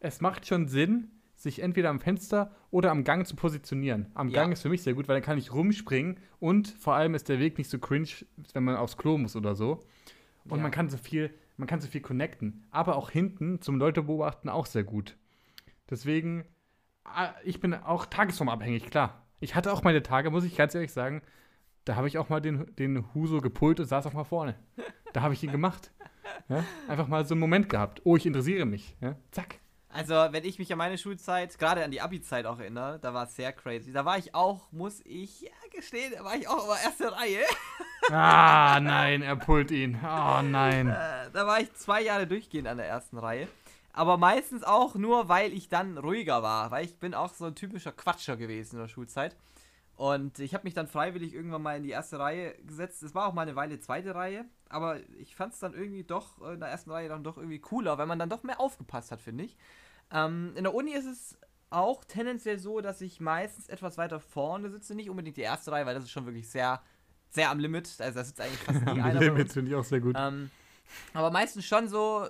es 0.00 0.20
macht 0.20 0.46
schon 0.46 0.66
Sinn, 0.68 1.10
sich 1.46 1.62
entweder 1.62 1.90
am 1.90 2.00
Fenster 2.00 2.50
oder 2.70 2.90
am 2.90 3.04
Gang 3.04 3.26
zu 3.26 3.36
positionieren. 3.36 4.10
Am 4.14 4.28
Ja. 4.28 4.40
Gang 4.42 4.52
ist 4.52 4.62
für 4.62 4.68
mich 4.68 4.82
sehr 4.82 4.94
gut, 4.94 5.08
weil 5.08 5.16
dann 5.16 5.22
kann 5.22 5.38
ich 5.38 5.52
rumspringen 5.52 6.18
und 6.40 6.68
vor 6.68 6.94
allem 6.94 7.14
ist 7.14 7.28
der 7.28 7.38
Weg 7.38 7.56
nicht 7.58 7.70
so 7.70 7.78
cringe, 7.78 8.08
wenn 8.52 8.64
man 8.64 8.76
aufs 8.76 8.96
Klo 8.96 9.16
muss 9.16 9.36
oder 9.36 9.54
so. 9.54 9.80
Und 10.44 10.58
Ja. 10.58 10.62
man 10.62 10.70
kann 10.70 10.88
so 10.88 10.96
viel, 10.96 11.32
man 11.56 11.66
kann 11.68 11.80
so 11.80 11.88
viel 11.88 12.00
connecten. 12.00 12.64
Aber 12.70 12.96
auch 12.96 13.10
hinten 13.10 13.60
zum 13.60 13.78
Leute 13.78 14.02
beobachten 14.02 14.48
auch 14.48 14.66
sehr 14.66 14.84
gut. 14.84 15.16
Deswegen, 15.88 16.44
ah, 17.04 17.30
ich 17.44 17.60
bin 17.60 17.74
auch 17.74 18.06
tagesformabhängig, 18.06 18.90
klar. 18.90 19.22
Ich 19.40 19.54
hatte 19.54 19.72
auch 19.72 19.82
meine 19.84 20.02
Tage, 20.02 20.30
muss 20.30 20.44
ich 20.44 20.56
ganz 20.56 20.74
ehrlich 20.74 20.92
sagen, 20.92 21.22
da 21.84 21.94
habe 21.94 22.08
ich 22.08 22.18
auch 22.18 22.28
mal 22.28 22.40
den, 22.40 22.74
den 22.76 23.14
Huso 23.14 23.40
gepult 23.40 23.78
und 23.80 23.86
saß 23.86 24.06
auch 24.06 24.12
mal 24.12 24.24
vorne. 24.24 24.56
Da 25.12 25.22
habe 25.22 25.34
ich 25.34 25.42
ihn 25.44 25.52
gemacht. 25.52 25.92
Ja? 26.48 26.64
Einfach 26.88 27.06
mal 27.06 27.24
so 27.24 27.34
einen 27.34 27.40
Moment 27.40 27.68
gehabt. 27.68 28.00
Oh, 28.04 28.16
ich 28.16 28.26
interessiere 28.26 28.66
mich. 28.66 28.96
Ja? 29.00 29.16
Zack. 29.30 29.60
Also, 29.96 30.14
wenn 30.30 30.44
ich 30.44 30.58
mich 30.58 30.70
an 30.70 30.76
meine 30.76 30.98
Schulzeit, 30.98 31.58
gerade 31.58 31.82
an 31.82 31.90
die 31.90 32.02
Abi-Zeit 32.02 32.44
auch 32.44 32.58
erinnere, 32.58 32.98
da 32.98 33.14
war 33.14 33.24
es 33.24 33.34
sehr 33.34 33.50
crazy. 33.50 33.92
Da 33.92 34.04
war 34.04 34.18
ich 34.18 34.34
auch, 34.34 34.70
muss 34.70 35.00
ich 35.06 35.40
ja, 35.40 35.50
gestehen, 35.74 36.12
da 36.14 36.22
war 36.22 36.36
ich 36.36 36.46
auch 36.48 36.64
immer 36.64 36.78
erste 36.78 37.12
Reihe. 37.12 37.40
Ah, 38.12 38.78
nein, 38.80 39.22
er 39.22 39.34
pullt 39.34 39.72
ihn. 39.72 39.98
Oh, 40.00 40.40
nein. 40.40 40.86
Äh, 40.86 41.28
da 41.32 41.44
war 41.44 41.58
ich 41.60 41.74
zwei 41.74 42.02
Jahre 42.02 42.28
durchgehend 42.28 42.68
an 42.68 42.76
der 42.76 42.86
ersten 42.86 43.18
Reihe. 43.18 43.48
Aber 43.92 44.16
meistens 44.16 44.62
auch 44.62 44.94
nur, 44.94 45.28
weil 45.28 45.52
ich 45.52 45.68
dann 45.68 45.98
ruhiger 45.98 46.40
war. 46.40 46.70
Weil 46.70 46.84
ich 46.84 47.00
bin 47.00 47.14
auch 47.14 47.34
so 47.34 47.46
ein 47.46 47.56
typischer 47.56 47.90
Quatscher 47.90 48.36
gewesen 48.36 48.76
in 48.76 48.82
der 48.82 48.88
Schulzeit. 48.88 49.34
Und 49.96 50.38
ich 50.38 50.54
habe 50.54 50.62
mich 50.62 50.74
dann 50.74 50.86
freiwillig 50.86 51.34
irgendwann 51.34 51.62
mal 51.62 51.78
in 51.78 51.82
die 51.82 51.90
erste 51.90 52.20
Reihe 52.20 52.54
gesetzt. 52.64 53.02
Es 53.02 53.16
war 53.16 53.26
auch 53.26 53.32
mal 53.32 53.42
eine 53.42 53.56
Weile 53.56 53.80
zweite 53.80 54.14
Reihe. 54.14 54.44
Aber 54.68 55.00
ich 55.18 55.34
fand 55.34 55.54
es 55.54 55.58
dann 55.58 55.74
irgendwie 55.74 56.04
doch 56.04 56.40
äh, 56.42 56.54
in 56.54 56.60
der 56.60 56.68
ersten 56.68 56.92
Reihe 56.92 57.08
dann 57.08 57.24
doch 57.24 57.38
irgendwie 57.38 57.58
cooler, 57.58 57.98
weil 57.98 58.06
man 58.06 58.20
dann 58.20 58.30
doch 58.30 58.44
mehr 58.44 58.60
aufgepasst 58.60 59.10
hat, 59.10 59.20
finde 59.20 59.42
ich. 59.42 59.56
Ähm, 60.10 60.52
in 60.56 60.64
der 60.64 60.74
Uni 60.74 60.92
ist 60.92 61.06
es 61.06 61.38
auch 61.70 62.04
tendenziell 62.04 62.58
so, 62.58 62.80
dass 62.80 63.00
ich 63.00 63.20
meistens 63.20 63.68
etwas 63.68 63.98
weiter 63.98 64.20
vorne 64.20 64.70
sitze. 64.70 64.94
Nicht 64.94 65.10
unbedingt 65.10 65.36
die 65.36 65.42
erste 65.42 65.72
Reihe, 65.72 65.84
weil 65.86 65.94
das 65.94 66.04
ist 66.04 66.10
schon 66.12 66.26
wirklich 66.26 66.48
sehr, 66.48 66.80
sehr 67.30 67.50
am 67.50 67.58
Limit. 67.58 67.96
Also 67.98 68.18
da 68.18 68.24
sitzt 68.24 68.40
eigentlich 68.40 68.60
fast 68.60 68.80
nie 68.86 69.00
Am 69.00 69.02
einer 69.02 69.18
uns. 69.18 69.26
Limit 69.26 69.52
finde 69.52 69.70
ich 69.70 69.76
auch 69.76 69.84
sehr 69.84 70.00
gut. 70.00 70.14
Ähm, 70.18 70.50
aber 71.12 71.30
meistens 71.30 71.64
schon 71.66 71.88
so, 71.88 72.26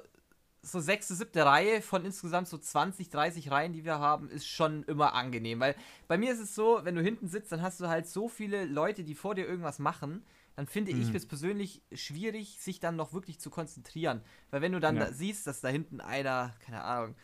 so 0.62 0.80
sechste, 0.80 1.14
siebte 1.14 1.44
Reihe 1.44 1.82
von 1.82 2.04
insgesamt 2.04 2.48
so 2.48 2.56
20, 2.58 3.10
30 3.10 3.50
Reihen, 3.50 3.72
die 3.72 3.84
wir 3.84 3.98
haben, 3.98 4.30
ist 4.30 4.48
schon 4.48 4.82
immer 4.84 5.14
angenehm. 5.14 5.60
Weil 5.60 5.76
bei 6.08 6.16
mir 6.18 6.32
ist 6.32 6.40
es 6.40 6.54
so, 6.54 6.80
wenn 6.82 6.94
du 6.96 7.02
hinten 7.02 7.28
sitzt, 7.28 7.52
dann 7.52 7.62
hast 7.62 7.78
du 7.80 7.88
halt 7.88 8.08
so 8.08 8.28
viele 8.28 8.64
Leute, 8.64 9.04
die 9.04 9.14
vor 9.14 9.34
dir 9.34 9.46
irgendwas 9.46 9.78
machen. 9.78 10.24
Dann 10.56 10.66
finde 10.66 10.90
ich 10.92 11.10
Mhm. 11.10 11.16
es 11.16 11.28
persönlich 11.28 11.82
schwierig, 11.92 12.58
sich 12.58 12.80
dann 12.80 12.96
noch 12.96 13.12
wirklich 13.12 13.38
zu 13.38 13.50
konzentrieren. 13.50 14.22
Weil 14.50 14.62
wenn 14.62 14.72
du 14.72 14.80
dann 14.80 14.96
Ja. 14.96 15.04
da 15.06 15.12
siehst, 15.12 15.46
dass 15.46 15.60
da 15.60 15.68
hinten 15.68 16.00
einer, 16.00 16.54
keine 16.64 16.82
Ahnung, 16.82 17.14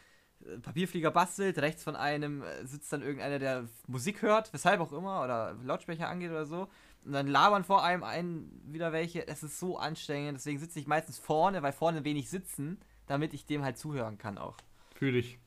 Papierflieger 0.62 1.10
bastelt, 1.10 1.58
rechts 1.58 1.82
von 1.84 1.96
einem 1.96 2.42
äh, 2.42 2.66
sitzt 2.66 2.92
dann 2.92 3.02
irgendeiner, 3.02 3.38
der 3.38 3.64
Musik 3.86 4.22
hört, 4.22 4.52
weshalb 4.52 4.80
auch 4.80 4.92
immer, 4.92 5.22
oder 5.22 5.56
Lautsprecher 5.64 6.08
angeht 6.08 6.30
oder 6.30 6.46
so. 6.46 6.68
Und 7.04 7.12
dann 7.12 7.26
labern 7.26 7.64
vor 7.64 7.82
einem 7.84 8.02
einen 8.04 8.62
wieder 8.66 8.92
welche. 8.92 9.26
Es 9.26 9.42
ist 9.42 9.58
so 9.58 9.76
anstrengend. 9.78 10.38
Deswegen 10.38 10.58
sitze 10.58 10.78
ich 10.78 10.86
meistens 10.86 11.18
vorne, 11.18 11.62
weil 11.62 11.72
vorne 11.72 12.04
wenig 12.04 12.30
sitzen, 12.30 12.78
damit 13.06 13.34
ich 13.34 13.44
dem 13.46 13.62
halt 13.64 13.76
zuhören 13.78 14.18
kann 14.18 14.38
auch. 14.38 14.56
Fühle 14.94 15.18
ich. 15.18 15.38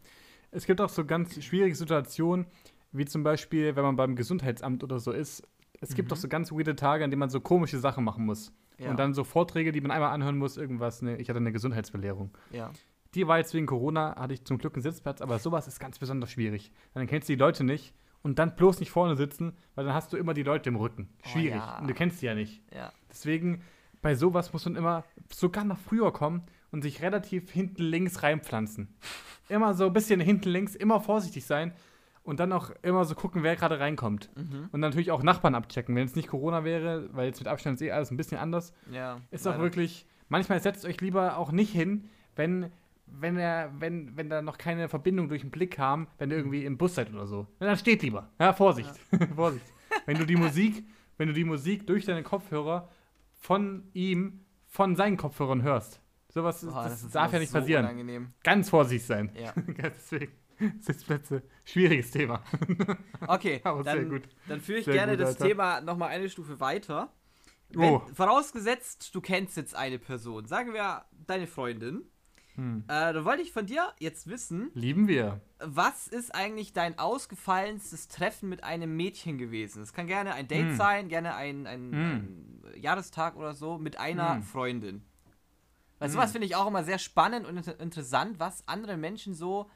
Es 0.51 0.65
gibt 0.65 0.81
auch 0.81 0.89
so 0.89 1.05
ganz 1.05 1.41
schwierige 1.43 1.75
Situationen, 1.75 2.45
wie 2.91 3.05
zum 3.05 3.23
Beispiel, 3.23 3.75
wenn 3.75 3.83
man 3.83 3.95
beim 3.95 4.15
Gesundheitsamt 4.15 4.83
oder 4.83 4.99
so 4.99 5.11
ist. 5.11 5.43
Es 5.81 5.95
gibt 5.95 6.07
Mhm. 6.07 6.09
doch 6.09 6.17
so 6.17 6.27
ganz 6.27 6.51
weirde 6.51 6.75
Tage, 6.75 7.03
an 7.03 7.09
denen 7.11 7.19
man 7.19 7.29
so 7.29 7.39
komische 7.41 7.79
Sachen 7.79 8.03
machen 8.03 8.25
muss. 8.25 8.51
Ja. 8.77 8.89
Und 8.89 8.97
dann 8.97 9.13
so 9.13 9.23
Vorträge, 9.23 9.71
die 9.71 9.79
man 9.79 9.91
einmal 9.91 10.11
anhören 10.11 10.37
muss, 10.37 10.57
irgendwas. 10.57 11.01
Ne, 11.01 11.15
ich 11.17 11.29
hatte 11.29 11.37
eine 11.39 11.51
Gesundheitsbelehrung. 11.53 12.31
ja. 12.51 12.71
Die 13.15 13.27
war 13.27 13.37
jetzt 13.37 13.53
wegen 13.53 13.65
Corona, 13.65 14.15
hatte 14.17 14.33
ich 14.33 14.43
zum 14.45 14.57
Glück 14.57 14.75
einen 14.75 14.83
Sitzplatz, 14.83 15.21
aber 15.21 15.39
sowas 15.39 15.67
ist 15.67 15.79
ganz 15.79 15.97
besonders 15.99 16.31
schwierig. 16.31 16.71
Dann 16.93 17.07
kennst 17.07 17.29
du 17.29 17.33
die 17.33 17.39
Leute 17.39 17.63
nicht 17.63 17.93
und 18.21 18.39
dann 18.39 18.55
bloß 18.55 18.79
nicht 18.79 18.91
vorne 18.91 19.15
sitzen, 19.15 19.53
weil 19.75 19.85
dann 19.85 19.93
hast 19.93 20.11
du 20.13 20.17
immer 20.17 20.33
die 20.33 20.43
Leute 20.43 20.69
im 20.69 20.75
Rücken. 20.75 21.09
Oh 21.25 21.29
Schwierig. 21.29 21.55
ja. 21.55 21.79
Und 21.79 21.87
du 21.89 21.93
kennst 21.93 22.21
die 22.21 22.25
ja 22.25 22.35
nicht. 22.35 22.61
Ja. 22.75 22.91
Deswegen, 23.09 23.61
bei 24.01 24.15
sowas 24.15 24.51
muss 24.53 24.65
man 24.65 24.75
immer 24.75 25.03
sogar 25.33 25.63
noch 25.63 25.77
früher 25.79 26.11
kommen 26.11 26.43
und 26.71 26.81
sich 26.81 27.01
relativ 27.01 27.51
hinten 27.51 27.81
links 27.83 28.21
reinpflanzen. 28.21 28.93
Immer 29.49 29.75
so 29.75 29.85
ein 29.85 29.93
bisschen 29.93 30.19
hinten 30.19 30.49
links, 30.49 30.73
immer 30.75 30.99
vorsichtig 30.99 31.45
sein 31.45 31.71
und 32.23 32.39
dann 32.39 32.51
auch 32.51 32.71
immer 32.81 33.05
so 33.05 33.13
gucken, 33.13 33.43
wer 33.43 33.55
gerade 33.55 33.79
reinkommt. 33.79 34.31
Mhm. 34.35 34.69
Und 34.71 34.79
natürlich 34.79 35.11
auch 35.11 35.21
Nachbarn 35.21 35.53
abchecken. 35.53 35.95
Wenn 35.95 36.05
es 36.07 36.15
nicht 36.15 36.27
Corona 36.29 36.63
wäre, 36.63 37.07
weil 37.13 37.27
jetzt 37.27 37.39
mit 37.39 37.47
Abstand 37.47 37.75
ist 37.79 37.81
eh 37.85 37.91
alles 37.91 38.09
ein 38.09 38.17
bisschen 38.17 38.39
anders, 38.39 38.73
Ja. 38.91 39.21
ist 39.29 39.45
auch 39.47 39.51
leider. 39.51 39.63
wirklich, 39.63 40.07
manchmal 40.29 40.59
setzt 40.59 40.83
euch 40.83 40.99
lieber 40.99 41.37
auch 41.37 41.51
nicht 41.51 41.71
hin, 41.71 42.09
wenn, 42.35 42.71
wenn, 43.07 43.37
er, 43.37 43.71
wenn, 43.79 44.15
wenn 44.17 44.29
da 44.29 44.41
noch 44.41 44.57
keine 44.57 44.89
Verbindung 44.89 45.29
durch 45.29 45.41
den 45.41 45.51
Blick 45.51 45.71
kam, 45.71 46.07
wenn 46.17 46.31
ihr 46.31 46.37
irgendwie 46.37 46.65
im 46.65 46.77
Bus 46.77 46.95
seid 46.95 47.13
oder 47.13 47.25
so. 47.27 47.47
Dann 47.59 47.77
steht 47.77 48.01
lieber. 48.03 48.29
Ja, 48.39 48.53
Vorsicht. 48.53 48.91
Vorsicht. 49.35 49.65
Wenn 50.05 50.17
du 50.17 50.25
die 50.25 50.35
Musik, 50.35 50.83
wenn 51.17 51.27
du 51.27 51.33
die 51.33 51.43
Musik 51.45 51.87
durch 51.87 52.05
deine 52.05 52.23
Kopfhörer 52.23 52.89
von 53.33 53.89
ihm, 53.93 54.45
von 54.67 54.95
seinen 54.95 55.17
Kopfhörern 55.17 55.61
hörst. 55.61 56.01
Sowas 56.29 56.65
Boah, 56.65 56.83
das, 56.83 57.03
ist 57.03 57.15
darf 57.15 57.31
ja 57.31 57.39
nicht 57.39 57.51
so 57.51 57.59
passieren. 57.59 57.85
Unangenehm. 57.85 58.33
Ganz 58.43 58.69
vorsichtig 58.69 59.07
sein. 59.07 59.31
Ja. 59.39 59.53
Deswegen. 59.67 60.31
Sitzplätze, 60.79 61.43
schwieriges 61.65 62.11
Thema. 62.11 62.41
Okay, 63.27 63.59
Aber 63.63 63.83
sehr 63.83 63.95
dann, 63.95 64.09
gut. 64.09 64.23
dann 64.47 64.61
führe 64.61 64.79
ich 64.79 64.85
Sehr 64.85 64.93
gerne 64.93 65.13
gut, 65.13 65.21
das 65.21 65.29
Alter. 65.31 65.45
Thema 65.47 65.81
nochmal 65.81 66.09
eine 66.09 66.29
Stufe 66.29 66.59
weiter. 66.59 67.11
Wenn, 67.69 67.89
Oh. 67.95 68.01
Vorausgesetzt, 68.13 69.13
du 69.15 69.21
kennst 69.21 69.57
jetzt 69.57 69.75
eine 69.75 69.97
Person, 69.99 70.45
sagen 70.45 70.73
wir 70.73 71.05
deine 71.27 71.47
Freundin. 71.47 72.03
Hm. 72.55 72.83
Äh, 72.87 73.13
dann 73.13 73.25
wollte 73.25 73.41
ich 73.41 73.51
von 73.51 73.65
dir 73.65 73.91
jetzt 73.99 74.27
wissen, 74.27 74.71
Lieben 74.73 75.07
wir. 75.07 75.41
was 75.59 76.07
ist 76.07 76.33
eigentlich 76.33 76.73
dein 76.73 76.97
ausgefallenstes 76.99 78.07
Treffen 78.07 78.49
mit 78.49 78.63
einem 78.63 78.95
Mädchen 78.95 79.37
gewesen? 79.37 79.81
Es 79.81 79.93
kann 79.93 80.07
gerne 80.07 80.33
ein 80.33 80.47
Date 80.47 80.69
Hm. 80.69 80.75
sein, 80.75 81.09
gerne 81.09 81.35
ein, 81.35 81.67
ein, 81.67 81.91
Hm. 81.93 82.61
ein 82.73 82.81
Jahrestag 82.81 83.35
oder 83.35 83.53
so 83.53 83.77
mit 83.77 83.99
einer 83.99 84.35
Hm. 84.35 84.43
Freundin. 84.43 85.05
Weil 85.99 86.09
Hm. 86.09 86.13
sowas 86.13 86.31
finde 86.31 86.47
ich 86.47 86.55
auch 86.55 86.67
immer 86.67 86.83
sehr 86.83 86.99
spannend 86.99 87.45
und 87.47 87.57
inter 87.57 87.79
interessant, 87.79 88.39
was 88.39 88.67
andere 88.67 88.97
Menschen 88.97 89.33
so 89.33 89.69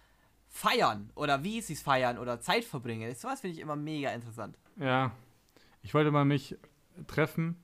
feiern 0.47 1.11
oder 1.15 1.43
wie 1.43 1.61
sie 1.61 1.73
es 1.73 1.81
feiern 1.81 2.17
oder 2.17 2.41
Zeit 2.41 2.65
verbringen. 2.65 3.13
Sowas 3.15 3.41
finde 3.41 3.55
ich 3.55 3.61
immer 3.61 3.75
mega 3.75 4.11
interessant. 4.11 4.57
Ja. 4.77 5.11
Ich 5.81 5.93
wollte 5.93 6.11
mal 6.11 6.25
mich 6.25 6.57
treffen 7.07 7.55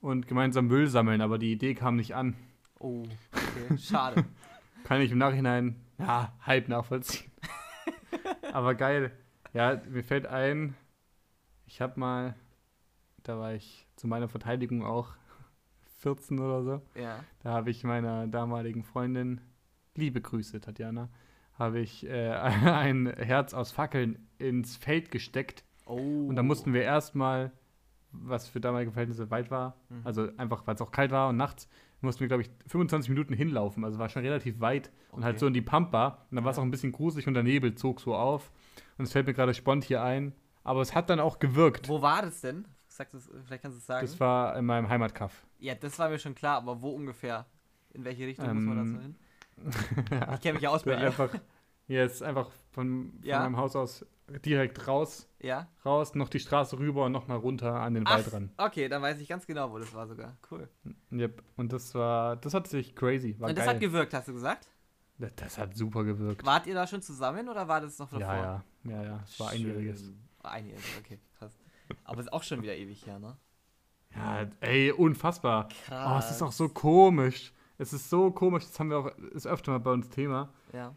und 0.00 0.28
gemeinsam 0.28 0.66
Müll 0.68 0.86
sammeln, 0.86 1.20
aber 1.20 1.38
die 1.38 1.50
Idee 1.50 1.74
kam 1.74 1.96
nicht 1.96 2.14
an. 2.14 2.36
Oh, 2.78 3.02
okay, 3.32 3.76
schade. 3.78 4.24
Kann 4.86 5.00
ich 5.00 5.10
im 5.10 5.18
Nachhinein, 5.18 5.84
ja, 5.98 6.32
halb 6.40 6.68
nachvollziehen. 6.68 7.30
Aber 8.52 8.74
geil. 8.76 9.10
Ja, 9.52 9.80
mir 9.88 10.04
fällt 10.04 10.26
ein, 10.26 10.76
ich 11.66 11.80
habe 11.80 11.98
mal, 11.98 12.34
da 13.24 13.38
war 13.38 13.54
ich 13.54 13.86
zu 13.96 14.06
meiner 14.06 14.28
Verteidigung 14.28 14.84
auch 14.84 15.08
14 15.98 16.38
oder 16.38 16.62
so. 16.62 16.82
ja. 17.00 17.18
Da 17.42 17.50
habe 17.52 17.70
ich 17.70 17.82
meiner 17.84 18.26
damaligen 18.28 18.84
Freundin, 18.84 19.40
liebe 19.96 20.20
Grüße, 20.20 20.60
Tatjana, 20.60 21.08
habe 21.58 21.80
ich 21.80 22.06
äh, 22.06 22.30
ein 22.32 23.06
Herz 23.16 23.54
aus 23.54 23.72
Fackeln 23.72 24.28
ins 24.38 24.76
Feld 24.76 25.10
gesteckt. 25.10 25.64
Oh. 25.86 26.26
Und 26.28 26.36
da 26.36 26.42
mussten 26.42 26.72
wir 26.74 26.82
erstmal, 26.82 27.50
was 28.12 28.48
für 28.48 28.60
damalige 28.60 28.92
Verhältnisse 28.92 29.30
weit 29.30 29.50
war, 29.50 29.76
Mhm. 29.88 30.00
also 30.04 30.28
einfach, 30.36 30.64
weil 30.66 30.74
es 30.76 30.80
auch 30.82 30.92
kalt 30.92 31.10
war 31.10 31.28
und 31.28 31.36
nachts, 31.36 31.68
mussten 32.00 32.20
wir, 32.20 32.28
glaube 32.28 32.42
ich, 32.42 32.50
25 32.66 33.08
Minuten 33.10 33.32
hinlaufen. 33.34 33.84
Also 33.84 33.98
war 33.98 34.08
schon 34.08 34.22
relativ 34.22 34.60
weit 34.60 34.90
und 35.10 35.24
halt 35.24 35.34
Okay. 35.34 35.40
so 35.40 35.46
in 35.46 35.54
die 35.54 35.62
Pampa. 35.62 36.26
Und 36.30 36.36
dann 36.36 36.44
war 36.44 36.50
es 36.50 36.56
Ja. 36.56 36.62
auch 36.62 36.66
ein 36.66 36.70
bisschen 36.70 36.92
gruselig 36.92 37.26
und 37.26 37.34
der 37.34 37.42
Nebel 37.42 37.74
zog 37.74 38.00
so 38.00 38.14
auf. 38.14 38.50
Und 38.98 39.04
es 39.04 39.12
fällt 39.12 39.26
mir 39.26 39.34
gerade 39.34 39.54
spont 39.54 39.84
hier 39.84 40.02
ein. 40.02 40.32
Aber 40.64 40.80
es 40.80 40.94
hat 40.94 41.10
dann 41.10 41.20
auch 41.20 41.38
gewirkt. 41.38 41.88
Wo 41.88 42.02
war 42.02 42.22
das 42.22 42.40
denn? 42.40 42.66
Sagst 42.88 43.14
du's, 43.14 43.30
vielleicht 43.44 43.62
kannst 43.62 43.76
du 43.76 43.80
es 43.80 43.86
sagen. 43.86 44.06
Das 44.06 44.18
war 44.20 44.56
in 44.56 44.64
meinem 44.64 44.88
Heimatkaff. 44.88 45.46
ja, 45.58 45.74
das 45.74 45.98
war 45.98 46.08
mir 46.08 46.18
schon 46.18 46.34
klar, 46.34 46.56
aber 46.58 46.80
wo 46.82 46.90
ungefähr? 46.90 47.46
In 47.92 48.04
welche 48.04 48.26
Richtung 48.26 48.46
muss 48.54 48.64
man 48.64 48.76
da 48.76 48.84
so 48.84 48.96
Ähm, 48.96 49.00
hin? 49.00 49.16
Ich 50.34 50.40
kenne 50.40 50.54
mich 50.54 50.62
ja 50.62 50.70
aus 50.70 50.82
bei 50.84 50.96
dir. 50.96 51.06
einfach, 51.06 51.30
jetzt 51.88 52.22
einfach 52.22 52.50
von, 52.72 53.12
von 53.12 53.22
Ja. 53.22 53.40
meinem 53.40 53.56
Haus 53.56 53.74
aus 53.76 54.04
direkt 54.44 54.86
raus, 54.88 55.28
Ja? 55.40 55.68
raus, 55.84 56.14
noch 56.14 56.28
die 56.28 56.40
Straße 56.40 56.78
rüber 56.78 57.04
und 57.06 57.12
nochmal 57.12 57.38
runter 57.38 57.74
an 57.80 57.94
den 57.94 58.04
Wald 58.06 58.32
ran. 58.32 58.50
okay, 58.56 58.88
dann 58.88 59.02
weiß 59.02 59.20
ich 59.20 59.28
ganz 59.28 59.46
genau, 59.46 59.70
wo 59.70 59.78
das 59.78 59.92
war 59.94 60.06
sogar. 60.06 60.36
Cool. 60.50 60.68
Yep. 61.12 61.42
Und 61.56 61.72
das 61.72 61.94
war, 61.94 62.36
das 62.36 62.54
hat 62.54 62.66
sich 62.66 62.94
crazy, 62.96 63.36
war 63.38 63.48
Und 63.48 63.56
das 63.58 63.64
geil. 63.66 63.74
hat 63.74 63.80
gewirkt, 63.80 64.14
hast 64.14 64.28
du 64.28 64.32
gesagt? 64.34 64.68
das, 65.18 65.30
das 65.36 65.58
hat 65.58 65.76
super 65.76 66.04
gewirkt. 66.04 66.44
Wart 66.44 66.66
ihr 66.66 66.74
da 66.74 66.86
schon 66.86 67.02
zusammen 67.02 67.48
oder 67.48 67.68
war 67.68 67.80
das 67.80 67.98
noch 67.98 68.10
davor? 68.10 68.20
Ja, 68.26 68.64
ja, 68.84 68.90
ja, 68.90 69.02
ja, 69.04 69.20
es 69.24 69.38
war 69.40 69.50
einjähriges. 69.50 70.00
Schön. 70.00 70.18
War 70.42 70.50
einjähriges, 70.52 70.98
okay, 70.98 71.20
krass. 71.38 71.56
Aber 72.04 72.20
ist 72.20 72.32
auch 72.32 72.42
schon 72.42 72.62
wieder 72.62 72.74
ewig 72.76 73.06
her, 73.06 73.18
ne? 73.18 73.36
Ja, 74.14 74.46
ey, 74.60 74.92
unfassbar. 74.92 75.68
Krass. 75.86 76.12
Oh, 76.12 76.18
es 76.18 76.30
ist 76.36 76.42
auch 76.42 76.52
so 76.52 76.68
komisch. 76.68 77.52
Es 77.78 77.92
ist 77.92 78.08
so 78.10 78.30
komisch, 78.30 78.64
das 78.64 78.80
haben 78.80 78.88
wir 78.90 78.98
auch, 78.98 79.06
ist 79.34 79.46
öfter 79.46 79.72
mal 79.72 79.78
bei 79.78 79.92
uns 79.92 80.08
Thema, 80.08 80.48
Ja, 80.72 80.94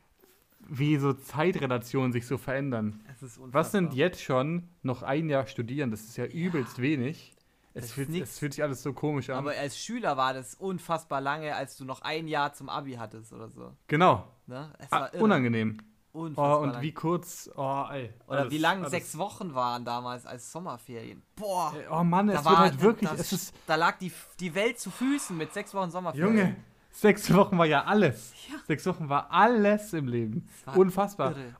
wie 0.69 0.95
so 0.97 1.13
Zeitrelationen 1.13 2.11
sich 2.13 2.25
so 2.27 2.37
verändern. 2.37 3.01
Was 3.37 3.71
sind 3.71 3.93
jetzt 3.93 4.21
schon 4.21 4.69
noch 4.83 5.03
ein 5.03 5.29
Jahr 5.29 5.47
studieren? 5.47 5.91
Das 5.91 6.01
ist 6.01 6.17
ja 6.17 6.25
übelst 6.25 6.79
wenig. 6.81 7.33
Es 7.73 7.91
fühlt, 7.93 8.09
es 8.09 8.39
fühlt 8.39 8.53
sich 8.53 8.63
alles 8.63 8.81
so 8.83 8.93
komisch 8.93 9.29
an. 9.29 9.37
Aber 9.37 9.51
als 9.51 9.77
Schüler 9.77 10.17
war 10.17 10.33
das 10.33 10.55
unfassbar 10.55 11.21
lange, 11.21 11.55
als 11.55 11.77
du 11.77 11.85
noch 11.85 12.01
ein 12.01 12.27
Jahr 12.27 12.51
zum 12.53 12.67
Abi 12.67 12.93
hattest 12.93 13.31
oder 13.31 13.47
so. 13.49 13.73
genau. 13.87 14.27
Ne? 14.47 14.73
Es 14.79 14.91
Ah, 14.91 15.01
war 15.01 15.13
unangenehm. 15.21 15.77
Oh, 16.11 16.21
Unfassbar 16.21 16.59
und 16.61 16.69
lang. 16.71 16.81
wie 16.81 16.91
kurz, 16.91 17.49
oh, 17.55 17.85
ey. 17.91 18.11
Oder 18.27 18.39
alles- 18.39 18.51
wie 18.51 18.57
lang 18.57 18.79
alles- 18.79 18.89
sechs 18.91 19.17
Wochen 19.19 19.53
waren 19.53 19.85
damals 19.85 20.25
als 20.25 20.51
Sommerferien. 20.51 21.21
Boah. 21.35 21.71
Oh 21.91 22.03
Mann, 22.03 22.27
es 22.29 22.43
wird 22.43 22.57
halt 22.57 22.81
wirklich, 22.81 23.09
da, 23.11 23.15
es 23.15 23.31
ist, 23.31 23.53
da 23.67 23.75
lag 23.75 23.99
die, 23.99 24.11
die 24.39 24.55
Welt 24.55 24.79
zu 24.79 24.89
Füßen 24.89 25.37
mit 25.37 25.53
sechs 25.53 25.71
Wochen 25.75 25.91
Sommerferien. 25.91 26.35
Junge, 26.35 26.55
sechs 26.91 27.31
Wochen 27.31 27.59
war 27.59 27.67
ja 27.67 27.83
alles. 27.85 28.33
Ja. 28.49 28.55
Sechs 28.65 28.87
Wochen 28.87 29.07
war 29.07 29.31
alles 29.31 29.93
im 29.93 30.07
Leben. 30.07 30.49
War 30.65 30.77
Unfassbar. 30.77 31.31
irre. 31.37 31.55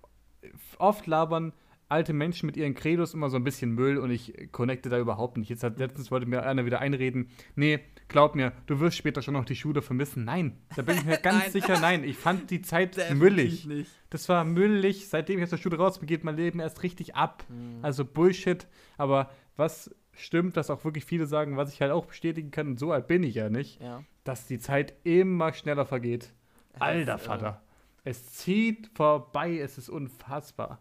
Oft 0.77 1.07
labern 1.07 1.53
alte 1.87 2.13
Menschen 2.13 2.45
mit 2.45 2.55
ihren 2.55 2.75
Credos 2.75 3.15
immer 3.15 3.29
so 3.31 3.37
ein 3.37 3.43
bisschen 3.43 3.71
Müll 3.71 3.97
und 3.97 4.11
ich 4.11 4.51
connecte 4.51 4.89
da 4.89 4.99
überhaupt 4.99 5.37
nicht. 5.37 5.49
Jetzt 5.49 5.63
hat 5.63 5.79
letztens 5.79 6.11
wollte 6.11 6.27
mir 6.27 6.43
einer 6.43 6.63
wieder 6.65 6.79
einreden, 6.79 7.29
nee, 7.55 7.79
glaub 8.07 8.35
mir, 8.35 8.53
du 8.67 8.79
wirst 8.79 8.95
später 8.97 9.23
schon 9.23 9.33
noch 9.33 9.43
die 9.43 9.55
Schule 9.55 9.81
vermissen. 9.81 10.23
Nein, 10.23 10.55
da 10.75 10.83
bin 10.83 10.97
ich 10.97 11.05
mir 11.05 11.17
ganz 11.23 11.51
sicher, 11.51 11.79
nein. 11.79 12.03
Ich 12.03 12.15
fand 12.15 12.51
die 12.51 12.61
Zeit 12.61 12.95
Definitiv 12.97 13.19
müllig. 13.19 13.65
nicht. 13.65 13.91
Das 14.11 14.29
war 14.29 14.43
müllig. 14.43 15.07
Seitdem 15.09 15.39
ich 15.39 15.43
aus 15.45 15.49
der 15.49 15.57
Schule 15.57 15.77
raus 15.77 15.97
bin, 15.97 16.05
geht 16.07 16.23
mein 16.23 16.37
Leben 16.37 16.59
erst 16.59 16.83
richtig 16.83 17.15
ab. 17.15 17.43
Also 17.81 18.05
Bullshit. 18.05 18.67
Aber 18.97 19.31
was 19.57 19.89
stimmt, 20.13 20.57
dass 20.57 20.69
auch 20.69 20.83
wirklich 20.85 21.05
viele 21.05 21.25
sagen, 21.25 21.57
was 21.57 21.73
ich 21.73 21.81
halt 21.81 21.91
auch 21.91 22.05
bestätigen 22.05 22.51
kann, 22.51 22.67
und 22.67 22.79
so 22.79 22.91
alt 22.91 23.07
bin 23.07 23.23
ich 23.23 23.33
ja 23.33 23.49
nicht, 23.49 23.81
Ja. 23.81 24.03
dass 24.25 24.45
die 24.45 24.59
Zeit 24.59 24.93
immer 25.03 25.53
schneller 25.53 25.85
vergeht. 25.85 26.33
Alter 26.77 27.15
äh, 27.15 27.17
Vater. 27.17 27.63
Es 28.03 28.33
zieht 28.33 28.89
vorbei, 28.95 29.59
es 29.59 29.77
ist 29.77 29.89
unfassbar. 29.89 30.79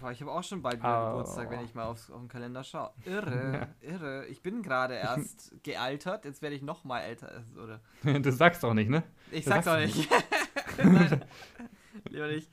Boah, 0.00 0.10
ich 0.10 0.20
habe 0.20 0.32
auch 0.32 0.42
schon 0.42 0.62
bald 0.62 0.78
wieder 0.78 0.88
Ah. 0.88 1.10
Geburtstag, 1.10 1.50
wenn 1.50 1.64
ich 1.64 1.74
mal 1.74 1.84
aufs, 1.84 2.10
auf 2.10 2.18
den 2.18 2.28
Kalender 2.28 2.64
schaue. 2.64 2.90
Irre, 3.04 3.68
irre. 3.80 4.26
Ich 4.26 4.42
bin 4.42 4.62
gerade 4.62 4.94
erst 4.96 5.52
gealtert, 5.62 6.24
jetzt 6.24 6.42
werde 6.42 6.56
ich 6.56 6.62
noch 6.62 6.84
mal 6.84 7.00
älter. 7.00 7.44
Oder 7.62 7.80
Du 8.20 8.32
sagst 8.32 8.62
doch 8.64 8.74
nicht, 8.74 8.90
ne? 8.90 9.02
ich 9.30 9.44
sag's 9.44 9.66
auch 9.68 9.76
nicht. 9.78 10.08
Nein, 10.82 11.24
lieber 12.08 12.26
nicht. 12.28 12.50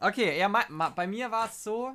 Okay, 0.00 0.38
ja, 0.38 0.48
ma, 0.48 0.60
ma, 0.68 0.88
bei 0.90 1.06
mir 1.06 1.30
war 1.30 1.46
es 1.46 1.62
so, 1.62 1.92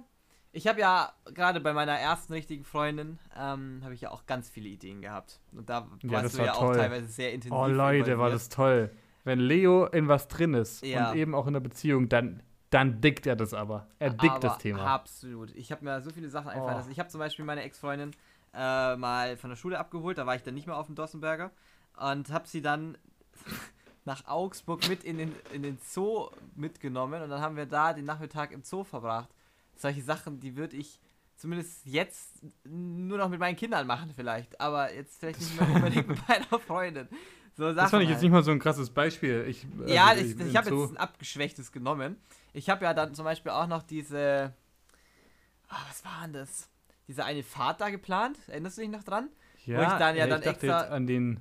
ich 0.51 0.67
habe 0.67 0.79
ja 0.79 1.11
gerade 1.33 1.59
bei 1.59 1.73
meiner 1.73 1.93
ersten 1.99 2.33
richtigen 2.33 2.63
Freundin, 2.63 3.19
ähm, 3.35 3.81
habe 3.83 3.95
ich 3.95 4.01
ja 4.01 4.11
auch 4.11 4.25
ganz 4.27 4.49
viele 4.49 4.69
Ideen 4.69 5.01
gehabt. 5.01 5.39
Und 5.51 5.69
da 5.69 5.87
Ja, 6.03 6.11
warst 6.23 6.35
du 6.35 6.39
war 6.39 6.45
ja 6.45 6.53
auch 6.53 6.59
toll. 6.59 6.75
teilweise 6.77 7.07
sehr 7.07 7.33
intensiv 7.33 7.51
Oh 7.59 7.67
Leute, 7.67 8.17
war 8.19 8.29
das 8.29 8.47
toll. 8.49 8.91
Wenn 9.25 9.39
Leo 9.39 9.85
in 9.87 10.07
was 10.07 10.27
drin 10.29 10.53
ist 10.53 10.85
Ja. 10.85 11.09
und 11.11 11.17
eben 11.17 11.35
auch 11.35 11.47
in 11.47 11.53
der 11.53 11.59
Beziehung, 11.59 12.07
dann, 12.07 12.41
dann 12.69 13.01
dickt 13.01 13.25
er 13.27 13.35
das 13.35 13.53
aber. 13.53 13.87
Er 13.99 14.11
dickt 14.11 14.23
Aber 14.35 14.39
das 14.39 14.57
Thema. 14.59 14.85
Absolut. 14.85 15.53
Ich 15.55 15.71
habe 15.71 15.83
mir 15.83 16.01
so 16.01 16.11
viele 16.11 16.29
Sachen 16.29 16.47
einfallen 16.49 16.73
Oh. 16.75 16.77
lassen. 16.77 16.91
Ich 16.91 16.99
habe 16.99 17.09
zum 17.09 17.19
Beispiel 17.19 17.43
meine 17.43 17.63
Ex-Freundin 17.63 18.11
äh, 18.53 18.95
mal 18.95 19.35
von 19.35 19.49
der 19.49 19.57
Schule 19.57 19.77
abgeholt. 19.79 20.17
Da 20.17 20.25
war 20.25 20.35
ich 20.35 20.43
dann 20.43 20.53
nicht 20.53 20.67
mehr 20.67 20.77
auf 20.77 20.85
dem 20.85 20.95
Dossenberger. 20.95 21.51
Und 21.99 22.31
habe 22.31 22.47
sie 22.47 22.61
dann 22.61 22.97
nach 24.05 24.27
Augsburg 24.27 24.87
mit 24.87 25.03
in 25.03 25.17
den, 25.17 25.35
in 25.51 25.63
den 25.63 25.77
Zoo 25.83 26.29
mitgenommen. 26.55 27.21
Und 27.23 27.29
dann 27.29 27.41
haben 27.41 27.55
wir 27.57 27.65
da 27.65 27.93
den 27.93 28.05
Nachmittag 28.05 28.51
im 28.51 28.63
Zoo 28.63 28.83
verbracht. 28.83 29.29
Solche 29.75 30.01
Sachen, 30.03 30.39
die 30.39 30.55
würde 30.55 30.77
ich 30.77 30.99
zumindest 31.35 31.85
jetzt 31.85 32.41
nur 32.63 33.17
noch 33.17 33.27
mit 33.29 33.39
meinen 33.39 33.55
Kindern 33.57 33.87
machen 33.87 34.11
vielleicht. 34.15 34.61
Aber 34.61 34.93
jetzt 34.93 35.19
vielleicht 35.19 35.39
nicht 35.39 35.59
mehr 35.59 35.69
unbedingt 35.75 36.07
mit 36.07 36.27
meiner 36.27 36.59
Freundin. 36.59 37.07
So 37.57 37.73
das 37.73 37.89
fand 37.89 38.03
ich 38.03 38.09
jetzt 38.09 38.21
nicht 38.21 38.31
mal 38.31 38.43
so 38.43 38.51
ein 38.51 38.59
krasses 38.59 38.89
Beispiel. 38.89 39.45
Ich, 39.47 39.65
Ja, 39.85 40.05
also 40.07 40.23
ich, 40.23 40.31
ich 40.31 40.39
im 40.39 40.57
habe 40.57 40.69
jetzt 40.75 40.91
ein 40.91 40.97
abgeschwächtes 40.97 41.71
genommen. 41.71 42.17
Ich 42.53 42.69
habe 42.69 42.83
ja 42.85 42.93
dann 42.93 43.13
zum 43.15 43.23
Beispiel 43.25 43.51
auch 43.51 43.67
noch 43.67 43.83
diese. 43.83 44.53
Ah, 45.69 45.77
was 45.87 46.03
war 46.05 46.23
denn 46.23 46.33
das? 46.33 46.69
Diese 47.07 47.23
eine 47.23 47.43
Fahrt 47.43 47.81
da 47.81 47.89
geplant. 47.89 48.37
Erinnerst 48.47 48.77
du 48.77 48.81
dich 48.81 48.89
noch 48.91 49.03
dran? 49.03 49.29
ja, 49.65 49.81
ich 49.81 49.99
dann 49.99 50.15
ja 50.15 50.25
ich 50.25 50.29
dann 50.29 50.41
dachte 50.41 50.67
extra- 50.67 50.81
an 50.89 51.07
den 51.07 51.39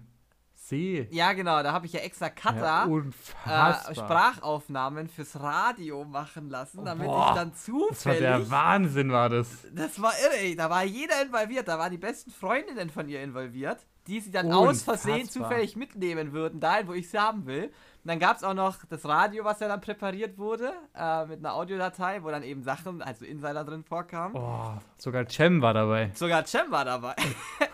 See. 0.55 1.07
Ja, 1.11 1.33
genau. 1.35 1.63
Da 1.63 1.73
habe 1.73 1.85
ich 1.87 1.93
ja 1.93 2.01
extra 2.01 2.27
Ja, 2.27 2.31
Cutter. 2.31 2.89
unfassbar. 2.89 3.91
äh, 3.91 3.95
Sprachaufnahmen 3.95 5.09
fürs 5.09 5.39
Radio 5.39 6.05
machen 6.07 6.49
lassen, 6.49 6.85
damit 6.87 7.07
Boah, 7.07 7.29
ich 7.31 7.35
dann 7.35 7.51
das 7.51 7.69
war 7.69 7.89
zufällig. 7.91 8.21
der 8.21 8.51
Wahnsinn, 8.51 9.13
war 9.13 9.29
das. 9.29 9.49
Das 9.75 10.01
war 10.01 10.13
irre. 10.19 10.57
Da 10.57 10.71
war 10.71 10.85
jeder 10.85 11.21
involviert. 11.23 11.69
Da 11.69 11.79
waren 11.79 11.91
die 11.91 11.99
besten 11.99 12.31
Freundinnen 12.31 12.89
von 12.89 13.09
ihr 13.11 13.23
involviert, 13.23 13.85
die 14.07 14.21
sie 14.21 14.31
dann 14.31 14.53
aus 14.53 14.83
Versehen 14.83 15.23
Unfassbar. 15.23 15.49
zufällig 15.49 15.77
mitnehmen 15.77 16.33
würden, 16.33 16.61
dahin, 16.61 16.87
wo 16.89 16.93
ich 16.93 17.09
sie 17.11 17.19
haben 17.19 17.47
will. 17.47 17.65
Und 17.65 18.09
dann 18.09 18.19
gab 18.19 18.37
es 18.37 18.45
auch 18.45 18.53
noch 18.53 18.77
das 18.91 19.07
Radio, 19.07 19.45
was 19.45 19.61
ja 19.61 19.69
dann 19.69 19.81
präpariert 19.81 20.37
wurde, 20.37 20.73
äh, 20.95 21.25
mit 21.25 21.39
einer 21.39 21.55
Audiodatei, 21.55 22.23
wo 22.23 22.29
dann 22.31 22.43
eben 22.43 22.63
Sachen, 22.63 23.01
also 23.01 23.25
Insider 23.25 23.65
drin 23.65 23.83
vorkamen. 23.83 24.37
Oh, 24.37 24.73
sogar 24.99 25.27
Cem 25.27 25.63
war 25.63 25.73
dabei. 25.73 26.11
Sogar 26.15 26.45
Cem 26.45 26.71
war 26.71 26.85
dabei. 26.85 27.15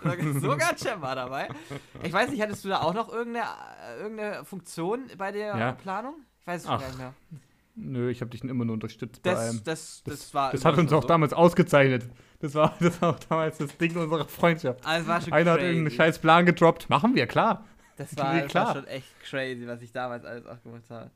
Sogar- 0.41 0.77
Cem 0.77 1.01
war 1.03 1.17
dabei. 1.17 1.49
Ich 2.05 2.13
weiß 2.13 2.31
nicht, 2.31 2.41
hattest 2.41 2.65
du 2.65 2.69
da 2.69 2.81
auch 2.83 2.95
noch 2.95 3.13
irgendeine, 3.13 3.47
äh, 3.99 4.01
irgendeine 4.03 4.45
Funktion 4.45 5.07
bei 5.19 5.33
der 5.33 5.57
Ja. 5.57 5.73
Planung? 5.73 6.15
Ich 6.43 6.47
weiß 6.47 6.63
es 6.63 6.69
Ach, 6.69 6.79
gar 6.81 6.87
nicht 6.89 6.99
mehr. 6.99 7.15
Nö, 7.75 8.11
ich 8.11 8.21
habe 8.21 8.31
dich 8.31 8.45
immer 8.45 8.65
nur 8.65 8.75
unterstützt 8.75 9.23
bei 9.23 9.31
Das, 9.31 9.41
allem. 9.41 9.61
das, 9.65 10.03
das, 10.05 10.19
Das, 10.21 10.35
war. 10.35 10.53
das 10.53 10.65
hat 10.65 10.77
uns 10.79 10.93
auch 10.93 11.03
so. 11.03 11.09
damals 11.09 11.33
ausgezeichnet. 11.33 12.05
Das 12.41 12.55
war, 12.55 12.75
das 12.81 13.01
war 13.01 13.11
auch 13.11 13.19
damals 13.21 13.59
das 13.59 13.77
Ding 13.77 13.97
unserer 13.97 14.27
Freundschaft. 14.27 14.85
Also, 14.85 15.07
war 15.07 15.21
schon 15.21 15.33
Einer 15.33 15.53
hat 15.53 15.59
crazy. 15.59 15.71
irgendeinen 15.73 15.97
scheiß 15.97 16.19
Plan 16.19 16.47
gedroppt. 16.47 16.89
Machen 16.91 17.15
wir, 17.15 17.27
klar. 17.27 17.65
Das 17.97 18.17
war, 18.17 18.41
das 18.41 18.55
war 18.55 18.75
schon 18.77 18.87
echt 18.87 19.21
crazy, 19.23 19.67
was 19.67 19.83
ich 19.83 19.93
damals 19.93 20.25
alles 20.25 20.47
auch 20.47 20.63
gemacht 20.63 20.85
habe. 20.89 21.11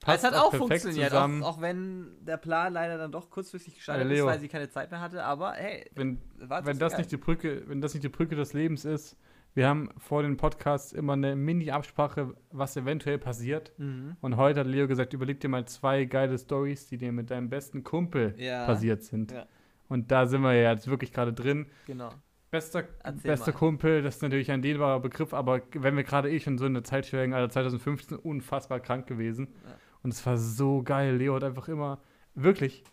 Passt 0.00 0.18
es 0.22 0.30
hat 0.30 0.34
auch 0.38 0.50
perfekt 0.50 0.82
funktioniert, 0.82 1.14
auch, 1.14 1.40
auch 1.42 1.60
wenn 1.62 2.08
der 2.26 2.36
Plan 2.36 2.74
leider 2.74 2.98
dann 2.98 3.10
doch 3.10 3.30
kurzfristig 3.30 3.76
gescheitert 3.76 4.10
ist, 4.12 4.22
weil 4.24 4.38
sie 4.38 4.48
keine 4.48 4.68
Zeit 4.68 4.90
mehr 4.90 5.00
hatte, 5.00 5.24
aber 5.24 5.52
hey, 5.52 5.88
Wenn, 5.94 6.20
wenn, 6.36 6.78
das 6.78 6.92
geil. 6.92 7.00
nicht 7.00 7.10
die 7.12 7.16
Brücke, 7.16 7.62
wenn 7.68 7.80
das 7.80 7.94
nicht 7.94 8.04
die 8.04 8.10
Brücke 8.10 8.36
des 8.36 8.52
Lebens 8.52 8.84
ist, 8.84 9.16
wir 9.54 9.66
haben 9.66 9.88
vor 9.96 10.22
den 10.22 10.36
Podcasts 10.36 10.92
immer 10.92 11.14
eine 11.14 11.36
Mini-Absprache, 11.36 12.34
was 12.50 12.76
eventuell 12.76 13.18
passiert. 13.18 13.72
Mhm. 13.78 14.16
Und 14.20 14.36
heute 14.36 14.60
hat 14.60 14.66
Leo 14.66 14.88
gesagt, 14.88 15.14
überleg 15.14 15.40
dir 15.40 15.48
mal 15.48 15.64
zwei 15.66 16.04
geile 16.04 16.36
Stories, 16.36 16.88
die 16.88 16.98
dir 16.98 17.12
mit 17.12 17.30
deinem 17.30 17.48
besten 17.48 17.82
Kumpel 17.84 18.34
Ja. 18.36 18.66
passiert 18.66 19.04
sind. 19.04 19.30
Ja. 19.32 19.46
Und 19.88 20.10
da 20.10 20.26
sind 20.26 20.42
wir 20.42 20.54
ja 20.54 20.72
jetzt 20.72 20.88
wirklich 20.88 21.12
gerade 21.12 21.32
drin. 21.32 21.66
Genau. 21.86 22.10
Bester, 22.50 22.84
Erzähl 23.02 23.30
bester 23.32 23.52
mal. 23.52 23.58
Kumpel, 23.58 24.02
das 24.02 24.16
ist 24.16 24.22
natürlich 24.22 24.50
ein 24.50 24.62
dehnbarer 24.62 25.00
Begriff, 25.00 25.34
aber 25.34 25.62
wenn 25.72 25.96
wir 25.96 26.04
gerade 26.04 26.30
eh 26.30 26.38
schon 26.38 26.56
so 26.56 26.66
in 26.66 26.74
der 26.74 26.84
Zeit 26.84 27.06
schwelgen, 27.06 27.34
also 27.34 27.48
2015 27.48 28.16
unfassbar 28.16 28.78
krank 28.78 29.06
gewesen. 29.08 29.48
Ja. 29.64 29.76
Und 30.04 30.12
es 30.12 30.24
war 30.24 30.36
so 30.36 30.82
geil. 30.82 31.16
Leo 31.16 31.34
hat 31.34 31.42
einfach 31.42 31.66
immer, 31.68 32.00
wirklich, 32.34 32.84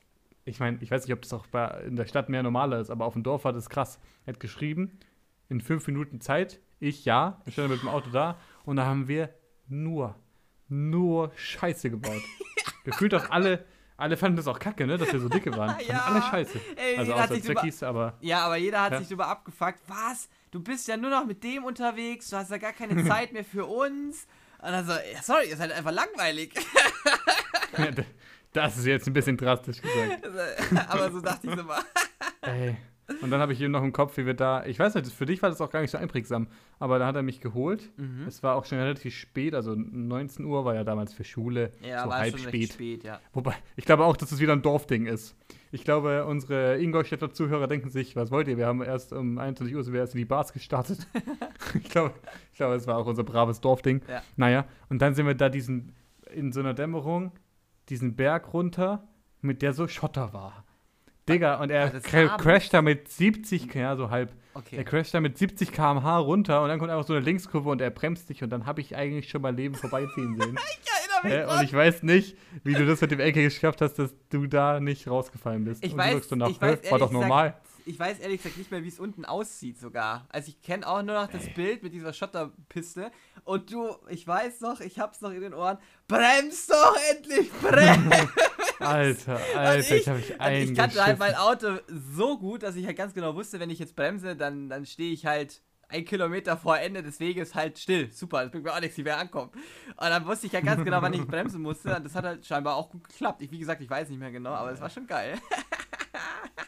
ich 0.45 0.59
meine, 0.59 0.77
ich 0.81 0.89
weiß 0.89 1.05
nicht, 1.05 1.13
ob 1.13 1.21
das 1.21 1.33
auch 1.33 1.45
bei, 1.47 1.67
in 1.85 1.95
der 1.95 2.05
Stadt 2.05 2.29
mehr 2.29 2.41
normaler 2.41 2.79
ist, 2.79 2.89
aber 2.89 3.05
auf 3.05 3.13
dem 3.13 3.21
Dorf 3.21 3.45
war 3.45 3.53
das 3.53 3.69
krass. 3.69 3.99
Er 4.25 4.33
hat 4.33 4.39
geschrieben, 4.39 4.99
in 5.49 5.61
fünf 5.61 5.85
Minuten 5.85 6.21
Zeit, 6.21 6.59
ich 6.79 7.05
ja, 7.05 7.41
ich 7.45 7.53
stand 7.53 7.69
mit 7.69 7.81
dem 7.81 7.89
Auto 7.89 8.09
da 8.09 8.39
und 8.65 8.77
da 8.77 8.85
haben 8.85 9.07
wir 9.07 9.29
nur, 9.67 10.15
nur 10.69 11.31
Scheiße 11.35 11.91
gebaut. 11.91 12.23
Gefühlt 12.83 13.13
auch 13.13 13.29
alle, 13.29 13.63
alle 14.01 14.17
fanden 14.17 14.35
das 14.37 14.47
auch 14.47 14.59
kacke, 14.59 14.85
ne, 14.87 14.97
dass 14.97 15.11
wir 15.13 15.19
so 15.19 15.29
dicke 15.29 15.51
waren. 15.57 15.75
Ja. 15.87 16.05
alle 16.05 16.21
Scheiße. 16.21 16.59
Ey, 16.75 16.97
Also 16.97 17.13
außer 17.13 17.27
drüber, 17.27 17.41
Zwickis, 17.41 17.83
aber 17.83 18.13
ja, 18.21 18.39
aber 18.45 18.57
jeder 18.57 18.81
hat 18.81 18.91
Ja. 18.93 18.97
sich 18.99 19.07
darüber 19.07 19.27
abgefuckt, 19.27 19.79
was? 19.87 20.27
Du 20.51 20.59
bist 20.61 20.87
ja 20.87 20.97
nur 20.97 21.09
noch 21.09 21.25
mit 21.25 21.43
dem 21.43 21.63
unterwegs, 21.63 22.29
du 22.29 22.35
hast 22.37 22.51
ja 22.51 22.57
gar 22.57 22.73
keine 22.73 23.03
Zeit 23.07 23.31
mehr 23.31 23.45
für 23.45 23.65
uns. 23.65 24.27
Und 24.61 24.71
dann 24.71 24.85
so, 24.85 24.93
sorry, 25.23 25.49
ihr 25.49 25.57
seid 25.57 25.71
einfach 25.71 25.91
langweilig. 25.91 26.53
das 28.53 28.77
ist 28.77 28.85
jetzt 28.85 29.07
ein 29.07 29.13
bisschen 29.13 29.37
drastisch 29.37 29.81
gesagt. 29.81 30.27
aber 30.89 31.11
so 31.11 31.21
dachte 31.21 31.47
ich 31.47 31.55
so 31.55 31.63
mal. 31.63 31.81
Ey. 32.41 32.77
Und 33.21 33.31
dann 33.31 33.41
habe 33.41 33.53
ich 33.53 33.61
eben 33.61 33.71
noch 33.71 33.83
im 33.83 33.91
Kopf, 33.91 34.17
wie 34.17 34.25
wir 34.25 34.33
da, 34.33 34.65
ich 34.65 34.79
weiß 34.79 34.95
nicht, 34.95 35.11
für 35.11 35.25
dich 35.25 35.41
war 35.41 35.49
das 35.49 35.59
auch 35.61 35.69
gar 35.69 35.81
nicht 35.81 35.91
so 35.91 35.97
einprägsam, 35.97 36.47
aber 36.79 36.99
da 36.99 37.07
hat 37.07 37.15
er 37.15 37.23
mich 37.23 37.41
geholt. 37.41 37.89
Mhm. 37.97 38.25
Es 38.27 38.41
war 38.41 38.55
auch 38.55 38.65
schon 38.65 38.77
relativ 38.77 39.15
spät, 39.15 39.53
also 39.53 39.75
19 39.75 40.45
Uhr 40.45 40.65
war 40.65 40.75
ja 40.75 40.83
damals 40.83 41.13
für 41.13 41.23
Schule 41.23 41.71
Ja, 41.81 42.03
so 42.03 42.09
war 42.09 42.19
halb 42.19 42.37
spät. 42.37 42.73
spät, 42.73 43.03
ja. 43.03 43.19
Wobei, 43.33 43.55
ich 43.75 43.85
glaube 43.85 44.05
auch, 44.05 44.15
dass 44.15 44.31
es 44.31 44.39
wieder 44.39 44.53
ein 44.53 44.61
Dorfding 44.61 45.07
ist. 45.07 45.35
Ich 45.73 45.83
glaube, 45.83 46.25
unsere 46.25 46.77
Ingolstädter 46.79 47.31
Zuhörer 47.31 47.67
denken 47.67 47.89
sich, 47.89 48.15
was 48.15 48.29
wollt 48.29 48.47
ihr? 48.47 48.57
Wir 48.57 48.67
haben 48.67 48.81
erst 48.81 49.13
um 49.13 49.37
21 49.37 49.75
Uhr 49.75 49.83
sind 49.83 49.93
wir 49.93 50.01
erst 50.01 50.15
in 50.15 50.19
die 50.19 50.25
Bars 50.25 50.51
gestartet. 50.53 51.07
ich 51.73 51.89
glaube, 51.89 52.13
ich 52.51 52.57
glaube, 52.57 52.75
es 52.75 52.87
war 52.87 52.97
auch 52.97 53.05
unser 53.05 53.23
braves 53.23 53.61
Dorfding. 53.61 54.01
Ja. 54.07 54.21
Naja, 54.35 54.65
und 54.89 55.01
dann 55.01 55.15
sind 55.15 55.25
wir 55.25 55.35
da 55.35 55.49
diesen, 55.49 55.93
in 56.33 56.51
so 56.51 56.59
einer 56.59 56.73
Dämmerung, 56.73 57.31
diesen 57.89 58.15
Berg 58.15 58.53
runter, 58.53 59.07
mit 59.41 59.61
der 59.61 59.73
so 59.73 59.87
Schotter 59.87 60.33
war. 60.33 60.65
Digga, 61.29 61.55
und 61.61 61.69
er 61.71 61.87
abends? 61.87 62.07
crasht 62.07 62.73
da 62.73 62.81
mit 62.81 63.07
70, 63.09 63.73
ja, 63.75 63.95
so 63.95 64.09
halb. 64.09 64.31
Er 64.53 64.59
Okay. 64.59 64.83
crasht 64.83 65.13
da 65.13 65.21
mit 65.21 65.37
70 65.37 65.71
km/h 65.71 66.17
runter 66.17 66.61
und 66.61 66.67
dann 66.69 66.77
kommt 66.79 66.91
einfach 66.91 67.07
so 67.07 67.13
eine 67.13 67.23
Linkskurve 67.23 67.69
und 67.69 67.79
er 67.79 67.89
bremst 67.89 68.27
dich 68.29 68.43
und 68.43 68.49
dann 68.49 68.65
habe 68.65 68.81
ich 68.81 68.95
eigentlich 68.97 69.29
schon 69.29 69.41
mein 69.41 69.55
Leben 69.55 69.75
vorbeiziehen 69.75 70.35
sehen. 70.39 70.57
Ich 71.23 71.29
erinnere 71.29 71.45
mich 71.45 71.49
Äh, 71.49 71.57
und 71.59 71.63
ich 71.63 71.73
weiß 71.73 72.03
nicht, 72.03 72.35
wie 72.63 72.73
du 72.73 72.85
das 72.85 72.99
mit 72.99 73.11
dem 73.11 73.19
Ecke 73.21 73.43
geschafft 73.43 73.79
hast, 73.81 73.93
dass 73.99 74.13
du 74.29 74.47
da 74.47 74.79
nicht 74.79 75.07
rausgefallen 75.07 75.63
bist. 75.63 75.85
Ich 75.85 75.93
und 75.93 75.99
weiß- 75.99 76.07
du 76.09 76.13
wirkst 76.15 76.31
danach, 76.33 76.49
ich 76.49 76.61
weiß 76.61 76.79
"Hä, 76.83 76.91
war 76.91 76.99
doch 76.99 77.11
normal. 77.11 77.55
Ich 77.85 77.99
weiß 77.99 78.19
ehrlich 78.19 78.41
gesagt 78.41 78.57
nicht 78.57 78.71
mehr, 78.71 78.83
wie 78.83 78.87
es 78.87 78.99
unten 78.99 79.25
aussieht 79.25 79.79
sogar. 79.79 80.27
Also 80.29 80.49
ich 80.49 80.61
kenne 80.61 80.87
auch 80.87 81.01
nur 81.01 81.15
noch 81.15 81.27
das 81.27 81.49
Bild 81.53 81.83
mit 81.83 81.93
dieser 81.93 82.13
Schotterpiste. 82.13 83.11
Und 83.43 83.71
du, 83.71 83.95
ich 84.09 84.25
weiß 84.27 84.61
noch, 84.61 84.79
ich 84.81 84.99
hab's 84.99 85.21
noch 85.21 85.31
in 85.31 85.41
den 85.41 85.53
Ohren. 85.53 85.77
Bremst 86.07 86.69
doch 86.69 86.95
endlich, 87.11 87.51
bremst! 87.61 88.27
Alter, 88.79 89.35
Und 89.35 89.57
Alter, 89.57 89.95
ich, 89.95 90.07
habe 90.07 90.17
mich 90.19 90.31
und 90.31 90.47
ich 90.51 90.75
kannte 90.75 91.03
halt 91.03 91.19
eingeschissen. 91.19 91.19
mein 91.19 91.35
Auto 91.35 91.77
so 91.87 92.37
gut, 92.39 92.63
dass 92.63 92.75
ich 92.75 92.85
halt 92.85 92.97
ganz 92.97 93.13
genau 93.13 93.35
wusste, 93.35 93.59
wenn 93.59 93.69
ich 93.69 93.79
jetzt 93.79 93.95
bremse, 93.95 94.35
dann, 94.35 94.69
dann 94.69 94.85
stehe 94.85 95.13
ich 95.13 95.25
halt 95.25 95.61
ein 95.87 96.05
Kilometer 96.05 96.57
vor 96.57 96.79
Ende 96.79 97.03
des 97.03 97.19
Weges 97.19 97.53
halt 97.53 97.77
still. 97.77 98.11
Super, 98.11 98.43
das 98.43 98.51
bringt 98.51 98.63
mir 98.63 98.73
auch 98.73 98.79
nichts, 98.79 98.97
wie 98.97 99.05
wir 99.05 99.17
ankommen. 99.17 99.51
Und 99.89 99.99
dann 100.09 100.25
wusste 100.25 100.47
ich 100.47 100.53
ja 100.53 100.61
ganz 100.61 100.83
genau, 100.83 101.01
wann 101.01 101.13
ich 101.13 101.21
bremsen 101.27 101.61
musste. 101.61 101.95
Und 101.95 102.05
das 102.05 102.15
hat 102.15 102.23
halt 102.25 102.45
scheinbar 102.45 102.75
auch 102.75 102.89
gut 102.89 103.03
geklappt. 103.09 103.41
Ich, 103.41 103.51
wie 103.51 103.59
gesagt, 103.59 103.81
ich 103.81 103.89
weiß 103.89 104.09
nicht 104.09 104.19
mehr 104.19 104.31
genau, 104.31 104.51
aber 104.51 104.71
es 104.71 104.81
war 104.81 104.89
schon 104.89 105.05
geil. 105.05 105.37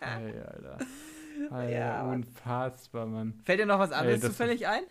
Ey, 0.02 0.40
Alter. 0.40 0.78
Alter, 1.52 1.70
Ja, 1.70 2.04
unfassbar, 2.04 3.06
Mann. 3.06 3.34
Fällt 3.44 3.60
dir 3.60 3.66
noch 3.66 3.80
was 3.80 3.92
anderes 3.92 4.22
das- 4.22 4.32
zufällig 4.32 4.68
ein? 4.68 4.84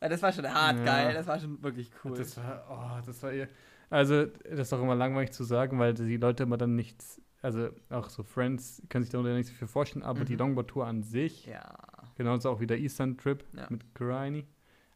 Das 0.00 0.22
war 0.22 0.32
schon 0.32 0.46
hart 0.52 0.78
Ja. 0.78 0.84
geil, 0.84 1.14
das 1.14 1.26
war 1.26 1.40
schon 1.40 1.60
wirklich 1.62 1.90
cool. 2.04 2.16
Das 2.16 2.36
war, 2.36 2.64
oh, 2.70 3.04
das 3.04 3.20
war 3.22 3.32
ihr. 3.32 3.48
Also, 3.90 4.26
das 4.26 4.60
ist 4.60 4.72
auch 4.72 4.82
immer 4.82 4.94
langweilig 4.94 5.32
zu 5.32 5.42
sagen, 5.44 5.78
weil 5.78 5.94
die 5.94 6.18
Leute 6.18 6.44
immer 6.44 6.56
dann 6.58 6.76
nichts, 6.76 7.20
also 7.42 7.70
auch 7.90 8.08
so 8.10 8.22
Friends 8.22 8.82
können 8.90 9.02
sich 9.02 9.10
darunter 9.10 9.34
nicht 9.34 9.48
so 9.48 9.54
viel 9.54 9.66
vorstellen, 9.66 10.04
aber 10.04 10.24
die 10.24 10.34
Mhm. 10.34 10.38
Longboard-Tour 10.40 10.86
an 10.86 11.02
sich, 11.02 11.46
ja. 11.46 11.74
genauso 12.16 12.50
auch 12.50 12.60
wie 12.60 12.66
der 12.66 12.78
Eastern-Trip 12.78 13.42
Ja. 13.54 13.66
mit 13.70 13.92
Griny, 13.94 14.46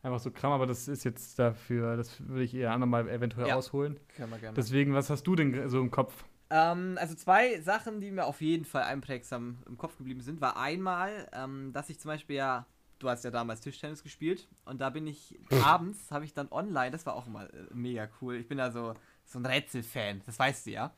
einfach 0.05 0.19
so 0.21 0.31
Kram, 0.31 0.53
aber 0.53 0.67
das 0.67 0.87
ist 0.89 1.05
jetzt 1.05 1.37
dafür, 1.39 1.97
das 1.97 2.21
würde 2.29 2.45
ich 2.45 2.55
eher 2.55 2.73
andermal 2.73 3.09
eventuell 3.09 3.49
Ja. 3.49 3.57
ausholen. 3.57 3.99
Können 4.17 4.31
wir 4.31 4.39
gerne. 4.39 4.55
Deswegen, 4.55 4.95
was 4.95 5.11
hast 5.11 5.25
du 5.25 5.35
denn 5.35 5.69
so 5.69 5.81
im 5.81 5.91
Kopf? 5.91 6.25
Ähm, 6.55 6.99
also 7.01 7.15
zwei 7.15 7.61
Sachen, 7.63 8.01
die 8.03 8.11
mir 8.11 8.27
auf 8.27 8.43
jeden 8.43 8.67
Fall 8.67 8.83
einprägsam 8.83 9.63
im 9.67 9.79
Kopf 9.79 9.97
geblieben 9.97 10.21
sind, 10.21 10.41
war 10.43 10.59
einmal, 10.59 11.27
ähm, 11.33 11.73
dass 11.73 11.89
ich 11.89 11.99
zum 11.99 12.11
Beispiel 12.11 12.37
ja, 12.37 12.67
du 12.99 13.09
hast 13.09 13.25
ja 13.25 13.31
damals 13.31 13.61
Tischtennis 13.63 14.03
gespielt 14.03 14.49
und 14.67 14.81
da 14.83 14.91
bin 14.91 15.07
ich 15.07 15.39
abends, 15.65 16.11
habe 16.11 16.27
ich 16.27 16.35
dann 16.35 16.53
online, 16.53 16.91
das 16.91 17.07
war 17.07 17.15
auch 17.15 17.27
immer 17.27 17.45
äh, 17.45 17.65
mega 17.73 18.07
cool. 18.21 18.37
Ich 18.37 18.49
bin 18.49 18.59
ja 18.59 18.71
so, 18.71 18.93
so 19.25 19.39
ein 19.39 19.47
Rätselfan, 19.47 20.21
das 20.27 20.39
weißt 20.39 20.67
du 20.67 20.71
ja. 20.73 20.93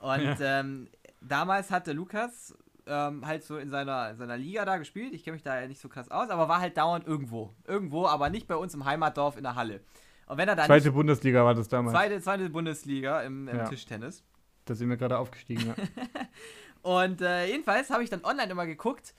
Und 0.00 0.38
Ja. 0.38 0.60
ähm, 0.60 0.88
damals 1.22 1.70
hat 1.70 1.86
der 1.86 1.94
Lukas 1.94 2.54
ähm, 2.86 3.26
halt 3.26 3.42
so 3.42 3.56
in 3.56 3.70
seiner, 3.70 4.10
in 4.10 4.16
seiner 4.16 4.36
Liga 4.36 4.64
da 4.66 4.76
gespielt. 4.76 5.14
Ich 5.14 5.24
kenne 5.24 5.34
mich 5.34 5.42
da 5.42 5.58
ja 5.60 5.66
nicht 5.66 5.80
so 5.80 5.88
krass 5.88 6.10
aus, 6.10 6.28
aber 6.28 6.46
war 6.48 6.60
halt 6.60 6.76
dauernd 6.76 7.06
irgendwo. 7.06 7.54
Irgendwo, 7.66 8.06
aber 8.06 8.28
nicht 8.28 8.46
bei 8.46 8.56
uns 8.56 8.74
im 8.74 8.84
Heimatdorf 8.84 9.36
in 9.36 9.44
der 9.44 9.54
Halle. 9.54 9.80
Und 10.26 10.36
wenn 10.38 10.48
er 10.48 10.56
dann 10.56 10.66
Zweite 10.66 10.92
Bundesliga 10.92 11.44
war 11.44 11.54
das 11.54 11.68
damals. 11.68 11.92
zweite, 11.92 12.20
zweite 12.20 12.50
Bundesliga 12.50 13.22
im, 13.22 13.48
im 13.48 13.56
Ja. 13.56 13.64
Tischtennis. 13.68 14.22
Da 14.70 14.76
sind 14.76 14.88
wir 14.88 14.96
gerade 14.96 15.18
aufgestiegen. 15.18 15.66
Ja. 15.66 15.74
Und 16.82 17.20
äh, 17.22 17.46
jedenfalls 17.46 17.90
habe 17.90 18.04
ich 18.04 18.08
dann 18.08 18.24
online 18.24 18.52
immer 18.52 18.66
geguckt, 18.66 19.14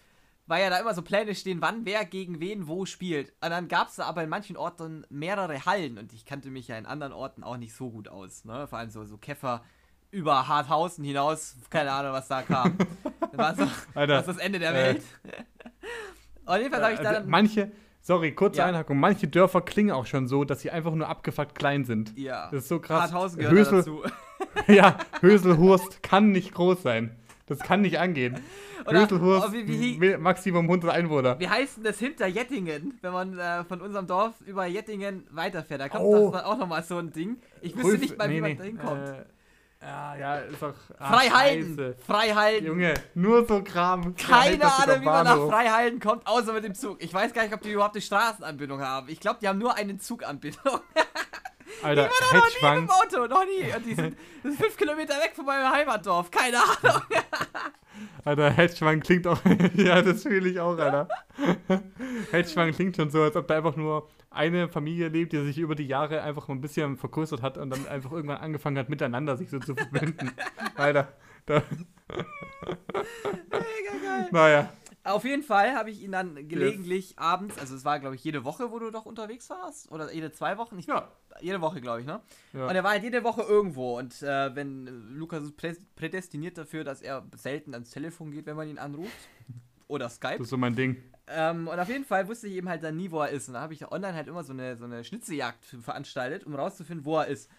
weil 0.48 0.64
ja 0.64 0.70
da 0.70 0.80
immer 0.80 0.94
so 0.94 1.02
Pläne 1.02 1.36
stehen, 1.36 1.62
wann 1.62 1.86
wer 1.86 2.06
gegen 2.06 2.40
wen 2.40 2.70
wo 2.70 2.86
spielt. 2.86 3.34
Und 3.44 3.50
dann 3.50 3.68
gab 3.68 3.90
es 3.90 3.98
da 3.98 4.06
aber 4.06 4.24
in 4.24 4.30
manchen 4.30 4.56
Orten 4.56 5.06
mehrere 5.10 5.66
Hallen 5.66 5.98
und 5.98 6.14
ich 6.14 6.24
kannte 6.24 6.50
mich 6.50 6.70
ja 6.70 6.78
in 6.78 6.86
anderen 6.86 7.12
Orten 7.12 7.44
auch 7.44 7.58
nicht 7.58 7.74
so 7.74 7.90
gut 7.90 8.08
aus. 8.08 8.46
Ne? 8.46 8.66
Vor 8.66 8.80
allem 8.80 8.92
so, 8.92 9.04
so 9.04 9.18
Käfer 9.18 9.62
über 10.10 10.48
Harthausen 10.48 11.04
hinaus, 11.04 11.58
keine 11.70 11.92
Ahnung, 11.92 12.14
was 12.14 12.30
da 12.30 12.44
kam. 12.44 12.78
Das 13.32 13.38
war 13.38 13.56
so 13.56 13.64
Alter, 13.94 14.14
das, 14.14 14.28
ist 14.28 14.36
das 14.36 14.46
Ende 14.46 14.60
der 14.60 14.72
äh, 14.72 14.74
Welt. 14.74 15.04
Und 16.46 16.58
jedenfalls 16.58 16.84
habe 16.84 16.94
ich 16.94 17.00
da 17.02 17.12
äh, 17.12 17.14
dann. 17.16 17.30
manche, 17.30 17.72
sorry, 18.00 18.34
kurze 18.34 18.60
Ja. 18.60 18.68
Einhackung, 18.68 18.98
manche 19.00 19.28
Dörfer 19.28 19.62
klingen 19.62 19.92
auch 19.92 20.06
schon 20.06 20.28
so, 20.28 20.46
dass 20.46 20.62
sie 20.62 20.72
einfach 20.72 20.94
nur 20.94 21.10
abgefuckt 21.10 21.56
klein 21.56 21.84
sind. 21.84 22.18
Ja. 22.18 22.50
Das 22.52 22.64
ist 22.64 22.70
so 22.70 22.80
krass. 22.80 23.04
Harthausen 23.04 23.40
gehört 23.40 23.54
Hösel, 23.54 23.78
dazu. 23.80 24.04
ja, 24.68 24.98
Höselhurst 25.22 26.04
kann 26.04 26.32
nicht 26.32 26.54
groß 26.54 26.82
sein. 26.84 27.16
Das 27.48 27.60
kann 27.60 27.82
nicht 27.82 28.00
angehen. 28.00 28.40
Oder- 28.86 29.02
Höselhurst, 29.04 29.48
oh, 29.50 29.54
wie- 29.54 30.00
wie- 30.02 30.18
Maximum 30.18 30.66
100 30.66 30.92
Einwohner. 30.92 31.40
Wie 31.40 31.48
heißt 31.50 31.78
denn 31.78 31.84
das 31.84 32.00
hinter 32.00 32.26
Jettingen, 32.28 32.98
wenn 33.02 33.12
man 33.14 33.38
äh, 33.38 33.64
von 33.66 33.82
unserem 33.82 34.08
Dorf 34.08 34.34
über 34.46 34.66
Jettingen 34.66 35.28
weiterfährt? 35.32 35.82
Da 35.82 35.90
kommt 35.90 36.04
Oh. 36.06 36.32
das 36.32 36.44
auch 36.46 36.58
nochmal 36.58 36.84
so 36.84 36.98
ein 36.98 37.12
Ding. 37.12 37.38
Ich 37.62 37.76
wüsste 37.76 37.92
Rülf- 37.92 38.00
nicht 38.00 38.18
mal, 38.18 38.30
wie 38.30 38.34
nee, 38.36 38.42
man 38.42 38.52
nee, 38.52 38.56
da 38.58 38.64
hinkommt. 38.64 39.08
Äh, 39.10 39.24
ja, 39.84 40.16
ja, 40.16 40.36
ist 40.38 40.62
doch. 40.62 40.74
ah, 41.00 41.12
Freihalten! 41.12 41.96
Freihalten! 42.06 42.68
Junge, 42.68 42.94
nur 43.16 43.46
so 43.48 43.64
Kram. 43.64 44.16
Keine 44.16 44.64
Ahnung, 44.64 45.02
wie 45.02 45.06
man 45.06 45.26
nach. 45.26 45.48
Freihalten 45.48 46.00
kommt, 46.00 46.26
außer 46.28 46.54
mit 46.54 46.64
dem 46.64 46.76
Zug. 46.76 47.04
Ich 47.04 47.12
weiß 47.14 47.34
gar 47.34 47.44
nicht, 47.44 47.54
ob 47.54 47.62
die 47.62 47.72
überhaupt 47.72 47.96
eine 47.96 48.02
Straßenanbindung 48.04 48.80
haben. 48.80 49.10
Ich 49.10 49.20
glaube, 49.20 49.40
die 49.42 49.48
haben 49.48 49.58
nur 49.60 49.76
eine 49.76 49.98
Zuganbindung. 49.98 50.80
Alter, 51.84 52.04
Noch 52.04 52.10
nie 52.32 52.36
mit 52.38 52.44
Hedgefang. 52.46 52.80
dem 52.80 52.90
Auto, 52.90 53.28
noch 53.28 53.46
nie. 53.46 53.76
Und 53.76 53.86
die 53.86 53.94
sind, 53.96 54.18
das 54.44 54.54
ist 54.54 54.62
fünf 54.62 54.78
Kilometer 54.78 55.16
weg 55.16 55.32
von 55.36 55.46
meinem 55.46 55.72
Heimatdorf. 55.72 56.30
Keine 56.32 56.58
Ahnung. 56.58 57.02
Alter, 58.26 58.50
Hedgefang 58.52 59.00
klingt 59.00 59.28
auch. 59.28 59.40
ja, 59.76 60.02
das 60.02 60.24
fühle 60.24 60.50
ich 60.50 60.60
auch, 60.60 60.78
Alter. 60.78 61.08
Hedgefang 62.32 62.72
klingt 62.72 62.96
schon 62.96 63.10
so, 63.10 63.22
als 63.24 63.36
ob 63.36 63.48
da 63.48 63.58
einfach 63.58 63.76
nur 63.76 64.10
eine 64.30 64.70
Familie 64.70 65.10
lebt, 65.10 65.34
die 65.34 65.44
sich 65.44 65.58
über 65.58 65.76
die 65.76 65.88
Jahre 65.88 66.22
einfach 66.22 66.48
mal 66.48 66.56
ein 66.56 66.62
bisschen 66.62 66.98
vergrößert 66.98 67.42
hat 67.42 67.58
und 67.58 67.70
dann 67.72 67.88
einfach 67.88 68.12
irgendwann 68.12 68.38
angefangen 68.38 68.78
hat, 68.78 68.90
miteinander 68.90 69.36
sich 69.38 69.50
so 69.50 69.60
zu 69.60 69.76
verbinden. 69.76 70.32
Alter. 70.76 71.14
Da, 71.48 71.64
Mega 73.50 73.94
geil. 74.04 74.28
naja. 74.32 74.70
Auf 75.04 75.24
jeden 75.24 75.42
Fall 75.42 75.74
habe 75.74 75.90
ich 75.90 76.04
ihn 76.04 76.12
dann 76.12 76.48
gelegentlich 76.48 77.18
abends, 77.18 77.58
also 77.58 77.76
es 77.76 77.84
war, 77.84 78.00
glaube 78.00 78.16
ich, 78.16 78.24
jede 78.24 78.44
Woche, 78.44 78.72
wo 78.72 78.78
du 78.78 78.92
doch 78.92 79.06
unterwegs 79.06 79.50
warst. 79.50 79.92
Oder 79.92 80.14
jede 80.14 80.32
zwei 80.32 80.58
Wochen. 80.58 80.78
Ich, 80.78 80.86
Ja. 80.86 81.12
Jede 81.40 81.62
Woche, 81.62 81.82
glaube 81.82 82.02
ich, 82.02 82.06
ne? 82.06 82.22
Ja. 82.54 82.68
Und 82.68 82.76
er 82.76 82.84
war 82.84 82.92
halt 82.92 83.04
jede 83.04 83.24
Woche 83.24 83.42
irgendwo. 83.42 83.98
Und 83.98 84.22
äh, 84.22 84.54
wenn 84.56 84.86
äh, 84.86 84.92
Lukas 84.92 85.44
ist 85.44 85.58
prä 85.58 85.76
prädestiniert 85.96 86.58
dafür, 86.58 86.84
dass 86.84 87.02
er 87.02 87.26
selten 87.36 87.74
ans 87.74 87.90
Telefon 87.90 88.32
geht, 88.32 88.46
wenn 88.46 88.56
man 88.56 88.68
ihn 88.68 88.78
anruft. 88.78 89.12
Oder 89.88 90.10
Skype. 90.10 90.38
Das 90.38 90.42
ist 90.46 90.50
so 90.50 90.58
mein 90.58 90.76
Ding. 90.76 91.02
Ähm, 91.28 91.68
und 91.68 91.80
auf 91.80 91.88
jeden 91.88 92.06
Fall 92.06 92.28
wusste 92.28 92.48
ich 92.48 92.54
eben 92.54 92.70
halt 92.70 92.84
dann 92.84 92.96
nie, 92.96 93.12
wo 93.12 93.22
er 93.22 93.30
ist. 93.30 93.48
Und 93.48 93.56
da 93.56 93.62
habe 93.62 93.74
ich 93.74 93.80
ja 93.80 93.92
online 93.92 94.14
halt 94.14 94.28
immer 94.28 94.44
so 94.44 94.54
eine, 94.54 94.76
so 94.78 94.86
eine 94.86 95.04
Schnitzeljagd 95.04 95.66
veranstaltet, 95.66 96.46
um 96.46 96.54
rauszufinden, 96.54 97.06
wo 97.06 97.18
er 97.18 97.28
ist. 97.28 97.50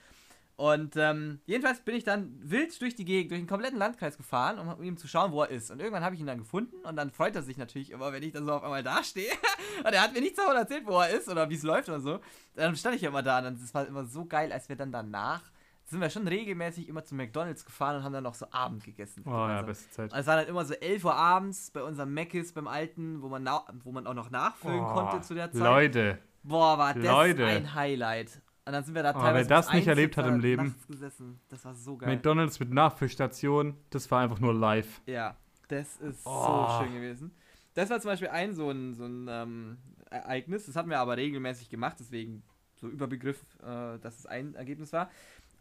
Und 0.56 0.96
ähm, 0.96 1.40
jedenfalls 1.46 1.80
bin 1.80 1.94
ich 1.96 2.04
dann 2.04 2.38
wild 2.42 2.78
durch 2.80 2.94
die 2.94 3.04
Gegend, 3.04 3.30
durch 3.32 3.40
den 3.40 3.46
kompletten 3.48 3.78
Landkreis 3.78 4.16
gefahren, 4.16 4.58
um 4.58 4.82
ihm 4.82 4.96
zu 4.96 5.08
schauen, 5.08 5.32
wo 5.32 5.42
er 5.42 5.48
ist. 5.50 5.70
Und 5.70 5.80
irgendwann 5.80 6.04
habe 6.04 6.14
ich 6.14 6.20
ihn 6.20 6.26
dann 6.26 6.38
gefunden 6.38 6.76
und 6.84 6.94
dann 6.96 7.10
freut 7.10 7.34
er 7.34 7.42
sich 7.42 7.56
natürlich 7.56 7.90
immer, 7.90 8.12
wenn 8.12 8.22
ich 8.22 8.32
dann 8.32 8.44
so 8.46 8.52
auf 8.52 8.62
einmal 8.62 8.82
dastehe. 8.82 9.30
und 9.84 9.92
er 9.92 10.02
hat 10.02 10.12
mir 10.12 10.20
nichts 10.20 10.36
davon 10.36 10.54
erzählt, 10.56 10.86
wo 10.86 11.00
er 11.00 11.08
ist 11.10 11.28
oder 11.28 11.48
wie 11.50 11.54
es 11.54 11.62
läuft 11.62 11.88
oder 11.88 12.00
so. 12.00 12.20
Dann 12.54 12.76
stand 12.76 12.96
ich 12.96 13.02
ja 13.02 13.08
immer 13.08 13.22
da 13.22 13.38
und 13.46 13.60
das 13.60 13.74
war 13.74 13.86
immer 13.86 14.04
so 14.04 14.24
geil, 14.26 14.52
als 14.52 14.68
wir 14.68 14.76
dann 14.76 14.92
danach 14.92 15.42
sind 15.84 16.00
wir 16.00 16.08
schon 16.10 16.26
regelmäßig 16.28 16.88
immer 16.88 17.04
zu 17.04 17.14
McDonalds 17.14 17.64
gefahren 17.64 17.96
und 17.96 18.04
haben 18.04 18.12
dann 18.12 18.22
noch 18.24 18.34
so 18.34 18.46
Abend 18.50 18.84
gegessen. 18.84 19.24
Oh 19.26 19.30
ja, 19.30 19.40
gemeinsam. 19.46 19.66
beste 19.66 19.90
Zeit. 19.90 20.12
Also 20.12 20.20
es 20.20 20.26
war 20.26 20.36
dann 20.36 20.46
immer 20.46 20.64
so 20.64 20.74
11 20.74 21.04
Uhr 21.04 21.14
abends 21.14 21.70
bei 21.70 21.82
unserem 21.82 22.14
Mc's, 22.14 22.52
beim 22.52 22.68
alten, 22.68 23.20
wo 23.20 23.28
man, 23.28 23.46
wo 23.82 23.92
man 23.92 24.06
auch 24.06 24.14
noch 24.14 24.30
nachfüllen 24.30 24.80
Oh, 24.80 24.92
konnte 24.94 25.20
zu 25.22 25.34
der 25.34 25.50
Zeit. 25.50 25.60
Leute, 25.60 26.18
Boah, 26.44 26.78
war 26.78 26.94
das 26.94 27.04
Leute. 27.04 27.44
ein 27.44 27.74
Highlight. 27.74 28.40
Und 28.64 28.72
dann 28.72 28.84
sind 28.84 28.94
wir 28.94 29.02
da 29.02 29.10
Oh, 29.10 29.20
teilweise 29.20 29.48
wer 29.50 29.56
das 29.56 29.66
nicht 29.68 29.78
1 29.78 29.86
erlebt 29.88 30.16
hat 30.16 30.26
im 30.26 30.38
Leben. 30.40 30.74
Gesessen. 30.88 31.40
Das 31.48 31.64
war 31.64 31.74
so 31.74 31.96
geil. 31.96 32.08
McDonalds 32.14 32.60
mit 32.60 32.70
Nachfüllstation, 32.72 33.76
das 33.90 34.10
war 34.10 34.20
einfach 34.22 34.38
nur 34.40 34.54
live. 34.54 35.00
ja, 35.06 35.36
das 35.68 35.96
ist 35.96 36.20
Oh. 36.26 36.66
so 36.78 36.84
schön 36.84 36.94
gewesen. 36.94 37.34
Das 37.74 37.88
war 37.90 37.98
zum 38.00 38.10
Beispiel 38.10 38.28
ein 38.28 38.54
so 38.54 38.70
ein, 38.70 38.94
so 38.94 39.04
ein 39.06 39.26
ähm, 39.30 39.78
Ereignis. 40.10 40.66
Das 40.66 40.76
hatten 40.76 40.90
wir 40.90 40.98
aber 41.00 41.16
regelmäßig 41.16 41.70
gemacht, 41.70 41.96
deswegen 41.98 42.42
so 42.76 42.86
Überbegriff, 42.88 43.40
äh, 43.62 43.98
dass 43.98 44.18
es 44.18 44.26
ein 44.26 44.54
Ergebnis 44.54 44.92
war. 44.92 45.10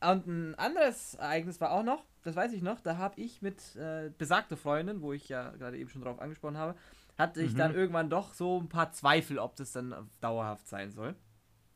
Und 0.01 0.27
ein 0.27 0.55
anderes 0.55 1.13
Ereignis 1.15 1.61
war 1.61 1.71
auch 1.71 1.83
noch, 1.83 2.03
das 2.23 2.35
weiß 2.35 2.51
ich 2.53 2.61
noch, 2.61 2.81
da 2.81 2.97
habe 2.97 3.19
ich 3.21 3.41
mit 3.41 3.75
äh, 3.77 4.11
besagter 4.17 4.57
Freundin, 4.57 5.01
wo 5.01 5.13
ich 5.13 5.29
ja 5.29 5.51
gerade 5.51 5.77
eben 5.77 5.89
schon 5.89 6.01
drauf 6.01 6.19
angesprochen 6.19 6.57
habe, 6.57 6.75
hatte 7.17 7.41
ich 7.41 7.53
Mhm. 7.53 7.57
dann 7.57 7.75
irgendwann 7.75 8.09
doch 8.09 8.33
so 8.33 8.59
ein 8.59 8.67
paar 8.67 8.91
Zweifel, 8.91 9.39
ob 9.39 9.55
das 9.55 9.71
dann 9.71 9.93
dauerhaft 10.19 10.67
sein 10.67 10.91
soll. 10.91 11.15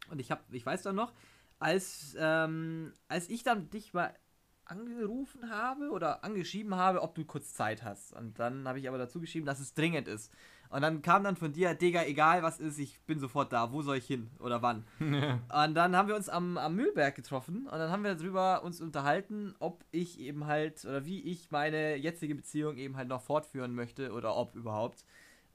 Und 0.09 0.19
ich 0.19 0.31
habe, 0.31 0.41
ich 0.51 0.65
weiß 0.65 0.83
dann 0.83 0.95
noch, 0.95 1.13
als, 1.59 2.15
ähm, 2.19 2.93
als 3.07 3.29
ich 3.29 3.43
dann 3.43 3.69
dich 3.69 3.93
mal 3.93 4.13
angerufen 4.65 5.49
habe 5.49 5.91
oder 5.91 6.23
angeschrieben 6.23 6.75
habe, 6.75 7.01
ob 7.01 7.15
du 7.15 7.23
kurz 7.23 7.53
Zeit 7.53 7.83
hast. 7.83 8.13
Und 8.13 8.39
dann 8.39 8.67
habe 8.67 8.79
ich 8.79 8.87
aber 8.87 8.97
dazu 8.97 9.19
geschrieben, 9.19 9.45
dass 9.45 9.59
es 9.59 9.73
dringend 9.73 10.07
ist. 10.07 10.31
Und 10.69 10.81
dann 10.81 11.01
kam 11.01 11.23
dann 11.23 11.35
von 11.35 11.53
dir, 11.53 11.75
Digga, 11.75 12.03
egal 12.03 12.41
was 12.41 12.59
ist, 12.59 12.79
ich 12.79 12.99
bin 13.01 13.19
sofort 13.19 13.53
da. 13.53 13.71
Wo 13.71 13.81
soll 13.81 13.97
ich 13.97 14.07
hin 14.07 14.31
oder 14.39 14.61
wann? 14.61 14.83
Und 14.99 15.75
dann 15.75 15.95
haben 15.95 16.07
wir 16.07 16.15
uns 16.15 16.27
am, 16.27 16.57
am 16.57 16.75
Mühlberg 16.75 17.15
getroffen 17.15 17.67
und 17.67 17.77
dann 17.77 17.91
haben 17.91 18.03
wir 18.03 18.15
darüber 18.15 18.63
uns 18.63 18.81
unterhalten, 18.81 19.55
ob 19.59 19.85
ich 19.91 20.19
eben 20.19 20.47
halt 20.47 20.83
oder 20.83 21.05
wie 21.05 21.21
ich 21.21 21.51
meine 21.51 21.95
jetzige 21.95 22.35
Beziehung 22.35 22.77
eben 22.77 22.97
halt 22.97 23.07
noch 23.07 23.21
fortführen 23.21 23.73
möchte 23.75 24.11
oder 24.11 24.35
ob 24.35 24.55
überhaupt. 24.55 25.05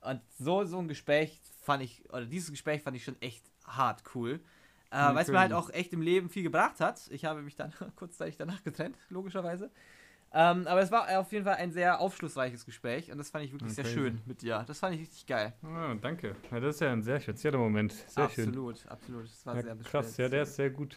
Und 0.00 0.22
so, 0.38 0.64
so 0.64 0.78
ein 0.78 0.88
Gespräch 0.88 1.40
fand 1.60 1.82
ich, 1.82 2.08
oder 2.10 2.24
dieses 2.24 2.50
Gespräch 2.50 2.82
fand 2.82 2.96
ich 2.96 3.04
schon 3.04 3.20
echt 3.20 3.44
hart 3.76 4.02
cool. 4.14 4.40
Äh, 4.90 4.96
Ja, 4.96 5.14
weil 5.14 5.22
es 5.22 5.28
mir 5.28 5.38
halt 5.40 5.52
auch 5.52 5.70
echt 5.70 5.92
im 5.92 6.02
Leben 6.02 6.28
viel 6.30 6.42
gebracht 6.42 6.80
hat. 6.80 7.08
Ich 7.10 7.24
habe 7.24 7.42
mich 7.42 7.54
dann 7.56 7.72
kurzzeitig 7.96 8.36
danach 8.36 8.62
getrennt, 8.64 8.96
logischerweise. 9.08 9.70
Ähm, 10.32 10.66
aber 10.68 10.80
es 10.80 10.92
war 10.92 11.18
auf 11.18 11.32
jeden 11.32 11.44
Fall 11.44 11.56
ein 11.56 11.72
sehr 11.72 12.00
aufschlussreiches 12.00 12.64
Gespräch 12.64 13.10
und 13.10 13.18
das 13.18 13.30
fand 13.30 13.44
ich 13.44 13.52
wirklich 13.52 13.70
Ja, 13.70 13.74
sehr 13.74 13.84
crazy. 13.84 13.94
schön 13.96 14.20
mit 14.26 14.42
dir. 14.42 14.62
Das 14.66 14.78
fand 14.78 14.94
ich 14.94 15.00
richtig 15.00 15.26
geil. 15.26 15.52
Ah, 15.62 15.94
danke. 16.00 16.36
Ja, 16.52 16.60
das 16.60 16.76
ist 16.76 16.80
ja 16.82 16.92
ein 16.92 17.02
sehr 17.02 17.20
spezieller 17.20 17.58
Moment. 17.58 17.92
Sehr 17.92 18.28
schön. 18.28 18.46
absolut, 18.46 18.86
absolut. 18.86 19.24
Das 19.24 19.46
war 19.46 19.56
Ja, 19.56 19.62
sehr 19.62 19.76
krass, 19.76 20.16
ja, 20.18 20.28
der 20.28 20.42
ist 20.44 20.54
sehr 20.54 20.70
gut. 20.70 20.96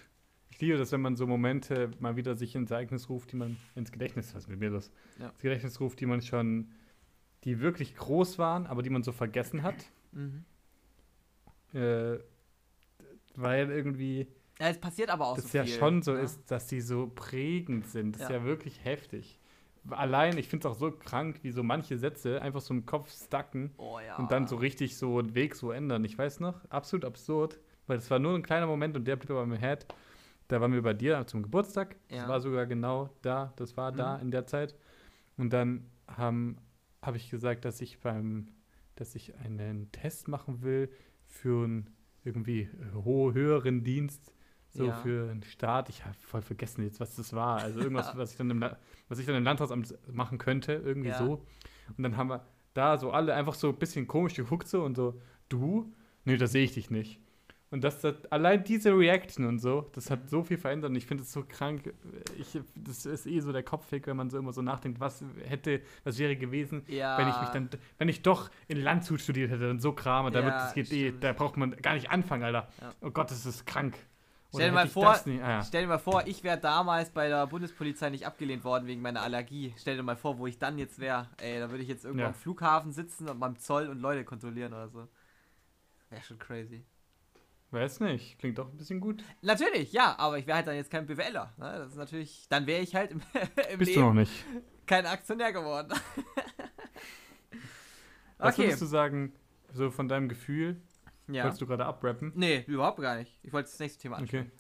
Ich 0.52 0.62
liebe 0.62 0.78
das, 0.78 0.92
wenn 0.92 1.02
man 1.02 1.16
so 1.16 1.26
Momente 1.26 1.90
mal 2.00 2.16
wieder 2.16 2.36
sich 2.36 2.54
ins 2.56 2.70
Ereignis 2.70 3.10
ruft, 3.10 3.32
die 3.32 3.38
man 3.38 3.58
ins 3.74 3.92
Gedächtnis, 3.92 4.36
was 4.36 4.48
mit 4.48 4.60
mir 4.60 4.70
los? 4.70 4.92
Ja. 5.18 5.30
Ins 5.30 5.42
Gedächtnis 5.42 5.80
ruft, 5.80 6.00
die 6.00 6.06
man 6.06 6.22
schon, 6.22 6.72
die 7.44 7.60
wirklich 7.60 7.96
groß 7.96 8.38
waren, 8.38 8.68
aber 8.68 8.84
die 8.84 8.92
man 8.92 9.02
so 9.02 9.12
vergessen 9.12 9.64
hat. 9.64 9.76
Mhm. 10.12 10.46
Äh, 11.74 12.20
weil 13.36 13.70
irgendwie 13.70 14.28
Ja, 14.60 14.68
es 14.70 14.80
passiert 14.80 15.10
aber 15.10 15.28
auch 15.28 15.36
das 15.36 15.52
so 15.52 15.58
ja 15.58 15.66
viel. 15.66 15.74
schon 15.74 16.02
so 16.02 16.14
ne? 16.14 16.20
ist, 16.22 16.50
dass 16.52 16.68
die 16.68 16.82
so 16.82 17.08
prägend 17.14 17.88
sind. 17.88 18.16
Das 18.16 18.24
ist 18.24 18.30
Ja. 18.30 18.38
ja 18.38 18.44
wirklich 18.44 18.84
heftig. 18.84 19.40
allein, 19.90 20.38
ich 20.38 20.48
finde 20.48 20.66
es 20.68 20.74
auch 20.74 20.80
so 20.80 20.92
krank, 20.92 21.40
wie 21.42 21.52
so 21.52 21.62
manche 21.62 21.98
Sätze 21.98 22.42
einfach 22.42 22.62
so 22.62 22.74
im 22.74 22.86
Kopf 22.86 23.12
stacken 23.12 23.74
Oh 23.78 24.00
ja. 24.00 24.16
und 24.18 24.32
dann 24.32 24.48
so 24.48 24.56
richtig 24.56 24.96
so 24.98 25.20
einen 25.20 25.36
Weg 25.36 25.56
so 25.56 25.72
ändern. 25.72 26.06
Ich 26.06 26.18
weiß 26.18 26.40
noch, 26.40 26.64
absolut 26.70 27.04
absurd, 27.04 27.60
weil 27.88 27.98
das 27.98 28.10
war 28.10 28.18
nur 28.20 28.34
ein 28.36 28.44
kleiner 28.44 28.66
Moment 28.68 28.96
und 28.96 29.06
der 29.06 29.18
blieb 29.18 29.32
aber 29.32 29.44
im 29.44 29.52
Head. 29.54 29.86
Da 30.48 30.62
waren 30.62 30.72
wir 30.72 30.82
bei 30.82 30.94
dir 30.94 31.26
zum 31.28 31.42
Geburtstag. 31.44 31.98
Das 32.08 32.18
Ja. 32.20 32.28
war 32.30 32.40
sogar 32.40 32.66
genau 32.66 33.10
da, 33.24 33.52
das 33.58 33.76
war 33.76 33.92
da 33.92 34.16
Mhm. 34.18 34.22
in 34.24 34.32
der 34.32 34.46
Zeit. 34.46 34.76
Und 35.36 35.52
dann 35.52 35.86
habe 36.08 36.56
hab 37.02 37.16
ich 37.16 37.30
gesagt, 37.30 37.66
dass 37.66 37.82
ich 37.82 38.00
beim, 38.00 38.48
dass 38.96 39.16
ich 39.16 39.36
einen 39.40 39.92
Test 39.92 40.28
machen 40.30 40.62
will 40.62 40.90
für 41.28 41.64
einen 41.66 41.90
irgendwie 42.24 42.70
ho 42.94 43.34
höheren 43.34 43.84
Dienst, 43.84 44.34
so 44.70 44.86
Ja. 44.88 44.94
für 44.94 45.30
einen 45.30 45.44
Staat. 45.44 45.90
Ich 45.90 46.04
habe 46.06 46.16
voll 46.20 46.42
vergessen 46.42 46.84
jetzt, 46.84 47.00
was 47.00 47.16
das 47.16 47.34
war. 47.34 47.62
Also 47.62 47.80
irgendwas, 47.80 48.16
was 48.18 48.32
ich 48.32 48.38
dann 48.38 48.50
im, 48.50 48.66
was 49.10 49.20
ich 49.20 49.26
dann 49.26 49.36
im 49.36 49.44
Landratsamt 49.44 49.94
machen 50.12 50.38
könnte, 50.38 50.74
irgendwie 50.74 51.10
Ja. 51.10 51.18
so. 51.18 51.46
Und 51.98 52.04
dann 52.04 52.18
haben 52.18 52.30
wir 52.30 52.46
da 52.74 52.98
so 52.98 53.12
alle 53.12 53.34
einfach 53.36 53.54
so 53.54 53.70
ein 53.70 53.76
bisschen 53.78 54.08
komisch 54.08 54.34
geguckt 54.36 54.68
so 54.68 54.84
und 54.84 54.96
so, 54.96 55.20
du? 55.50 55.94
Nee, 56.26 56.38
da 56.38 56.48
sehe 56.48 56.64
ich 56.64 56.74
dich 56.74 56.90
nicht. 56.90 57.20
Und 57.74 57.84
das, 57.84 58.02
das 58.02 58.14
allein 58.30 58.64
diese 58.64 58.96
Reaction 58.96 59.48
und 59.48 59.58
so, 59.58 59.90
das 59.94 60.12
hat 60.12 60.30
so 60.30 60.44
viel 60.44 60.60
verändert 60.60 60.92
und 60.92 60.96
ich 60.96 61.08
finde 61.08 61.24
es 61.24 61.34
so 61.34 61.44
krank. 61.44 61.92
Ich, 62.38 62.56
das 62.76 63.08
ist 63.08 63.26
eh 63.26 63.40
so 63.40 63.52
der 63.52 63.64
Kopfweg, 63.64 64.06
wenn 64.06 64.16
man 64.16 64.30
so 64.30 64.38
immer 64.38 64.54
so 64.54 64.62
nachdenkt, 64.62 65.00
was 65.00 65.24
hätte, 65.44 65.82
was 66.04 66.20
wäre 66.20 66.36
gewesen, 66.36 66.84
ja. 66.88 67.18
wenn 67.18 67.28
ich 67.28 67.42
mich 67.42 67.50
dann, 67.50 67.70
wenn 67.98 68.10
ich 68.10 68.22
doch 68.22 68.52
in 68.68 68.80
Landshut 68.80 69.22
studiert 69.22 69.50
hätte 69.50 69.72
und 69.72 69.80
so 69.80 69.92
Kram, 69.92 70.28
und 70.28 70.36
damit 70.36 70.54
Ja, 70.54 70.66
das 70.66 70.76
geht 70.76 70.94
eh, 70.94 71.14
da 71.20 71.34
braucht 71.34 71.58
man 71.58 71.76
gar 71.78 71.96
nicht 71.96 72.12
anfangen, 72.12 72.44
Alter. 72.44 72.68
Ja. 72.80 72.94
Oh 73.02 73.10
Gott, 73.10 73.32
das 73.32 73.44
ist 73.44 73.66
krank. 73.66 73.96
Stell 74.54 74.70
dir 74.70 74.86
vor- 74.86 75.20
ah. 75.42 75.64
Stell 75.64 75.82
dir 75.82 75.88
mal 75.88 75.98
vor, 75.98 76.28
ich 76.28 76.44
wäre 76.44 76.60
damals 76.60 77.10
bei 77.10 77.28
der 77.28 77.48
Bundespolizei 77.48 78.12
nicht 78.12 78.28
abgelehnt 78.28 78.64
worden 78.64 78.86
wegen 78.86 79.02
meiner 79.02 79.24
Allergie. 79.24 79.74
Stell 79.80 79.98
dir 79.98 80.04
mal 80.04 80.16
vor, 80.16 80.38
wo 80.38 80.46
ich 80.46 80.60
dann 80.60 80.78
jetzt 80.78 81.00
wäre. 81.00 81.28
Ey, 81.42 81.60
da 81.60 81.72
würde 81.72 81.82
ich 81.82 81.90
jetzt 81.90 82.06
irgendwo 82.06 82.22
Ja. 82.22 82.28
am 82.28 82.36
Flughafen 82.36 82.92
sitzen 82.92 83.28
und 83.28 83.40
beim 83.40 83.58
Zoll 83.58 83.88
und 83.88 84.00
Leute 84.00 84.24
kontrollieren 84.26 84.74
oder 84.74 84.90
so. 84.90 85.08
Wäre 86.12 86.22
schon 86.22 86.38
crazy. 86.38 86.84
Weiß 87.74 88.00
nicht, 88.02 88.38
klingt 88.38 88.60
doch 88.60 88.70
ein 88.70 88.78
bisschen 88.78 89.00
gut. 89.00 89.24
Natürlich, 89.42 89.92
ja, 89.94 90.16
aber 90.20 90.38
ich 90.38 90.46
wäre 90.46 90.58
halt 90.58 90.68
dann 90.68 90.76
jetzt 90.76 90.92
kein 90.92 91.08
BWLer. 91.08 91.54
Ne? 91.58 91.74
Das 91.80 91.90
ist 91.90 91.98
natürlich, 91.98 92.48
dann 92.48 92.68
wäre 92.68 92.84
ich 92.84 92.94
halt 92.94 93.10
im, 93.12 93.22
im 93.72 93.80
Bist 93.80 93.90
Leben 93.90 94.02
du 94.02 94.08
noch 94.10 94.14
nicht. 94.14 94.46
kein 94.86 95.08
Aktionär 95.08 95.52
geworden. 95.52 95.92
Was 98.38 98.54
okay. 98.56 98.66
würdest 98.68 98.82
du 98.82 98.86
sagen, 98.86 99.34
so 99.72 99.90
von 99.90 100.08
deinem 100.08 100.30
Gefühl, 100.30 100.80
Ja. 101.28 101.44
wolltest 101.46 101.62
du 101.62 101.68
gerade 101.68 101.86
abrappen? 101.86 102.32
Nee, 102.36 102.64
überhaupt 102.68 103.00
gar 103.00 103.16
nicht. 103.16 103.40
Ich 103.42 103.52
wollte 103.54 103.70
das 103.72 103.80
nächste 103.80 104.02
Thema 104.04 104.18
Okay. 104.22 104.40
ansprechen. 104.40 104.52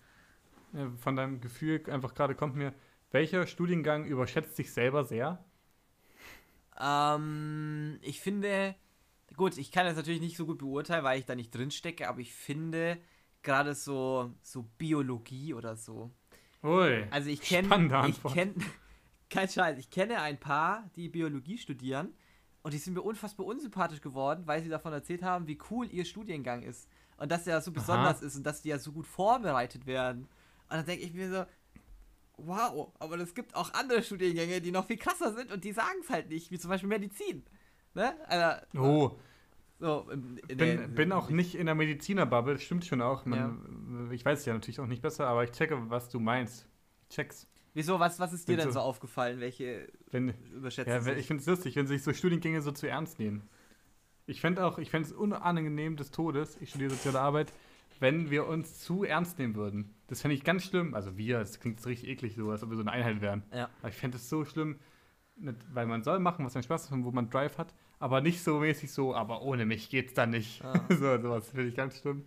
Ja, 0.73 0.91
von 0.97 1.15
deinem 1.15 1.39
Gefühl 1.39 1.83
einfach 1.91 2.15
gerade 2.15 2.33
kommt 2.33 2.55
mir, 2.55 2.73
welcher 3.11 3.45
Studiengang 3.45 4.05
überschätzt 4.05 4.55
sich 4.55 4.73
selber 4.73 5.03
sehr? 5.03 5.43
Ähm, 6.79 7.99
ich 8.01 8.21
finde, 8.21 8.73
gut, 9.35 9.57
ich 9.57 9.71
kann 9.71 9.85
das 9.85 9.95
natürlich 9.95 10.21
nicht 10.21 10.37
so 10.37 10.45
gut 10.45 10.59
beurteilen, 10.59 11.03
weil 11.03 11.19
ich 11.19 11.25
da 11.25 11.35
nicht 11.35 11.53
drin 11.53 11.71
stecke, 11.71 12.07
aber 12.07 12.19
ich 12.19 12.33
finde 12.33 12.97
gerade 13.41 13.75
so, 13.75 14.31
so 14.41 14.63
Biologie 14.77 15.53
oder 15.53 15.75
so. 15.75 16.11
Ui. 16.63 17.05
Also 17.11 17.29
ich 17.29 17.41
kenne, 17.41 18.07
ich 18.07 18.23
kenne, 18.23 18.55
kein 19.29 19.49
Scheiß, 19.49 19.77
ich 19.77 19.89
kenne 19.89 20.21
ein 20.21 20.39
paar, 20.39 20.89
die 20.95 21.09
Biologie 21.09 21.57
studieren 21.57 22.13
und 22.61 22.73
die 22.73 22.77
sind 22.77 22.93
mir 22.93 23.01
unfassbar 23.01 23.45
unsympathisch 23.45 24.01
geworden, 24.01 24.43
weil 24.45 24.63
sie 24.63 24.69
davon 24.69 24.93
erzählt 24.93 25.23
haben, 25.23 25.47
wie 25.47 25.59
cool 25.69 25.87
ihr 25.91 26.05
Studiengang 26.05 26.63
ist 26.63 26.87
und 27.17 27.31
dass 27.31 27.43
der 27.43 27.61
so 27.61 27.71
besonders 27.71 28.21
ist 28.21 28.35
und 28.35 28.43
dass 28.43 28.61
die 28.61 28.69
ja 28.69 28.79
so 28.79 28.91
gut 28.91 29.05
vorbereitet 29.07 29.85
werden. 29.85 30.23
Und 30.69 30.77
dann 30.77 30.85
denke 30.85 31.05
ich 31.05 31.13
mir 31.13 31.29
so, 31.29 31.45
wow, 32.37 32.91
aber 32.99 33.17
es 33.17 33.33
gibt 33.33 33.55
auch 33.55 33.73
andere 33.73 34.01
Studiengänge, 34.01 34.61
die 34.61 34.71
noch 34.71 34.87
viel 34.87 34.97
krasser 34.97 35.33
sind 35.33 35.51
und 35.51 35.63
die 35.63 35.73
sagen 35.73 35.99
es 36.01 36.09
halt 36.09 36.29
nicht, 36.29 36.51
wie 36.51 36.59
zum 36.59 36.69
Beispiel 36.69 36.89
Medizin. 36.89 37.43
Ne? 37.95 38.13
Also, 38.27 38.65
Oh, 38.77 39.11
so, 39.79 40.07
in, 40.11 40.37
in 40.47 40.57
bin, 40.57 40.57
der- 40.77 40.87
bin 40.87 41.11
auch 41.11 41.29
nicht 41.29 41.55
in 41.55 41.65
der 41.65 41.75
Medizinerbubble, 41.75 42.53
das 42.53 42.63
stimmt 42.63 42.85
schon 42.85 43.01
auch. 43.01 43.25
Man, 43.25 44.09
Ich 44.11 44.23
weiß 44.25 44.39
es 44.39 44.45
ja 44.45 44.53
natürlich 44.53 44.79
auch 44.79 44.87
nicht 44.87 45.01
besser, 45.01 45.27
aber 45.27 45.43
ich 45.43 45.51
checke, 45.51 45.89
was 45.89 46.09
du 46.09 46.19
meinst. 46.19 46.67
Check's. 47.09 47.47
Wieso, 47.75 47.99
was, 47.99 48.19
was 48.19 48.33
ist 48.33 48.47
dir 48.47 48.55
denn 48.57 48.67
so- 48.67 48.73
so 48.73 48.79
aufgefallen? 48.81 49.39
Welche 49.39 49.87
Wenn, 50.11 50.33
überschätzen 50.55 50.93
ja, 50.93 51.01
sich? 51.01 51.17
ich 51.17 51.27
finde 51.27 51.41
es 51.41 51.47
lustig, 51.47 51.75
wenn 51.75 51.87
sich 51.87 52.03
so 52.03 52.13
Studiengänge 52.13 52.61
so 52.61 52.71
zu 52.71 52.87
ernst 52.87 53.19
nehmen. 53.19 53.41
Ich 54.25 54.39
fände 54.41 54.63
auch, 54.65 54.77
ich 54.77 54.89
fände 54.89 55.07
es 55.09 55.13
unangenehm 55.13 55.97
des 55.97 56.11
Todes, 56.11 56.57
ich 56.61 56.69
studiere 56.69 56.91
soziale 56.91 57.19
Arbeit, 57.19 57.51
wenn 57.99 58.29
wir 58.29 58.47
uns 58.47 58.79
zu 58.79 59.03
ernst 59.03 59.37
nehmen 59.39 59.55
würden. 59.55 59.93
Das 60.07 60.21
fände 60.21 60.35
ich 60.35 60.43
ganz 60.43 60.63
schlimm. 60.63 60.93
Also 60.93 61.17
wir, 61.17 61.39
das 61.39 61.59
klingt 61.59 61.77
jetzt 61.79 61.87
richtig 61.87 62.09
eklig 62.09 62.35
so, 62.35 62.49
als 62.51 62.63
ob 62.63 62.69
wir 62.69 62.75
so 62.77 62.83
eine 62.83 62.91
Einheit 62.91 63.21
wären. 63.21 63.43
Ja. 63.53 63.69
Aber 63.81 63.89
ich 63.89 63.95
fände 63.95 64.17
es 64.17 64.29
so 64.29 64.45
schlimm, 64.45 64.79
weil 65.73 65.87
man 65.87 66.03
soll 66.03 66.19
machen, 66.19 66.45
was 66.45 66.55
einem 66.55 66.63
Spaß 66.63 66.85
macht 66.89 66.93
und 66.99 67.05
wo 67.05 67.11
man 67.11 67.29
Drive 67.29 67.57
hat, 67.57 67.73
aber 68.03 68.19
nicht 68.19 68.43
so 68.43 68.59
mäßig 68.59 68.91
so, 68.91 69.15
aber 69.15 69.41
ohne 69.43 69.65
mich 69.65 69.89
geht's 69.89 70.13
dann 70.13 70.31
nicht. 70.31 70.61
Ja. 70.61 70.73
so, 70.89 71.21
sowas 71.21 71.49
finde 71.49 71.67
ich 71.67 71.75
ganz 71.75 71.99
schlimm. 71.99 72.25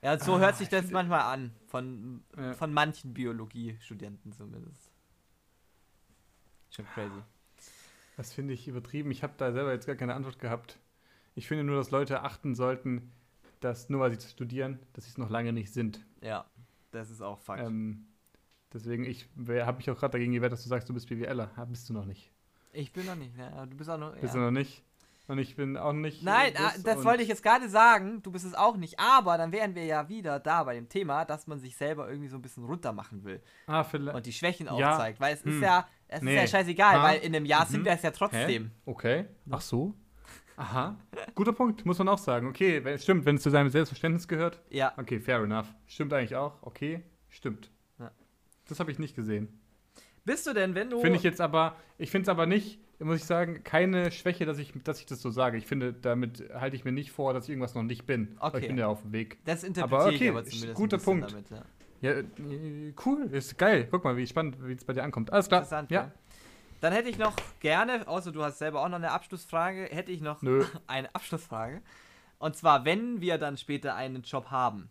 Ja, 0.00 0.16
so 0.18 0.36
Ah, 0.36 0.38
hört 0.38 0.56
sich 0.56 0.66
ich 0.66 0.70
das 0.70 0.90
manchmal 0.92 1.22
an. 1.22 1.50
Von, 1.66 2.22
Ja. 2.36 2.54
von 2.54 2.72
manchen 2.72 3.12
Biologiestudenten 3.12 4.32
zumindest. 4.32 4.92
Schon 6.70 6.86
crazy. 6.94 7.20
Das 8.16 8.32
finde 8.32 8.54
ich 8.54 8.68
übertrieben. 8.68 9.10
Ich 9.10 9.22
habe 9.24 9.34
da 9.36 9.52
selber 9.52 9.72
jetzt 9.72 9.86
gar 9.86 9.96
keine 9.96 10.14
Antwort 10.14 10.38
gehabt. 10.38 10.78
Ich 11.34 11.48
finde 11.48 11.64
nur, 11.64 11.76
dass 11.76 11.90
Leute 11.90 12.22
achten 12.22 12.54
sollten, 12.54 13.10
dass 13.58 13.88
nur 13.90 14.00
weil 14.00 14.18
sie 14.18 14.28
studieren, 14.28 14.78
dass 14.92 15.04
sie 15.04 15.10
es 15.10 15.18
noch 15.18 15.30
lange 15.30 15.52
nicht 15.52 15.72
sind. 15.72 16.06
Ja, 16.22 16.46
das 16.92 17.10
ist 17.10 17.22
auch 17.22 17.40
Fakt. 17.40 17.62
Ähm, 17.62 18.06
deswegen, 18.72 19.04
ich 19.04 19.26
habe 19.48 19.76
mich 19.78 19.90
auch 19.90 19.98
gerade 19.98 20.12
dagegen 20.12 20.32
gewehrt, 20.32 20.52
dass 20.52 20.62
du 20.62 20.68
sagst, 20.68 20.88
du 20.88 20.94
bist 20.94 21.08
BWLer. 21.08 21.50
Ja, 21.56 21.64
bist 21.64 21.88
du 21.88 21.92
noch 21.92 22.04
nicht. 22.04 22.29
Ich 22.72 22.92
bin 22.92 23.06
noch 23.06 23.16
nicht, 23.16 23.36
ne? 23.36 23.66
du 23.70 23.76
bist 23.76 23.88
auch 23.90 23.98
noch. 23.98 24.12
Bist 24.12 24.34
Ja. 24.34 24.40
du 24.40 24.46
noch 24.46 24.50
nicht? 24.50 24.82
Und 25.28 25.38
ich 25.38 25.54
bin 25.54 25.76
auch 25.76 25.92
nicht. 25.92 26.24
Nein, 26.24 26.54
ah, 26.56 26.72
das 26.82 27.04
wollte 27.04 27.22
ich 27.22 27.28
jetzt 27.28 27.44
gerade 27.44 27.68
sagen. 27.68 28.20
Du 28.22 28.32
bist 28.32 28.44
es 28.44 28.52
auch 28.54 28.76
nicht. 28.76 28.98
Aber 28.98 29.38
dann 29.38 29.52
wären 29.52 29.76
wir 29.76 29.84
ja 29.84 30.08
wieder 30.08 30.40
da 30.40 30.64
bei 30.64 30.74
dem 30.74 30.88
Thema, 30.88 31.24
dass 31.24 31.46
man 31.46 31.60
sich 31.60 31.76
selber 31.76 32.08
irgendwie 32.08 32.26
so 32.28 32.34
ein 32.36 32.42
bisschen 32.42 32.64
runter 32.64 32.92
machen 32.92 33.22
will 33.22 33.40
Ah, 33.68 33.84
vielleicht. 33.84 34.16
und 34.16 34.26
die 34.26 34.32
Schwächen 34.32 34.66
Ja. 34.66 34.90
aufzeigt. 34.90 35.20
Weil 35.20 35.34
es 35.34 35.42
ist 35.42 35.54
Hm. 35.54 35.62
ja, 35.62 35.86
es 36.08 36.20
Nee. 36.22 36.34
ist 36.34 36.52
ja 36.52 36.58
scheißegal, 36.58 36.96
Ha. 36.96 37.02
weil 37.04 37.20
in 37.20 37.36
einem 37.36 37.46
Jahr 37.46 37.64
sind 37.66 37.82
Mhm. 37.82 37.84
wir 37.84 37.92
es 37.92 38.02
ja 38.02 38.10
trotzdem. 38.10 38.72
Okay. 38.86 39.26
Ach 39.50 39.60
so. 39.60 39.94
Aha. 40.56 40.96
Guter 41.36 41.52
Punkt, 41.52 41.86
muss 41.86 41.98
man 41.98 42.08
auch 42.08 42.18
sagen. 42.18 42.48
Okay, 42.48 42.82
wenn, 42.84 42.98
stimmt, 42.98 43.24
wenn 43.24 43.36
es 43.36 43.42
zu 43.42 43.50
seinem 43.50 43.70
Selbstverständnis 43.70 44.26
gehört. 44.26 44.60
Ja. 44.68 44.92
Okay, 44.96 45.20
fair 45.20 45.38
enough. 45.44 45.72
Stimmt 45.86 46.12
eigentlich 46.12 46.34
auch. 46.34 46.60
Okay, 46.62 47.04
stimmt. 47.28 47.70
Ja. 48.00 48.10
Das 48.68 48.80
habe 48.80 48.90
ich 48.90 48.98
nicht 48.98 49.14
gesehen. 49.14 49.59
Bist 50.30 50.46
du 50.46 50.52
denn, 50.52 50.76
wenn 50.76 50.90
du. 50.90 51.00
Finde 51.00 51.16
ich 51.16 51.24
jetzt 51.24 51.40
aber, 51.40 51.74
ich 51.98 52.12
finde 52.12 52.22
es 52.22 52.28
aber 52.28 52.46
nicht, 52.46 52.78
muss 53.00 53.16
ich 53.16 53.24
sagen, 53.24 53.64
keine 53.64 54.12
Schwäche, 54.12 54.46
dass 54.46 54.58
ich, 54.58 54.72
dass 54.84 55.00
ich 55.00 55.06
das 55.06 55.20
so 55.20 55.30
sage. 55.30 55.58
Ich 55.58 55.66
finde, 55.66 55.92
damit 55.92 56.44
halte 56.54 56.76
ich 56.76 56.84
mir 56.84 56.92
nicht 56.92 57.10
vor, 57.10 57.34
dass 57.34 57.44
ich 57.44 57.50
irgendwas 57.50 57.74
noch 57.74 57.82
nicht 57.82 58.06
bin. 58.06 58.36
Okay. 58.38 58.60
ich 58.60 58.68
bin 58.68 58.78
ja 58.78 58.86
auf 58.86 59.02
dem 59.02 59.10
Weg. 59.10 59.38
das 59.44 59.64
interpretiere 59.64 60.02
aber 60.02 60.10
ich 60.10 60.20
okay, 60.20 60.28
aber 60.28 60.44
zumindest 60.44 60.74
guter 60.74 60.98
Punkt. 60.98 61.32
damit. 61.32 61.50
Ja. 61.50 61.64
Ja, 62.02 62.12
äh, 62.12 62.94
cool, 63.04 63.28
ist 63.32 63.58
geil. 63.58 63.88
Guck 63.90 64.04
mal, 64.04 64.16
wie 64.16 64.24
spannend, 64.24 64.56
wie 64.64 64.72
es 64.72 64.84
bei 64.84 64.92
dir 64.92 65.02
ankommt. 65.02 65.32
Alles 65.32 65.48
klar. 65.48 65.62
Interessant, 65.62 65.90
ja. 65.90 66.02
ja. 66.02 66.12
Dann 66.80 66.92
hätte 66.92 67.08
ich 67.08 67.18
noch 67.18 67.34
gerne, 67.58 68.06
außer 68.06 68.30
du 68.30 68.44
hast 68.44 68.58
selber 68.58 68.84
auch 68.84 68.88
noch 68.88 68.98
eine 68.98 69.10
Abschlussfrage, 69.10 69.88
hätte 69.90 70.12
ich 70.12 70.20
noch 70.20 70.42
Nö. 70.42 70.64
eine 70.86 71.12
Abschlussfrage. 71.12 71.82
Und 72.38 72.54
zwar, 72.54 72.84
wenn 72.84 73.20
wir 73.20 73.36
dann 73.36 73.56
später 73.56 73.96
einen 73.96 74.22
Job 74.22 74.52
haben, 74.52 74.90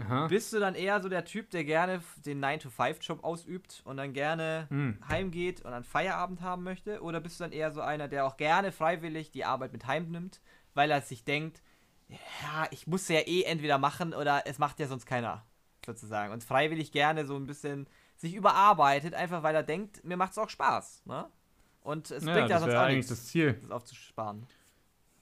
Aha. 0.00 0.26
bist 0.28 0.52
du 0.52 0.58
dann 0.60 0.74
eher 0.74 1.02
so 1.02 1.08
der 1.10 1.24
Typ, 1.24 1.50
der 1.50 1.64
gerne 1.64 2.00
den 2.24 2.42
9-to-5-Job 2.42 3.22
ausübt 3.24 3.82
und 3.84 3.98
dann 3.98 4.12
gerne 4.14 4.66
Hm. 4.70 4.98
heimgeht 5.08 5.60
und 5.62 5.70
dann 5.72 5.84
Feierabend 5.84 6.40
haben 6.40 6.62
möchte? 6.62 7.02
Oder 7.02 7.20
bist 7.20 7.38
du 7.40 7.44
dann 7.44 7.52
eher 7.52 7.70
so 7.72 7.80
einer, 7.82 8.08
der 8.08 8.24
auch 8.26 8.36
gerne 8.38 8.72
freiwillig 8.72 9.30
die 9.30 9.44
Arbeit 9.44 9.72
mit 9.72 9.86
heimnimmt, 9.86 10.40
weil 10.74 10.90
er 10.90 11.02
sich 11.02 11.24
denkt, 11.24 11.60
ja, 12.08 12.66
ich 12.70 12.86
muss 12.86 13.08
ja 13.08 13.20
eh 13.20 13.42
entweder 13.44 13.78
machen 13.78 14.14
oder 14.14 14.42
es 14.46 14.58
macht 14.58 14.78
ja 14.80 14.86
sonst 14.86 15.06
keiner, 15.06 15.44
sozusagen. 15.84 16.32
Und 16.32 16.42
freiwillig 16.44 16.92
gerne 16.92 17.26
so 17.26 17.36
ein 17.36 17.46
bisschen 17.46 17.86
sich 18.16 18.34
überarbeitet, 18.34 19.14
einfach 19.14 19.42
weil 19.42 19.54
er 19.54 19.62
denkt, 19.62 20.04
mir 20.04 20.16
macht 20.16 20.32
es 20.32 20.38
auch 20.38 20.48
Spaß. 20.48 21.02
Ne? 21.06 21.26
Und 21.82 22.10
es 22.10 22.24
Ja, 22.24 22.32
bringt 22.34 22.50
ja 22.50 22.60
sonst 22.60 22.74
auch 22.74 22.80
eigentlich 22.80 22.96
nichts, 22.98 23.08
das 23.10 23.26
Ziel. 23.26 23.54
das 23.60 23.70
aufzusparen. 23.70 24.46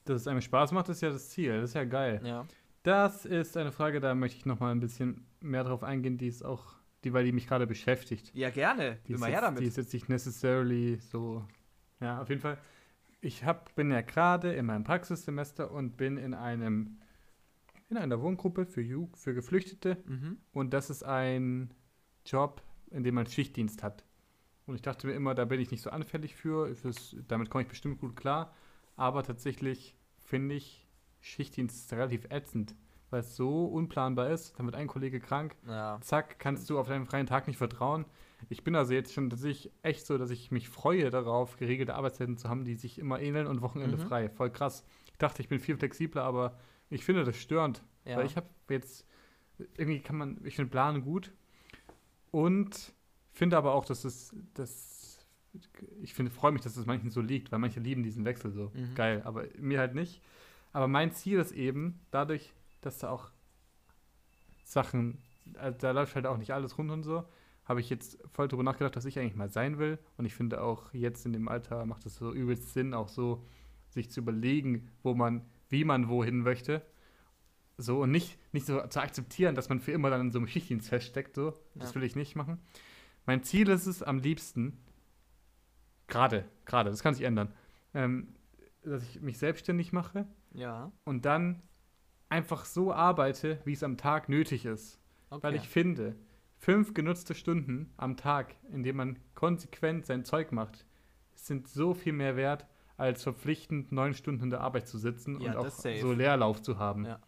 Dass 0.04 0.22
es 0.22 0.26
einem 0.26 0.40
Spaß 0.40 0.72
macht, 0.72 0.88
ist 0.88 1.00
ja 1.00 1.10
das 1.10 1.28
Ziel. 1.30 1.60
Das 1.60 1.70
ist 1.70 1.74
ja 1.74 1.84
geil. 1.84 2.20
Ja. 2.24 2.44
Das 2.82 3.26
ist 3.26 3.56
eine 3.56 3.72
Frage, 3.72 4.00
da 4.00 4.14
möchte 4.14 4.38
ich 4.38 4.46
noch 4.46 4.60
mal 4.60 4.72
ein 4.72 4.80
bisschen 4.80 5.26
mehr 5.40 5.64
drauf 5.64 5.82
eingehen, 5.82 6.16
die 6.16 6.28
ist 6.28 6.42
auch, 6.42 6.74
die, 7.04 7.12
weil 7.12 7.24
die 7.24 7.32
mich 7.32 7.46
gerade 7.46 7.66
beschäftigt. 7.66 8.34
ja, 8.34 8.50
gerne. 8.50 8.98
Die 9.06 9.12
ist, 9.12 9.18
Immer 9.18 9.26
her 9.26 9.34
jetzt, 9.34 9.42
damit. 9.42 9.60
die 9.60 9.66
ist 9.66 9.76
jetzt 9.76 9.92
nicht 9.92 10.08
necessarily 10.08 10.96
so. 10.96 11.44
Ja, 12.00 12.22
auf 12.22 12.28
jeden 12.28 12.40
Fall. 12.40 12.58
Ich 13.20 13.44
hab, 13.44 13.74
bin 13.74 13.90
ja 13.90 14.00
gerade 14.00 14.54
in 14.54 14.64
meinem 14.64 14.84
Praxissemester 14.84 15.70
und 15.70 15.98
bin 15.98 16.16
in 16.16 16.32
einem 16.32 17.00
in 17.90 17.96
einer 17.96 18.22
Wohngruppe 18.22 18.66
für, 18.66 18.80
Ju 18.80 19.08
für 19.14 19.34
Geflüchtete 19.34 19.98
mhm. 20.06 20.38
und 20.52 20.72
das 20.72 20.90
ist 20.90 21.02
ein 21.02 21.74
Job, 22.24 22.62
in 22.90 23.02
dem 23.02 23.16
man 23.16 23.26
Schichtdienst 23.26 23.82
hat. 23.82 24.04
Und 24.66 24.76
ich 24.76 24.82
dachte 24.82 25.08
mir 25.08 25.14
immer, 25.14 25.34
da 25.34 25.44
bin 25.44 25.60
ich 25.60 25.72
nicht 25.72 25.82
so 25.82 25.90
anfällig 25.90 26.36
für, 26.36 26.74
fürs, 26.76 27.16
damit 27.26 27.50
komme 27.50 27.62
ich 27.62 27.68
bestimmt 27.68 27.98
gut 27.98 28.14
klar, 28.14 28.54
aber 28.94 29.24
tatsächlich 29.24 29.96
finde 30.18 30.54
ich 30.54 30.86
Schichtdienst 31.20 31.92
relativ 31.92 32.24
ätzend, 32.30 32.74
weil 33.10 33.20
es 33.20 33.36
so 33.36 33.66
unplanbar 33.66 34.30
ist. 34.30 34.58
Dann 34.58 34.66
wird 34.66 34.76
ein 34.76 34.86
Kollege 34.86 35.20
krank, 35.20 35.56
Ja. 35.66 35.98
zack, 36.00 36.38
kannst 36.38 36.68
du 36.70 36.78
auf 36.78 36.88
deinen 36.88 37.06
freien 37.06 37.26
Tag 37.26 37.46
nicht 37.46 37.56
vertrauen. 37.58 38.04
Ich 38.48 38.64
bin 38.64 38.74
also 38.74 38.94
jetzt 38.94 39.12
schon 39.12 39.28
tatsächlich 39.28 39.70
echt 39.82 40.06
so, 40.06 40.16
dass 40.16 40.30
ich 40.30 40.50
mich 40.50 40.68
freue 40.68 41.10
darauf, 41.10 41.56
geregelte 41.58 41.94
Arbeitszeiten 41.94 42.38
zu 42.38 42.48
haben, 42.48 42.64
die 42.64 42.74
sich 42.74 42.98
immer 42.98 43.20
ähneln 43.20 43.46
und 43.46 43.60
Wochenende 43.60 43.96
Mhm. 43.98 44.00
frei. 44.00 44.28
Voll 44.30 44.50
krass. 44.50 44.84
Ich 45.12 45.18
dachte, 45.18 45.42
ich 45.42 45.48
bin 45.48 45.60
viel 45.60 45.76
flexibler, 45.76 46.24
aber 46.24 46.58
ich 46.88 47.04
finde 47.04 47.24
das 47.24 47.36
störend. 47.36 47.82
Ja. 48.06 48.16
Weil 48.16 48.24
ich 48.26 48.36
habe 48.36 48.48
jetzt, 48.70 49.06
irgendwie 49.76 50.00
kann 50.00 50.16
man, 50.16 50.40
ich 50.44 50.56
finde 50.56 50.70
Planen 50.70 51.02
gut 51.02 51.32
und 52.30 52.94
finde 53.32 53.56
aber 53.56 53.74
auch, 53.74 53.84
dass 53.84 54.04
es, 54.04 54.34
das, 54.54 55.18
ich 56.00 56.14
finde, 56.14 56.30
freue 56.30 56.52
mich, 56.52 56.62
dass 56.62 56.76
es 56.76 56.86
manchen 56.86 57.10
so 57.10 57.20
liegt, 57.20 57.52
weil 57.52 57.58
manche 57.58 57.80
lieben 57.80 58.02
diesen 58.02 58.24
Wechsel 58.24 58.50
so. 58.52 58.70
Mhm. 58.74 58.94
Geil, 58.94 59.22
aber 59.24 59.44
mir 59.58 59.78
halt 59.78 59.94
nicht. 59.94 60.22
Aber 60.72 60.88
mein 60.88 61.12
Ziel 61.12 61.38
ist 61.38 61.52
eben, 61.52 62.00
dadurch, 62.10 62.52
dass 62.80 62.98
da 62.98 63.10
auch 63.10 63.30
Sachen, 64.64 65.18
also 65.58 65.76
da 65.78 65.90
läuft 65.90 66.14
halt 66.14 66.26
auch 66.26 66.36
nicht 66.36 66.52
alles 66.52 66.78
rund 66.78 66.90
und 66.90 67.02
so, 67.02 67.24
habe 67.64 67.80
ich 67.80 67.90
jetzt 67.90 68.18
voll 68.32 68.48
drüber 68.48 68.62
nachgedacht, 68.62 68.96
dass 68.96 69.04
ich 69.04 69.18
eigentlich 69.18 69.36
mal 69.36 69.50
sein 69.50 69.78
will. 69.78 69.98
Und 70.16 70.24
ich 70.24 70.34
finde 70.34 70.62
auch 70.62 70.92
jetzt 70.92 71.26
in 71.26 71.32
dem 71.32 71.48
Alter 71.48 71.86
macht 71.86 72.06
es 72.06 72.16
so 72.16 72.32
übelst 72.32 72.72
Sinn, 72.72 72.94
auch 72.94 73.08
so 73.08 73.44
sich 73.90 74.10
zu 74.10 74.20
überlegen, 74.20 74.88
wo 75.02 75.14
man, 75.14 75.44
wie 75.68 75.84
man 75.84 76.08
wohin 76.08 76.38
möchte. 76.40 76.82
So 77.76 78.02
und 78.02 78.10
nicht, 78.10 78.38
nicht 78.52 78.66
so 78.66 78.84
zu 78.88 79.00
akzeptieren, 79.00 79.54
dass 79.54 79.68
man 79.68 79.80
für 79.80 79.92
immer 79.92 80.10
dann 80.10 80.20
in 80.22 80.30
so 80.30 80.38
einem 80.38 80.48
Schichtdienst 80.48 80.88
feststeckt. 80.88 81.34
So. 81.34 81.54
Das 81.74 81.90
Ja. 81.90 81.94
will 81.96 82.04
ich 82.04 82.16
nicht 82.16 82.36
machen. 82.36 82.58
Mein 83.26 83.42
Ziel 83.42 83.68
ist 83.68 83.86
es 83.86 84.02
am 84.02 84.18
liebsten, 84.18 84.76
gerade, 86.08 86.44
gerade, 86.64 86.90
das 86.90 87.02
kann 87.02 87.14
sich 87.14 87.24
ändern, 87.24 87.52
ähm, 87.94 88.34
dass 88.82 89.02
ich 89.02 89.20
mich 89.20 89.38
selbstständig 89.38 89.92
mache 89.92 90.26
Ja. 90.52 90.92
und 91.04 91.24
dann 91.24 91.62
einfach 92.28 92.64
so 92.64 92.92
arbeite, 92.92 93.60
wie 93.64 93.72
es 93.72 93.82
am 93.82 93.96
Tag 93.96 94.28
nötig 94.28 94.64
ist. 94.64 95.00
Okay. 95.30 95.42
Weil 95.42 95.54
ich 95.56 95.68
finde, 95.68 96.16
fünf 96.58 96.94
genutzte 96.94 97.34
Stunden 97.34 97.92
am 97.96 98.16
Tag, 98.16 98.54
in 98.72 98.82
denen 98.82 98.96
man 98.96 99.18
konsequent 99.34 100.06
sein 100.06 100.24
Zeug 100.24 100.52
macht, 100.52 100.86
sind 101.34 101.68
so 101.68 101.94
viel 101.94 102.12
mehr 102.12 102.36
wert, 102.36 102.66
als 102.96 103.22
verpflichtend 103.22 103.92
neun 103.92 104.14
Stunden 104.14 104.44
in 104.44 104.50
der 104.50 104.60
Arbeit 104.60 104.86
zu 104.86 104.98
sitzen 104.98 105.40
Ja, 105.40 105.52
und 105.52 105.56
auch 105.56 105.70
so 105.70 106.12
Leerlauf 106.12 106.60
zu 106.60 106.78
haben. 106.78 107.06
Ja. 107.06 107.18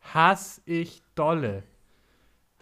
Hass 0.00 0.62
ich 0.64 1.02
dolle. 1.14 1.64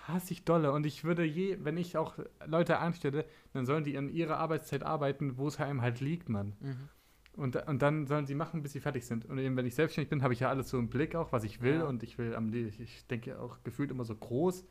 Hass 0.08 0.30
ich 0.30 0.44
dolle. 0.44 0.72
Und 0.72 0.84
ich 0.84 1.04
würde 1.04 1.24
je, 1.24 1.58
wenn 1.62 1.76
ich 1.76 1.96
auch 1.96 2.18
Leute 2.44 2.78
anstelle, 2.78 3.24
dann 3.52 3.66
sollen 3.66 3.84
die 3.84 3.96
an 3.96 4.08
ihrer 4.08 4.38
Arbeitszeit 4.38 4.82
arbeiten, 4.82 5.36
wo 5.36 5.46
es 5.46 5.60
einem 5.60 5.82
halt 5.82 6.00
liegt, 6.00 6.28
Mann. 6.28 6.56
Mhm. 6.60 6.88
Und, 7.36 7.56
und 7.68 7.82
dann 7.82 8.06
sollen 8.06 8.26
sie 8.26 8.34
machen, 8.34 8.62
bis 8.62 8.72
sie 8.72 8.80
fertig 8.80 9.04
sind. 9.04 9.26
Und 9.26 9.38
eben, 9.38 9.56
wenn 9.56 9.66
ich 9.66 9.74
selbstständig 9.74 10.08
bin, 10.08 10.22
habe 10.22 10.32
ich 10.32 10.40
ja 10.40 10.48
alles 10.48 10.70
so 10.70 10.78
im 10.78 10.88
Blick 10.88 11.14
auch, 11.14 11.32
was 11.32 11.44
ich 11.44 11.60
will. 11.60 11.76
Ja. 11.80 11.84
Und 11.84 12.02
ich 12.02 12.16
will 12.18 12.34
am 12.34 12.48
Le- 12.48 12.70
ich 12.78 13.06
denke 13.08 13.38
auch 13.38 13.58
gefühlt 13.62 13.90
immer 13.90 14.04
so 14.04 14.14
groß. 14.14 14.64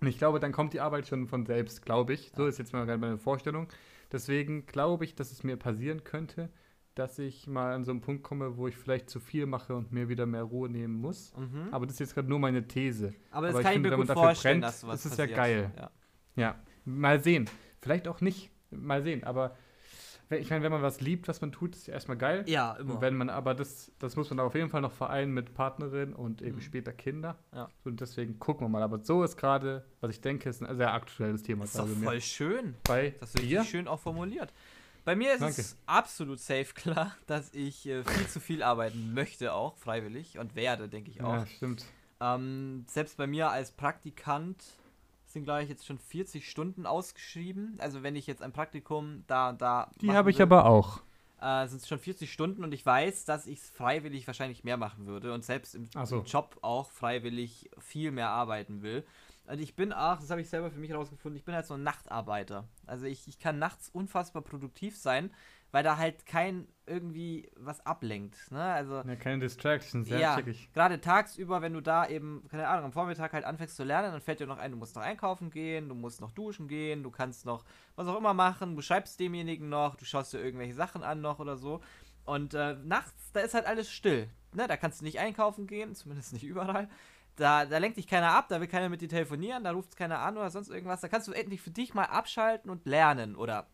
Und 0.00 0.06
ich 0.06 0.18
glaube, 0.18 0.40
dann 0.40 0.50
kommt 0.50 0.72
die 0.72 0.80
Arbeit 0.80 1.06
schon 1.06 1.28
von 1.28 1.46
selbst, 1.46 1.82
glaube 1.84 2.14
ich. 2.14 2.32
So 2.34 2.42
Ja. 2.42 2.48
ist 2.48 2.58
jetzt 2.58 2.72
mal 2.72 2.84
gerade 2.86 2.98
meine 2.98 3.18
Vorstellung. 3.18 3.68
Deswegen 4.10 4.66
glaube 4.66 5.04
ich, 5.04 5.14
dass 5.14 5.30
es 5.30 5.44
mir 5.44 5.56
passieren 5.56 6.02
könnte, 6.02 6.50
dass 6.96 7.20
ich 7.20 7.46
mal 7.46 7.72
an 7.74 7.84
so 7.84 7.92
einen 7.92 8.00
Punkt 8.00 8.24
komme, 8.24 8.56
wo 8.56 8.66
ich 8.66 8.76
vielleicht 8.76 9.08
zu 9.08 9.20
viel 9.20 9.46
mache 9.46 9.76
und 9.76 9.92
mir 9.92 10.08
wieder 10.08 10.26
mehr 10.26 10.42
Ruhe 10.42 10.68
nehmen 10.68 10.94
muss. 11.00 11.32
Mhm. 11.36 11.68
Aber 11.70 11.86
das 11.86 11.94
ist 11.94 12.00
jetzt 12.00 12.14
gerade 12.14 12.28
nur 12.28 12.40
meine 12.40 12.66
These. 12.66 13.14
Aber 13.30 13.46
das 13.46 13.54
aber 13.54 13.60
ich 13.60 13.64
kann 13.64 13.72
ich 13.72 13.74
finde, 13.74 13.88
mir 13.88 13.92
wenn 13.92 13.98
man 14.00 14.06
gut 14.08 14.08
dafür 14.16 14.22
vorstellen, 14.22 14.60
brennt, 14.60 14.64
dass 14.64 14.80
sowas 14.80 15.06
ist 15.06 15.12
es 15.12 15.18
ja 15.18 15.26
geil. 15.26 15.70
Ja. 15.76 15.90
Ja, 16.34 16.58
mal 16.84 17.20
sehen. 17.22 17.48
Vielleicht 17.80 18.08
auch 18.08 18.20
nicht. 18.20 18.50
Mal 18.72 19.02
sehen. 19.04 19.22
Aber 19.22 19.56
ich 20.38 20.50
meine, 20.50 20.62
wenn 20.62 20.72
man 20.72 20.82
was 20.82 21.00
liebt, 21.00 21.26
was 21.28 21.40
man 21.40 21.50
tut, 21.52 21.74
ist 21.74 21.86
ja 21.86 21.94
erstmal 21.94 22.16
geil. 22.16 22.44
ja, 22.46 22.72
Und 22.72 22.80
immer. 22.90 23.00
wenn 23.00 23.16
man, 23.16 23.30
aber 23.30 23.54
das, 23.54 23.90
das 23.98 24.16
muss 24.16 24.30
man 24.30 24.38
auf 24.40 24.54
jeden 24.54 24.68
Fall 24.70 24.80
noch 24.80 24.92
vereinen 24.92 25.32
mit 25.32 25.54
Partnerin 25.54 26.14
und 26.14 26.40
eben 26.42 26.56
Mhm. 26.56 26.60
später 26.62 26.92
Kinder. 26.92 27.36
Ja. 27.54 27.68
Und 27.84 28.00
deswegen 28.00 28.38
gucken 28.38 28.64
wir 28.66 28.68
mal. 28.68 28.82
Aber 28.82 28.98
so 29.02 29.24
ist 29.24 29.36
gerade, 29.36 29.84
was 30.00 30.10
ich 30.10 30.20
denke, 30.20 30.48
ist 30.48 30.62
ein 30.62 30.76
sehr 30.76 30.92
aktuelles 30.92 31.42
Thema 31.42 31.62
Das 31.62 31.70
ist 31.74 31.78
doch 31.80 31.86
voll 31.88 32.14
mir. 32.14 32.20
schön. 32.20 32.74
Bei 32.84 33.14
Das 33.20 33.34
ist 33.34 33.42
dir? 33.42 33.64
schön 33.64 33.88
auch 33.88 34.00
formuliert. 34.00 34.52
Bei 35.04 35.16
mir 35.16 35.32
ist 35.32 35.40
Danke. 35.40 35.60
es 35.62 35.76
absolut 35.86 36.38
safe 36.38 36.74
klar, 36.74 37.16
dass 37.26 37.52
ich 37.54 37.86
äh, 37.88 38.04
viel 38.04 38.26
zu 38.28 38.38
viel 38.38 38.62
arbeiten 38.62 39.14
möchte, 39.14 39.52
auch 39.54 39.76
freiwillig 39.78 40.38
und 40.38 40.54
werde, 40.54 40.88
denke 40.88 41.10
ich 41.10 41.22
auch. 41.22 41.32
Ja, 41.34 41.46
stimmt. 41.46 41.86
Ähm, 42.20 42.84
selbst 42.86 43.16
bei 43.16 43.26
mir 43.26 43.50
als 43.50 43.72
Praktikant 43.72 44.62
sind, 45.32 45.44
glaube 45.44 45.62
ich, 45.62 45.68
jetzt 45.68 45.86
schon 45.86 45.98
40 45.98 46.48
Stunden 46.50 46.86
ausgeschrieben. 46.86 47.76
Also 47.80 48.02
wenn 48.02 48.16
ich 48.16 48.26
jetzt 48.26 48.42
ein 48.42 48.52
Praktikum 48.52 49.24
da 49.26 49.50
und 49.50 49.60
da 49.62 49.90
Die 50.00 50.14
habe 50.14 50.30
ich 50.30 50.38
will, 50.38 50.42
aber 50.42 50.64
auch. 50.66 51.00
äh, 51.40 51.66
sind 51.68 51.82
es 51.82 51.88
schon 51.88 51.98
40 51.98 52.32
Stunden 52.32 52.64
und 52.64 52.72
ich 52.74 52.84
weiß, 52.84 53.24
dass 53.24 53.46
ich 53.46 53.60
es 53.60 53.70
freiwillig 53.70 54.26
wahrscheinlich 54.26 54.64
mehr 54.64 54.76
machen 54.76 55.06
würde 55.06 55.32
und 55.34 55.44
selbst 55.44 55.74
im, 55.74 55.90
so. 56.04 56.16
im 56.16 56.24
Job 56.24 56.58
auch 56.62 56.90
freiwillig 56.90 57.70
viel 57.78 58.10
mehr 58.12 58.30
arbeiten 58.30 58.82
will. 58.82 59.06
Und 59.46 59.60
ich 59.60 59.74
bin 59.74 59.92
auch, 59.92 60.18
das 60.20 60.30
habe 60.30 60.40
ich 60.40 60.48
selber 60.48 60.70
für 60.70 60.78
mich 60.78 60.90
herausgefunden, 60.90 61.36
ich 61.36 61.44
bin 61.44 61.54
halt 61.54 61.66
so 61.66 61.74
ein 61.74 61.82
Nachtarbeiter. 61.82 62.68
Also 62.86 63.06
ich, 63.06 63.26
ich 63.26 63.38
kann 63.38 63.58
nachts 63.58 63.88
unfassbar 63.88 64.42
produktiv 64.42 64.96
sein, 64.96 65.30
weil 65.72 65.82
da 65.82 65.96
halt 65.96 66.26
kein 66.26 66.66
irgendwie 66.86 67.48
was 67.56 67.84
ablenkt. 67.86 68.50
Ne? 68.50 68.60
Also 68.60 68.96
Ja, 68.96 69.16
keine 69.16 69.38
Distractions, 69.38 70.08
ja, 70.08 70.18
ja, 70.18 70.40
gerade 70.74 71.00
tagsüber, 71.00 71.62
wenn 71.62 71.72
du 71.72 71.80
da 71.80 72.08
eben, 72.08 72.44
keine 72.50 72.66
Ahnung, 72.66 72.86
am 72.86 72.92
Vormittag 72.92 73.32
halt 73.32 73.44
anfängst 73.44 73.76
zu 73.76 73.84
lernen, 73.84 74.12
dann 74.12 74.20
fällt 74.20 74.40
dir 74.40 74.46
noch 74.46 74.58
ein, 74.58 74.72
du 74.72 74.76
musst 74.76 74.96
noch 74.96 75.02
einkaufen 75.02 75.50
gehen, 75.50 75.88
du 75.88 75.94
musst 75.94 76.20
noch 76.20 76.32
duschen 76.32 76.66
gehen, 76.66 77.02
du 77.02 77.10
kannst 77.10 77.46
noch 77.46 77.64
was 77.94 78.08
auch 78.08 78.18
immer 78.18 78.34
machen, 78.34 78.74
du 78.74 78.82
schreibst 78.82 79.20
demjenigen 79.20 79.68
noch, 79.68 79.94
du 79.94 80.04
schaust 80.04 80.32
dir 80.32 80.40
irgendwelche 80.40 80.74
Sachen 80.74 81.02
an 81.02 81.20
noch 81.20 81.38
oder 81.38 81.56
so. 81.56 81.80
Und 82.24 82.54
äh, 82.54 82.74
nachts, 82.84 83.32
da 83.32 83.40
ist 83.40 83.54
halt 83.54 83.66
alles 83.66 83.90
still. 83.90 84.28
Ne? 84.52 84.66
Da 84.66 84.76
kannst 84.76 85.00
du 85.00 85.04
nicht 85.04 85.20
einkaufen 85.20 85.66
gehen, 85.66 85.94
zumindest 85.94 86.32
nicht 86.32 86.44
überall. 86.44 86.88
Da, 87.36 87.64
da 87.64 87.78
lenkt 87.78 87.96
dich 87.96 88.06
keiner 88.08 88.32
ab, 88.32 88.48
da 88.48 88.60
will 88.60 88.66
keiner 88.66 88.88
mit 88.88 89.00
dir 89.00 89.08
telefonieren, 89.08 89.64
da 89.64 89.70
ruft 89.70 89.96
keiner 89.96 90.18
an 90.18 90.36
oder 90.36 90.50
sonst 90.50 90.68
irgendwas. 90.68 91.00
Da 91.00 91.08
kannst 91.08 91.28
du 91.28 91.32
endlich 91.32 91.62
für 91.62 91.70
dich 91.70 91.94
mal 91.94 92.04
abschalten 92.04 92.70
und 92.70 92.84
lernen 92.84 93.36
oder 93.36 93.68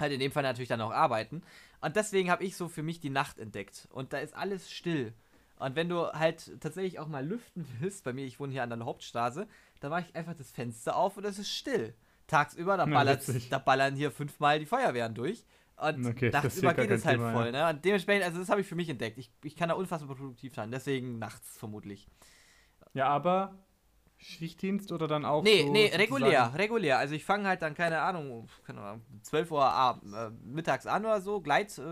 halt 0.00 0.12
in 0.12 0.20
dem 0.20 0.32
Fall 0.32 0.42
natürlich 0.42 0.68
dann 0.68 0.80
auch 0.80 0.92
arbeiten. 0.92 1.42
Und 1.80 1.96
deswegen 1.96 2.30
habe 2.30 2.44
ich 2.44 2.56
so 2.56 2.68
für 2.68 2.82
mich 2.82 3.00
die 3.00 3.10
Nacht 3.10 3.38
entdeckt. 3.38 3.88
Und 3.90 4.12
da 4.12 4.18
ist 4.18 4.34
alles 4.34 4.70
still. 4.70 5.12
Und 5.58 5.76
wenn 5.76 5.88
du 5.88 6.06
halt 6.12 6.60
tatsächlich 6.60 6.98
auch 6.98 7.06
mal 7.08 7.24
lüften 7.26 7.66
willst, 7.80 8.04
bei 8.04 8.12
mir, 8.12 8.24
ich 8.26 8.40
wohne 8.40 8.52
hier 8.52 8.62
an 8.62 8.70
der 8.70 8.84
Hauptstraße, 8.84 9.46
da 9.80 9.88
mache 9.88 10.06
ich 10.08 10.16
einfach 10.16 10.34
das 10.34 10.50
Fenster 10.50 10.96
auf 10.96 11.16
und 11.16 11.24
es 11.24 11.38
ist 11.38 11.50
still. 11.50 11.94
Tagsüber, 12.26 12.76
da, 12.76 12.86
Ja, 12.86 12.94
ballert, 12.94 13.52
da 13.52 13.58
ballern 13.58 13.96
hier 13.96 14.10
fünfmal 14.10 14.58
die 14.58 14.66
Feuerwehren 14.66 15.14
durch. 15.14 15.44
Und 15.76 16.06
Okay, 16.06 16.30
tagsüber 16.30 16.72
geht 16.74 16.90
es 16.90 17.04
halt 17.04 17.18
Thema, 17.18 17.32
voll, 17.32 17.52
ne? 17.52 17.68
Und 17.68 17.84
dementsprechend, 17.84 18.24
also 18.24 18.38
das 18.38 18.48
habe 18.48 18.60
ich 18.60 18.66
für 18.66 18.76
mich 18.76 18.88
entdeckt. 18.88 19.18
Ich, 19.18 19.30
ich 19.42 19.56
kann 19.56 19.68
da 19.68 19.74
unfassbar 19.74 20.16
produktiv 20.16 20.54
sein, 20.54 20.70
deswegen 20.70 21.18
nachts 21.18 21.58
vermutlich. 21.58 22.06
Ja, 22.94 23.08
aber 23.08 23.54
Schichtdienst 24.24 24.90
oder 24.92 25.06
dann 25.06 25.24
auch 25.24 25.42
Nee, 25.42 25.62
so 25.64 25.72
nee, 25.72 25.86
sozusagen- 25.86 26.02
regulär, 26.02 26.52
regulär. 26.56 26.98
Also 26.98 27.14
ich 27.14 27.24
fange 27.24 27.46
halt 27.48 27.62
dann, 27.62 27.74
keine 27.74 28.00
Ahnung, 28.00 28.48
keine 28.66 28.80
Ahnung 28.80 29.02
12 29.22 29.50
Uhr 29.50 29.64
ab, 29.64 30.00
äh, 30.04 30.30
mittags 30.44 30.86
an 30.86 31.04
oder 31.04 31.20
so, 31.20 31.40
Gleit, 31.40 31.76
äh, 31.78 31.82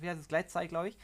wie 0.00 0.08
heißt 0.08 0.20
es, 0.20 0.28
Gleitzeit, 0.28 0.68
glaube 0.68 0.88
ich. 0.88 0.98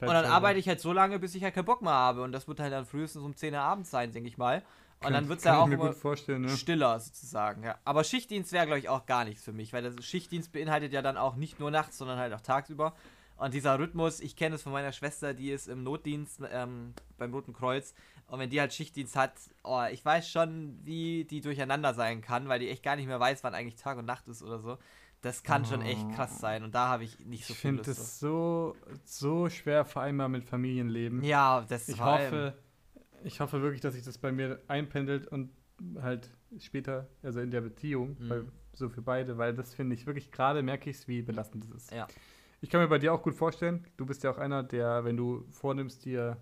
Und 0.00 0.08
dann 0.08 0.24
arbeite 0.26 0.58
ich 0.58 0.68
halt 0.68 0.80
so 0.80 0.92
lange, 0.92 1.18
bis 1.18 1.34
ich 1.34 1.42
halt 1.44 1.54
keinen 1.54 1.64
Bock 1.64 1.80
mehr 1.82 1.92
habe. 1.92 2.22
Und 2.22 2.32
das 2.32 2.46
wird 2.48 2.60
halt 2.60 2.72
dann 2.72 2.84
frühestens 2.84 3.22
um 3.22 3.34
10 3.36 3.54
Uhr 3.54 3.60
abends 3.60 3.90
sein, 3.90 4.12
denke 4.12 4.28
ich 4.28 4.36
mal. 4.38 4.62
Und 5.04 5.12
dann 5.12 5.28
wird 5.28 5.38
es 5.38 5.44
Kann 5.44 5.52
ja 5.54 5.58
ich 5.58 5.62
auch 5.62 5.66
mir 5.68 5.74
immer 5.74 5.86
gut 5.88 5.96
vorstellen, 5.96 6.42
ne? 6.42 6.48
stiller 6.48 6.98
sozusagen. 6.98 7.62
Ja. 7.62 7.76
Aber 7.84 8.04
Schichtdienst 8.04 8.52
wäre, 8.52 8.66
glaube 8.66 8.78
ich, 8.78 8.88
auch 8.88 9.06
gar 9.06 9.24
nichts 9.24 9.44
für 9.44 9.52
mich, 9.52 9.72
weil 9.72 9.82
das 9.82 10.02
Schichtdienst 10.04 10.52
beinhaltet 10.52 10.92
ja 10.92 11.02
dann 11.02 11.16
auch 11.16 11.36
nicht 11.36 11.60
nur 11.60 11.70
nachts, 11.70 11.98
sondern 11.98 12.18
halt 12.18 12.32
auch 12.32 12.40
tagsüber. 12.40 12.94
Und 13.36 13.52
dieser 13.52 13.78
Rhythmus, 13.78 14.20
ich 14.20 14.36
kenne 14.36 14.54
es 14.54 14.62
von 14.62 14.72
meiner 14.72 14.92
Schwester, 14.92 15.34
die 15.34 15.50
ist 15.50 15.68
im 15.68 15.82
Notdienst 15.82 16.40
ähm, 16.52 16.94
beim 17.18 17.32
Roten 17.34 17.52
Kreuz. 17.52 17.92
Und 18.34 18.40
wenn 18.40 18.50
die 18.50 18.60
halt 18.60 18.72
Schichtdienst 18.74 19.14
hat, 19.14 19.32
oh, 19.62 19.82
ich 19.92 20.04
weiß 20.04 20.28
schon, 20.28 20.76
wie 20.82 21.24
die 21.24 21.40
durcheinander 21.40 21.94
sein 21.94 22.20
kann, 22.20 22.48
weil 22.48 22.58
die 22.58 22.68
echt 22.68 22.82
gar 22.82 22.96
nicht 22.96 23.06
mehr 23.06 23.20
weiß, 23.20 23.44
wann 23.44 23.54
eigentlich 23.54 23.76
Tag 23.76 23.96
und 23.96 24.06
Nacht 24.06 24.26
ist 24.26 24.42
oder 24.42 24.58
so. 24.58 24.76
Das 25.22 25.44
kann 25.44 25.64
schon 25.64 25.80
echt 25.82 26.10
krass 26.10 26.40
sein 26.40 26.64
und 26.64 26.74
da 26.74 26.88
habe 26.88 27.04
ich 27.04 27.18
nicht 27.20 27.46
so 27.46 27.52
Ich 27.54 27.58
viel 27.60 27.70
finde 27.70 27.84
Lust. 27.88 28.00
es 28.00 28.18
so, 28.20 28.76
so 29.04 29.48
schwer 29.48 29.84
vereinbar 29.84 30.28
mit 30.28 30.44
Familienleben. 30.44 31.22
Ja, 31.22 31.64
das 31.68 31.88
ich 31.88 32.00
hoffe, 32.02 32.54
ich 33.22 33.40
hoffe 33.40 33.62
wirklich, 33.62 33.80
dass 33.80 33.94
sich 33.94 34.02
das 34.02 34.18
bei 34.18 34.32
mir 34.32 34.60
einpendelt 34.68 35.26
und 35.28 35.50
halt 36.02 36.30
später, 36.58 37.08
also 37.22 37.40
in 37.40 37.50
der 37.52 37.60
Beziehung, 37.62 38.16
Mhm. 38.18 38.28
weil, 38.28 38.44
so 38.74 38.88
für 38.88 39.02
beide, 39.02 39.38
weil 39.38 39.54
das 39.54 39.72
finde 39.72 39.94
ich 39.94 40.04
wirklich, 40.06 40.32
gerade 40.32 40.60
merke 40.62 40.90
ich 40.90 40.96
es, 40.96 41.06
wie 41.08 41.22
belastend 41.22 41.62
das 41.64 41.70
ist. 41.70 41.92
Ja. 41.92 42.08
Ich 42.60 42.68
kann 42.70 42.80
mir 42.80 42.88
bei 42.88 42.98
dir 42.98 43.14
auch 43.14 43.22
gut 43.22 43.34
vorstellen, 43.36 43.86
du 43.96 44.04
bist 44.04 44.24
ja 44.24 44.30
auch 44.32 44.38
einer, 44.38 44.62
der, 44.64 45.04
wenn 45.04 45.16
du 45.16 45.46
vornimmst, 45.50 46.04
dir 46.04 46.36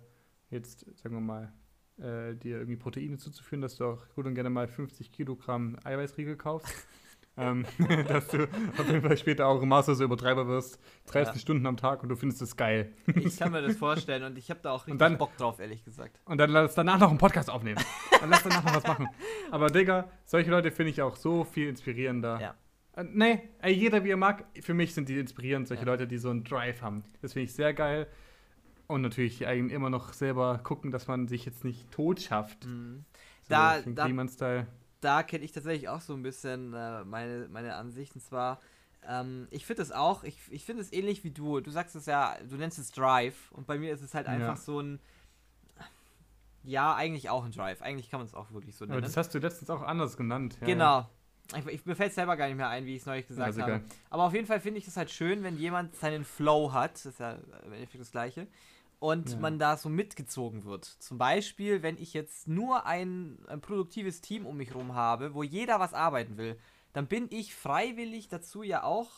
jetzt, 0.49 0.85
sagen 0.97 1.15
wir 1.15 1.21
mal, 1.21 1.53
äh, 1.99 2.35
dir 2.35 2.57
irgendwie 2.57 2.75
Proteine 2.77 3.17
zuzuführen, 3.17 3.61
dass 3.61 3.75
du 3.77 3.85
auch 3.85 4.07
gut 4.15 4.25
und 4.25 4.35
gerne 4.35 4.49
mal 4.49 4.67
50 4.67 5.11
Kilogramm 5.11 5.77
Eiweißriegel 5.83 6.35
kaufst. 6.37 6.73
ähm, 7.37 7.65
dass 8.07 8.27
du 8.27 8.43
auf 8.43 8.87
jeden 8.87 9.01
Fall 9.01 9.17
später 9.17 9.47
auch 9.47 9.61
im 9.61 9.69
Maße 9.69 9.95
so 9.95 10.03
Übertreiber 10.03 10.47
wirst, 10.47 10.79
13 11.07 11.33
Ja. 11.33 11.39
Stunden 11.39 11.65
am 11.65 11.77
Tag 11.77 12.03
und 12.03 12.09
du 12.09 12.15
findest 12.15 12.41
es 12.43 12.55
geil. 12.55 12.93
Ich 13.15 13.37
kann 13.37 13.51
mir 13.51 13.61
das 13.61 13.75
vorstellen 13.77 14.23
und 14.23 14.37
ich 14.37 14.49
habe 14.49 14.59
da 14.61 14.71
auch 14.71 14.85
richtig 14.85 14.99
dann- 14.99 15.17
Bock 15.17 15.35
drauf, 15.37 15.59
ehrlich 15.59 15.83
gesagt. 15.83 16.19
Und 16.25 16.37
dann 16.37 16.49
lass 16.51 16.75
danach 16.75 16.99
noch 16.99 17.09
einen 17.09 17.17
Podcast 17.17 17.49
aufnehmen. 17.49 17.79
Dann 18.19 18.29
lass 18.29 18.43
danach 18.43 18.63
noch 18.63 18.75
was 18.75 18.85
machen. 18.87 19.07
Aber 19.51 19.67
Digga, 19.69 20.09
solche 20.25 20.51
Leute 20.51 20.71
finde 20.71 20.91
ich 20.91 21.01
auch 21.01 21.15
so 21.15 21.43
viel 21.43 21.69
inspirierender. 21.69 22.39
Ja. 22.39 22.55
Äh, 22.95 23.05
nee, 23.11 23.49
ey, 23.59 23.73
jeder 23.73 24.03
wie 24.03 24.11
er 24.11 24.17
mag. 24.17 24.45
Für 24.61 24.75
mich 24.75 24.93
sind 24.93 25.09
die 25.09 25.17
inspirierend, 25.17 25.67
solche 25.67 25.83
Ja. 25.85 25.91
Leute, 25.91 26.05
die 26.07 26.19
so 26.19 26.29
einen 26.29 26.43
Drive 26.43 26.81
haben. 26.83 27.03
Das 27.23 27.33
finde 27.33 27.45
ich 27.45 27.53
sehr 27.53 27.73
geil. 27.73 28.07
Und 28.87 29.01
natürlich 29.01 29.45
eigentlich 29.47 29.73
immer 29.73 29.89
noch 29.89 30.13
selber 30.13 30.59
gucken, 30.63 30.91
dass 30.91 31.07
man 31.07 31.27
sich 31.27 31.45
jetzt 31.45 31.63
nicht 31.63 31.89
tot 31.91 32.21
schafft. 32.21 32.65
Mhm. 32.65 33.05
So 33.43 33.49
Da- 33.49 33.81
da- 33.81 34.65
da 35.01 35.23
kenne 35.23 35.43
ich 35.43 35.51
tatsächlich 35.51 35.89
auch 35.89 36.01
so 36.01 36.13
ein 36.13 36.23
bisschen 36.23 36.73
äh, 36.73 37.03
meine, 37.03 37.47
meine 37.49 37.75
Ansicht. 37.75 38.15
Und 38.15 38.21
zwar, 38.21 38.59
ähm, 39.07 39.47
ich 39.51 39.65
finde 39.65 39.81
es 39.81 39.91
auch, 39.91 40.23
ich, 40.23 40.37
ich 40.49 40.63
finde 40.65 40.81
es 40.81 40.93
ähnlich 40.93 41.23
wie 41.23 41.31
du. 41.31 41.59
Du 41.59 41.71
sagst 41.71 41.95
es 41.95 42.05
ja, 42.05 42.37
du 42.49 42.55
nennst 42.55 42.77
es 42.79 42.91
Drive. 42.91 43.51
Und 43.51 43.67
bei 43.67 43.77
mir 43.77 43.93
ist 43.93 44.01
es 44.01 44.13
halt 44.13 44.27
Ja. 44.27 44.33
einfach 44.33 44.57
so 44.57 44.79
ein. 44.79 44.99
Ja, 46.63 46.95
eigentlich 46.95 47.29
auch 47.29 47.43
ein 47.43 47.51
Drive. 47.51 47.81
Eigentlich 47.81 48.09
kann 48.09 48.19
man 48.21 48.27
es 48.27 48.33
auch 48.33 48.51
wirklich 48.53 48.75
so 48.75 48.85
Aber 48.85 48.93
nennen. 48.93 49.03
das 49.03 49.17
hast 49.17 49.33
du 49.33 49.39
letztens 49.39 49.69
auch 49.69 49.81
anders 49.81 50.15
genannt. 50.15 50.57
Ja, 50.61 50.67
genau. 50.67 51.09
Ich, 51.57 51.65
ich, 51.67 51.85
mir 51.85 51.95
fällt 51.95 52.13
selber 52.13 52.37
gar 52.37 52.47
nicht 52.47 52.55
mehr 52.55 52.69
ein, 52.69 52.85
wie 52.85 52.95
ich 52.95 53.01
es 53.01 53.05
neulich 53.05 53.27
gesagt 53.27 53.57
ist 53.57 53.61
habe. 53.61 53.81
Aber 54.09 54.23
auf 54.23 54.33
jeden 54.33 54.47
Fall 54.47 54.61
finde 54.61 54.79
ich 54.79 54.87
es 54.87 54.95
halt 54.95 55.11
schön, 55.11 55.43
wenn 55.43 55.57
jemand 55.57 55.93
seinen 55.97 56.23
Flow 56.23 56.71
hat. 56.71 56.93
Das 56.93 57.05
ist 57.07 57.19
ja 57.19 57.33
im 57.65 57.73
Endeffekt 57.73 57.99
das 57.99 58.11
Gleiche. 58.11 58.47
Und 59.03 59.31
Ja. 59.31 59.37
man 59.37 59.59
da 59.59 59.75
so 59.75 59.89
mitgezogen 59.89 60.63
wird. 60.63 60.85
Zum 60.85 61.17
Beispiel, 61.17 61.83
wenn 61.83 61.97
ich 61.97 62.13
jetzt 62.13 62.47
nur 62.47 62.85
ein, 62.85 63.37
ein 63.47 63.59
produktives 63.59 64.21
Team 64.21 64.45
um 64.45 64.55
mich 64.55 64.69
herum 64.69 64.95
habe, 64.95 65.33
wo 65.33 65.43
jeder 65.43 65.81
was 65.81 65.93
arbeiten 65.93 66.37
will, 66.37 66.57
dann 66.93 67.07
bin 67.07 67.27
ich 67.29 67.53
freiwillig 67.53 68.29
dazu 68.29 68.63
ja 68.63 68.83
auch 68.83 69.09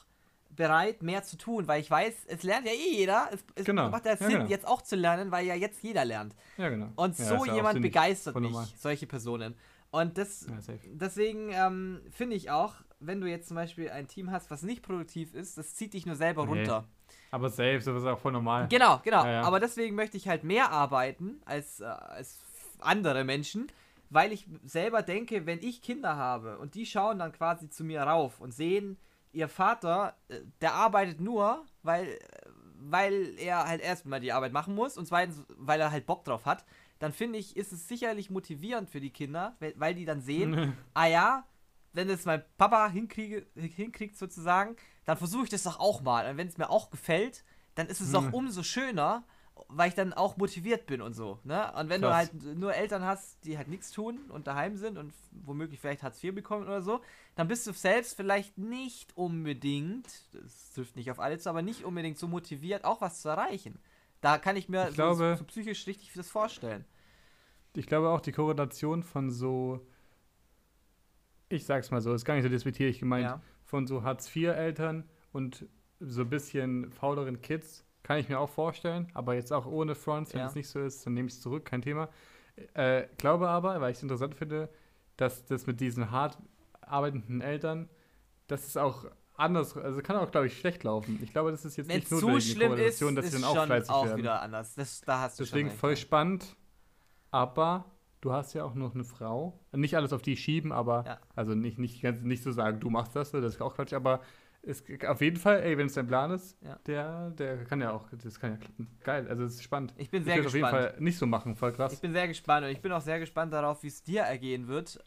bereit, 0.50 1.04
mehr 1.04 1.22
zu 1.22 1.38
tun, 1.38 1.68
weil 1.68 1.82
ich 1.82 1.92
weiß, 1.92 2.16
es 2.26 2.42
lernt 2.42 2.66
ja 2.66 2.74
eh 2.74 2.96
jeder. 2.98 3.30
Es, 3.32 3.46
es 3.54 3.66
Genau. 3.66 3.90
macht 3.92 4.06
ja 4.06 4.14
Ja, 4.14 4.18
Sinn, 4.18 4.30
genau. 4.40 4.46
jetzt 4.48 4.66
auch 4.66 4.82
zu 4.82 4.96
lernen, 4.96 5.30
weil 5.30 5.46
ja 5.46 5.54
jetzt 5.54 5.84
jeder 5.84 6.04
lernt. 6.04 6.36
Ja, 6.58 6.70
genau. 6.70 6.90
Und 6.96 7.20
ja, 7.20 7.26
so 7.26 7.46
ja 7.46 7.54
jemand 7.54 7.80
begeistert 7.84 8.34
mich, 8.40 8.52
normal. 8.54 8.68
solche 8.80 9.06
Personen. 9.06 9.54
Und 9.92 10.18
das, 10.18 10.48
Ja, 10.48 10.74
deswegen 10.94 11.52
ähm, 11.52 12.02
finde 12.10 12.36
ich 12.36 12.50
auch, 12.50 12.74
wenn 13.00 13.22
du 13.22 13.28
jetzt 13.28 13.50
zum 13.50 13.56
Beispiel 13.56 13.90
ein 13.92 14.08
Team 14.08 14.32
hast, 14.32 14.50
was 14.50 14.64
nicht 14.64 14.82
produktiv 14.82 15.36
ist, 15.36 15.60
das 15.60 15.76
zieht 15.76 15.94
dich 15.94 16.08
nur 16.08 16.16
selber 16.16 16.46
Nee. 16.46 16.54
runter. 16.54 16.88
Aber 17.32 17.50
safe, 17.50 17.82
sowas 17.82 18.04
ist 18.04 18.08
auch 18.08 18.20
voll 18.20 18.32
normal. 18.32 18.68
Genau, 18.70 19.00
genau. 19.04 19.24
Ja, 19.26 19.32
ja. 19.32 19.42
Aber 19.44 19.60
deswegen 19.60 19.96
möchte 19.96 20.18
ich 20.18 20.28
halt 20.28 20.44
mehr 20.44 20.72
arbeiten 20.72 21.42
als, 21.46 21.80
äh, 21.80 21.86
als 21.86 22.40
andere 22.80 23.24
Menschen, 23.24 23.68
weil 24.10 24.32
ich 24.32 24.48
selber 24.64 25.02
denke, 25.02 25.46
wenn 25.46 25.60
ich 25.62 25.82
Kinder 25.82 26.16
habe 26.16 26.58
und 26.60 26.76
die 26.76 26.86
schauen 26.86 27.20
dann 27.20 27.32
quasi 27.32 27.70
zu 27.70 27.84
mir 27.84 28.02
rauf 28.02 28.40
und 28.40 28.54
sehen, 28.54 28.98
ihr 29.34 29.50
Vater, 29.50 30.16
äh, 30.30 30.40
der 30.62 30.74
arbeitet 30.74 31.20
nur, 31.20 31.66
weil, 31.84 32.18
weil 32.80 33.34
er 33.38 33.68
halt 33.68 33.82
erstmal 33.82 34.20
die 34.20 34.32
Arbeit 34.32 34.54
machen 34.54 34.76
muss 34.76 34.98
und 34.98 35.06
zweitens, 35.06 35.46
weil 35.58 35.80
er 35.80 35.92
halt 35.92 36.06
Bock 36.06 36.24
drauf 36.24 36.46
hat, 36.46 36.66
dann 37.00 37.12
finde 37.12 37.40
ich, 37.40 37.58
ist 37.58 37.74
es 37.74 37.88
sicherlich 37.88 38.30
motivierend 38.30 38.90
für 38.90 39.02
die 39.02 39.12
Kinder, 39.12 39.56
weil, 39.60 39.74
weil 39.78 39.96
die 39.96 40.06
dann 40.06 40.22
sehen, 40.22 40.78
ah 40.94 41.08
ja, 41.08 41.46
wenn 41.94 42.10
es 42.10 42.26
mein 42.26 42.44
Papa 42.58 42.90
hinkriege, 42.90 43.46
hinkriegt 43.56 44.18
sozusagen, 44.18 44.76
dann 45.06 45.18
versuche 45.18 45.44
ich 45.46 45.50
das 45.50 45.64
doch 45.64 45.80
auch 45.80 46.02
mal. 46.02 46.30
Und 46.30 46.38
wenn 46.38 46.48
es 46.48 46.58
mir 46.58 46.70
auch 46.70 46.90
gefällt, 46.90 47.44
dann 47.76 47.88
ist 47.88 48.02
es 48.02 48.14
auch 48.16 48.24
Hm. 48.26 48.34
umso 48.34 48.64
schöner, 48.64 49.24
weil 49.70 49.88
ich 49.90 49.96
dann 49.96 50.12
auch 50.14 50.36
motiviert 50.38 50.86
bin 50.86 51.02
und 51.02 51.14
so. 51.14 51.40
Ne? 51.44 51.72
Und 51.78 51.88
wenn 51.90 52.02
du 52.02 52.08
Krass. 52.08 52.30
halt 52.32 52.58
nur 52.58 52.74
Eltern 52.74 53.04
hast, 53.04 53.44
die 53.46 53.58
halt 53.58 53.68
nichts 53.70 53.92
tun 53.92 54.20
und 54.30 54.48
daheim 54.48 54.76
sind 54.78 54.98
und 54.98 55.14
womöglich 55.32 55.80
vielleicht 55.80 56.04
Hartz 56.04 56.22
IV 56.24 56.36
bekommen 56.36 56.66
oder 56.66 56.82
so, 56.82 57.00
dann 57.36 57.48
bist 57.48 57.66
du 57.66 57.72
selbst 57.72 58.16
vielleicht 58.18 58.58
nicht 58.58 59.16
unbedingt, 59.16 60.08
das 60.34 60.72
trifft 60.74 60.96
nicht 60.98 61.10
auf 61.12 61.20
alle 61.20 61.38
zu, 61.38 61.50
aber 61.50 61.62
nicht 61.62 61.84
unbedingt 61.86 62.18
so 62.18 62.28
motiviert, 62.28 62.84
auch 62.84 63.00
was 63.02 63.22
zu 63.22 63.30
erreichen. 63.30 63.80
Da 64.22 64.38
kann 64.38 64.58
ich 64.58 64.68
mir 64.70 64.84
Ich 64.84 64.90
so, 64.90 64.96
glaube- 64.96 65.36
so 65.38 65.46
psychisch 65.46 65.88
richtig 65.88 66.12
das 66.14 66.30
vorstellen. 66.30 66.84
Ich 67.74 67.88
glaube 67.88 68.10
auch 68.10 68.22
die 68.22 68.32
Korrelation 68.32 69.04
von 69.04 69.30
so, 69.32 69.86
ich 71.50 71.66
sag's 71.66 71.92
mal 71.92 72.02
so, 72.02 72.14
ist 72.14 72.26
gar 72.26 72.34
nicht 72.36 72.44
so 72.44 72.50
despektierlich 72.50 73.00
gemeint, 73.00 73.26
Ja. 73.26 73.42
Von 73.66 73.88
so 73.88 74.04
Hartz-IV-Eltern 74.04 75.04
und 75.34 75.66
so 76.00 76.22
ein 76.22 76.30
bisschen 76.30 76.92
fauleren 76.92 77.42
Kids, 77.42 77.84
kann 78.04 78.20
ich 78.20 78.30
mir 78.30 78.40
auch 78.40 78.50
vorstellen, 78.50 79.08
aber 79.14 79.34
jetzt 79.34 79.52
auch 79.52 79.66
ohne 79.66 79.96
Fronts, 79.96 80.34
wenn 80.34 80.42
Ja. 80.42 80.48
es 80.48 80.56
nicht 80.56 80.70
so 80.70 80.80
ist, 80.80 81.06
dann 81.06 81.14
nehme 81.16 81.28
ich 81.28 81.34
es 81.34 81.42
zurück, 81.42 81.66
kein 81.66 81.82
Thema. 81.82 82.10
Äh, 82.74 83.08
glaube 83.18 83.50
aber, 83.50 83.82
weil 83.82 83.92
ich 83.92 83.98
es 83.98 84.04
interessant 84.04 84.36
finde, 84.36 84.70
dass 85.18 85.46
das 85.46 85.66
mit 85.66 85.82
diesen 85.82 86.12
hart 86.12 86.38
arbeitenden 86.82 87.42
Eltern, 87.42 87.90
das 88.48 88.66
ist 88.68 88.78
auch 88.78 89.06
anders, 89.34 89.76
also 89.76 90.02
kann 90.02 90.16
auch, 90.18 90.32
glaube 90.32 90.48
ich, 90.48 90.58
schlecht 90.58 90.84
laufen. 90.84 91.20
Ich 91.24 91.32
glaube, 91.32 91.52
das 91.52 91.66
ist 91.66 91.76
jetzt 91.78 91.90
Wenn 91.90 91.98
nicht 92.00 92.12
notwendig, 92.12 92.46
die 92.46 92.52
schlimm 92.52 92.74
ist, 92.78 93.02
dass 93.02 93.26
ist 93.26 93.32
sie 93.32 93.42
dann 93.42 93.44
auch 93.50 93.56
schon 93.56 93.66
fleißig 93.66 93.90
auch 93.90 94.06
werden. 94.06 94.18
wieder 94.18 94.42
anders. 94.42 94.76
Das, 94.76 95.02
da 95.02 95.22
hast 95.22 95.40
du 95.40 95.44
Deswegen 95.44 95.70
schon 95.70 95.78
voll 95.78 95.98
spannend. 95.98 96.56
Aber 97.32 97.86
du 98.26 98.32
hast 98.34 98.54
ja 98.54 98.64
auch 98.64 98.74
noch 98.74 98.94
eine 98.96 99.04
Frau. 99.04 99.60
Nicht 99.72 99.96
alles 99.96 100.12
auf 100.12 100.22
die 100.22 100.36
schieben, 100.36 100.72
aber 100.72 101.04
Ja. 101.06 101.20
also 101.36 101.54
nicht, 101.54 101.78
nicht, 101.78 102.02
ganz- 102.02 102.22
nicht 102.22 102.42
so 102.44 102.52
sagen, 102.52 102.80
du 102.80 102.90
machst 102.90 103.16
das, 103.16 103.32
das 103.32 103.44
ist 103.56 103.62
auch 103.62 103.76
Quatsch, 103.76 103.94
aber 103.94 104.22
es, 104.64 104.84
auf 105.08 105.22
jeden 105.22 105.38
Fall, 105.38 105.60
ey, 105.62 105.78
wenn 105.78 105.86
es 105.86 105.94
dein 105.94 106.08
Plan 106.08 106.32
ist, 106.32 106.58
Ja. 106.64 106.80
der, 106.88 107.30
der 107.32 107.64
kann 107.66 107.80
ja 107.82 107.92
auch, 107.92 108.10
das 108.12 108.40
kann 108.40 108.52
ja 108.54 108.58
klappen. 108.58 108.88
Geil, 109.04 109.28
also 109.30 109.44
es 109.44 109.54
ist 109.56 109.64
spannend. 109.64 109.94
Ich 109.98 110.10
bin 110.10 110.22
Ich 110.22 110.26
sehr 110.26 110.38
würde 110.38 110.48
auf 110.48 110.54
jeden 110.56 110.66
gespannt. 110.66 110.92
Fall 110.92 111.02
nicht 111.02 111.18
so 111.20 111.28
machen, 111.28 111.56
voll 111.56 111.72
krass. 111.72 111.94
Ich 111.94 112.02
bin 112.02 112.14
sehr 112.14 112.28
gespannt 112.28 112.66
und 112.66 112.72
ich 112.72 112.82
bin 112.82 112.92
auch 112.92 113.02
sehr 113.02 113.20
gespannt 113.20 113.54
darauf, 113.54 113.84
wie 113.84 113.88
es 113.88 114.02
dir 114.02 114.22
ergehen 114.22 114.68
wird. 114.68 115.00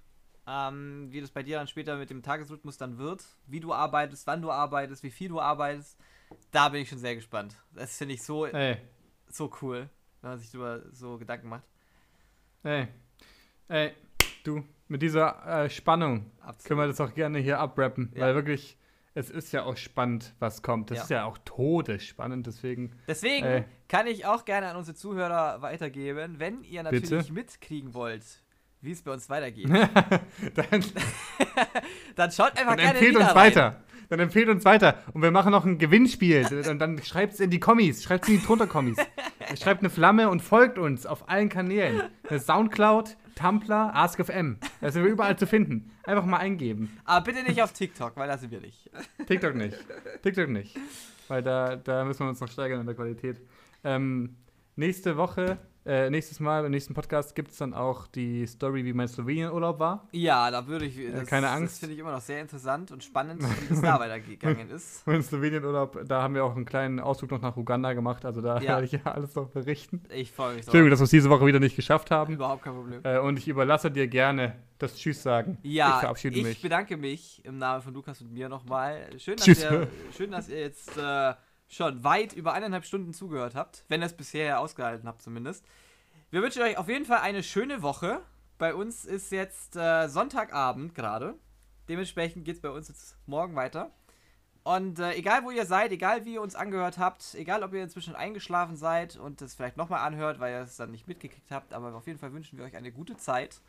Ähm, 0.47 1.09
wie 1.11 1.21
das 1.21 1.31
bei 1.31 1.43
dir 1.43 1.59
dann 1.59 1.67
später 1.67 1.97
mit 1.99 2.09
dem 2.09 2.23
Tagesrhythmus 2.23 2.79
dann 2.79 2.97
wird. 2.97 3.23
Wie 3.47 3.61
du 3.61 3.75
arbeitest, 3.75 4.27
wann 4.29 4.41
du 4.41 4.51
arbeitest, 4.51 5.03
wie 5.03 5.11
viel 5.11 5.29
du 5.29 5.41
arbeitest. 5.41 5.99
Da 6.53 6.69
bin 6.71 6.81
ich 6.83 6.89
schon 6.89 6.99
sehr 6.99 7.17
gespannt. 7.17 7.55
Das 7.75 7.99
finde 7.99 8.15
ich 8.15 8.23
so, 8.23 8.47
Ey, 8.47 8.79
so 9.27 9.51
cool, 9.61 9.91
wenn 10.23 10.31
man 10.31 10.39
sich 10.39 10.51
darüber 10.51 10.83
so 10.93 11.19
Gedanken 11.19 11.49
macht. 11.49 11.65
ey, 12.63 12.89
ey, 13.69 13.93
du, 14.45 14.65
mit 14.89 15.03
dieser 15.03 15.65
äh, 15.65 15.71
Spannung 15.71 16.31
Absolut. 16.41 16.65
können 16.67 16.81
wir 16.81 16.87
das 16.87 17.01
auch 17.01 17.15
gerne 17.15 17.39
hier 17.39 17.59
abrappen, 17.59 18.11
Ja. 18.15 18.23
weil 18.23 18.35
wirklich, 18.35 18.77
es 19.15 19.31
ist 19.31 19.53
ja 19.53 19.65
auch 19.65 19.77
spannend, 19.77 20.35
was 20.39 20.63
kommt. 20.63 20.91
Das 20.91 20.99
Ja. 20.99 21.03
ist 21.05 21.11
ja 21.11 21.25
auch 21.25 21.39
todesspannend, 21.45 22.47
deswegen. 22.47 22.93
Deswegen 23.07 23.45
Ey. 23.47 23.65
kann 23.89 24.07
ich 24.07 24.25
auch 24.27 24.45
gerne 24.45 24.69
an 24.69 24.77
unsere 24.77 24.95
Zuhörer 24.97 25.61
weitergeben, 25.63 26.37
wenn 26.39 26.63
ihr 26.65 26.83
natürlich 26.83 27.11
Bitte? 27.11 27.33
mitkriegen 27.33 27.95
wollt, 27.95 28.25
wie 28.81 28.93
es 28.93 29.03
bei 29.03 29.13
uns 29.13 29.29
weitergeht. 29.29 29.69
Dann, 30.55 30.85
dann 32.17 32.31
schaut 32.31 32.53
einfach 32.57 32.77
Dann 32.77 32.77
gerne 32.79 32.99
empfehlt 32.99 33.17
uns 33.17 33.27
rein. 33.27 33.35
weiter. 33.35 33.83
Dann 34.09 34.21
empfehlt 34.21 34.49
uns 34.49 34.65
weiter. 34.65 34.97
Und 35.13 35.21
wir 35.23 35.31
machen 35.31 35.51
noch 35.53 35.67
ein 35.67 35.77
Gewinnspiel. 35.79 36.47
Und 36.71 36.79
dann 36.79 37.03
schreibt 37.03 37.35
es 37.35 37.41
in 37.41 37.51
die 37.51 37.61
Kommis. 37.61 38.03
Schreibt 38.03 38.25
es 38.25 38.31
in 38.31 38.41
die 38.41 38.47
drunter-Kommis. 38.47 38.97
Schreibt 39.61 39.81
eine 39.83 39.91
Flamme 39.91 40.31
und 40.31 40.41
folgt 40.41 40.79
uns 40.79 41.05
auf 41.05 41.29
allen 41.29 41.49
Kanälen. 41.51 42.03
Soundcloud, 42.39 43.17
Tumblr, 43.39 43.95
AskFM. 43.95 44.59
Da 44.81 44.91
sind 44.91 45.05
wir 45.05 45.11
überall 45.11 45.39
zu 45.39 45.47
finden. 45.47 45.93
Einfach 46.05 46.25
mal 46.25 46.39
eingeben. 46.39 46.99
Aber 47.05 47.25
bitte 47.25 47.45
nicht 47.45 47.63
auf 47.63 47.73
TikTok, 47.73 48.17
weil 48.17 48.29
da 48.29 48.37
sind 48.37 48.51
wir 48.51 48.61
nicht. 48.61 48.91
TikTok 49.27 49.55
nicht. 49.55 49.77
TikTok 50.23 50.49
nicht. 50.49 50.77
Weil 51.29 51.43
da, 51.43 51.77
da 51.77 52.05
müssen 52.05 52.21
wir 52.21 52.29
uns 52.31 52.41
noch 52.41 52.51
steigern 52.51 52.81
in 52.81 52.87
der 52.87 52.97
Qualität. 52.97 53.41
Ähm, 53.85 54.37
nächste 54.75 55.17
Woche, 55.17 55.59
äh, 55.87 56.11
nächstes 56.11 56.39
Mal, 56.41 56.65
im 56.67 56.71
nächsten 56.71 56.93
Podcast 56.93 57.35
gibt 57.35 57.51
es 57.53 57.57
dann 57.59 57.73
auch 57.73 58.07
die 58.09 58.47
Story, 58.47 58.85
wie 58.85 58.93
mein 58.93 59.09
Slowenien-Urlaub 59.09 59.79
war. 59.79 60.07
Ja, 60.13 60.51
da 60.51 60.67
würde 60.67 60.85
ich. 60.85 60.97
Das, 61.13 61.27
keine 61.27 61.47
Das 61.47 61.57
Angst. 61.57 61.81
finde 61.81 61.95
ich 61.95 62.01
immer 62.01 62.13
noch 62.13 62.21
sehr 62.21 62.41
interessant 62.43 62.91
und 62.91 63.03
spannend, 63.05 63.43
wie 63.69 63.75
es 63.75 63.81
da 63.81 63.99
weitergegangen 63.99 64.69
ist. 64.71 65.03
Mein 65.07 65.23
Slowenien-Urlaub, 65.23 66.01
da 66.07 66.23
haben 66.23 66.35
wir 66.35 66.45
auch 66.45 66.55
einen 66.55 66.65
kleinen 66.67 67.01
Ausflug 67.01 67.31
noch 67.31 67.41
nach 67.41 67.57
Uganda 67.57 67.93
gemacht. 67.95 68.25
Also 68.27 68.41
da 68.43 68.57
Ja. 68.61 68.69
werde 68.75 68.85
ich 68.87 68.93
ja 68.93 69.01
alles 69.05 69.35
noch 69.35 69.49
berichten. 69.49 70.03
Ich 70.13 70.31
freue 70.33 70.51
mich 70.57 70.59
Entschuldigung, 70.65 70.91
drauf. 70.91 70.91
dass 70.91 71.01
wir 71.01 71.05
es 71.05 71.11
diese 71.11 71.31
Woche 71.31 71.47
wieder 71.47 71.61
nicht 71.61 71.77
geschafft 71.77 72.11
haben. 72.11 72.35
Überhaupt 72.35 72.63
kein 72.65 72.75
Problem. 72.75 73.01
Äh, 73.05 73.19
und 73.21 73.39
ich 73.39 73.49
überlasse 73.49 73.91
dir 73.91 74.09
gerne 74.09 74.57
das 74.79 74.95
Tschüss 74.95 75.23
sagen. 75.23 75.59
Ja, 75.63 75.95
ich 75.95 76.01
verabschiede 76.01 76.37
ich 76.39 76.45
mich. 76.45 76.63
bedanke 76.63 76.97
mich 76.97 77.45
im 77.45 77.59
Namen 77.59 77.83
von 77.83 77.95
Lukas 77.95 78.21
und 78.21 78.33
mir 78.33 78.49
nochmal. 78.49 79.09
Schön, 79.19 79.37
dass 79.37 79.45
Tschüss. 79.47 79.63
ihr, 79.63 79.89
schön, 80.17 80.31
dass 80.31 80.49
ihr 80.49 80.61
jetzt 80.61 80.97
äh, 80.99 81.33
schon 81.69 82.03
weit 82.03 82.33
über 82.33 82.53
eineinhalb 82.53 82.85
Stunden 82.85 83.13
zugehört 83.13 83.55
habt. 83.55 83.85
Wenn 83.89 84.03
ihr 84.03 84.07
es 84.07 84.17
bisher 84.17 84.61
ausgehalten 84.61 85.07
habt 85.07 85.23
zumindest. 85.23 85.65
Wir 86.31 86.43
wünschen 86.43 86.63
euch 86.63 86.77
auf 86.77 86.89
jeden 86.89 87.05
Fall 87.05 87.21
eine 87.21 87.43
schöne 87.43 87.83
Woche. 87.83 88.21
Bei 88.59 88.75
uns 88.75 89.05
ist 89.05 89.31
jetzt 89.31 89.77
äh, 89.77 90.09
Sonntagabend 90.09 90.95
gerade. 90.95 91.35
Dementsprechend 91.89 92.45
geht 92.45 92.57
es 92.57 92.61
bei 92.61 92.71
uns 92.71 92.89
jetzt 92.89 93.17
morgen 93.27 93.55
weiter. 93.55 93.91
Und 94.65 94.99
äh, 94.99 95.15
egal 95.15 95.45
wo 95.45 95.51
ihr 95.51 95.65
seid, 95.65 95.93
egal 95.93 96.25
wie 96.25 96.35
ihr 96.35 96.43
uns 96.43 96.55
angehört 96.55 96.99
habt, 96.99 97.35
egal 97.35 97.63
ob 97.63 97.73
ihr 97.73 97.83
inzwischen 97.83 98.15
eingeschlafen 98.15 98.77
seid 98.77 99.17
und 99.17 99.41
es 99.41 99.55
vielleicht 99.55 99.77
nochmal 99.79 100.07
anhört, 100.07 100.41
weil 100.41 100.53
ihr 100.53 100.63
es 100.63 100.77
dann 100.77 100.91
nicht 100.91 101.09
mitgekriegt 101.09 101.51
habt, 101.51 101.73
aber 101.73 101.95
auf 101.95 102.07
jeden 102.07 102.19
Fall 102.19 102.33
wünschen 102.33 102.59
wir 102.59 102.67
euch 102.67 102.77
eine 102.77 102.93
gute 102.93 103.17
Zeit. 103.17 103.63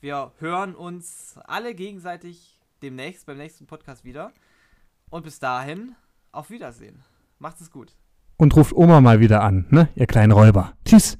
Wir 0.00 0.32
hören 0.38 0.76
uns 0.76 1.38
alle 1.44 1.74
gegenseitig 1.74 2.60
demnächst 2.82 3.26
beim 3.26 3.38
nächsten 3.38 3.66
Podcast 3.66 4.04
wieder. 4.04 4.32
Und 5.10 5.24
bis 5.24 5.38
dahin, 5.38 5.96
auf 6.30 6.50
Wiedersehen. 6.50 7.02
Macht 7.44 7.60
es 7.60 7.70
gut. 7.70 7.94
Und 8.38 8.56
ruft 8.56 8.72
Oma 8.74 9.02
mal 9.02 9.20
wieder 9.20 9.42
an, 9.42 9.66
ne, 9.68 9.90
ihr 9.96 10.06
kleinen 10.06 10.32
Räuber. 10.32 10.72
Tschüss. 10.86 11.18